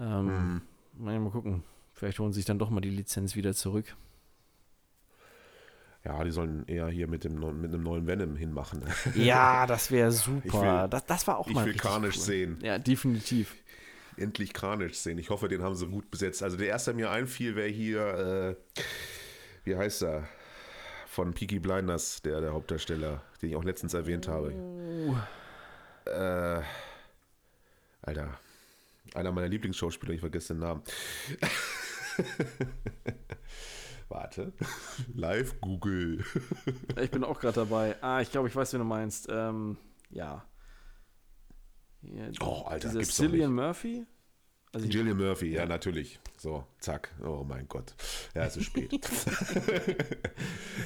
Ähm, 0.00 0.62
mal, 0.98 1.18
mal 1.20 1.30
gucken. 1.30 1.62
Vielleicht 1.92 2.18
holen 2.18 2.32
sie 2.32 2.38
sich 2.38 2.46
dann 2.46 2.58
doch 2.58 2.70
mal 2.70 2.80
die 2.80 2.90
Lizenz 2.90 3.36
wieder 3.36 3.54
zurück. 3.54 3.94
Ja, 6.04 6.24
die 6.24 6.30
sollen 6.30 6.64
eher 6.66 6.88
hier 6.88 7.06
mit, 7.08 7.24
dem, 7.24 7.34
mit 7.60 7.72
einem 7.74 7.82
neuen 7.82 8.06
Venom 8.06 8.34
hinmachen. 8.36 8.82
Ja, 9.14 9.66
das 9.66 9.90
wäre 9.90 10.08
Ich 10.10 10.16
super. 10.16 10.82
will- 10.84 10.88
das, 10.88 11.04
das 11.06 11.26
war 11.26 11.38
auch 11.38 11.46
ich 11.48 11.54
mal 11.54 11.64
will 11.66 11.72
richtig 11.72 11.82
Carnage 11.90 12.16
cool. 12.16 12.22
sehen. 12.24 12.58
Ja, 12.62 12.78
definitiv. 12.78 13.54
Endlich 14.16 14.52
Carnage 14.54 14.94
sehen. 14.94 15.18
Ich 15.18 15.28
hoffe, 15.30 15.48
den 15.48 15.62
haben 15.62 15.74
sie 15.74 15.86
gut 15.86 16.10
besetzt. 16.10 16.42
Also 16.42 16.56
der 16.56 16.68
erste, 16.68 16.90
der 16.92 16.96
mir 16.96 17.10
einfiel, 17.10 17.54
wäre 17.56 17.68
hier, 17.68 18.56
äh, 18.76 18.82
wie 19.64 19.76
heißt 19.76 20.02
er? 20.02 20.26
Von 21.06 21.34
Peaky 21.34 21.58
Blinders, 21.58 22.22
der, 22.22 22.40
der 22.40 22.52
Hauptdarsteller, 22.52 23.20
den 23.42 23.50
ich 23.50 23.56
auch 23.56 23.64
letztens 23.64 23.94
erwähnt 23.94 24.26
habe. 24.28 24.52
Äh, 26.06 26.62
Alter, 28.02 28.38
einer 29.14 29.32
meiner 29.32 29.48
Lieblingsschauspieler, 29.48 30.14
ich 30.14 30.20
vergesse 30.20 30.54
den 30.54 30.60
Namen. 30.60 30.82
Warte. 34.10 34.52
Live 35.14 35.60
Google. 35.60 36.24
Ich 37.00 37.10
bin 37.10 37.24
auch 37.24 37.40
gerade 37.40 37.54
dabei. 37.54 37.96
Ah, 38.02 38.20
ich 38.20 38.30
glaube, 38.30 38.48
ich 38.48 38.56
weiß, 38.56 38.72
wen 38.72 38.80
du 38.80 38.84
meinst. 38.84 39.28
Ähm, 39.30 39.76
ja. 40.10 40.44
Hier, 42.02 42.30
Oh, 42.40 42.62
Alter, 42.66 42.88
dieser 42.88 43.00
gibt's 43.00 43.16
Cillian 43.16 43.52
Murphy? 43.54 44.04
Also 44.72 44.86
ich, 44.86 44.92
Gillian 44.92 45.16
Murphy, 45.16 45.52
ja, 45.52 45.66
natürlich. 45.66 46.20
So, 46.38 46.64
zack. 46.78 47.12
Oh 47.24 47.44
mein 47.46 47.66
Gott. 47.68 47.94
Ja, 48.34 48.44
es 48.44 48.56
ist 48.56 48.66
spät. 48.66 48.92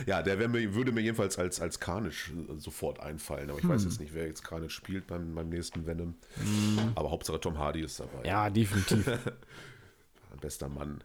ja, 0.07 0.23
der 0.23 0.37
mir, 0.49 0.75
würde 0.75 0.91
mir 0.91 1.03
jedenfalls 1.03 1.39
als, 1.39 1.61
als 1.61 1.81
Carnage 1.81 2.33
äh, 2.33 2.59
sofort 2.59 3.01
einfallen. 3.01 3.51
Aber 3.51 3.59
ich 3.59 3.69
weiß 3.69 3.85
jetzt 3.85 4.01
nicht, 4.01 4.15
wer 4.15 4.27
jetzt 4.27 4.43
Carnage 4.43 4.71
spielt 4.71 5.07
beim, 5.07 5.35
beim 5.35 5.51
nächsten 5.51 5.87
Venom. 5.87 6.15
Aber 6.95 7.11
Hauptsache 7.11 7.41
Tom 7.41 7.59
Hardy 7.59 7.83
ist 7.83 8.01
dabei. 8.01 8.27
ja, 8.27 8.49
definitiv. 8.51 9.07
Bester 10.41 10.69
Mann. 10.69 11.03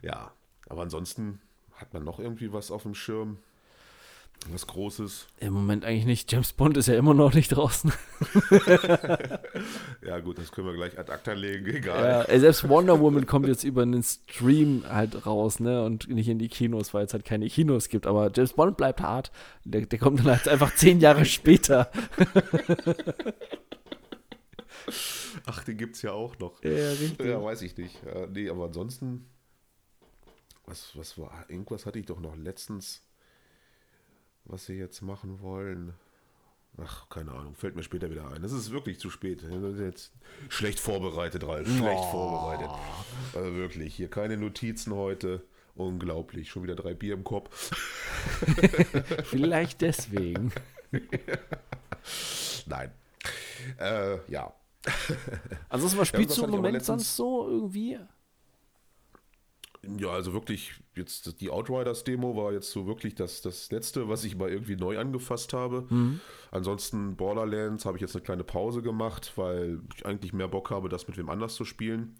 Ja, 0.00 0.32
aber 0.68 0.82
ansonsten 0.82 1.40
hat 1.74 1.92
man 1.92 2.04
noch 2.04 2.18
irgendwie 2.18 2.52
was 2.52 2.70
auf 2.70 2.82
dem 2.82 2.94
Schirm. 2.94 3.38
Was 4.50 4.66
Großes. 4.66 5.28
Im 5.38 5.52
Moment 5.52 5.84
eigentlich 5.84 6.04
nicht. 6.04 6.32
James 6.32 6.52
Bond 6.52 6.76
ist 6.76 6.88
ja 6.88 6.94
immer 6.96 7.14
noch 7.14 7.32
nicht 7.34 7.48
draußen. 7.50 7.92
Ja, 10.04 10.18
gut, 10.18 10.36
das 10.38 10.50
können 10.50 10.66
wir 10.66 10.74
gleich 10.74 10.98
ad 10.98 11.10
acta 11.12 11.32
legen. 11.32 11.66
Egal. 11.66 12.04
Ja, 12.04 12.22
äh, 12.24 12.40
selbst 12.40 12.68
Wonder 12.68 12.98
Woman 13.00 13.24
kommt 13.24 13.46
jetzt 13.46 13.62
über 13.62 13.82
einen 13.82 14.02
Stream 14.02 14.84
halt 14.88 15.26
raus, 15.26 15.60
ne? 15.60 15.84
Und 15.84 16.08
nicht 16.08 16.28
in 16.28 16.38
die 16.38 16.48
Kinos, 16.48 16.92
weil 16.92 17.06
es 17.06 17.12
halt 17.12 17.24
keine 17.24 17.48
Kinos 17.48 17.88
gibt. 17.88 18.06
Aber 18.06 18.30
James 18.34 18.52
Bond 18.54 18.76
bleibt 18.76 19.00
hart. 19.00 19.30
Der, 19.64 19.82
der 19.82 19.98
kommt 19.98 20.18
dann 20.18 20.26
halt 20.26 20.48
einfach 20.48 20.74
zehn 20.74 20.98
Jahre 21.00 21.24
später. 21.24 21.90
Ach, 25.46 25.62
den 25.64 25.76
gibt 25.76 25.96
es 25.96 26.02
ja 26.02 26.12
auch 26.12 26.38
noch. 26.38 26.62
Ja, 26.64 26.90
richtig. 26.90 27.26
Ja, 27.26 27.42
weiß 27.42 27.62
ich 27.62 27.76
nicht. 27.76 28.00
Ja, 28.04 28.26
nee, 28.26 28.50
aber 28.50 28.64
ansonsten, 28.64 29.26
was, 30.66 30.96
was 30.96 31.18
war, 31.18 31.44
irgendwas 31.48 31.86
hatte 31.86 31.98
ich 31.98 32.06
doch 32.06 32.20
noch 32.20 32.36
letztens, 32.36 33.02
was 34.44 34.66
sie 34.66 34.74
jetzt 34.74 35.02
machen 35.02 35.40
wollen. 35.40 35.94
Ach, 36.78 37.08
keine 37.10 37.32
Ahnung, 37.32 37.54
fällt 37.54 37.76
mir 37.76 37.82
später 37.82 38.10
wieder 38.10 38.30
ein. 38.30 38.40
Das 38.40 38.52
ist 38.52 38.70
wirklich 38.70 38.98
zu 38.98 39.10
spät. 39.10 39.42
Ist 39.42 39.78
Jetzt 39.78 40.12
schlecht 40.48 40.80
vorbereitet, 40.80 41.46
Ralf. 41.46 41.68
Schlecht 41.68 42.04
vorbereitet. 42.06 42.70
Also 43.34 43.54
wirklich, 43.54 43.94
hier 43.94 44.08
keine 44.08 44.38
Notizen 44.38 44.94
heute. 44.94 45.44
Unglaublich. 45.74 46.50
Schon 46.50 46.62
wieder 46.62 46.74
drei 46.74 46.94
Bier 46.94 47.14
im 47.14 47.24
Kopf. 47.24 47.70
Vielleicht 49.24 49.82
deswegen. 49.82 50.52
Nein. 52.66 52.90
Äh, 53.78 54.18
ja. 54.30 54.54
Also 55.68 55.88
spielst 56.04 56.30
das 56.30 56.36
du 56.38 56.44
im 56.44 56.50
Moment 56.50 56.84
sonst 56.84 57.16
so 57.16 57.48
irgendwie? 57.48 57.98
Ja, 59.84 60.10
also 60.10 60.32
wirklich, 60.32 60.74
jetzt 60.94 61.40
die 61.40 61.50
Outriders-Demo 61.50 62.36
war 62.36 62.52
jetzt 62.52 62.70
so 62.70 62.86
wirklich 62.86 63.16
das, 63.16 63.42
das 63.42 63.70
letzte, 63.72 64.08
was 64.08 64.22
ich 64.22 64.36
mal 64.36 64.48
irgendwie 64.48 64.76
neu 64.76 64.96
angefasst 64.98 65.52
habe. 65.52 65.88
Ansonsten 66.52 67.16
Borderlands 67.16 67.84
habe 67.84 67.96
ich 67.96 68.02
jetzt 68.02 68.14
eine 68.14 68.22
kleine 68.22 68.44
Pause 68.44 68.80
gemacht, 68.80 69.32
weil 69.36 69.80
ich 69.96 70.06
eigentlich 70.06 70.32
mehr 70.32 70.46
Bock 70.46 70.70
habe, 70.70 70.88
das 70.88 71.08
mit 71.08 71.16
wem 71.16 71.28
anders 71.28 71.54
zu 71.56 71.64
spielen. 71.64 72.14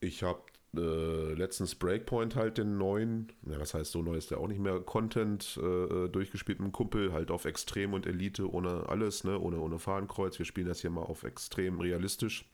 Ich 0.00 0.24
habe 0.24 0.40
äh, 0.76 1.34
letztens 1.34 1.76
Breakpoint 1.76 2.34
halt 2.34 2.58
den 2.58 2.76
neuen, 2.78 3.32
ja, 3.48 3.60
was 3.60 3.72
heißt 3.72 3.92
so 3.92 4.02
neu 4.02 4.16
ist 4.16 4.32
der 4.32 4.38
auch 4.38 4.48
nicht 4.48 4.60
mehr, 4.60 4.80
Content 4.80 5.58
äh, 5.62 6.08
durchgespielt 6.08 6.58
mit 6.58 6.64
einem 6.66 6.72
Kumpel, 6.72 7.12
halt 7.12 7.30
auf 7.30 7.44
Extrem 7.44 7.92
und 7.94 8.06
Elite, 8.06 8.50
ohne 8.50 8.88
alles, 8.88 9.22
ne, 9.22 9.38
ohne, 9.38 9.60
ohne 9.60 9.78
Fahnenkreuz. 9.78 10.38
Wir 10.38 10.46
spielen 10.46 10.66
das 10.66 10.80
hier 10.80 10.90
mal 10.90 11.02
auf 11.02 11.22
extrem 11.22 11.80
realistisch. 11.80 12.50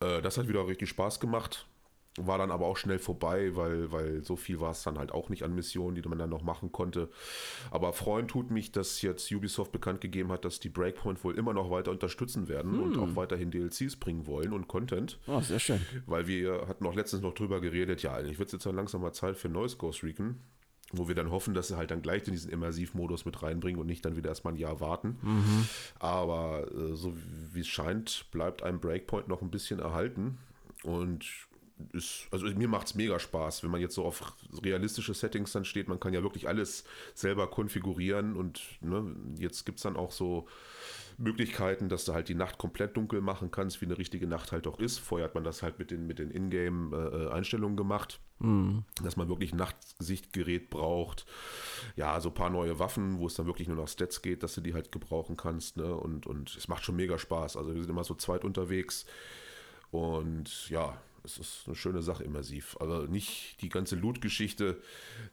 Äh, 0.00 0.22
das 0.22 0.38
hat 0.38 0.48
wieder 0.48 0.66
richtig 0.68 0.88
Spaß 0.90 1.18
gemacht. 1.20 1.66
War 2.26 2.38
dann 2.38 2.50
aber 2.50 2.66
auch 2.66 2.76
schnell 2.76 2.98
vorbei, 2.98 3.54
weil, 3.54 3.92
weil 3.92 4.24
so 4.24 4.36
viel 4.36 4.60
war 4.60 4.72
es 4.72 4.82
dann 4.82 4.98
halt 4.98 5.12
auch 5.12 5.28
nicht 5.28 5.42
an 5.42 5.54
Missionen, 5.54 5.94
die 5.94 6.08
man 6.08 6.18
dann 6.18 6.30
noch 6.30 6.42
machen 6.42 6.72
konnte. 6.72 7.08
Aber 7.70 7.92
freuen 7.92 8.28
tut 8.28 8.50
mich, 8.50 8.72
dass 8.72 9.02
jetzt 9.02 9.30
Ubisoft 9.32 9.72
bekannt 9.72 10.00
gegeben 10.00 10.30
hat, 10.32 10.44
dass 10.44 10.60
die 10.60 10.68
Breakpoint 10.68 11.22
wohl 11.24 11.36
immer 11.36 11.52
noch 11.52 11.70
weiter 11.70 11.90
unterstützen 11.90 12.48
werden 12.48 12.80
und 12.80 12.98
auch 12.98 13.16
weiterhin 13.16 13.50
DLCs 13.50 13.96
bringen 13.96 14.26
wollen 14.26 14.52
und 14.52 14.68
Content. 14.68 15.18
Oh, 15.26 15.40
sehr 15.40 15.58
schön. 15.58 15.80
Weil 16.06 16.26
wir 16.26 16.66
hatten 16.68 16.86
auch 16.86 16.94
letztens 16.94 17.22
noch 17.22 17.34
drüber 17.34 17.60
geredet, 17.60 18.02
ja, 18.02 18.14
eigentlich 18.14 18.38
wird 18.38 18.48
es 18.48 18.52
jetzt 18.54 18.66
dann 18.66 18.76
langsam 18.76 19.00
mal 19.00 19.12
Zeit 19.12 19.36
für 19.36 19.48
ein 19.48 19.52
neues 19.52 19.78
Ghost 19.78 20.02
Recon, 20.02 20.36
wo 20.92 21.06
wir 21.08 21.14
dann 21.14 21.30
hoffen, 21.30 21.54
dass 21.54 21.68
sie 21.68 21.76
halt 21.76 21.90
dann 21.90 22.02
gleich 22.02 22.26
in 22.26 22.32
diesen 22.32 22.50
Immersivmodus 22.50 23.24
mit 23.24 23.42
reinbringen 23.42 23.80
und 23.80 23.86
nicht 23.86 24.04
dann 24.04 24.16
wieder 24.16 24.30
erstmal 24.30 24.54
ein 24.54 24.58
Jahr 24.58 24.80
warten. 24.80 25.18
Aber 25.98 26.66
äh, 26.72 26.94
so 26.94 27.14
wie 27.52 27.60
es 27.60 27.68
scheint, 27.68 28.26
bleibt 28.30 28.62
einem 28.62 28.80
Breakpoint 28.80 29.28
noch 29.28 29.42
ein 29.42 29.50
bisschen 29.50 29.80
erhalten 29.80 30.38
und 30.84 31.47
ist, 31.92 32.28
also 32.30 32.46
mir 32.46 32.68
macht 32.68 32.88
es 32.88 32.94
mega 32.94 33.18
Spaß, 33.18 33.62
wenn 33.62 33.70
man 33.70 33.80
jetzt 33.80 33.94
so 33.94 34.04
auf 34.04 34.34
realistische 34.62 35.14
Settings 35.14 35.52
dann 35.52 35.64
steht. 35.64 35.88
Man 35.88 36.00
kann 36.00 36.12
ja 36.12 36.22
wirklich 36.22 36.48
alles 36.48 36.84
selber 37.14 37.48
konfigurieren 37.48 38.36
und 38.36 38.62
ne, 38.80 39.14
jetzt 39.38 39.64
gibt 39.64 39.78
es 39.78 39.82
dann 39.82 39.96
auch 39.96 40.12
so 40.12 40.46
Möglichkeiten, 41.18 41.88
dass 41.88 42.04
du 42.04 42.14
halt 42.14 42.28
die 42.28 42.36
Nacht 42.36 42.58
komplett 42.58 42.96
dunkel 42.96 43.20
machen 43.20 43.50
kannst, 43.50 43.80
wie 43.80 43.86
eine 43.86 43.98
richtige 43.98 44.28
Nacht 44.28 44.52
halt 44.52 44.68
auch 44.68 44.78
ist. 44.78 44.98
Vorher 44.98 45.26
hat 45.26 45.34
man 45.34 45.42
das 45.42 45.64
halt 45.64 45.78
mit 45.80 45.90
den, 45.90 46.06
mit 46.06 46.20
den 46.20 46.30
Ingame-Einstellungen 46.30 47.76
gemacht, 47.76 48.20
dass 49.02 49.16
man 49.16 49.28
wirklich 49.28 49.52
ein 49.52 49.56
Nachtsichtgerät 49.56 50.70
braucht. 50.70 51.26
Ja, 51.96 52.20
so 52.20 52.28
ein 52.28 52.34
paar 52.34 52.50
neue 52.50 52.78
Waffen, 52.78 53.18
wo 53.18 53.26
es 53.26 53.34
dann 53.34 53.46
wirklich 53.46 53.66
nur 53.66 53.76
nach 53.76 53.88
Stats 53.88 54.22
geht, 54.22 54.44
dass 54.44 54.54
du 54.54 54.60
die 54.60 54.74
halt 54.74 54.92
gebrauchen 54.92 55.36
kannst. 55.36 55.76
Ne? 55.76 55.92
Und, 55.92 56.28
und 56.28 56.54
es 56.56 56.68
macht 56.68 56.84
schon 56.84 56.94
mega 56.94 57.18
Spaß. 57.18 57.56
Also 57.56 57.74
wir 57.74 57.82
sind 57.82 57.90
immer 57.90 58.04
so 58.04 58.14
zweit 58.14 58.44
unterwegs 58.44 59.04
und 59.90 60.68
ja, 60.68 61.00
es 61.28 61.38
ist 61.38 61.62
eine 61.66 61.76
schöne 61.76 62.02
Sache 62.02 62.24
immersiv. 62.24 62.76
Also 62.80 63.02
nicht 63.02 63.60
die 63.60 63.68
ganze 63.68 63.96
Loot-Geschichte, 63.96 64.80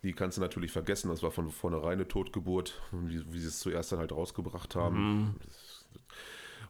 die 0.04 0.14
kannst 0.14 0.38
du 0.38 0.42
natürlich 0.42 0.72
vergessen. 0.72 1.10
Das 1.10 1.24
war 1.24 1.32
von 1.32 1.50
vornherein 1.50 1.94
eine 1.94 2.08
Totgeburt, 2.08 2.82
wie, 2.92 3.24
wie 3.34 3.40
sie 3.40 3.48
es 3.48 3.60
zuerst 3.60 3.92
dann 3.92 4.00
halt 4.00 4.12
rausgebracht 4.12 4.76
haben. 4.76 5.36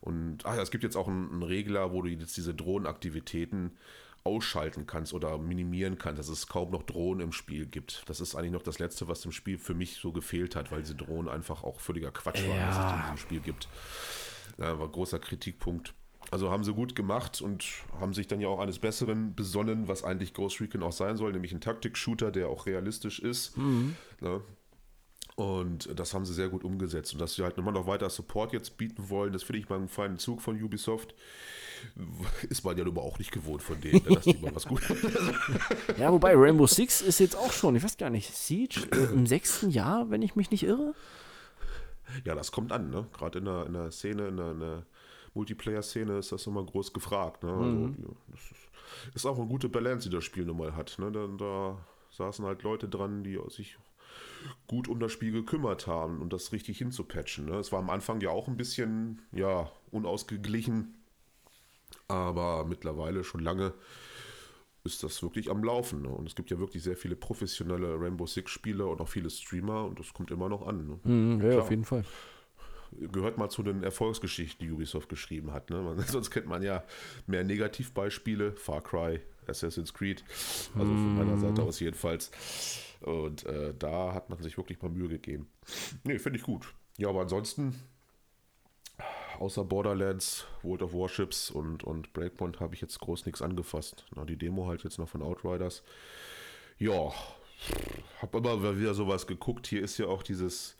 Und 0.02 0.46
ach 0.46 0.56
ja, 0.56 0.62
es 0.62 0.72
gibt 0.72 0.84
jetzt 0.84 0.96
auch 0.96 1.08
einen, 1.08 1.32
einen 1.32 1.44
Regler, 1.44 1.92
wo 1.92 2.02
du 2.02 2.10
jetzt 2.10 2.38
diese 2.38 2.54
Drohnenaktivitäten 2.54 3.72
ausschalten 4.24 4.88
kannst 4.88 5.14
oder 5.14 5.38
minimieren 5.38 5.98
kannst, 5.98 6.20
dass 6.20 6.30
es 6.30 6.48
kaum 6.48 6.72
noch 6.72 6.84
Drohnen 6.84 7.22
im 7.22 7.32
Spiel 7.32 7.66
gibt. 7.68 8.04
Das 8.08 8.20
ist 8.20 8.36
eigentlich 8.36 8.52
noch 8.54 8.64
das 8.64 8.80
Letzte, 8.80 9.08
was 9.08 9.24
im 9.26 9.32
Spiel 9.32 9.58
für 9.60 9.76
mich 9.76 9.98
so 9.98 10.12
gefehlt 10.12 10.56
hat, 10.56 10.72
weil 10.72 10.82
diese 10.82 10.96
Drohnen 10.96 11.30
einfach 11.30 11.64
auch 11.64 11.80
völliger 11.80 12.12
Quatsch 12.12 12.42
waren, 12.48 12.60
was 12.68 12.76
es 12.76 12.82
Ja. 12.82 12.96
in 12.96 13.02
diesem 13.02 13.18
Spiel 13.18 13.40
gibt. 13.40 13.68
Ja, 14.58 14.80
war 14.80 14.88
ein 14.88 14.92
großer 14.92 15.20
Kritikpunkt. 15.20 15.94
Also 16.32 16.52
haben 16.52 16.64
sie 16.64 16.74
gut 16.74 16.96
gemacht 16.96 17.42
und 17.42 17.66
haben 18.00 18.14
sich 18.14 18.28
dann 18.28 18.42
ja 18.42 18.48
auch 18.48 18.60
eines 18.60 18.80
Besseren 18.80 19.36
besonnen, 19.36 19.88
was 19.88 20.04
eigentlich 20.04 20.34
Ghost 20.34 20.60
Recon 20.60 20.84
auch 20.84 20.92
sein 20.92 21.18
soll, 21.18 21.32
nämlich 21.32 21.54
ein 21.54 21.62
Taktik-Shooter, 21.62 22.32
der 22.32 22.50
auch 22.50 22.66
realistisch 22.66 23.20
ist. 23.20 23.56
Ne? 24.22 24.42
Und 25.36 25.90
das 26.00 26.14
haben 26.14 26.26
sie 26.26 26.34
sehr 26.34 26.48
gut 26.48 26.64
umgesetzt. 26.64 27.14
Und 27.14 27.20
dass 27.20 27.36
sie 27.36 27.44
halt 27.44 27.58
immer 27.58 27.72
noch 27.72 27.88
weiter 27.88 28.10
Support 28.10 28.54
jetzt 28.54 28.78
bieten 28.78 29.10
wollen, 29.10 29.34
das 29.34 29.44
finde 29.44 29.60
ich 29.60 29.70
mal 29.70 29.76
einen 29.76 29.90
feinen 29.90 30.18
Zug 30.18 30.42
von 30.42 30.62
Ubisoft. 30.62 31.14
Ist 32.50 32.64
man 32.64 32.78
ja 32.78 32.86
nun 32.86 32.96
mal 32.96 33.02
auch 33.02 33.20
nicht 33.20 33.32
gewohnt 33.32 33.62
von 33.62 33.80
denen, 33.82 34.02
ne, 34.06 34.16
dass 34.16 34.24
die 34.24 34.38
mal 34.38 34.56
was 34.56 34.66
gut 34.66 34.82
Ja, 35.98 36.12
wobei 36.12 36.34
Rainbow 36.36 36.66
Six 36.66 37.02
ist 37.02 37.20
jetzt 37.20 37.36
auch 37.36 37.52
schon, 37.52 37.76
ich 37.76 37.84
weiß 37.84 37.98
gar 37.98 38.10
nicht, 38.10 38.34
Siege 38.34 38.88
äh, 38.92 39.14
im 39.14 39.28
sechsten 39.28 39.70
Jahr, 39.70 40.10
wenn 40.10 40.22
ich 40.22 40.36
mich 40.36 40.52
nicht 40.52 40.64
irre. 40.64 40.96
Ja, 42.24 42.34
das 42.34 42.52
kommt 42.52 42.72
an, 42.72 42.90
ne? 42.90 43.06
Gerade 43.14 43.40
in 43.40 43.46
der, 43.46 43.66
in 43.66 43.74
der 43.74 43.92
Szene, 43.92 44.28
in 44.28 44.38
der, 44.38 44.52
in 44.52 44.60
der 44.62 44.86
Multiplayer-Szene 45.36 46.18
ist 46.18 46.32
das 46.32 46.48
immer 46.48 46.64
groß 46.64 46.94
gefragt. 46.94 47.44
Ne? 47.44 47.52
Also, 47.52 48.16
das 48.32 48.42
ist, 48.52 48.70
ist 49.14 49.26
auch 49.26 49.38
eine 49.38 49.48
gute 49.48 49.70
Balance, 49.70 50.10
die 50.10 50.16
das 50.16 50.24
Spiel 50.24 50.46
nun 50.46 50.58
mal 50.58 50.76
hat. 50.76 50.98
Ne? 51.00 51.12
Da, 51.12 51.28
da 51.38 51.78
saßen 52.12 52.46
halt 52.46 52.64
Leute 52.64 52.88
dran, 52.88 53.24
die 53.24 53.40
sich 53.50 53.78
gut 54.68 54.88
um 54.88 55.00
das 55.00 55.12
Spiel 55.12 55.32
gekümmert 55.32 55.88
haben 55.88 56.22
und 56.22 56.32
das 56.34 56.52
richtig 56.52 56.78
hinzupatchen. 56.78 57.46
Ne? 57.46 57.58
Es 57.58 57.72
war 57.72 57.80
am 57.80 57.90
Anfang 57.90 58.22
ja 58.22 58.30
auch 58.30 58.48
ein 58.48 58.58
bisschen, 58.58 59.22
ja, 59.32 59.72
unausgeglichen, 59.92 60.96
aber 62.08 62.66
mittlerweile 62.66 63.24
schon 63.24 63.42
lange 63.42 63.74
ist 64.84 65.02
das 65.04 65.24
wirklich 65.24 65.50
am 65.50 65.64
Laufen. 65.64 66.04
Ne? 66.04 66.10
Und 66.10 66.28
es 66.28 66.36
gibt 66.36 66.52
ja 66.52 66.60
wirklich 66.60 66.84
sehr 66.84 66.96
viele 66.96 67.16
professionelle 67.16 68.00
Rainbow 68.00 68.28
Six-Spieler 68.28 68.88
und 68.88 69.02
auch 69.02 69.10
viele 69.10 69.30
Streamer 69.30 69.86
und 69.86 70.00
das 70.00 70.14
kommt 70.14 70.32
immer 70.32 70.48
noch 70.48 70.68
an. 70.68 70.88
Ne? 70.88 71.00
Mhm, 71.04 71.42
ja, 71.42 71.50
Klar. 71.50 71.64
auf 71.64 71.70
jeden 71.72 71.86
Fall. 71.86 72.06
Gehört 72.92 73.38
mal 73.38 73.50
zu 73.50 73.64
den 73.64 73.84
Erfolgsgeschichten, 73.84 74.66
die 74.66 74.72
Ubisoft 74.72 75.10
geschrieben 75.10 75.52
hat. 75.52 75.70
Ne? 75.70 75.82
Man, 75.82 76.00
sonst 76.08 76.32
kennt 76.32 76.48
man 76.48 76.64
ja 76.64 76.84
mehr 77.28 77.44
Negativbeispiele, 77.44 78.54
Far 78.54 78.82
Cry, 78.82 79.22
Assassin's 79.48 79.94
Creed, 79.94 80.24
also 80.74 80.86
von 80.86 81.18
meiner 81.18 81.38
Seite 81.38 81.62
aus 81.64 81.80
jedenfalls. 81.80 82.32
Und 83.02 83.46
äh, 83.46 83.74
da 83.78 84.14
hat 84.14 84.30
man 84.30 84.42
sich 84.42 84.58
wirklich 84.58 84.82
mal 84.82 84.90
Mühe 84.90 85.10
gegeben. 85.10 85.48
Nee, 86.04 86.20
finde 86.20 86.40
ich 86.40 86.46
gut. 86.46 86.74
Ja, 86.98 87.10
aber 87.10 87.22
ansonsten, 87.22 87.76
außer 89.38 89.64
Borderlands, 89.64 90.48
World 90.64 90.82
of 90.82 90.94
Warships 90.94 91.52
und, 91.52 91.84
und 91.84 92.14
Breakpoint 92.14 92.60
habe 92.60 92.74
ich 92.74 92.82
jetzt 92.82 93.00
groß 93.00 93.26
nichts 93.26 93.42
angefasst. 93.42 94.06
Na, 94.16 94.26
die 94.26 94.38
Demo 94.38 94.68
halt 94.68 94.84
jetzt 94.84 94.98
noch 94.98 95.10
von 95.10 95.22
Outriders. 95.22 95.84
Ja, 96.78 97.14
habe 98.22 98.38
immer 98.38 98.78
wieder 98.78 98.94
sowas 98.94 99.28
geguckt. 99.28 99.68
Hier 99.68 99.82
ist 99.82 99.98
ja 99.98 100.08
auch 100.08 100.24
dieses 100.24 100.76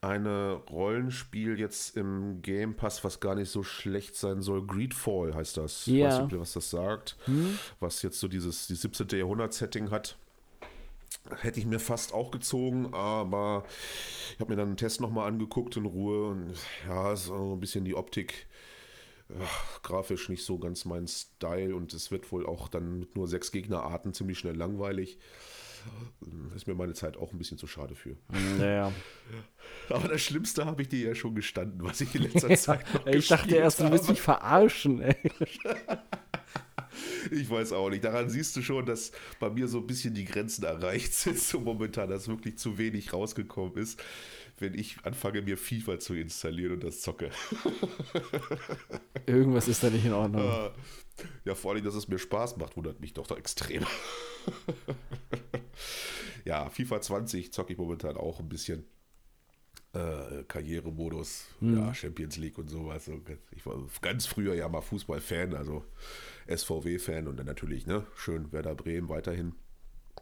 eine 0.00 0.60
Rollenspiel 0.70 1.58
jetzt 1.58 1.96
im 1.96 2.42
Game 2.42 2.76
Pass, 2.76 3.02
was 3.04 3.20
gar 3.20 3.34
nicht 3.34 3.50
so 3.50 3.62
schlecht 3.62 4.16
sein 4.16 4.42
soll. 4.42 4.66
Greedfall 4.66 5.34
heißt 5.34 5.56
das. 5.56 5.86
Ja. 5.86 6.08
Weiß 6.08 6.22
nicht, 6.24 6.38
was 6.38 6.52
das 6.52 6.70
sagt. 6.70 7.16
Was 7.80 8.02
jetzt 8.02 8.20
so 8.20 8.28
dieses 8.28 8.66
die 8.66 8.74
17. 8.74 9.08
Jahrhundert-Setting 9.18 9.90
hat. 9.90 10.16
Hätte 11.40 11.58
ich 11.58 11.66
mir 11.66 11.80
fast 11.80 12.14
auch 12.14 12.30
gezogen, 12.30 12.94
aber 12.94 13.64
ich 14.34 14.40
habe 14.40 14.52
mir 14.52 14.56
dann 14.56 14.68
einen 14.68 14.76
Test 14.76 15.00
nochmal 15.00 15.26
angeguckt 15.26 15.76
in 15.76 15.84
Ruhe 15.84 16.28
und 16.28 16.54
ja, 16.86 17.12
ist 17.12 17.30
auch 17.30 17.54
ein 17.54 17.60
bisschen 17.60 17.84
die 17.84 17.96
Optik 17.96 18.46
ach, 19.40 19.82
grafisch 19.82 20.28
nicht 20.28 20.44
so 20.44 20.58
ganz 20.58 20.84
mein 20.84 21.06
Style 21.06 21.74
und 21.74 21.92
es 21.92 22.10
wird 22.10 22.30
wohl 22.32 22.46
auch 22.46 22.68
dann 22.68 23.00
mit 23.00 23.16
nur 23.16 23.28
sechs 23.28 23.52
Gegnerarten 23.52 24.14
ziemlich 24.14 24.38
schnell 24.38 24.56
langweilig. 24.56 25.18
Ist 26.54 26.66
mir 26.66 26.74
meine 26.74 26.94
Zeit 26.94 27.16
auch 27.16 27.32
ein 27.32 27.38
bisschen 27.38 27.58
zu 27.58 27.66
schade 27.66 27.94
für. 27.94 28.16
Naja. 28.58 28.92
Aber 29.90 30.08
das 30.08 30.22
Schlimmste 30.22 30.64
habe 30.64 30.82
ich 30.82 30.88
dir 30.88 31.08
ja 31.08 31.14
schon 31.14 31.34
gestanden, 31.34 31.82
was 31.82 32.00
ich 32.00 32.14
in 32.14 32.22
letzter 32.32 32.54
Zeit 32.56 32.94
noch 32.94 33.06
ich 33.06 33.28
dachte 33.28 33.54
erst, 33.54 33.80
du 33.80 33.90
willst 33.90 34.04
habe. 34.04 34.12
mich 34.12 34.22
verarschen, 34.22 35.02
ey. 35.02 35.16
Ich 37.30 37.50
weiß 37.50 37.72
auch 37.72 37.90
nicht. 37.90 38.04
Daran 38.04 38.30
siehst 38.30 38.56
du 38.56 38.62
schon, 38.62 38.86
dass 38.86 39.12
bei 39.38 39.50
mir 39.50 39.68
so 39.68 39.78
ein 39.80 39.86
bisschen 39.86 40.14
die 40.14 40.24
Grenzen 40.24 40.64
erreicht 40.64 41.12
sind, 41.12 41.38
so 41.38 41.60
momentan, 41.60 42.08
dass 42.08 42.28
wirklich 42.28 42.56
zu 42.56 42.78
wenig 42.78 43.12
rausgekommen 43.12 43.76
ist, 43.76 44.02
wenn 44.58 44.72
ich 44.74 44.96
anfange, 45.02 45.42
mir 45.42 45.58
FIFA 45.58 45.98
zu 45.98 46.14
installieren 46.14 46.74
und 46.74 46.84
das 46.84 47.02
zocke. 47.02 47.30
Irgendwas 49.26 49.68
ist 49.68 49.82
da 49.82 49.90
nicht 49.90 50.06
in 50.06 50.12
Ordnung. 50.12 50.70
Ja, 51.44 51.54
vor 51.54 51.72
allem, 51.72 51.84
dass 51.84 51.94
es 51.94 52.08
mir 52.08 52.18
Spaß 52.18 52.56
macht, 52.58 52.76
wundert 52.76 53.00
mich 53.00 53.14
doch, 53.14 53.26
doch 53.26 53.38
extrem. 53.38 53.86
ja, 56.44 56.68
FIFA 56.68 57.00
20 57.00 57.52
zocke 57.52 57.72
ich 57.72 57.78
momentan 57.78 58.16
auch 58.16 58.40
ein 58.40 58.48
bisschen. 58.48 58.84
äh, 59.96 60.44
Karrieremodus, 60.46 61.46
mhm. 61.60 61.78
ja, 61.78 61.94
Champions 61.94 62.36
League 62.36 62.58
und 62.58 62.68
sowas. 62.68 63.10
Ich 63.52 63.64
war 63.66 63.76
ganz 64.02 64.26
früher 64.26 64.54
ja 64.54 64.68
mal 64.68 64.82
Fußballfan, 64.82 65.54
also 65.54 65.84
SVW-Fan 66.48 67.26
und 67.28 67.38
dann 67.38 67.46
natürlich, 67.46 67.86
ne, 67.86 68.06
schön 68.14 68.52
Werder 68.52 68.74
Bremen 68.74 69.08
weiterhin. 69.08 69.54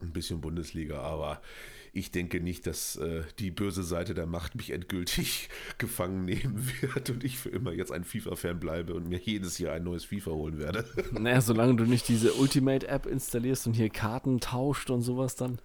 Ein 0.01 0.13
bisschen 0.13 0.41
Bundesliga, 0.41 1.01
aber 1.01 1.41
ich 1.95 2.11
denke 2.11 2.41
nicht, 2.41 2.67
dass 2.67 2.97
äh, 2.97 3.23
die 3.39 3.53
böse 3.53 3.85
Seite 3.85 4.15
der 4.15 4.27
Macht 4.27 4.57
mich 4.57 4.71
endgültig 4.71 5.49
gefangen 5.79 6.25
nehmen 6.25 6.71
wird 6.81 7.09
und 7.11 7.25
ich 7.25 7.39
für 7.39 7.51
immer 7.51 7.73
jetzt 7.73 7.93
ein 7.93 8.05
FIFA-Fan 8.05 8.59
bleibe 8.59 8.95
und 8.95 9.09
mir 9.09 9.19
jedes 9.19 9.59
Jahr 9.59 9.75
ein 9.75 9.85
neues 9.85 10.05
FIFA 10.05 10.33
holen 10.33 10.59
werde. 10.59 10.85
Naja, 11.13 11.41
solange 11.41 11.77
du 11.77 11.85
nicht 11.85 12.09
diese 12.09 12.33
Ultimate-App 12.35 13.07
installierst 13.07 13.67
und 13.67 13.75
hier 13.75 13.89
Karten 13.89 14.41
tauscht 14.41 14.91
und 14.91 15.03
sowas 15.03 15.37
dann. 15.37 15.59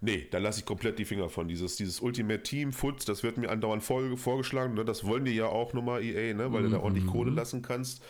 Nee, 0.00 0.28
da 0.30 0.38
lasse 0.38 0.60
ich 0.60 0.66
komplett 0.66 0.98
die 0.98 1.04
Finger 1.04 1.28
von. 1.28 1.48
Dieses, 1.48 1.76
dieses 1.76 2.00
Ultimate 2.00 2.42
Team, 2.42 2.72
Foots, 2.72 3.04
das 3.04 3.22
wird 3.22 3.38
mir 3.38 3.50
andauernd 3.50 3.82
vor, 3.82 4.16
vorgeschlagen. 4.16 4.74
Ne? 4.74 4.84
Das 4.84 5.04
wollen 5.04 5.24
die 5.24 5.32
ja 5.32 5.46
auch 5.46 5.72
nochmal 5.72 6.02
EA, 6.02 6.34
ne? 6.34 6.52
weil 6.52 6.60
mhm. 6.60 6.66
du 6.66 6.70
da 6.72 6.82
ordentlich 6.82 7.06
Kohle 7.06 7.30
lassen 7.30 7.62
kannst. 7.62 8.02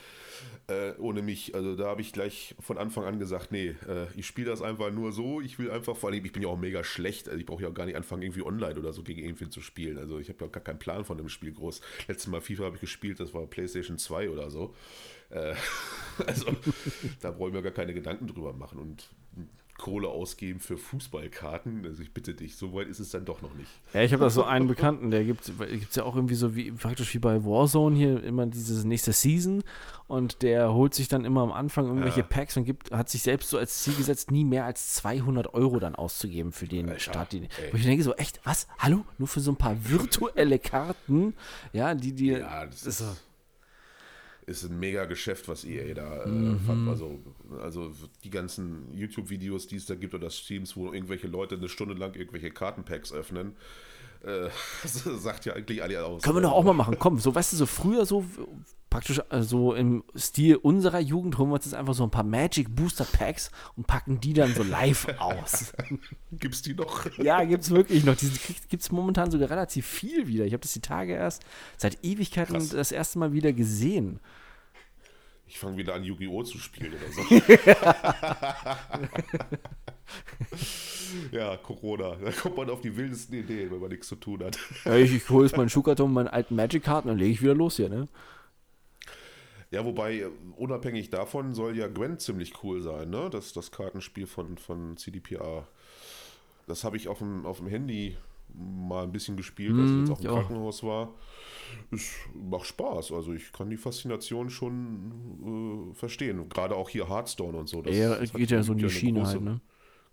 Äh, 0.68 0.92
ohne 0.98 1.22
mich, 1.22 1.54
also 1.54 1.76
da 1.76 1.86
habe 1.86 2.02
ich 2.02 2.12
gleich 2.12 2.54
von 2.60 2.76
Anfang 2.76 3.04
an 3.04 3.18
gesagt, 3.18 3.52
nee, 3.52 3.74
äh, 3.88 4.06
ich 4.16 4.26
spiele 4.26 4.50
das 4.50 4.60
einfach 4.60 4.90
nur 4.90 5.12
so. 5.12 5.40
Ich 5.40 5.58
will 5.58 5.70
einfach, 5.70 5.96
vor 5.96 6.10
allem, 6.10 6.24
ich 6.24 6.32
bin 6.32 6.42
ja 6.42 6.48
auch 6.48 6.58
mega 6.58 6.84
schlecht. 6.84 7.28
Also 7.28 7.40
ich 7.40 7.46
brauche 7.46 7.62
ja 7.62 7.68
auch 7.68 7.74
gar 7.74 7.86
nicht 7.86 7.96
anfangen, 7.96 8.22
irgendwie 8.22 8.42
online 8.42 8.78
oder 8.78 8.92
so 8.92 9.02
gegen 9.02 9.22
irgendwen 9.22 9.50
zu 9.50 9.62
spielen. 9.62 9.98
Also 9.98 10.18
ich 10.18 10.28
habe 10.28 10.44
ja 10.44 10.50
gar 10.50 10.62
keinen 10.62 10.78
Plan 10.78 11.04
von 11.04 11.16
dem 11.16 11.28
Spiel 11.28 11.52
groß. 11.52 11.80
Letztes 12.06 12.26
Mal 12.26 12.40
FIFA 12.40 12.64
habe 12.64 12.74
ich 12.76 12.80
gespielt, 12.82 13.18
das 13.18 13.32
war 13.32 13.46
PlayStation 13.46 13.96
2 13.96 14.30
oder 14.30 14.50
so. 14.50 14.74
Äh, 15.30 15.54
also 16.26 16.46
da 17.20 17.30
brauche 17.30 17.48
ich 17.48 17.54
mir 17.54 17.62
gar 17.62 17.72
keine 17.72 17.94
Gedanken 17.94 18.26
drüber 18.26 18.52
machen. 18.52 18.78
Und 18.78 19.08
Kohle 19.78 20.08
ausgeben 20.08 20.60
für 20.60 20.76
Fußballkarten. 20.76 21.84
Also 21.86 22.02
ich 22.02 22.12
bitte 22.12 22.34
dich, 22.34 22.56
so 22.56 22.74
weit 22.74 22.88
ist 22.88 22.98
es 22.98 23.10
dann 23.10 23.24
doch 23.24 23.40
noch 23.40 23.54
nicht. 23.54 23.70
Ja, 23.94 24.02
ich 24.02 24.12
habe 24.12 24.24
da 24.24 24.30
so 24.30 24.44
einen 24.44 24.68
Bekannten, 24.68 25.10
der 25.10 25.24
gibt 25.24 25.48
es 25.48 25.96
ja 25.96 26.02
auch 26.02 26.16
irgendwie 26.16 26.34
so 26.34 26.54
wie 26.54 26.72
praktisch 26.72 27.14
wie 27.14 27.18
bei 27.18 27.44
Warzone 27.44 27.96
hier 27.96 28.22
immer 28.22 28.46
dieses 28.46 28.84
nächste 28.84 29.12
Season 29.12 29.62
und 30.08 30.42
der 30.42 30.72
holt 30.74 30.94
sich 30.94 31.08
dann 31.08 31.24
immer 31.24 31.42
am 31.42 31.52
Anfang 31.52 31.86
irgendwelche 31.86 32.20
ja. 32.20 32.26
Packs 32.26 32.56
und 32.56 32.64
gibt, 32.64 32.90
hat 32.90 33.08
sich 33.08 33.22
selbst 33.22 33.50
so 33.50 33.58
als 33.58 33.82
Ziel 33.82 33.94
gesetzt, 33.94 34.30
nie 34.30 34.44
mehr 34.44 34.64
als 34.64 34.94
200 34.94 35.54
Euro 35.54 35.78
dann 35.78 35.94
auszugeben 35.94 36.52
für 36.52 36.66
den 36.66 36.88
ja, 36.88 36.98
Start. 36.98 37.32
Den, 37.32 37.48
wo 37.70 37.76
ich 37.76 37.84
denke 37.84 38.02
so, 38.02 38.14
echt, 38.14 38.40
was? 38.44 38.66
Hallo? 38.78 39.04
Nur 39.18 39.28
für 39.28 39.40
so 39.40 39.52
ein 39.52 39.56
paar 39.56 39.76
virtuelle 39.88 40.58
Karten? 40.58 41.34
Ja, 41.72 41.94
die 41.94 42.12
dir... 42.12 42.40
Ja, 42.40 42.66
das 42.66 42.84
ist... 42.84 43.04
ist 44.48 44.64
ein 44.64 44.78
mega 44.78 45.04
Geschäft, 45.04 45.48
was 45.48 45.64
EA 45.64 45.94
da 45.94 46.24
äh, 46.24 46.28
mhm. 46.28 46.88
Also, 46.88 47.18
also 47.60 47.92
die 48.24 48.30
ganzen 48.30 48.92
YouTube-Videos, 48.94 49.66
die 49.66 49.76
es 49.76 49.86
da 49.86 49.94
gibt 49.94 50.14
oder 50.14 50.30
Streams, 50.30 50.76
wo 50.76 50.92
irgendwelche 50.92 51.26
Leute 51.26 51.56
eine 51.56 51.68
Stunde 51.68 51.94
lang 51.94 52.14
irgendwelche 52.14 52.50
Kartenpacks 52.50 53.12
öffnen. 53.12 53.56
Äh, 54.22 54.48
das 54.82 55.04
sagt 55.04 55.44
ja 55.44 55.52
eigentlich 55.52 55.82
alle 55.82 56.04
aus. 56.04 56.22
Können 56.22 56.36
wir 56.36 56.42
doch 56.42 56.52
auch 56.52 56.64
mal 56.64 56.72
machen. 56.72 56.96
Komm, 56.98 57.18
so 57.18 57.34
weißt 57.34 57.52
du, 57.52 57.56
so 57.56 57.66
früher 57.66 58.06
so 58.06 58.24
praktisch 58.90 59.20
äh, 59.30 59.42
so 59.42 59.74
im 59.74 60.04
Stil 60.16 60.56
unserer 60.56 61.00
Jugend 61.00 61.38
holen 61.38 61.50
wir 61.50 61.54
uns 61.54 61.64
jetzt 61.66 61.74
einfach 61.74 61.94
so 61.94 62.04
ein 62.04 62.10
paar 62.10 62.24
Magic 62.24 62.74
Booster 62.74 63.04
Packs 63.04 63.50
und 63.76 63.86
packen 63.86 64.20
die 64.20 64.32
dann 64.32 64.54
so 64.54 64.62
live 64.62 65.06
aus. 65.18 65.72
gibt's 66.32 66.62
die 66.62 66.74
noch? 66.74 67.06
Ja, 67.18 67.44
gibt's 67.44 67.70
wirklich 67.70 68.04
noch. 68.04 68.16
Die 68.16 68.30
gibt's 68.68 68.90
momentan 68.90 69.30
sogar 69.30 69.50
relativ 69.50 69.86
viel 69.86 70.26
wieder. 70.26 70.44
Ich 70.44 70.52
habe 70.52 70.62
das 70.62 70.72
die 70.72 70.80
Tage 70.80 71.12
erst 71.12 71.44
seit 71.76 72.04
Ewigkeiten 72.04 72.54
Krass. 72.54 72.70
das 72.70 72.92
erste 72.92 73.18
Mal 73.18 73.32
wieder 73.32 73.52
gesehen. 73.52 74.20
Ich 75.50 75.58
fange 75.58 75.78
wieder 75.78 75.94
an, 75.94 76.04
Yu-Gi-Oh! 76.04 76.42
zu 76.42 76.58
spielen 76.58 76.92
oder 76.92 77.10
so. 77.10 77.22
ja, 81.32 81.56
Corona. 81.56 82.16
Da 82.16 82.30
kommt 82.32 82.58
man 82.58 82.68
auf 82.68 82.82
die 82.82 82.94
wildesten 82.94 83.38
Ideen, 83.38 83.70
wenn 83.70 83.80
man 83.80 83.88
nichts 83.88 84.08
zu 84.08 84.16
tun 84.16 84.44
hat. 84.44 84.58
Ja, 84.84 84.96
ich, 84.96 85.14
ich 85.14 85.28
hole 85.30 85.46
jetzt 85.46 85.56
meinen 85.56 85.70
Schuhkarton, 85.70 86.12
meinen 86.12 86.28
alten 86.28 86.54
Magic-Karten 86.54 87.08
und 87.08 87.16
lege 87.16 87.32
ich 87.32 87.40
wieder 87.40 87.54
los 87.54 87.76
hier, 87.76 87.88
ne? 87.88 88.08
Ja, 89.70 89.84
wobei, 89.84 90.26
unabhängig 90.56 91.10
davon 91.10 91.54
soll 91.54 91.76
ja 91.76 91.88
Gwen 91.88 92.18
ziemlich 92.18 92.62
cool 92.62 92.80
sein, 92.80 93.10
ne? 93.10 93.28
Das, 93.30 93.52
das 93.52 93.70
Kartenspiel 93.70 94.26
von, 94.26 94.56
von 94.56 94.96
CDPR. 94.96 95.68
Das 96.66 96.84
habe 96.84 96.96
ich 96.96 97.08
auf 97.08 97.18
dem, 97.18 97.44
auf 97.44 97.58
dem 97.58 97.66
Handy 97.66 98.16
mal 98.54 99.04
ein 99.04 99.12
bisschen 99.12 99.36
gespielt, 99.36 99.78
als 99.78 99.90
ich 99.90 99.98
jetzt 99.98 100.10
auch 100.10 100.20
im 100.20 100.24
ja. 100.24 100.32
Krankenhaus 100.32 100.82
war 100.82 101.12
es 101.90 102.14
macht 102.34 102.66
Spaß. 102.66 103.12
Also 103.12 103.32
ich 103.32 103.52
kann 103.52 103.70
die 103.70 103.76
Faszination 103.76 104.50
schon 104.50 105.90
äh, 105.92 105.94
verstehen. 105.94 106.48
Gerade 106.48 106.74
auch 106.76 106.88
hier 106.88 107.08
Hearthstone 107.08 107.56
und 107.56 107.68
so. 107.68 107.82
Das, 107.82 107.96
ja, 107.96 108.16
das 108.16 108.32
geht 108.32 108.50
ja 108.50 108.62
so 108.62 108.72
in 108.72 108.78
die 108.78 108.90
Schiene 108.90 109.20
große, 109.20 109.32
halt, 109.32 109.42
ne? 109.42 109.60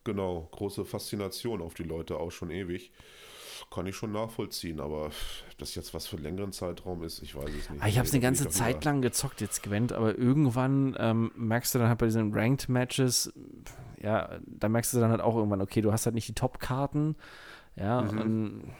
Genau, 0.04 0.48
große 0.52 0.86
Faszination 0.86 1.62
auf 1.62 1.74
die 1.74 1.84
Leute 1.84 2.18
auch 2.18 2.32
schon 2.32 2.52
ewig. 2.52 2.92
Kann 3.76 3.88
ich 3.88 3.98
schon 3.98 4.14
nachvollziehen, 4.14 4.80
aber 4.80 5.10
das 5.58 5.76
jetzt 5.76 5.94
was 5.94 6.08
für 6.08 6.16
einen 6.16 6.24
längeren 6.24 6.54
Zeitraum 6.54 7.04
ist, 7.04 7.22
ich 7.22 7.36
weiß 7.36 7.50
es 7.50 7.70
nicht. 7.70 7.84
Ah, 7.84 7.88
ich 7.88 7.98
habe 7.98 8.08
es 8.08 8.14
eine 8.14 8.22
ganze 8.22 8.48
Zeit 8.48 8.86
lang 8.86 9.02
gezockt 9.02 9.42
jetzt, 9.42 9.64
Gwent, 9.64 9.92
aber 9.92 10.18
irgendwann 10.18 10.96
ähm, 10.98 11.34
merkst 11.36 11.76
du 11.76 11.80
dann 11.80 11.90
halt 11.90 11.98
bei 11.98 12.06
diesen 12.06 12.34
Ranked 12.34 12.70
Matches, 12.70 13.34
ja, 14.02 14.40
da 14.46 14.70
merkst 14.70 14.94
du 14.94 15.00
dann 15.02 15.12
halt 15.12 15.20
auch 15.20 15.36
irgendwann, 15.36 15.62
okay, 15.62 15.82
du 15.82 15.92
hast 15.92 16.06
halt 16.06 16.16
nicht 16.16 16.30
die 16.30 16.34
Top-Karten, 16.34 17.18
ja, 17.76 18.02
mhm. 18.02 18.22
und 18.22 18.74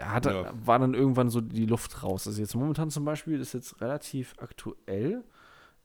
hatte, 0.00 0.30
ja. 0.30 0.52
war 0.66 0.80
dann 0.80 0.94
irgendwann 0.94 1.30
so 1.30 1.40
die 1.40 1.66
Luft 1.66 2.02
raus. 2.02 2.26
Also 2.26 2.40
jetzt 2.40 2.56
momentan 2.56 2.90
zum 2.90 3.04
Beispiel 3.04 3.38
ist 3.38 3.52
jetzt 3.52 3.80
relativ 3.80 4.34
aktuell, 4.38 5.22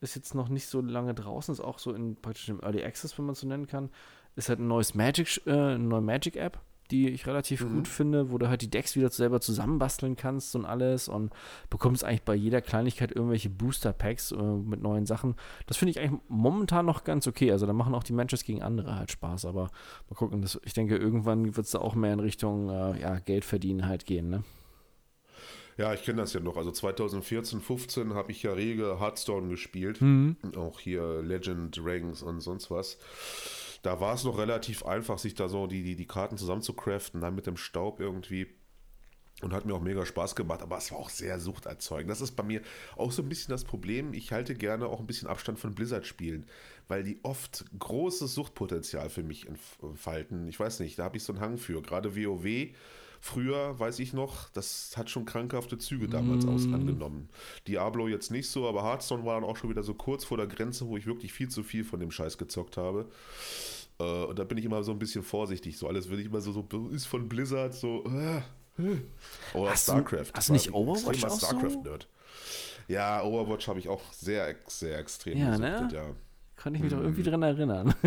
ist 0.02 0.16
jetzt 0.16 0.34
noch 0.34 0.50
nicht 0.50 0.66
so 0.66 0.82
lange 0.82 1.14
draußen, 1.14 1.54
ist 1.54 1.60
auch 1.60 1.78
so 1.78 1.94
in 1.94 2.16
praktisch 2.16 2.50
im 2.50 2.62
Early 2.62 2.84
Access, 2.84 3.16
wenn 3.20 3.26
man 3.26 3.34
es 3.34 3.42
so 3.42 3.48
nennen 3.48 3.68
kann, 3.68 3.92
ist 4.36 4.50
halt 4.50 4.60
ein 4.60 4.68
neues 4.68 4.96
Magic, 4.96 5.46
äh, 5.46 5.52
eine 5.52 5.78
neue 5.78 6.02
Magic-App, 6.02 6.60
die 6.92 7.10
ich 7.10 7.26
relativ 7.28 7.62
mhm. 7.62 7.76
gut 7.76 7.88
finde, 7.88 8.32
wo 8.32 8.38
du 8.38 8.48
halt 8.48 8.62
die 8.62 8.70
Decks 8.70 8.96
wieder 8.96 9.10
selber 9.10 9.42
zusammenbasteln 9.42 10.16
kannst 10.16 10.56
und 10.56 10.66
alles 10.66 11.08
und 11.08 11.34
bekommst 11.70 12.04
eigentlich 12.04 12.24
bei 12.24 12.36
jeder 12.36 12.62
Kleinigkeit 12.62 13.12
irgendwelche 13.12 13.50
Booster-Packs 13.50 14.32
äh, 14.32 14.36
mit 14.36 14.82
neuen 14.82 15.06
Sachen. 15.06 15.36
Das 15.68 15.78
finde 15.78 15.92
ich 15.92 16.00
eigentlich 16.00 16.22
momentan 16.28 16.86
noch 16.86 17.04
ganz 17.04 17.28
okay. 17.28 17.52
Also 17.52 17.66
da 17.66 17.74
machen 17.74 17.96
auch 17.96 18.04
die 18.04 18.14
Matches 18.14 18.44
gegen 18.44 18.62
andere 18.62 18.96
halt 18.96 19.12
Spaß, 19.12 19.46
aber 19.46 19.70
mal 20.10 20.16
gucken. 20.16 20.42
Das, 20.42 20.60
ich 20.64 20.74
denke, 20.74 20.98
irgendwann 20.98 21.56
wird 21.56 21.66
es 21.66 21.72
da 21.72 21.80
auch 21.80 21.96
mehr 21.96 22.14
in 22.14 22.20
Richtung 22.20 22.70
äh, 22.70 23.00
ja, 23.00 23.20
Geld 23.20 23.46
verdienen 23.46 23.88
halt 23.88 24.06
gehen, 24.06 24.30
ne? 24.30 24.44
Ja, 25.78 25.94
ich 25.94 26.04
kenne 26.04 26.22
das 26.22 26.32
ja 26.32 26.40
noch. 26.40 26.56
Also 26.56 26.72
2014, 26.72 27.60
15 27.60 28.14
habe 28.14 28.32
ich 28.32 28.44
ja 28.44 28.54
rege 28.54 29.00
Hearthstone 29.00 29.50
gespielt. 29.50 30.02
Mhm. 30.02 30.38
Auch 30.56 30.80
hier 30.80 31.22
Legend, 31.22 31.78
Ranks 31.84 32.24
und 32.24 32.40
sonst 32.40 32.72
was 32.72 32.98
da 33.86 34.00
war 34.00 34.16
es 34.16 34.24
noch 34.24 34.38
relativ 34.38 34.84
einfach, 34.86 35.20
sich 35.20 35.36
da 35.36 35.48
so 35.48 35.68
die, 35.68 35.84
die, 35.84 35.96
die 35.96 36.08
Karten 36.08 36.38
zusammenzucraften, 36.38 37.22
dann 37.22 37.36
mit 37.36 37.46
dem 37.46 37.58
Staub 37.58 38.00
irgendwie. 38.00 38.48
Und 39.42 39.52
hat 39.52 39.66
mir 39.66 39.74
auch 39.74 39.82
mega 39.82 40.06
Spaß 40.06 40.34
gemacht, 40.38 40.62
aber 40.62 40.78
es 40.78 40.92
war 40.92 40.98
auch 40.98 41.10
sehr 41.10 41.42
suchterzeugend. 41.42 42.10
Das 42.10 42.22
ist 42.22 42.38
bei 42.38 42.44
mir 42.44 42.62
auch 42.96 43.12
so 43.12 43.22
ein 43.22 43.28
bisschen 43.28 43.52
das 43.52 43.66
Problem. 43.66 44.14
Ich 44.14 44.32
halte 44.32 44.56
gerne 44.56 44.88
auch 44.88 45.02
ein 45.02 45.08
bisschen 45.08 45.28
Abstand 45.28 45.60
von 45.60 45.76
Blizzard-Spielen, 45.76 46.46
weil 46.88 47.04
die 47.04 47.20
oft 47.22 47.66
großes 47.78 48.34
Suchtpotenzial 48.34 49.10
für 49.10 49.24
mich 49.24 49.46
entfalten. 49.46 50.48
Ich 50.48 50.58
weiß 50.58 50.80
nicht, 50.80 50.98
da 50.98 51.04
habe 51.04 51.18
ich 51.18 51.24
so 51.24 51.34
einen 51.34 51.42
Hang 51.42 51.58
für. 51.58 51.82
Gerade 51.82 52.16
WoW 52.16 52.70
Früher, 53.26 53.80
weiß 53.80 53.98
ich 54.00 54.14
noch, 54.14 54.50
das 54.50 54.96
hat 54.98 55.10
schon 55.10 55.26
krankhafte 55.26 55.80
Züge 55.80 56.08
damals 56.08 56.46
mm. 56.46 56.50
aus 56.50 56.66
angenommen. 56.66 57.28
Diablo 57.68 58.08
jetzt 58.08 58.30
nicht 58.30 58.48
so, 58.48 58.70
aber 58.70 58.84
Hearthstone 58.84 59.26
war 59.26 59.34
dann 59.34 59.50
auch 59.50 59.58
schon 59.58 59.72
wieder 59.72 59.82
so 59.82 59.96
kurz 59.96 60.24
vor 60.24 60.38
der 60.38 60.46
Grenze, 60.46 60.86
wo 60.88 60.96
ich 60.96 61.08
wirklich 61.08 61.34
viel 61.34 61.50
zu 61.50 61.64
viel 61.64 61.84
von 61.84 62.00
dem 62.00 62.12
Scheiß 62.12 62.38
gezockt 62.38 62.78
habe. 62.78 63.10
Äh, 64.00 64.04
und 64.04 64.40
da 64.40 64.44
bin 64.44 64.58
ich 64.58 64.66
immer 64.66 64.84
so 64.84 64.92
ein 64.92 65.00
bisschen 65.00 65.24
vorsichtig. 65.24 65.78
So 65.78 65.88
alles, 65.88 66.10
wenn 66.10 66.20
ich 66.20 66.26
immer 66.26 66.42
so, 66.42 66.52
so 66.52 66.90
ist 66.90 67.06
von 67.06 67.28
Blizzard, 67.30 67.74
so. 67.74 68.04
Äh. 68.06 68.42
Oder 69.54 69.72
hast 69.72 69.84
StarCraft. 69.84 70.26
Du, 70.26 70.34
hast 70.34 70.50
du 70.50 70.54
nicht 70.54 70.74
Overwatch 70.74 71.24
auch 71.24 71.38
StarCraft-Nerd. 71.38 72.08
Ja, 72.88 73.24
Overwatch 73.24 73.68
habe 73.68 73.80
ich 73.80 73.88
auch 73.88 74.02
sehr, 74.12 74.56
sehr 74.68 75.00
extrem 75.00 75.38
ja, 75.38 75.58
ne? 75.58 75.88
ja. 75.92 76.16
Kann 76.56 76.74
ich 76.74 76.82
mich 76.82 76.92
hm. 76.92 76.98
doch 76.98 77.04
irgendwie 77.04 77.24
dran 77.24 77.44
erinnern. 77.44 77.94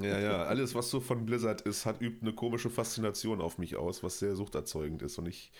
Ja, 0.00 0.18
ja, 0.18 0.44
alles, 0.44 0.74
was 0.74 0.90
so 0.90 1.00
von 1.00 1.26
Blizzard 1.26 1.60
ist, 1.60 1.86
hat 1.86 2.00
übt 2.00 2.22
eine 2.22 2.32
komische 2.32 2.70
Faszination 2.70 3.40
auf 3.40 3.58
mich 3.58 3.76
aus, 3.76 4.02
was 4.02 4.18
sehr 4.18 4.34
suchterzeugend 4.34 5.02
ist. 5.02 5.18
Und 5.18 5.28
ich, 5.28 5.52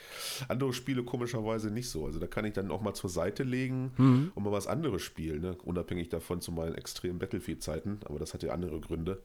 andere 0.48 0.72
Spiele 0.72 1.04
komischerweise 1.04 1.70
nicht 1.70 1.88
so. 1.90 2.06
Also 2.06 2.18
da 2.18 2.26
kann 2.26 2.44
ich 2.44 2.54
dann 2.54 2.70
auch 2.70 2.80
mal 2.80 2.94
zur 2.94 3.10
Seite 3.10 3.44
legen 3.44 3.92
mhm. 3.98 4.32
und 4.34 4.42
mal 4.42 4.50
was 4.50 4.66
anderes 4.66 5.02
spielen, 5.02 5.42
ne? 5.42 5.56
unabhängig 5.62 6.08
davon 6.08 6.40
zu 6.40 6.50
meinen 6.50 6.74
extremen 6.74 7.18
Battlefield-Zeiten. 7.18 8.00
Aber 8.06 8.18
das 8.18 8.34
hat 8.34 8.42
ja 8.42 8.52
andere 8.52 8.80
Gründe, 8.80 9.22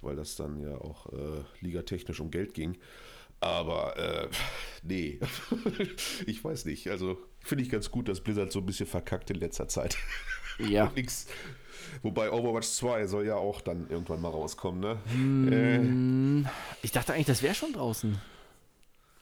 weil 0.00 0.16
das 0.16 0.36
dann 0.36 0.60
ja 0.60 0.76
auch 0.76 1.12
äh, 1.12 1.44
ligatechnisch 1.60 2.20
um 2.20 2.30
Geld 2.30 2.54
ging. 2.54 2.78
Aber 3.40 3.96
äh, 3.96 4.28
nee, 4.82 5.20
ich 6.26 6.42
weiß 6.42 6.64
nicht. 6.64 6.88
Also 6.90 7.18
finde 7.40 7.64
ich 7.64 7.70
ganz 7.70 7.90
gut, 7.90 8.08
dass 8.08 8.20
Blizzard 8.20 8.52
so 8.52 8.60
ein 8.60 8.66
bisschen 8.66 8.86
verkackt 8.86 9.30
in 9.30 9.36
letzter 9.36 9.68
Zeit. 9.68 9.96
Ja. 10.60 10.90
Nix, 10.96 11.28
Wobei 12.02 12.32
Overwatch 12.32 12.66
2 12.66 13.06
soll 13.06 13.26
ja 13.26 13.36
auch 13.36 13.60
dann 13.60 13.88
irgendwann 13.88 14.20
mal 14.20 14.30
rauskommen, 14.30 14.80
ne? 14.80 14.98
Hm, 15.12 16.44
äh. 16.44 16.48
Ich 16.82 16.92
dachte 16.92 17.12
eigentlich, 17.12 17.26
das 17.26 17.42
wäre 17.42 17.54
schon 17.54 17.72
draußen. 17.72 18.20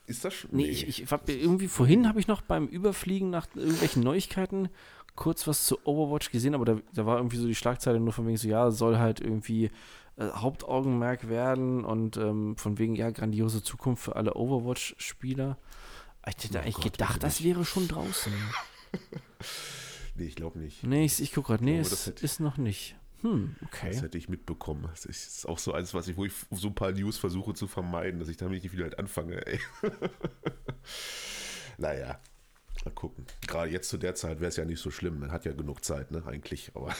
Ist 0.06 0.24
das 0.24 0.34
schon? 0.34 0.50
Nee, 0.52 0.62
nee. 0.62 0.68
ich, 0.70 0.88
ich 0.88 1.10
hab, 1.10 1.28
irgendwie 1.28 1.68
vorhin 1.68 2.08
habe 2.08 2.20
ich 2.20 2.28
noch 2.28 2.42
beim 2.42 2.66
Überfliegen 2.68 3.30
nach 3.30 3.48
irgendwelchen 3.54 4.02
Neuigkeiten 4.02 4.68
kurz 5.16 5.46
was 5.46 5.64
zu 5.64 5.78
Overwatch 5.86 6.30
gesehen, 6.30 6.54
aber 6.54 6.64
da, 6.64 6.78
da 6.94 7.06
war 7.06 7.16
irgendwie 7.16 7.38
so 7.38 7.46
die 7.46 7.54
Schlagzeile 7.54 7.98
nur 7.98 8.12
von 8.12 8.26
wegen 8.26 8.36
so, 8.36 8.48
ja, 8.48 8.70
soll 8.70 8.98
halt 8.98 9.20
irgendwie 9.20 9.70
äh, 10.16 10.28
Hauptaugenmerk 10.28 11.28
werden 11.28 11.84
und 11.84 12.16
ähm, 12.16 12.56
von 12.56 12.78
wegen, 12.78 12.94
ja, 12.94 13.10
grandiose 13.10 13.62
Zukunft 13.62 14.02
für 14.04 14.16
alle 14.16 14.34
Overwatch-Spieler. 14.34 15.58
Ich 16.26 16.44
hätte 16.44 16.58
Oh 16.58 16.62
eigentlich 16.62 16.74
Gott, 16.76 16.92
gedacht, 16.92 17.22
das 17.22 17.44
wäre 17.44 17.64
schon 17.64 17.88
draußen. 17.88 18.32
Nee, 20.18 20.24
ich 20.24 20.34
glaube 20.34 20.58
nicht. 20.58 20.82
Nee, 20.82 21.04
ich, 21.04 21.20
ich 21.20 21.32
gucke 21.34 21.48
gerade. 21.48 21.64
Nee, 21.64 21.80
glaube, 21.80 21.94
es 21.94 22.04
das 22.06 22.22
ist 22.22 22.40
noch 22.40 22.56
nicht. 22.56 22.96
Hm, 23.20 23.54
Das 23.60 23.68
okay. 23.68 24.00
hätte 24.00 24.16
ich 24.18 24.28
mitbekommen. 24.28 24.88
Das 24.90 25.04
ist 25.04 25.46
auch 25.46 25.58
so 25.58 25.72
eins, 25.72 25.92
was 25.94 26.08
ich, 26.08 26.16
wo 26.16 26.24
ich 26.24 26.32
so 26.50 26.68
ein 26.68 26.74
paar 26.74 26.92
News 26.92 27.18
versuche 27.18 27.54
zu 27.54 27.66
vermeiden, 27.66 28.18
dass 28.18 28.28
ich 28.28 28.36
damit 28.38 28.62
nicht 28.62 28.72
wieder 28.72 28.84
halt 28.84 28.98
anfange. 28.98 29.46
Ey. 29.46 29.60
naja, 31.78 32.18
mal 32.84 32.90
gucken. 32.92 33.26
Gerade 33.46 33.70
jetzt 33.70 33.88
zu 33.88 33.98
der 33.98 34.14
Zeit 34.14 34.40
wäre 34.40 34.48
es 34.48 34.56
ja 34.56 34.64
nicht 34.64 34.80
so 34.80 34.90
schlimm. 34.90 35.18
Man 35.20 35.32
hat 35.32 35.44
ja 35.44 35.52
genug 35.52 35.84
Zeit, 35.84 36.10
ne, 36.10 36.22
eigentlich. 36.26 36.70
Aber 36.74 36.94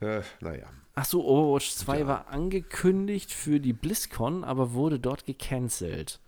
äh, 0.00 0.22
naja. 0.40 0.66
Ach 0.94 1.04
so, 1.04 1.24
Overwatch 1.26 1.70
2 1.72 2.00
Ja. 2.00 2.06
war 2.06 2.28
angekündigt 2.28 3.32
für 3.32 3.58
die 3.60 3.72
BlizzCon, 3.72 4.44
aber 4.44 4.72
wurde 4.72 5.00
dort 5.00 5.24
gecancelt. 5.26 6.20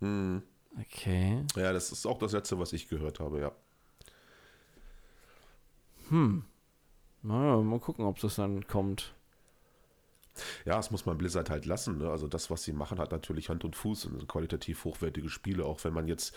Hm. 0.00 0.42
Okay. 0.80 1.42
Ja, 1.56 1.72
das 1.72 1.92
ist 1.92 2.06
auch 2.06 2.18
das 2.18 2.32
Letzte, 2.32 2.58
was 2.58 2.72
ich 2.72 2.88
gehört 2.88 3.20
habe, 3.20 3.40
ja. 3.40 3.52
Naja, 7.22 7.56
mal 7.56 7.80
gucken, 7.80 8.04
ob 8.04 8.20
das 8.20 8.36
dann 8.36 8.66
kommt. 8.66 9.14
Ja, 10.64 10.76
das 10.76 10.90
muss 10.90 11.06
man 11.06 11.18
Blizzard 11.18 11.50
halt 11.50 11.66
lassen. 11.66 11.98
Ne? 11.98 12.10
Also 12.10 12.28
das, 12.28 12.50
was 12.50 12.62
sie 12.64 12.72
machen, 12.72 12.98
hat 12.98 13.12
natürlich 13.12 13.48
Hand 13.48 13.64
und 13.64 13.76
Fuß 13.76 14.06
und 14.06 14.28
qualitativ 14.28 14.84
hochwertige 14.84 15.28
Spiele, 15.28 15.64
auch 15.64 15.82
wenn 15.84 15.92
man 15.92 16.08
jetzt 16.08 16.34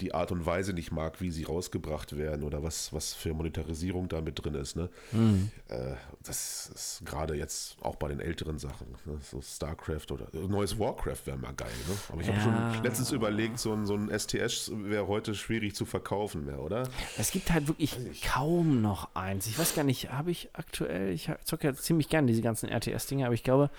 die 0.00 0.12
Art 0.14 0.30
und 0.30 0.44
Weise 0.44 0.72
nicht 0.74 0.92
mag, 0.92 1.20
wie 1.20 1.30
sie 1.30 1.44
rausgebracht 1.44 2.16
werden 2.18 2.42
oder 2.44 2.62
was, 2.62 2.92
was 2.92 3.14
für 3.14 3.32
Monetarisierung 3.32 4.08
da 4.08 4.20
mit 4.20 4.42
drin 4.44 4.54
ist. 4.54 4.76
Ne? 4.76 4.90
Äh, 5.68 5.94
das 6.22 6.70
ist 6.74 7.02
gerade 7.06 7.34
jetzt 7.34 7.76
auch 7.80 7.96
bei 7.96 8.08
den 8.08 8.20
älteren 8.20 8.58
Sachen, 8.58 8.88
ne? 9.06 9.18
so 9.22 9.40
StarCraft 9.40 10.10
oder 10.10 10.26
äh, 10.34 10.46
neues 10.48 10.78
Warcraft 10.78 11.26
wäre 11.26 11.38
mal 11.38 11.54
geil. 11.54 11.70
Ne? 11.88 11.94
Aber 12.10 12.20
ich 12.20 12.28
habe 12.28 12.38
Ja. 12.38 12.44
schon 12.44 12.82
letztens 12.84 13.10
überlegt, 13.12 13.58
so 13.58 13.72
ein, 13.72 13.86
so 13.86 13.94
ein 13.94 14.10
STS 14.10 14.70
wäre 14.74 15.06
heute 15.08 15.34
schwierig 15.34 15.74
zu 15.74 15.84
verkaufen 15.86 16.44
mehr, 16.44 16.60
oder? 16.60 16.88
Es 17.16 17.30
gibt 17.30 17.50
halt 17.50 17.66
wirklich 17.68 18.22
kaum 18.22 18.82
noch 18.82 19.08
eins. 19.14 19.46
Ich 19.46 19.58
weiß 19.58 19.74
gar 19.74 19.84
nicht, 19.84 20.12
habe 20.12 20.30
ich 20.30 20.50
aktuell, 20.52 21.10
ich 21.12 21.30
zocke 21.44 21.68
ja 21.68 21.74
ziemlich 21.74 22.08
gern 22.10 22.26
diese 22.26 22.42
ganzen 22.42 22.68
RTS-Dinge, 22.68 23.25
aber 23.26 23.34
ich 23.34 23.44
glaube, 23.44 23.70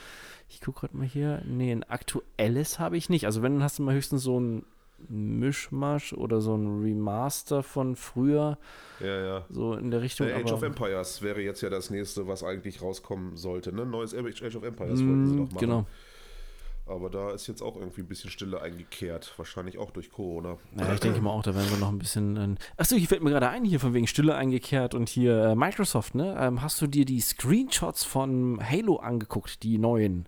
ich 0.50 0.62
gucke 0.62 0.82
gerade 0.82 0.98
mal 0.98 1.08
hier, 1.08 1.42
nee, 1.46 1.72
ein 1.72 1.84
aktuelles 1.84 2.80
habe 2.80 2.96
ich 2.98 3.10
nicht. 3.10 3.26
Also 3.26 3.42
wenn, 3.42 3.54
dann 3.56 3.64
hast 3.64 3.80
du 3.80 3.84
mal 3.84 3.96
höchstens 3.96 4.24
so 4.24 4.40
ein 4.40 4.66
Mischmasch 5.10 6.14
oder 6.14 6.42
so 6.42 6.56
ein 6.56 6.82
Remaster 6.82 7.62
von 7.64 7.96
früher, 7.96 8.58
Ja, 9.00 9.20
ja. 9.26 9.46
so 9.50 9.74
in 9.76 9.92
der 9.92 10.02
Richtung. 10.02 10.28
Äh, 10.28 10.34
Age 10.34 10.52
of 10.52 10.64
Empires 10.64 11.22
wäre 11.22 11.42
jetzt 11.42 11.62
ja 11.62 11.70
das 11.70 11.90
nächste, 11.90 12.28
was 12.28 12.44
eigentlich 12.44 12.82
rauskommen 12.82 13.38
sollte. 13.38 13.74
Ne? 13.74 13.86
Neues 13.86 14.16
Age 14.16 14.56
of 14.56 14.64
Empires 14.64 15.00
wollten 15.06 15.26
sie 15.28 15.34
Mm, 15.36 15.38
doch 15.38 15.52
machen. 15.52 15.58
genau. 15.60 15.86
Aber 16.88 17.10
da 17.10 17.32
ist 17.32 17.48
jetzt 17.48 17.62
auch 17.62 17.76
irgendwie 17.76 18.02
ein 18.02 18.08
bisschen 18.08 18.30
Stille 18.30 18.62
eingekehrt. 18.62 19.34
Wahrscheinlich 19.38 19.78
auch 19.78 19.92
durch 19.92 20.10
Corona. 20.10 20.58
Ja, 20.78 20.94
ich 20.94 21.00
denke 21.00 21.20
mal 21.22 21.32
auch, 21.32 21.44
da 21.44 21.54
werden 21.54 21.70
wir 21.70 21.78
noch 21.78 21.90
ein 21.90 22.00
bisschen. 22.00 22.38
Äh, 22.38 22.56
Achso, 22.78 22.96
hier 22.96 23.08
fällt 23.08 23.24
mir 23.24 23.30
gerade 23.32 23.50
ein, 23.50 23.66
hier 23.66 23.80
von 23.80 23.94
wegen 23.94 24.08
Stille 24.08 24.36
eingekehrt 24.36 24.94
und 24.94 25.10
hier 25.10 25.44
äh, 25.44 25.56
Microsoft, 25.56 26.16
ne? 26.16 26.38
Ähm, 26.40 26.62
hast 26.62 26.82
du 26.82 26.88
dir 26.88 27.06
die 27.06 27.20
Screenshots 27.20 28.04
von 28.04 28.60
Halo 28.62 28.98
angeguckt, 28.98 29.64
die 29.64 29.78
neuen? 29.78 30.28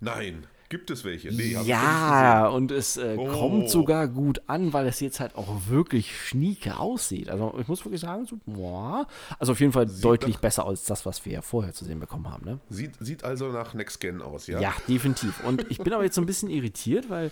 Nein, 0.00 0.46
gibt 0.68 0.90
es 0.90 1.04
welche? 1.04 1.32
Nee, 1.32 1.56
ja, 1.64 2.48
und 2.48 2.70
es 2.70 2.96
äh, 2.96 3.16
Oh. 3.18 3.26
kommt 3.26 3.70
sogar 3.70 4.08
gut 4.08 4.40
an, 4.46 4.72
weil 4.72 4.86
es 4.86 5.00
jetzt 5.00 5.20
halt 5.20 5.34
auch 5.36 5.68
wirklich 5.68 6.16
schnieke 6.16 6.78
aussieht. 6.78 7.28
Also 7.30 7.54
ich 7.60 7.68
muss 7.68 7.84
wirklich 7.84 8.00
sagen, 8.00 8.26
so, 8.26 8.38
boah, 8.46 9.06
also 9.38 9.52
auf 9.52 9.60
jeden 9.60 9.72
Fall 9.72 9.86
deutlich 9.86 10.36
doch- 10.36 10.40
besser 10.42 10.66
als 10.66 10.84
das, 10.84 11.06
was 11.06 11.24
wir 11.24 11.32
ja 11.32 11.42
vorher 11.42 11.72
zu 11.72 11.84
sehen 11.84 12.00
bekommen 12.00 12.30
haben, 12.30 12.44
ne? 12.44 12.60
Sieht, 12.70 12.92
sieht 13.00 13.24
also 13.24 13.48
nach 13.52 13.74
Next 13.74 14.00
Gen 14.00 14.22
aus, 14.22 14.46
ja? 14.46 14.60
Ja, 14.60 14.74
definitiv. 14.88 15.42
Und 15.44 15.66
ich 15.70 15.78
bin 15.78 15.92
aber 15.92 16.04
jetzt 16.04 16.14
so 16.14 16.20
ein 16.22 16.26
bisschen 16.26 16.50
irritiert, 16.50 17.08
weil 17.10 17.30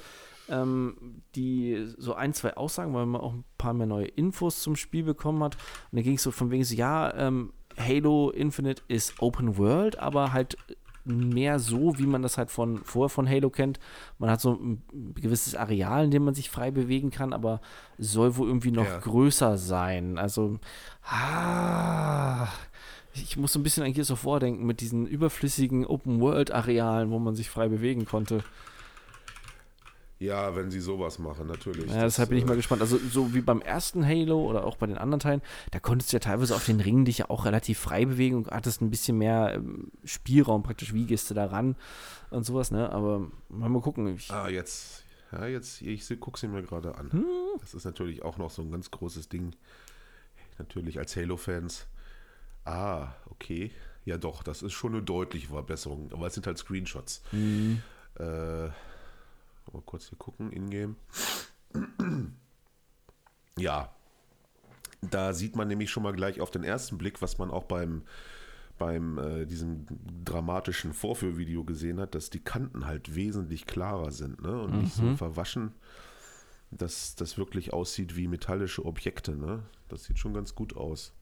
ähm, 0.48 1.22
die 1.34 1.86
so 1.96 2.14
ein, 2.14 2.34
zwei 2.34 2.56
Aussagen, 2.56 2.92
weil 2.94 3.06
man 3.06 3.20
auch 3.20 3.32
ein 3.32 3.44
paar 3.56 3.72
mehr 3.72 3.86
neue 3.86 4.06
Infos 4.06 4.60
zum 4.62 4.76
Spiel 4.76 5.02
bekommen 5.02 5.42
hat. 5.42 5.56
Und 5.90 5.96
da 5.96 6.02
ging 6.02 6.16
es 6.16 6.22
so 6.22 6.30
von 6.30 6.50
wegen 6.50 6.64
so, 6.64 6.74
ja, 6.74 7.14
ähm, 7.14 7.52
Halo 7.78 8.30
Infinite 8.30 8.82
ist 8.88 9.14
Open 9.20 9.56
World, 9.58 9.98
aber 9.98 10.32
halt 10.32 10.56
mehr 11.04 11.58
so, 11.58 11.98
wie 11.98 12.06
man 12.06 12.22
das 12.22 12.38
halt 12.38 12.50
von 12.50 12.78
vorher 12.84 13.08
von 13.10 13.28
Halo 13.28 13.50
kennt. 13.50 13.78
Man 14.18 14.30
hat 14.30 14.40
so 14.40 14.52
ein 14.54 14.82
gewisses 15.14 15.54
Areal, 15.54 16.04
in 16.06 16.10
dem 16.10 16.24
man 16.24 16.34
sich 16.34 16.48
frei 16.50 16.70
bewegen 16.70 17.10
kann, 17.10 17.32
aber 17.32 17.60
soll 17.98 18.36
wohl 18.36 18.48
irgendwie 18.48 18.70
noch 18.70 18.86
Ja. 18.86 18.98
größer 18.98 19.58
sein. 19.58 20.16
Also, 20.18 20.58
ah, 21.06 22.48
ich 23.14 23.36
muss 23.36 23.52
so 23.52 23.58
ein 23.60 23.62
bisschen 23.62 23.84
an 23.84 23.92
Gears 23.92 24.10
of 24.10 24.24
War 24.24 24.40
denken 24.40 24.66
mit 24.66 24.80
diesen 24.80 25.06
überflüssigen 25.06 25.86
Open-World-Arealen, 25.86 27.10
wo 27.10 27.18
man 27.18 27.34
sich 27.34 27.48
frei 27.50 27.68
bewegen 27.68 28.06
konnte. 28.06 28.42
Ja, 30.24 30.54
wenn 30.56 30.70
sie 30.70 30.80
sowas 30.80 31.18
machen, 31.18 31.46
natürlich. 31.46 31.90
Ja, 31.90 32.02
deshalb 32.02 32.28
bin 32.30 32.38
ich 32.38 32.44
äh, 32.44 32.46
mal 32.48 32.56
gespannt. 32.56 32.80
Also 32.82 32.98
so 32.98 33.34
wie 33.34 33.40
beim 33.40 33.60
ersten 33.60 34.04
Halo 34.06 34.44
oder 34.44 34.64
auch 34.64 34.76
bei 34.76 34.86
den 34.86 34.98
anderen 34.98 35.20
Teilen, 35.20 35.42
da 35.70 35.78
konntest 35.80 36.12
du 36.12 36.16
ja 36.16 36.20
teilweise 36.20 36.54
auf 36.54 36.64
den 36.66 36.80
Ringen 36.80 37.04
dich 37.04 37.18
ja 37.18 37.30
auch 37.30 37.44
relativ 37.44 37.78
frei 37.78 38.04
bewegen 38.04 38.36
und 38.36 38.50
hattest 38.50 38.80
ein 38.82 38.90
bisschen 38.90 39.18
mehr 39.18 39.54
ähm, 39.54 39.90
Spielraum 40.04 40.62
praktisch. 40.62 40.92
Wie 40.94 41.04
gehst 41.06 41.30
du 41.30 41.34
da 41.34 41.46
ran 41.46 41.76
und 42.30 42.44
sowas, 42.44 42.70
ne? 42.70 42.90
Aber 42.90 43.30
mal, 43.48 43.68
mal 43.68 43.80
gucken. 43.82 44.06
Ich, 44.14 44.30
Ah, 44.30 44.48
jetzt. 44.48 45.04
Ja, 45.32 45.46
jetzt, 45.46 45.82
ich 45.82 46.20
gucke 46.20 46.38
sie 46.38 46.46
mir 46.48 46.62
gerade 46.62 46.96
an. 46.96 47.10
Hm? 47.10 47.24
Das 47.60 47.74
ist 47.74 47.84
natürlich 47.84 48.22
auch 48.22 48.38
noch 48.38 48.50
so 48.50 48.62
ein 48.62 48.70
ganz 48.70 48.90
großes 48.90 49.28
Ding. 49.28 49.54
Natürlich 50.58 50.98
als 50.98 51.16
Halo-Fans. 51.16 51.86
Ah, 52.64 53.08
okay. 53.30 53.70
Ja, 54.04 54.16
doch, 54.18 54.42
das 54.42 54.62
ist 54.62 54.72
schon 54.74 54.92
eine 54.94 55.02
deutliche 55.02 55.48
Verbesserung. 55.48 56.12
Aber 56.12 56.26
es 56.28 56.34
sind 56.34 56.46
halt 56.46 56.58
Screenshots. 56.58 57.22
hm, 57.30 57.82
Äh, 58.18 58.68
mal 59.74 59.82
kurz 59.82 60.08
hier 60.08 60.18
gucken, 60.18 60.52
Ingame. 60.52 60.96
Ja, 63.56 63.94
da 65.00 65.32
sieht 65.32 65.56
man 65.56 65.68
nämlich 65.68 65.90
schon 65.90 66.02
mal 66.02 66.12
gleich 66.12 66.40
auf 66.40 66.50
den 66.50 66.64
ersten 66.64 66.98
Blick, 66.98 67.22
was 67.22 67.38
man 67.38 67.50
auch 67.50 67.64
beim, 67.64 68.02
beim 68.78 69.18
äh, 69.18 69.46
diesem 69.46 69.86
dramatischen 70.24 70.92
Vorführvideo 70.92 71.64
gesehen 71.64 72.00
hat, 72.00 72.14
dass 72.14 72.30
die 72.30 72.42
Kanten 72.42 72.86
halt 72.86 73.14
wesentlich 73.14 73.66
klarer 73.66 74.10
sind 74.10 74.42
ne? 74.42 74.60
und 74.60 74.80
nicht 74.80 74.94
so 74.94 75.14
verwaschen, 75.16 75.72
dass 76.70 77.14
das 77.14 77.38
wirklich 77.38 77.72
aussieht 77.72 78.16
wie 78.16 78.26
metallische 78.26 78.84
Objekte. 78.84 79.36
Ne? 79.36 79.62
Das 79.88 80.04
sieht 80.04 80.18
schon 80.18 80.34
ganz 80.34 80.54
gut 80.54 80.76
aus. 80.76 81.14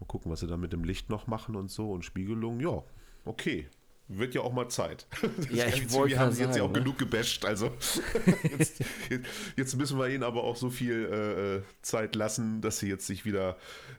Mal 0.00 0.06
gucken, 0.06 0.32
was 0.32 0.40
sie 0.40 0.46
da 0.46 0.56
mit 0.56 0.72
dem 0.72 0.84
Licht 0.84 1.10
noch 1.10 1.26
machen 1.26 1.56
und 1.56 1.70
so 1.70 1.92
und 1.92 2.04
Spiegelung. 2.04 2.60
Ja, 2.60 2.82
okay. 3.24 3.68
Wird 4.06 4.34
ja 4.34 4.42
auch 4.42 4.52
mal 4.52 4.68
Zeit. 4.68 5.06
Ja, 5.50 5.66
ich 5.66 5.90
wollte 5.92 6.10
Wir 6.10 6.18
haben 6.20 6.30
gerade 6.30 6.44
jetzt 6.44 6.56
ja 6.56 6.62
auch 6.62 6.70
ne? 6.70 6.80
genug 6.80 6.98
gebasht. 6.98 7.44
Also 7.44 7.70
jetzt, 8.58 8.82
jetzt, 9.56 9.76
müssen 9.76 9.98
wir 9.98 10.08
ihnen 10.08 10.22
aber 10.22 10.44
auch 10.44 10.56
so 10.56 10.68
viel 10.68 11.62
äh, 11.64 11.82
Zeit 11.82 12.14
lassen, 12.14 12.60
dass 12.60 12.78
sie 12.78 12.88
jetzt 12.88 13.06
sich 13.06 13.24
wieder 13.24 13.56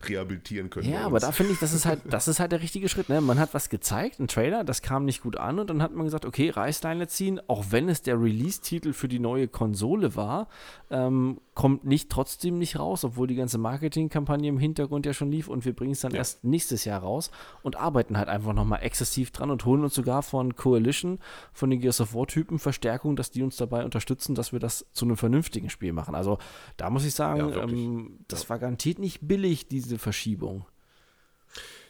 rehabilitieren 0.07 0.69
können. 0.69 0.90
ja, 0.91 1.06
aber 1.06 1.19
da 1.19 1.32
finde 1.32 1.53
ich, 1.53 1.60
das 1.60 1.73
ist 1.73 1.86
halt, 1.86 2.02
das 2.10 2.27
ist 2.27 2.40
halt 2.40 2.52
der 2.52 2.61
richtige 2.61 2.88
Schritt. 2.90 3.10
Ne? 3.10 3.22
Man 3.22 3.40
hat 3.40 3.53
was 3.53 3.69
gezeigt, 3.69 4.19
ein 4.19 4.27
Trailer, 4.27 4.64
das 4.64 4.82
kam 4.82 5.06
nicht 5.06 5.22
gut 5.22 5.38
an 5.38 5.60
und 5.60 5.69
dann 5.69 5.82
hat 5.82 5.94
man 5.95 6.06
gesagt, 6.06 6.26
okay, 6.26 6.49
Reißleine 6.49 7.07
ziehen, 7.07 7.41
auch 7.48 7.65
wenn 7.69 7.90
es 7.90 8.02
der 8.02 8.22
Release-Titel 8.22 8.94
für 8.94 9.07
die 9.07 9.19
neue 9.19 9.48
Konsole 9.48 10.15
war, 10.15 10.49
ähm, 10.91 11.40
kommt 11.56 11.86
nicht 11.86 12.10
trotzdem 12.11 12.60
nicht 12.60 12.77
raus, 12.77 13.03
obwohl 13.06 13.27
die 13.27 13.36
ganze 13.36 13.57
Marketingkampagne 13.57 14.49
im 14.49 14.60
Hintergrund 14.60 15.06
ja 15.06 15.14
schon 15.14 15.32
lief 15.32 15.48
und 15.48 15.65
wir 15.65 15.73
bringen 15.73 15.94
es 15.94 16.02
dann 16.02 16.11
Ja. 16.11 16.18
erst 16.18 16.44
nächstes 16.44 16.86
Jahr 16.86 17.02
raus 17.02 17.32
und 17.64 17.77
arbeiten 17.77 18.18
halt 18.18 18.27
einfach 18.27 18.53
nochmal 18.53 18.84
exzessiv 18.84 19.32
dran 19.32 19.49
und 19.49 19.65
holen 19.65 19.84
uns 19.84 19.94
sogar 19.95 20.22
von 20.22 20.55
Coalition, 20.55 21.19
von 21.53 21.69
den 21.69 21.80
Gears 21.80 22.01
of 22.01 22.13
War-Typen 22.13 22.59
Verstärkung, 22.59 23.15
dass 23.15 23.31
die 23.31 23.41
uns 23.41 23.55
dabei 23.57 23.84
unterstützen, 23.84 24.35
dass 24.35 24.51
wir 24.51 24.59
das 24.59 24.85
zu 24.93 25.05
einem 25.05 25.17
vernünftigen 25.17 25.69
Spiel 25.69 25.93
machen. 25.93 26.13
Also 26.15 26.38
da 26.77 26.89
muss 26.89 27.05
ich 27.05 27.13
sagen, 27.15 27.49
Ja, 27.49 27.63
ähm, 27.63 28.19
das 28.27 28.49
war 28.49 28.59
garantiert 28.59 28.99
nicht 28.99 29.19
billig, 29.27 29.67
diese 29.67 29.97
Verschiebung. 29.97 30.65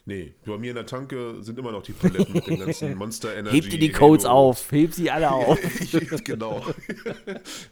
Nee, 0.08 0.36
bei 0.46 0.56
mir 0.60 0.70
in 0.70 0.76
der 0.76 0.86
Tanke 0.86 1.42
sind 1.42 1.58
immer 1.58 1.72
noch 1.72 1.82
die 1.82 1.94
Paletten 1.94 2.32
mit 2.34 2.46
den 2.46 2.60
ganzen 2.60 2.96
Monster 2.98 3.36
Energy. 3.36 3.60
Hebt 3.60 3.74
ihr 3.74 3.80
die 3.80 3.92
Codes 3.92 4.26
Halo. 4.26 4.36
auf, 4.50 4.72
hebt 4.72 4.94
sie 4.94 5.10
alle 5.10 5.32
auf. 5.32 5.60
Genau. 6.24 6.64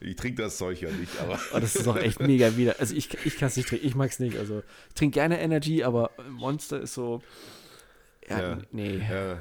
Ich 0.02 0.16
trinke 0.16 0.42
das 0.42 0.58
Zeug 0.58 0.82
ja 0.82 0.90
nicht, 0.90 1.12
aber. 1.22 1.40
Oh, 1.54 1.60
das 1.60 1.76
ist 1.76 1.86
doch 1.86 1.96
echt 1.96 2.20
mega 2.20 2.58
wieder. 2.58 2.76
Also 2.80 2.96
ich, 2.96 3.10
ich 3.26 3.38
kann 3.38 3.50
es 3.50 3.56
nicht 3.58 3.70
trinken, 3.70 3.86
ich 3.86 3.94
mag 3.94 4.10
es 4.10 4.18
nicht. 4.18 4.38
Also 4.38 4.64
ich 4.90 4.96
trinke 4.96 5.14
gerne 5.14 5.40
Energy, 5.40 5.84
aber 5.84 6.10
Monster 6.32 6.80
ist 6.82 6.96
so. 6.96 7.22
Ja, 8.28 8.40
Ja. 8.42 8.58
nee. 8.72 8.98
Ja, 8.98 9.38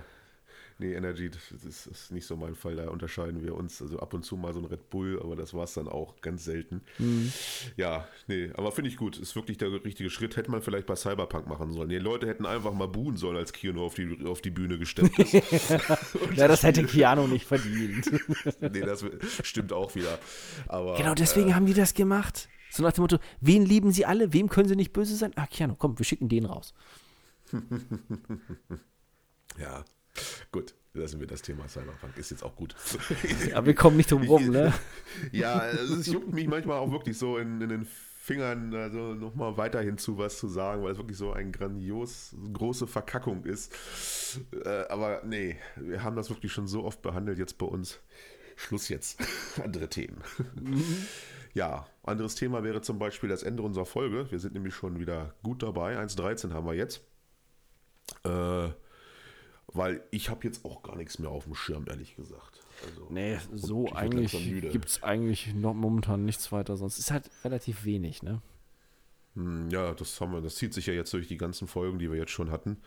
nee, 0.82 0.94
Energy, 0.94 1.30
das 1.30 1.86
ist, 1.86 2.10
nicht 2.10 2.26
so 2.26 2.36
mein 2.36 2.54
Fall. 2.54 2.76
Da 2.76 2.88
unterscheiden 2.88 3.42
wir 3.42 3.54
uns. 3.54 3.80
Also 3.80 3.98
ab 3.98 4.14
und 4.14 4.24
zu 4.24 4.36
mal 4.36 4.52
so 4.52 4.60
ein 4.60 4.66
Red 4.66 4.90
Bull, 4.90 5.20
aber 5.22 5.36
das 5.36 5.54
war 5.54 5.64
es 5.64 5.74
dann 5.74 5.88
auch 5.88 6.20
ganz 6.20 6.44
selten. 6.44 6.82
Mhm. 6.98 7.32
Ja, 7.76 8.06
nee, 8.26 8.50
aber 8.54 8.72
finde 8.72 8.90
ich 8.90 8.96
gut. 8.96 9.18
Ist 9.18 9.36
wirklich 9.36 9.58
der 9.58 9.72
richtige 9.84 10.10
Schritt. 10.10 10.36
Hätte 10.36 10.50
man 10.50 10.62
vielleicht 10.62 10.86
bei 10.86 10.96
Cyberpunk 10.96 11.46
machen 11.46 11.72
sollen. 11.72 11.88
Die 11.88 11.98
Leute 11.98 12.26
hätten 12.26 12.46
einfach 12.46 12.72
mal 12.72 12.88
buhen 12.88 13.16
sollen, 13.16 13.36
als 13.36 13.52
Keanu 13.52 13.84
auf 13.84 13.94
die, 13.94 14.18
auf 14.26 14.42
die 14.42 14.50
Bühne 14.50 14.78
gesteppt 14.78 15.18
ist. 15.18 15.32
Ja, 16.36 16.48
das 16.48 16.62
hätte 16.62 16.84
Keanu 16.84 17.26
nicht 17.26 17.46
verdient. 17.46 18.10
nee, 18.60 18.80
das 18.80 19.04
stimmt 19.42 19.72
auch 19.72 19.94
wieder. 19.94 20.18
Aber, 20.66 20.96
genau 20.96 21.14
deswegen 21.14 21.54
haben 21.54 21.66
die 21.66 21.74
das 21.74 21.94
gemacht. 21.94 22.48
So 22.70 22.82
nach 22.82 22.92
dem 22.92 23.02
Motto, 23.02 23.18
wen 23.40 23.66
lieben 23.66 23.92
sie 23.92 24.06
alle, 24.06 24.32
wem 24.32 24.48
können 24.48 24.68
sie 24.68 24.76
nicht 24.76 24.92
böse 24.92 25.14
sein? 25.14 25.32
Ah, 25.36 25.46
Keanu, 25.46 25.74
komm, 25.76 25.98
wir 25.98 26.04
schicken 26.04 26.28
den 26.28 26.46
raus. 26.46 26.74
Äh, 27.52 27.58
ja, 29.60 29.84
gut. 30.50 30.74
Lassen 30.94 31.20
wir 31.20 31.26
das 31.26 31.40
Thema 31.40 31.66
Cyberpunk. 31.68 32.18
Ist 32.18 32.30
jetzt 32.30 32.42
auch 32.42 32.54
gut. 32.54 32.74
Aber 33.54 33.66
wir 33.66 33.74
kommen 33.74 33.96
nicht 33.96 34.10
drum 34.10 34.24
rum, 34.24 34.48
ne? 34.48 34.74
ja, 35.32 35.66
es 35.70 36.06
juckt 36.06 36.34
mich 36.34 36.46
manchmal 36.46 36.78
auch 36.78 36.92
wirklich 36.92 37.16
so 37.16 37.38
in, 37.38 37.62
in 37.62 37.70
den 37.70 37.86
Fingern, 38.22 38.74
also 38.74 39.14
nochmal 39.14 39.56
weiterhin 39.56 39.96
zu 39.96 40.18
was 40.18 40.38
zu 40.38 40.48
sagen, 40.48 40.82
weil 40.82 40.92
es 40.92 40.98
wirklich 40.98 41.16
so 41.16 41.32
eine 41.32 41.50
grandios 41.50 42.36
große 42.52 42.86
Verkackung 42.86 43.44
ist. 43.44 43.74
Äh, 44.64 44.84
aber 44.90 45.22
nee, 45.24 45.56
wir 45.76 46.02
haben 46.04 46.14
das 46.14 46.28
wirklich 46.28 46.52
schon 46.52 46.68
so 46.68 46.84
oft 46.84 47.00
behandelt 47.00 47.38
jetzt 47.38 47.56
bei 47.56 47.66
uns. 47.66 47.98
Schluss 48.54 48.88
jetzt. 48.90 49.18
Andere 49.64 49.88
Themen. 49.88 50.22
Mhm. 50.60 50.84
Ja, 51.54 51.86
anderes 52.02 52.34
Thema 52.34 52.62
wäre 52.62 52.80
zum 52.80 52.98
Beispiel 52.98 53.28
das 53.28 53.42
Ende 53.42 53.62
unserer 53.62 53.86
Folge. 53.86 54.30
Wir 54.30 54.38
sind 54.38 54.54
nämlich 54.54 54.74
schon 54.74 54.98
wieder 54.98 55.34
gut 55.42 55.62
dabei. 55.62 55.98
1.13 55.98 56.52
haben 56.52 56.66
wir 56.66 56.74
jetzt. 56.74 57.02
Äh, 58.24 58.70
weil 59.68 60.02
ich 60.10 60.28
habe 60.28 60.44
jetzt 60.44 60.64
auch 60.64 60.82
gar 60.82 60.96
nichts 60.96 61.18
mehr 61.18 61.30
auf 61.30 61.44
dem 61.44 61.54
Schirm, 61.54 61.86
ehrlich 61.88 62.16
gesagt. 62.16 62.60
Also, 62.86 63.06
nee, 63.10 63.38
so 63.52 63.92
eigentlich 63.92 64.32
gibt 64.70 64.88
es 64.88 65.02
eigentlich 65.02 65.54
noch 65.54 65.74
momentan 65.74 66.24
nichts 66.24 66.50
weiter, 66.52 66.76
sonst 66.76 66.98
ist 66.98 67.10
halt 67.10 67.30
relativ 67.44 67.84
wenig, 67.84 68.22
ne? 68.22 68.42
Hm, 69.34 69.70
ja, 69.70 69.94
das 69.94 70.20
haben 70.20 70.32
wir, 70.32 70.40
das 70.40 70.56
zieht 70.56 70.74
sich 70.74 70.86
ja 70.86 70.92
jetzt 70.92 71.12
durch 71.12 71.28
die 71.28 71.36
ganzen 71.36 71.68
Folgen, 71.68 71.98
die 71.98 72.10
wir 72.10 72.18
jetzt 72.18 72.32
schon 72.32 72.50
hatten. 72.50 72.78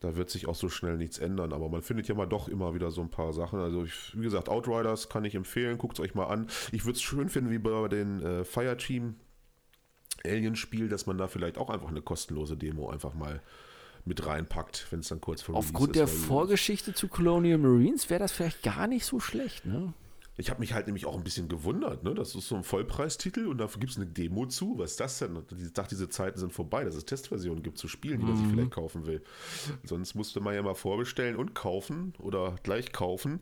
Da 0.00 0.14
wird 0.16 0.28
sich 0.28 0.46
auch 0.46 0.54
so 0.54 0.68
schnell 0.68 0.96
nichts 0.98 1.18
ändern, 1.18 1.52
aber 1.52 1.68
man 1.68 1.80
findet 1.80 2.06
ja 2.08 2.14
mal 2.14 2.26
doch 2.26 2.48
immer 2.48 2.74
wieder 2.74 2.90
so 2.90 3.00
ein 3.00 3.10
paar 3.10 3.32
Sachen. 3.32 3.60
Also, 3.60 3.84
ich, 3.84 4.12
wie 4.14 4.24
gesagt, 4.24 4.48
Outriders 4.48 5.08
kann 5.08 5.24
ich 5.24 5.34
empfehlen, 5.34 5.78
guckt 5.78 5.98
es 5.98 6.04
euch 6.04 6.14
mal 6.14 6.26
an. 6.26 6.48
Ich 6.72 6.84
würde 6.84 6.96
es 6.96 7.02
schön 7.02 7.28
finden, 7.28 7.50
wie 7.50 7.58
bei 7.58 7.88
den 7.88 8.22
äh, 8.22 8.44
Fireteam 8.44 9.14
Alien-Spiel, 10.24 10.88
dass 10.88 11.06
man 11.06 11.18
da 11.18 11.28
vielleicht 11.28 11.56
auch 11.56 11.70
einfach 11.70 11.88
eine 11.88 12.02
kostenlose 12.02 12.56
Demo 12.56 12.90
einfach 12.90 13.14
mal 13.14 13.42
mit 14.06 14.24
reinpackt, 14.24 14.86
wenn 14.90 15.00
es 15.00 15.08
dann 15.08 15.20
kurz 15.20 15.42
vor 15.42 15.56
Aufgrund 15.56 15.90
ist, 15.90 15.98
der 15.98 16.08
Vorgeschichte 16.08 16.94
zu 16.94 17.08
Colonial 17.08 17.58
Marines 17.58 18.08
wäre 18.08 18.20
das 18.20 18.32
vielleicht 18.32 18.62
gar 18.62 18.86
nicht 18.86 19.04
so 19.04 19.20
schlecht, 19.20 19.66
ne? 19.66 19.92
Ich 20.38 20.50
habe 20.50 20.60
mich 20.60 20.74
halt 20.74 20.86
nämlich 20.86 21.06
auch 21.06 21.16
ein 21.16 21.24
bisschen 21.24 21.48
gewundert, 21.48 22.04
ne? 22.04 22.14
Das 22.14 22.34
ist 22.34 22.48
so 22.48 22.56
ein 22.56 22.62
Vollpreistitel 22.62 23.46
und 23.46 23.58
dafür 23.58 23.80
gibt 23.80 23.92
es 23.92 23.98
eine 23.98 24.06
Demo 24.06 24.46
zu. 24.46 24.78
Was 24.78 24.92
ist 24.92 25.00
das 25.00 25.18
denn? 25.18 25.36
Ich 25.58 25.72
dachte, 25.72 25.94
diese 25.94 26.10
Zeiten 26.10 26.38
sind 26.38 26.52
vorbei, 26.52 26.84
dass 26.84 26.94
es 26.94 27.06
Testversionen 27.06 27.62
gibt 27.62 27.78
zu 27.78 27.88
Spielen, 27.88 28.20
die 28.20 28.26
man 28.26 28.36
sich 28.36 28.46
mhm. 28.46 28.50
vielleicht 28.50 28.70
kaufen 28.72 29.06
will. 29.06 29.22
Sonst 29.84 30.14
musste 30.14 30.40
man 30.40 30.54
ja 30.54 30.62
mal 30.62 30.74
vorbestellen 30.74 31.36
und 31.36 31.54
kaufen 31.54 32.12
oder 32.18 32.56
gleich 32.62 32.92
kaufen, 32.92 33.40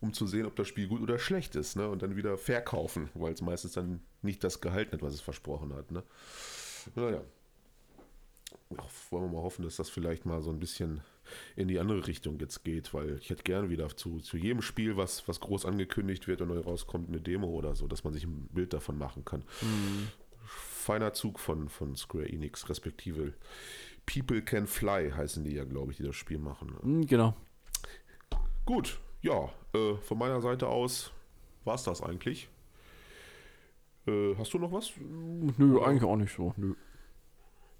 um 0.00 0.12
zu 0.12 0.26
sehen, 0.26 0.44
ob 0.44 0.56
das 0.56 0.66
Spiel 0.66 0.88
gut 0.88 1.00
oder 1.00 1.20
schlecht 1.20 1.54
ist, 1.54 1.76
ne? 1.76 1.88
Und 1.88 2.02
dann 2.02 2.16
wieder 2.16 2.36
verkaufen, 2.36 3.10
weil 3.14 3.32
es 3.32 3.40
meistens 3.40 3.72
dann 3.72 4.00
nicht 4.20 4.42
das 4.42 4.60
gehalten 4.60 4.92
hat, 4.92 5.02
was 5.02 5.14
es 5.14 5.20
versprochen 5.20 5.72
hat, 5.72 5.92
ne? 5.92 6.02
Naja, 6.96 7.22
wollen 9.10 9.24
wir 9.24 9.36
mal 9.36 9.42
hoffen, 9.42 9.64
dass 9.64 9.76
das 9.76 9.90
vielleicht 9.90 10.26
mal 10.26 10.42
so 10.42 10.50
ein 10.50 10.58
bisschen 10.58 11.02
in 11.56 11.68
die 11.68 11.78
andere 11.78 12.06
Richtung 12.06 12.38
jetzt 12.38 12.64
geht, 12.64 12.92
weil 12.92 13.18
ich 13.18 13.30
hätte 13.30 13.42
gern 13.42 13.70
wieder 13.70 13.88
zu, 13.96 14.18
zu 14.20 14.36
jedem 14.36 14.62
Spiel, 14.62 14.96
was, 14.96 15.26
was 15.26 15.40
groß 15.40 15.64
angekündigt 15.64 16.28
wird 16.28 16.40
und 16.42 16.48
neu 16.48 16.60
rauskommt, 16.60 17.08
eine 17.08 17.20
Demo 17.20 17.48
oder 17.48 17.74
so, 17.74 17.86
dass 17.86 18.04
man 18.04 18.12
sich 18.12 18.24
ein 18.24 18.48
Bild 18.52 18.72
davon 18.72 18.98
machen 18.98 19.24
kann. 19.24 19.42
Mhm. 19.62 20.08
Feiner 20.44 21.14
Zug 21.14 21.40
von, 21.40 21.68
von 21.68 21.96
Square 21.96 22.28
Enix, 22.28 22.68
respektive 22.68 23.32
People 24.06 24.42
Can 24.42 24.66
Fly 24.66 25.10
heißen 25.10 25.44
die 25.44 25.54
ja, 25.54 25.64
glaube 25.64 25.92
ich, 25.92 25.96
die 25.96 26.02
das 26.02 26.16
Spiel 26.16 26.38
machen. 26.38 26.76
Mhm, 26.82 27.06
genau. 27.06 27.34
Gut, 28.66 29.00
ja, 29.22 29.50
äh, 29.74 29.96
von 29.96 30.18
meiner 30.18 30.40
Seite 30.40 30.68
aus 30.68 31.10
war 31.64 31.76
es 31.76 31.84
das 31.84 32.02
eigentlich. 32.02 32.48
Äh, 34.06 34.34
hast 34.36 34.52
du 34.52 34.58
noch 34.58 34.72
was? 34.72 34.92
Nö, 34.98 35.80
eigentlich 35.82 36.04
auch 36.04 36.16
nicht 36.16 36.34
so. 36.34 36.52
Nö. 36.56 36.74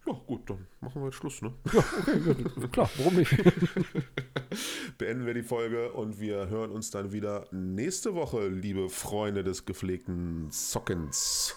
Ja, 0.06 0.12
gut, 0.26 0.50
dann 0.50 0.66
machen 0.80 1.00
wir 1.00 1.06
jetzt 1.06 1.16
Schluss, 1.16 1.40
ne? 1.40 1.52
Ja, 1.72 1.84
okay, 1.98 2.20
gut. 2.20 2.72
klar, 2.72 2.90
warum 2.98 3.14
nicht? 3.14 3.30
Beenden 4.98 5.24
wir 5.24 5.34
die 5.34 5.42
Folge 5.42 5.92
und 5.92 6.20
wir 6.20 6.48
hören 6.48 6.70
uns 6.70 6.90
dann 6.90 7.12
wieder 7.12 7.46
nächste 7.52 8.14
Woche, 8.14 8.48
liebe 8.48 8.90
Freunde 8.90 9.42
des 9.42 9.64
gepflegten 9.64 10.50
Sockens. 10.50 11.56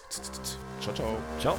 Ciao, 0.80 0.94
ciao. 0.94 1.18
Ciao. 1.38 1.58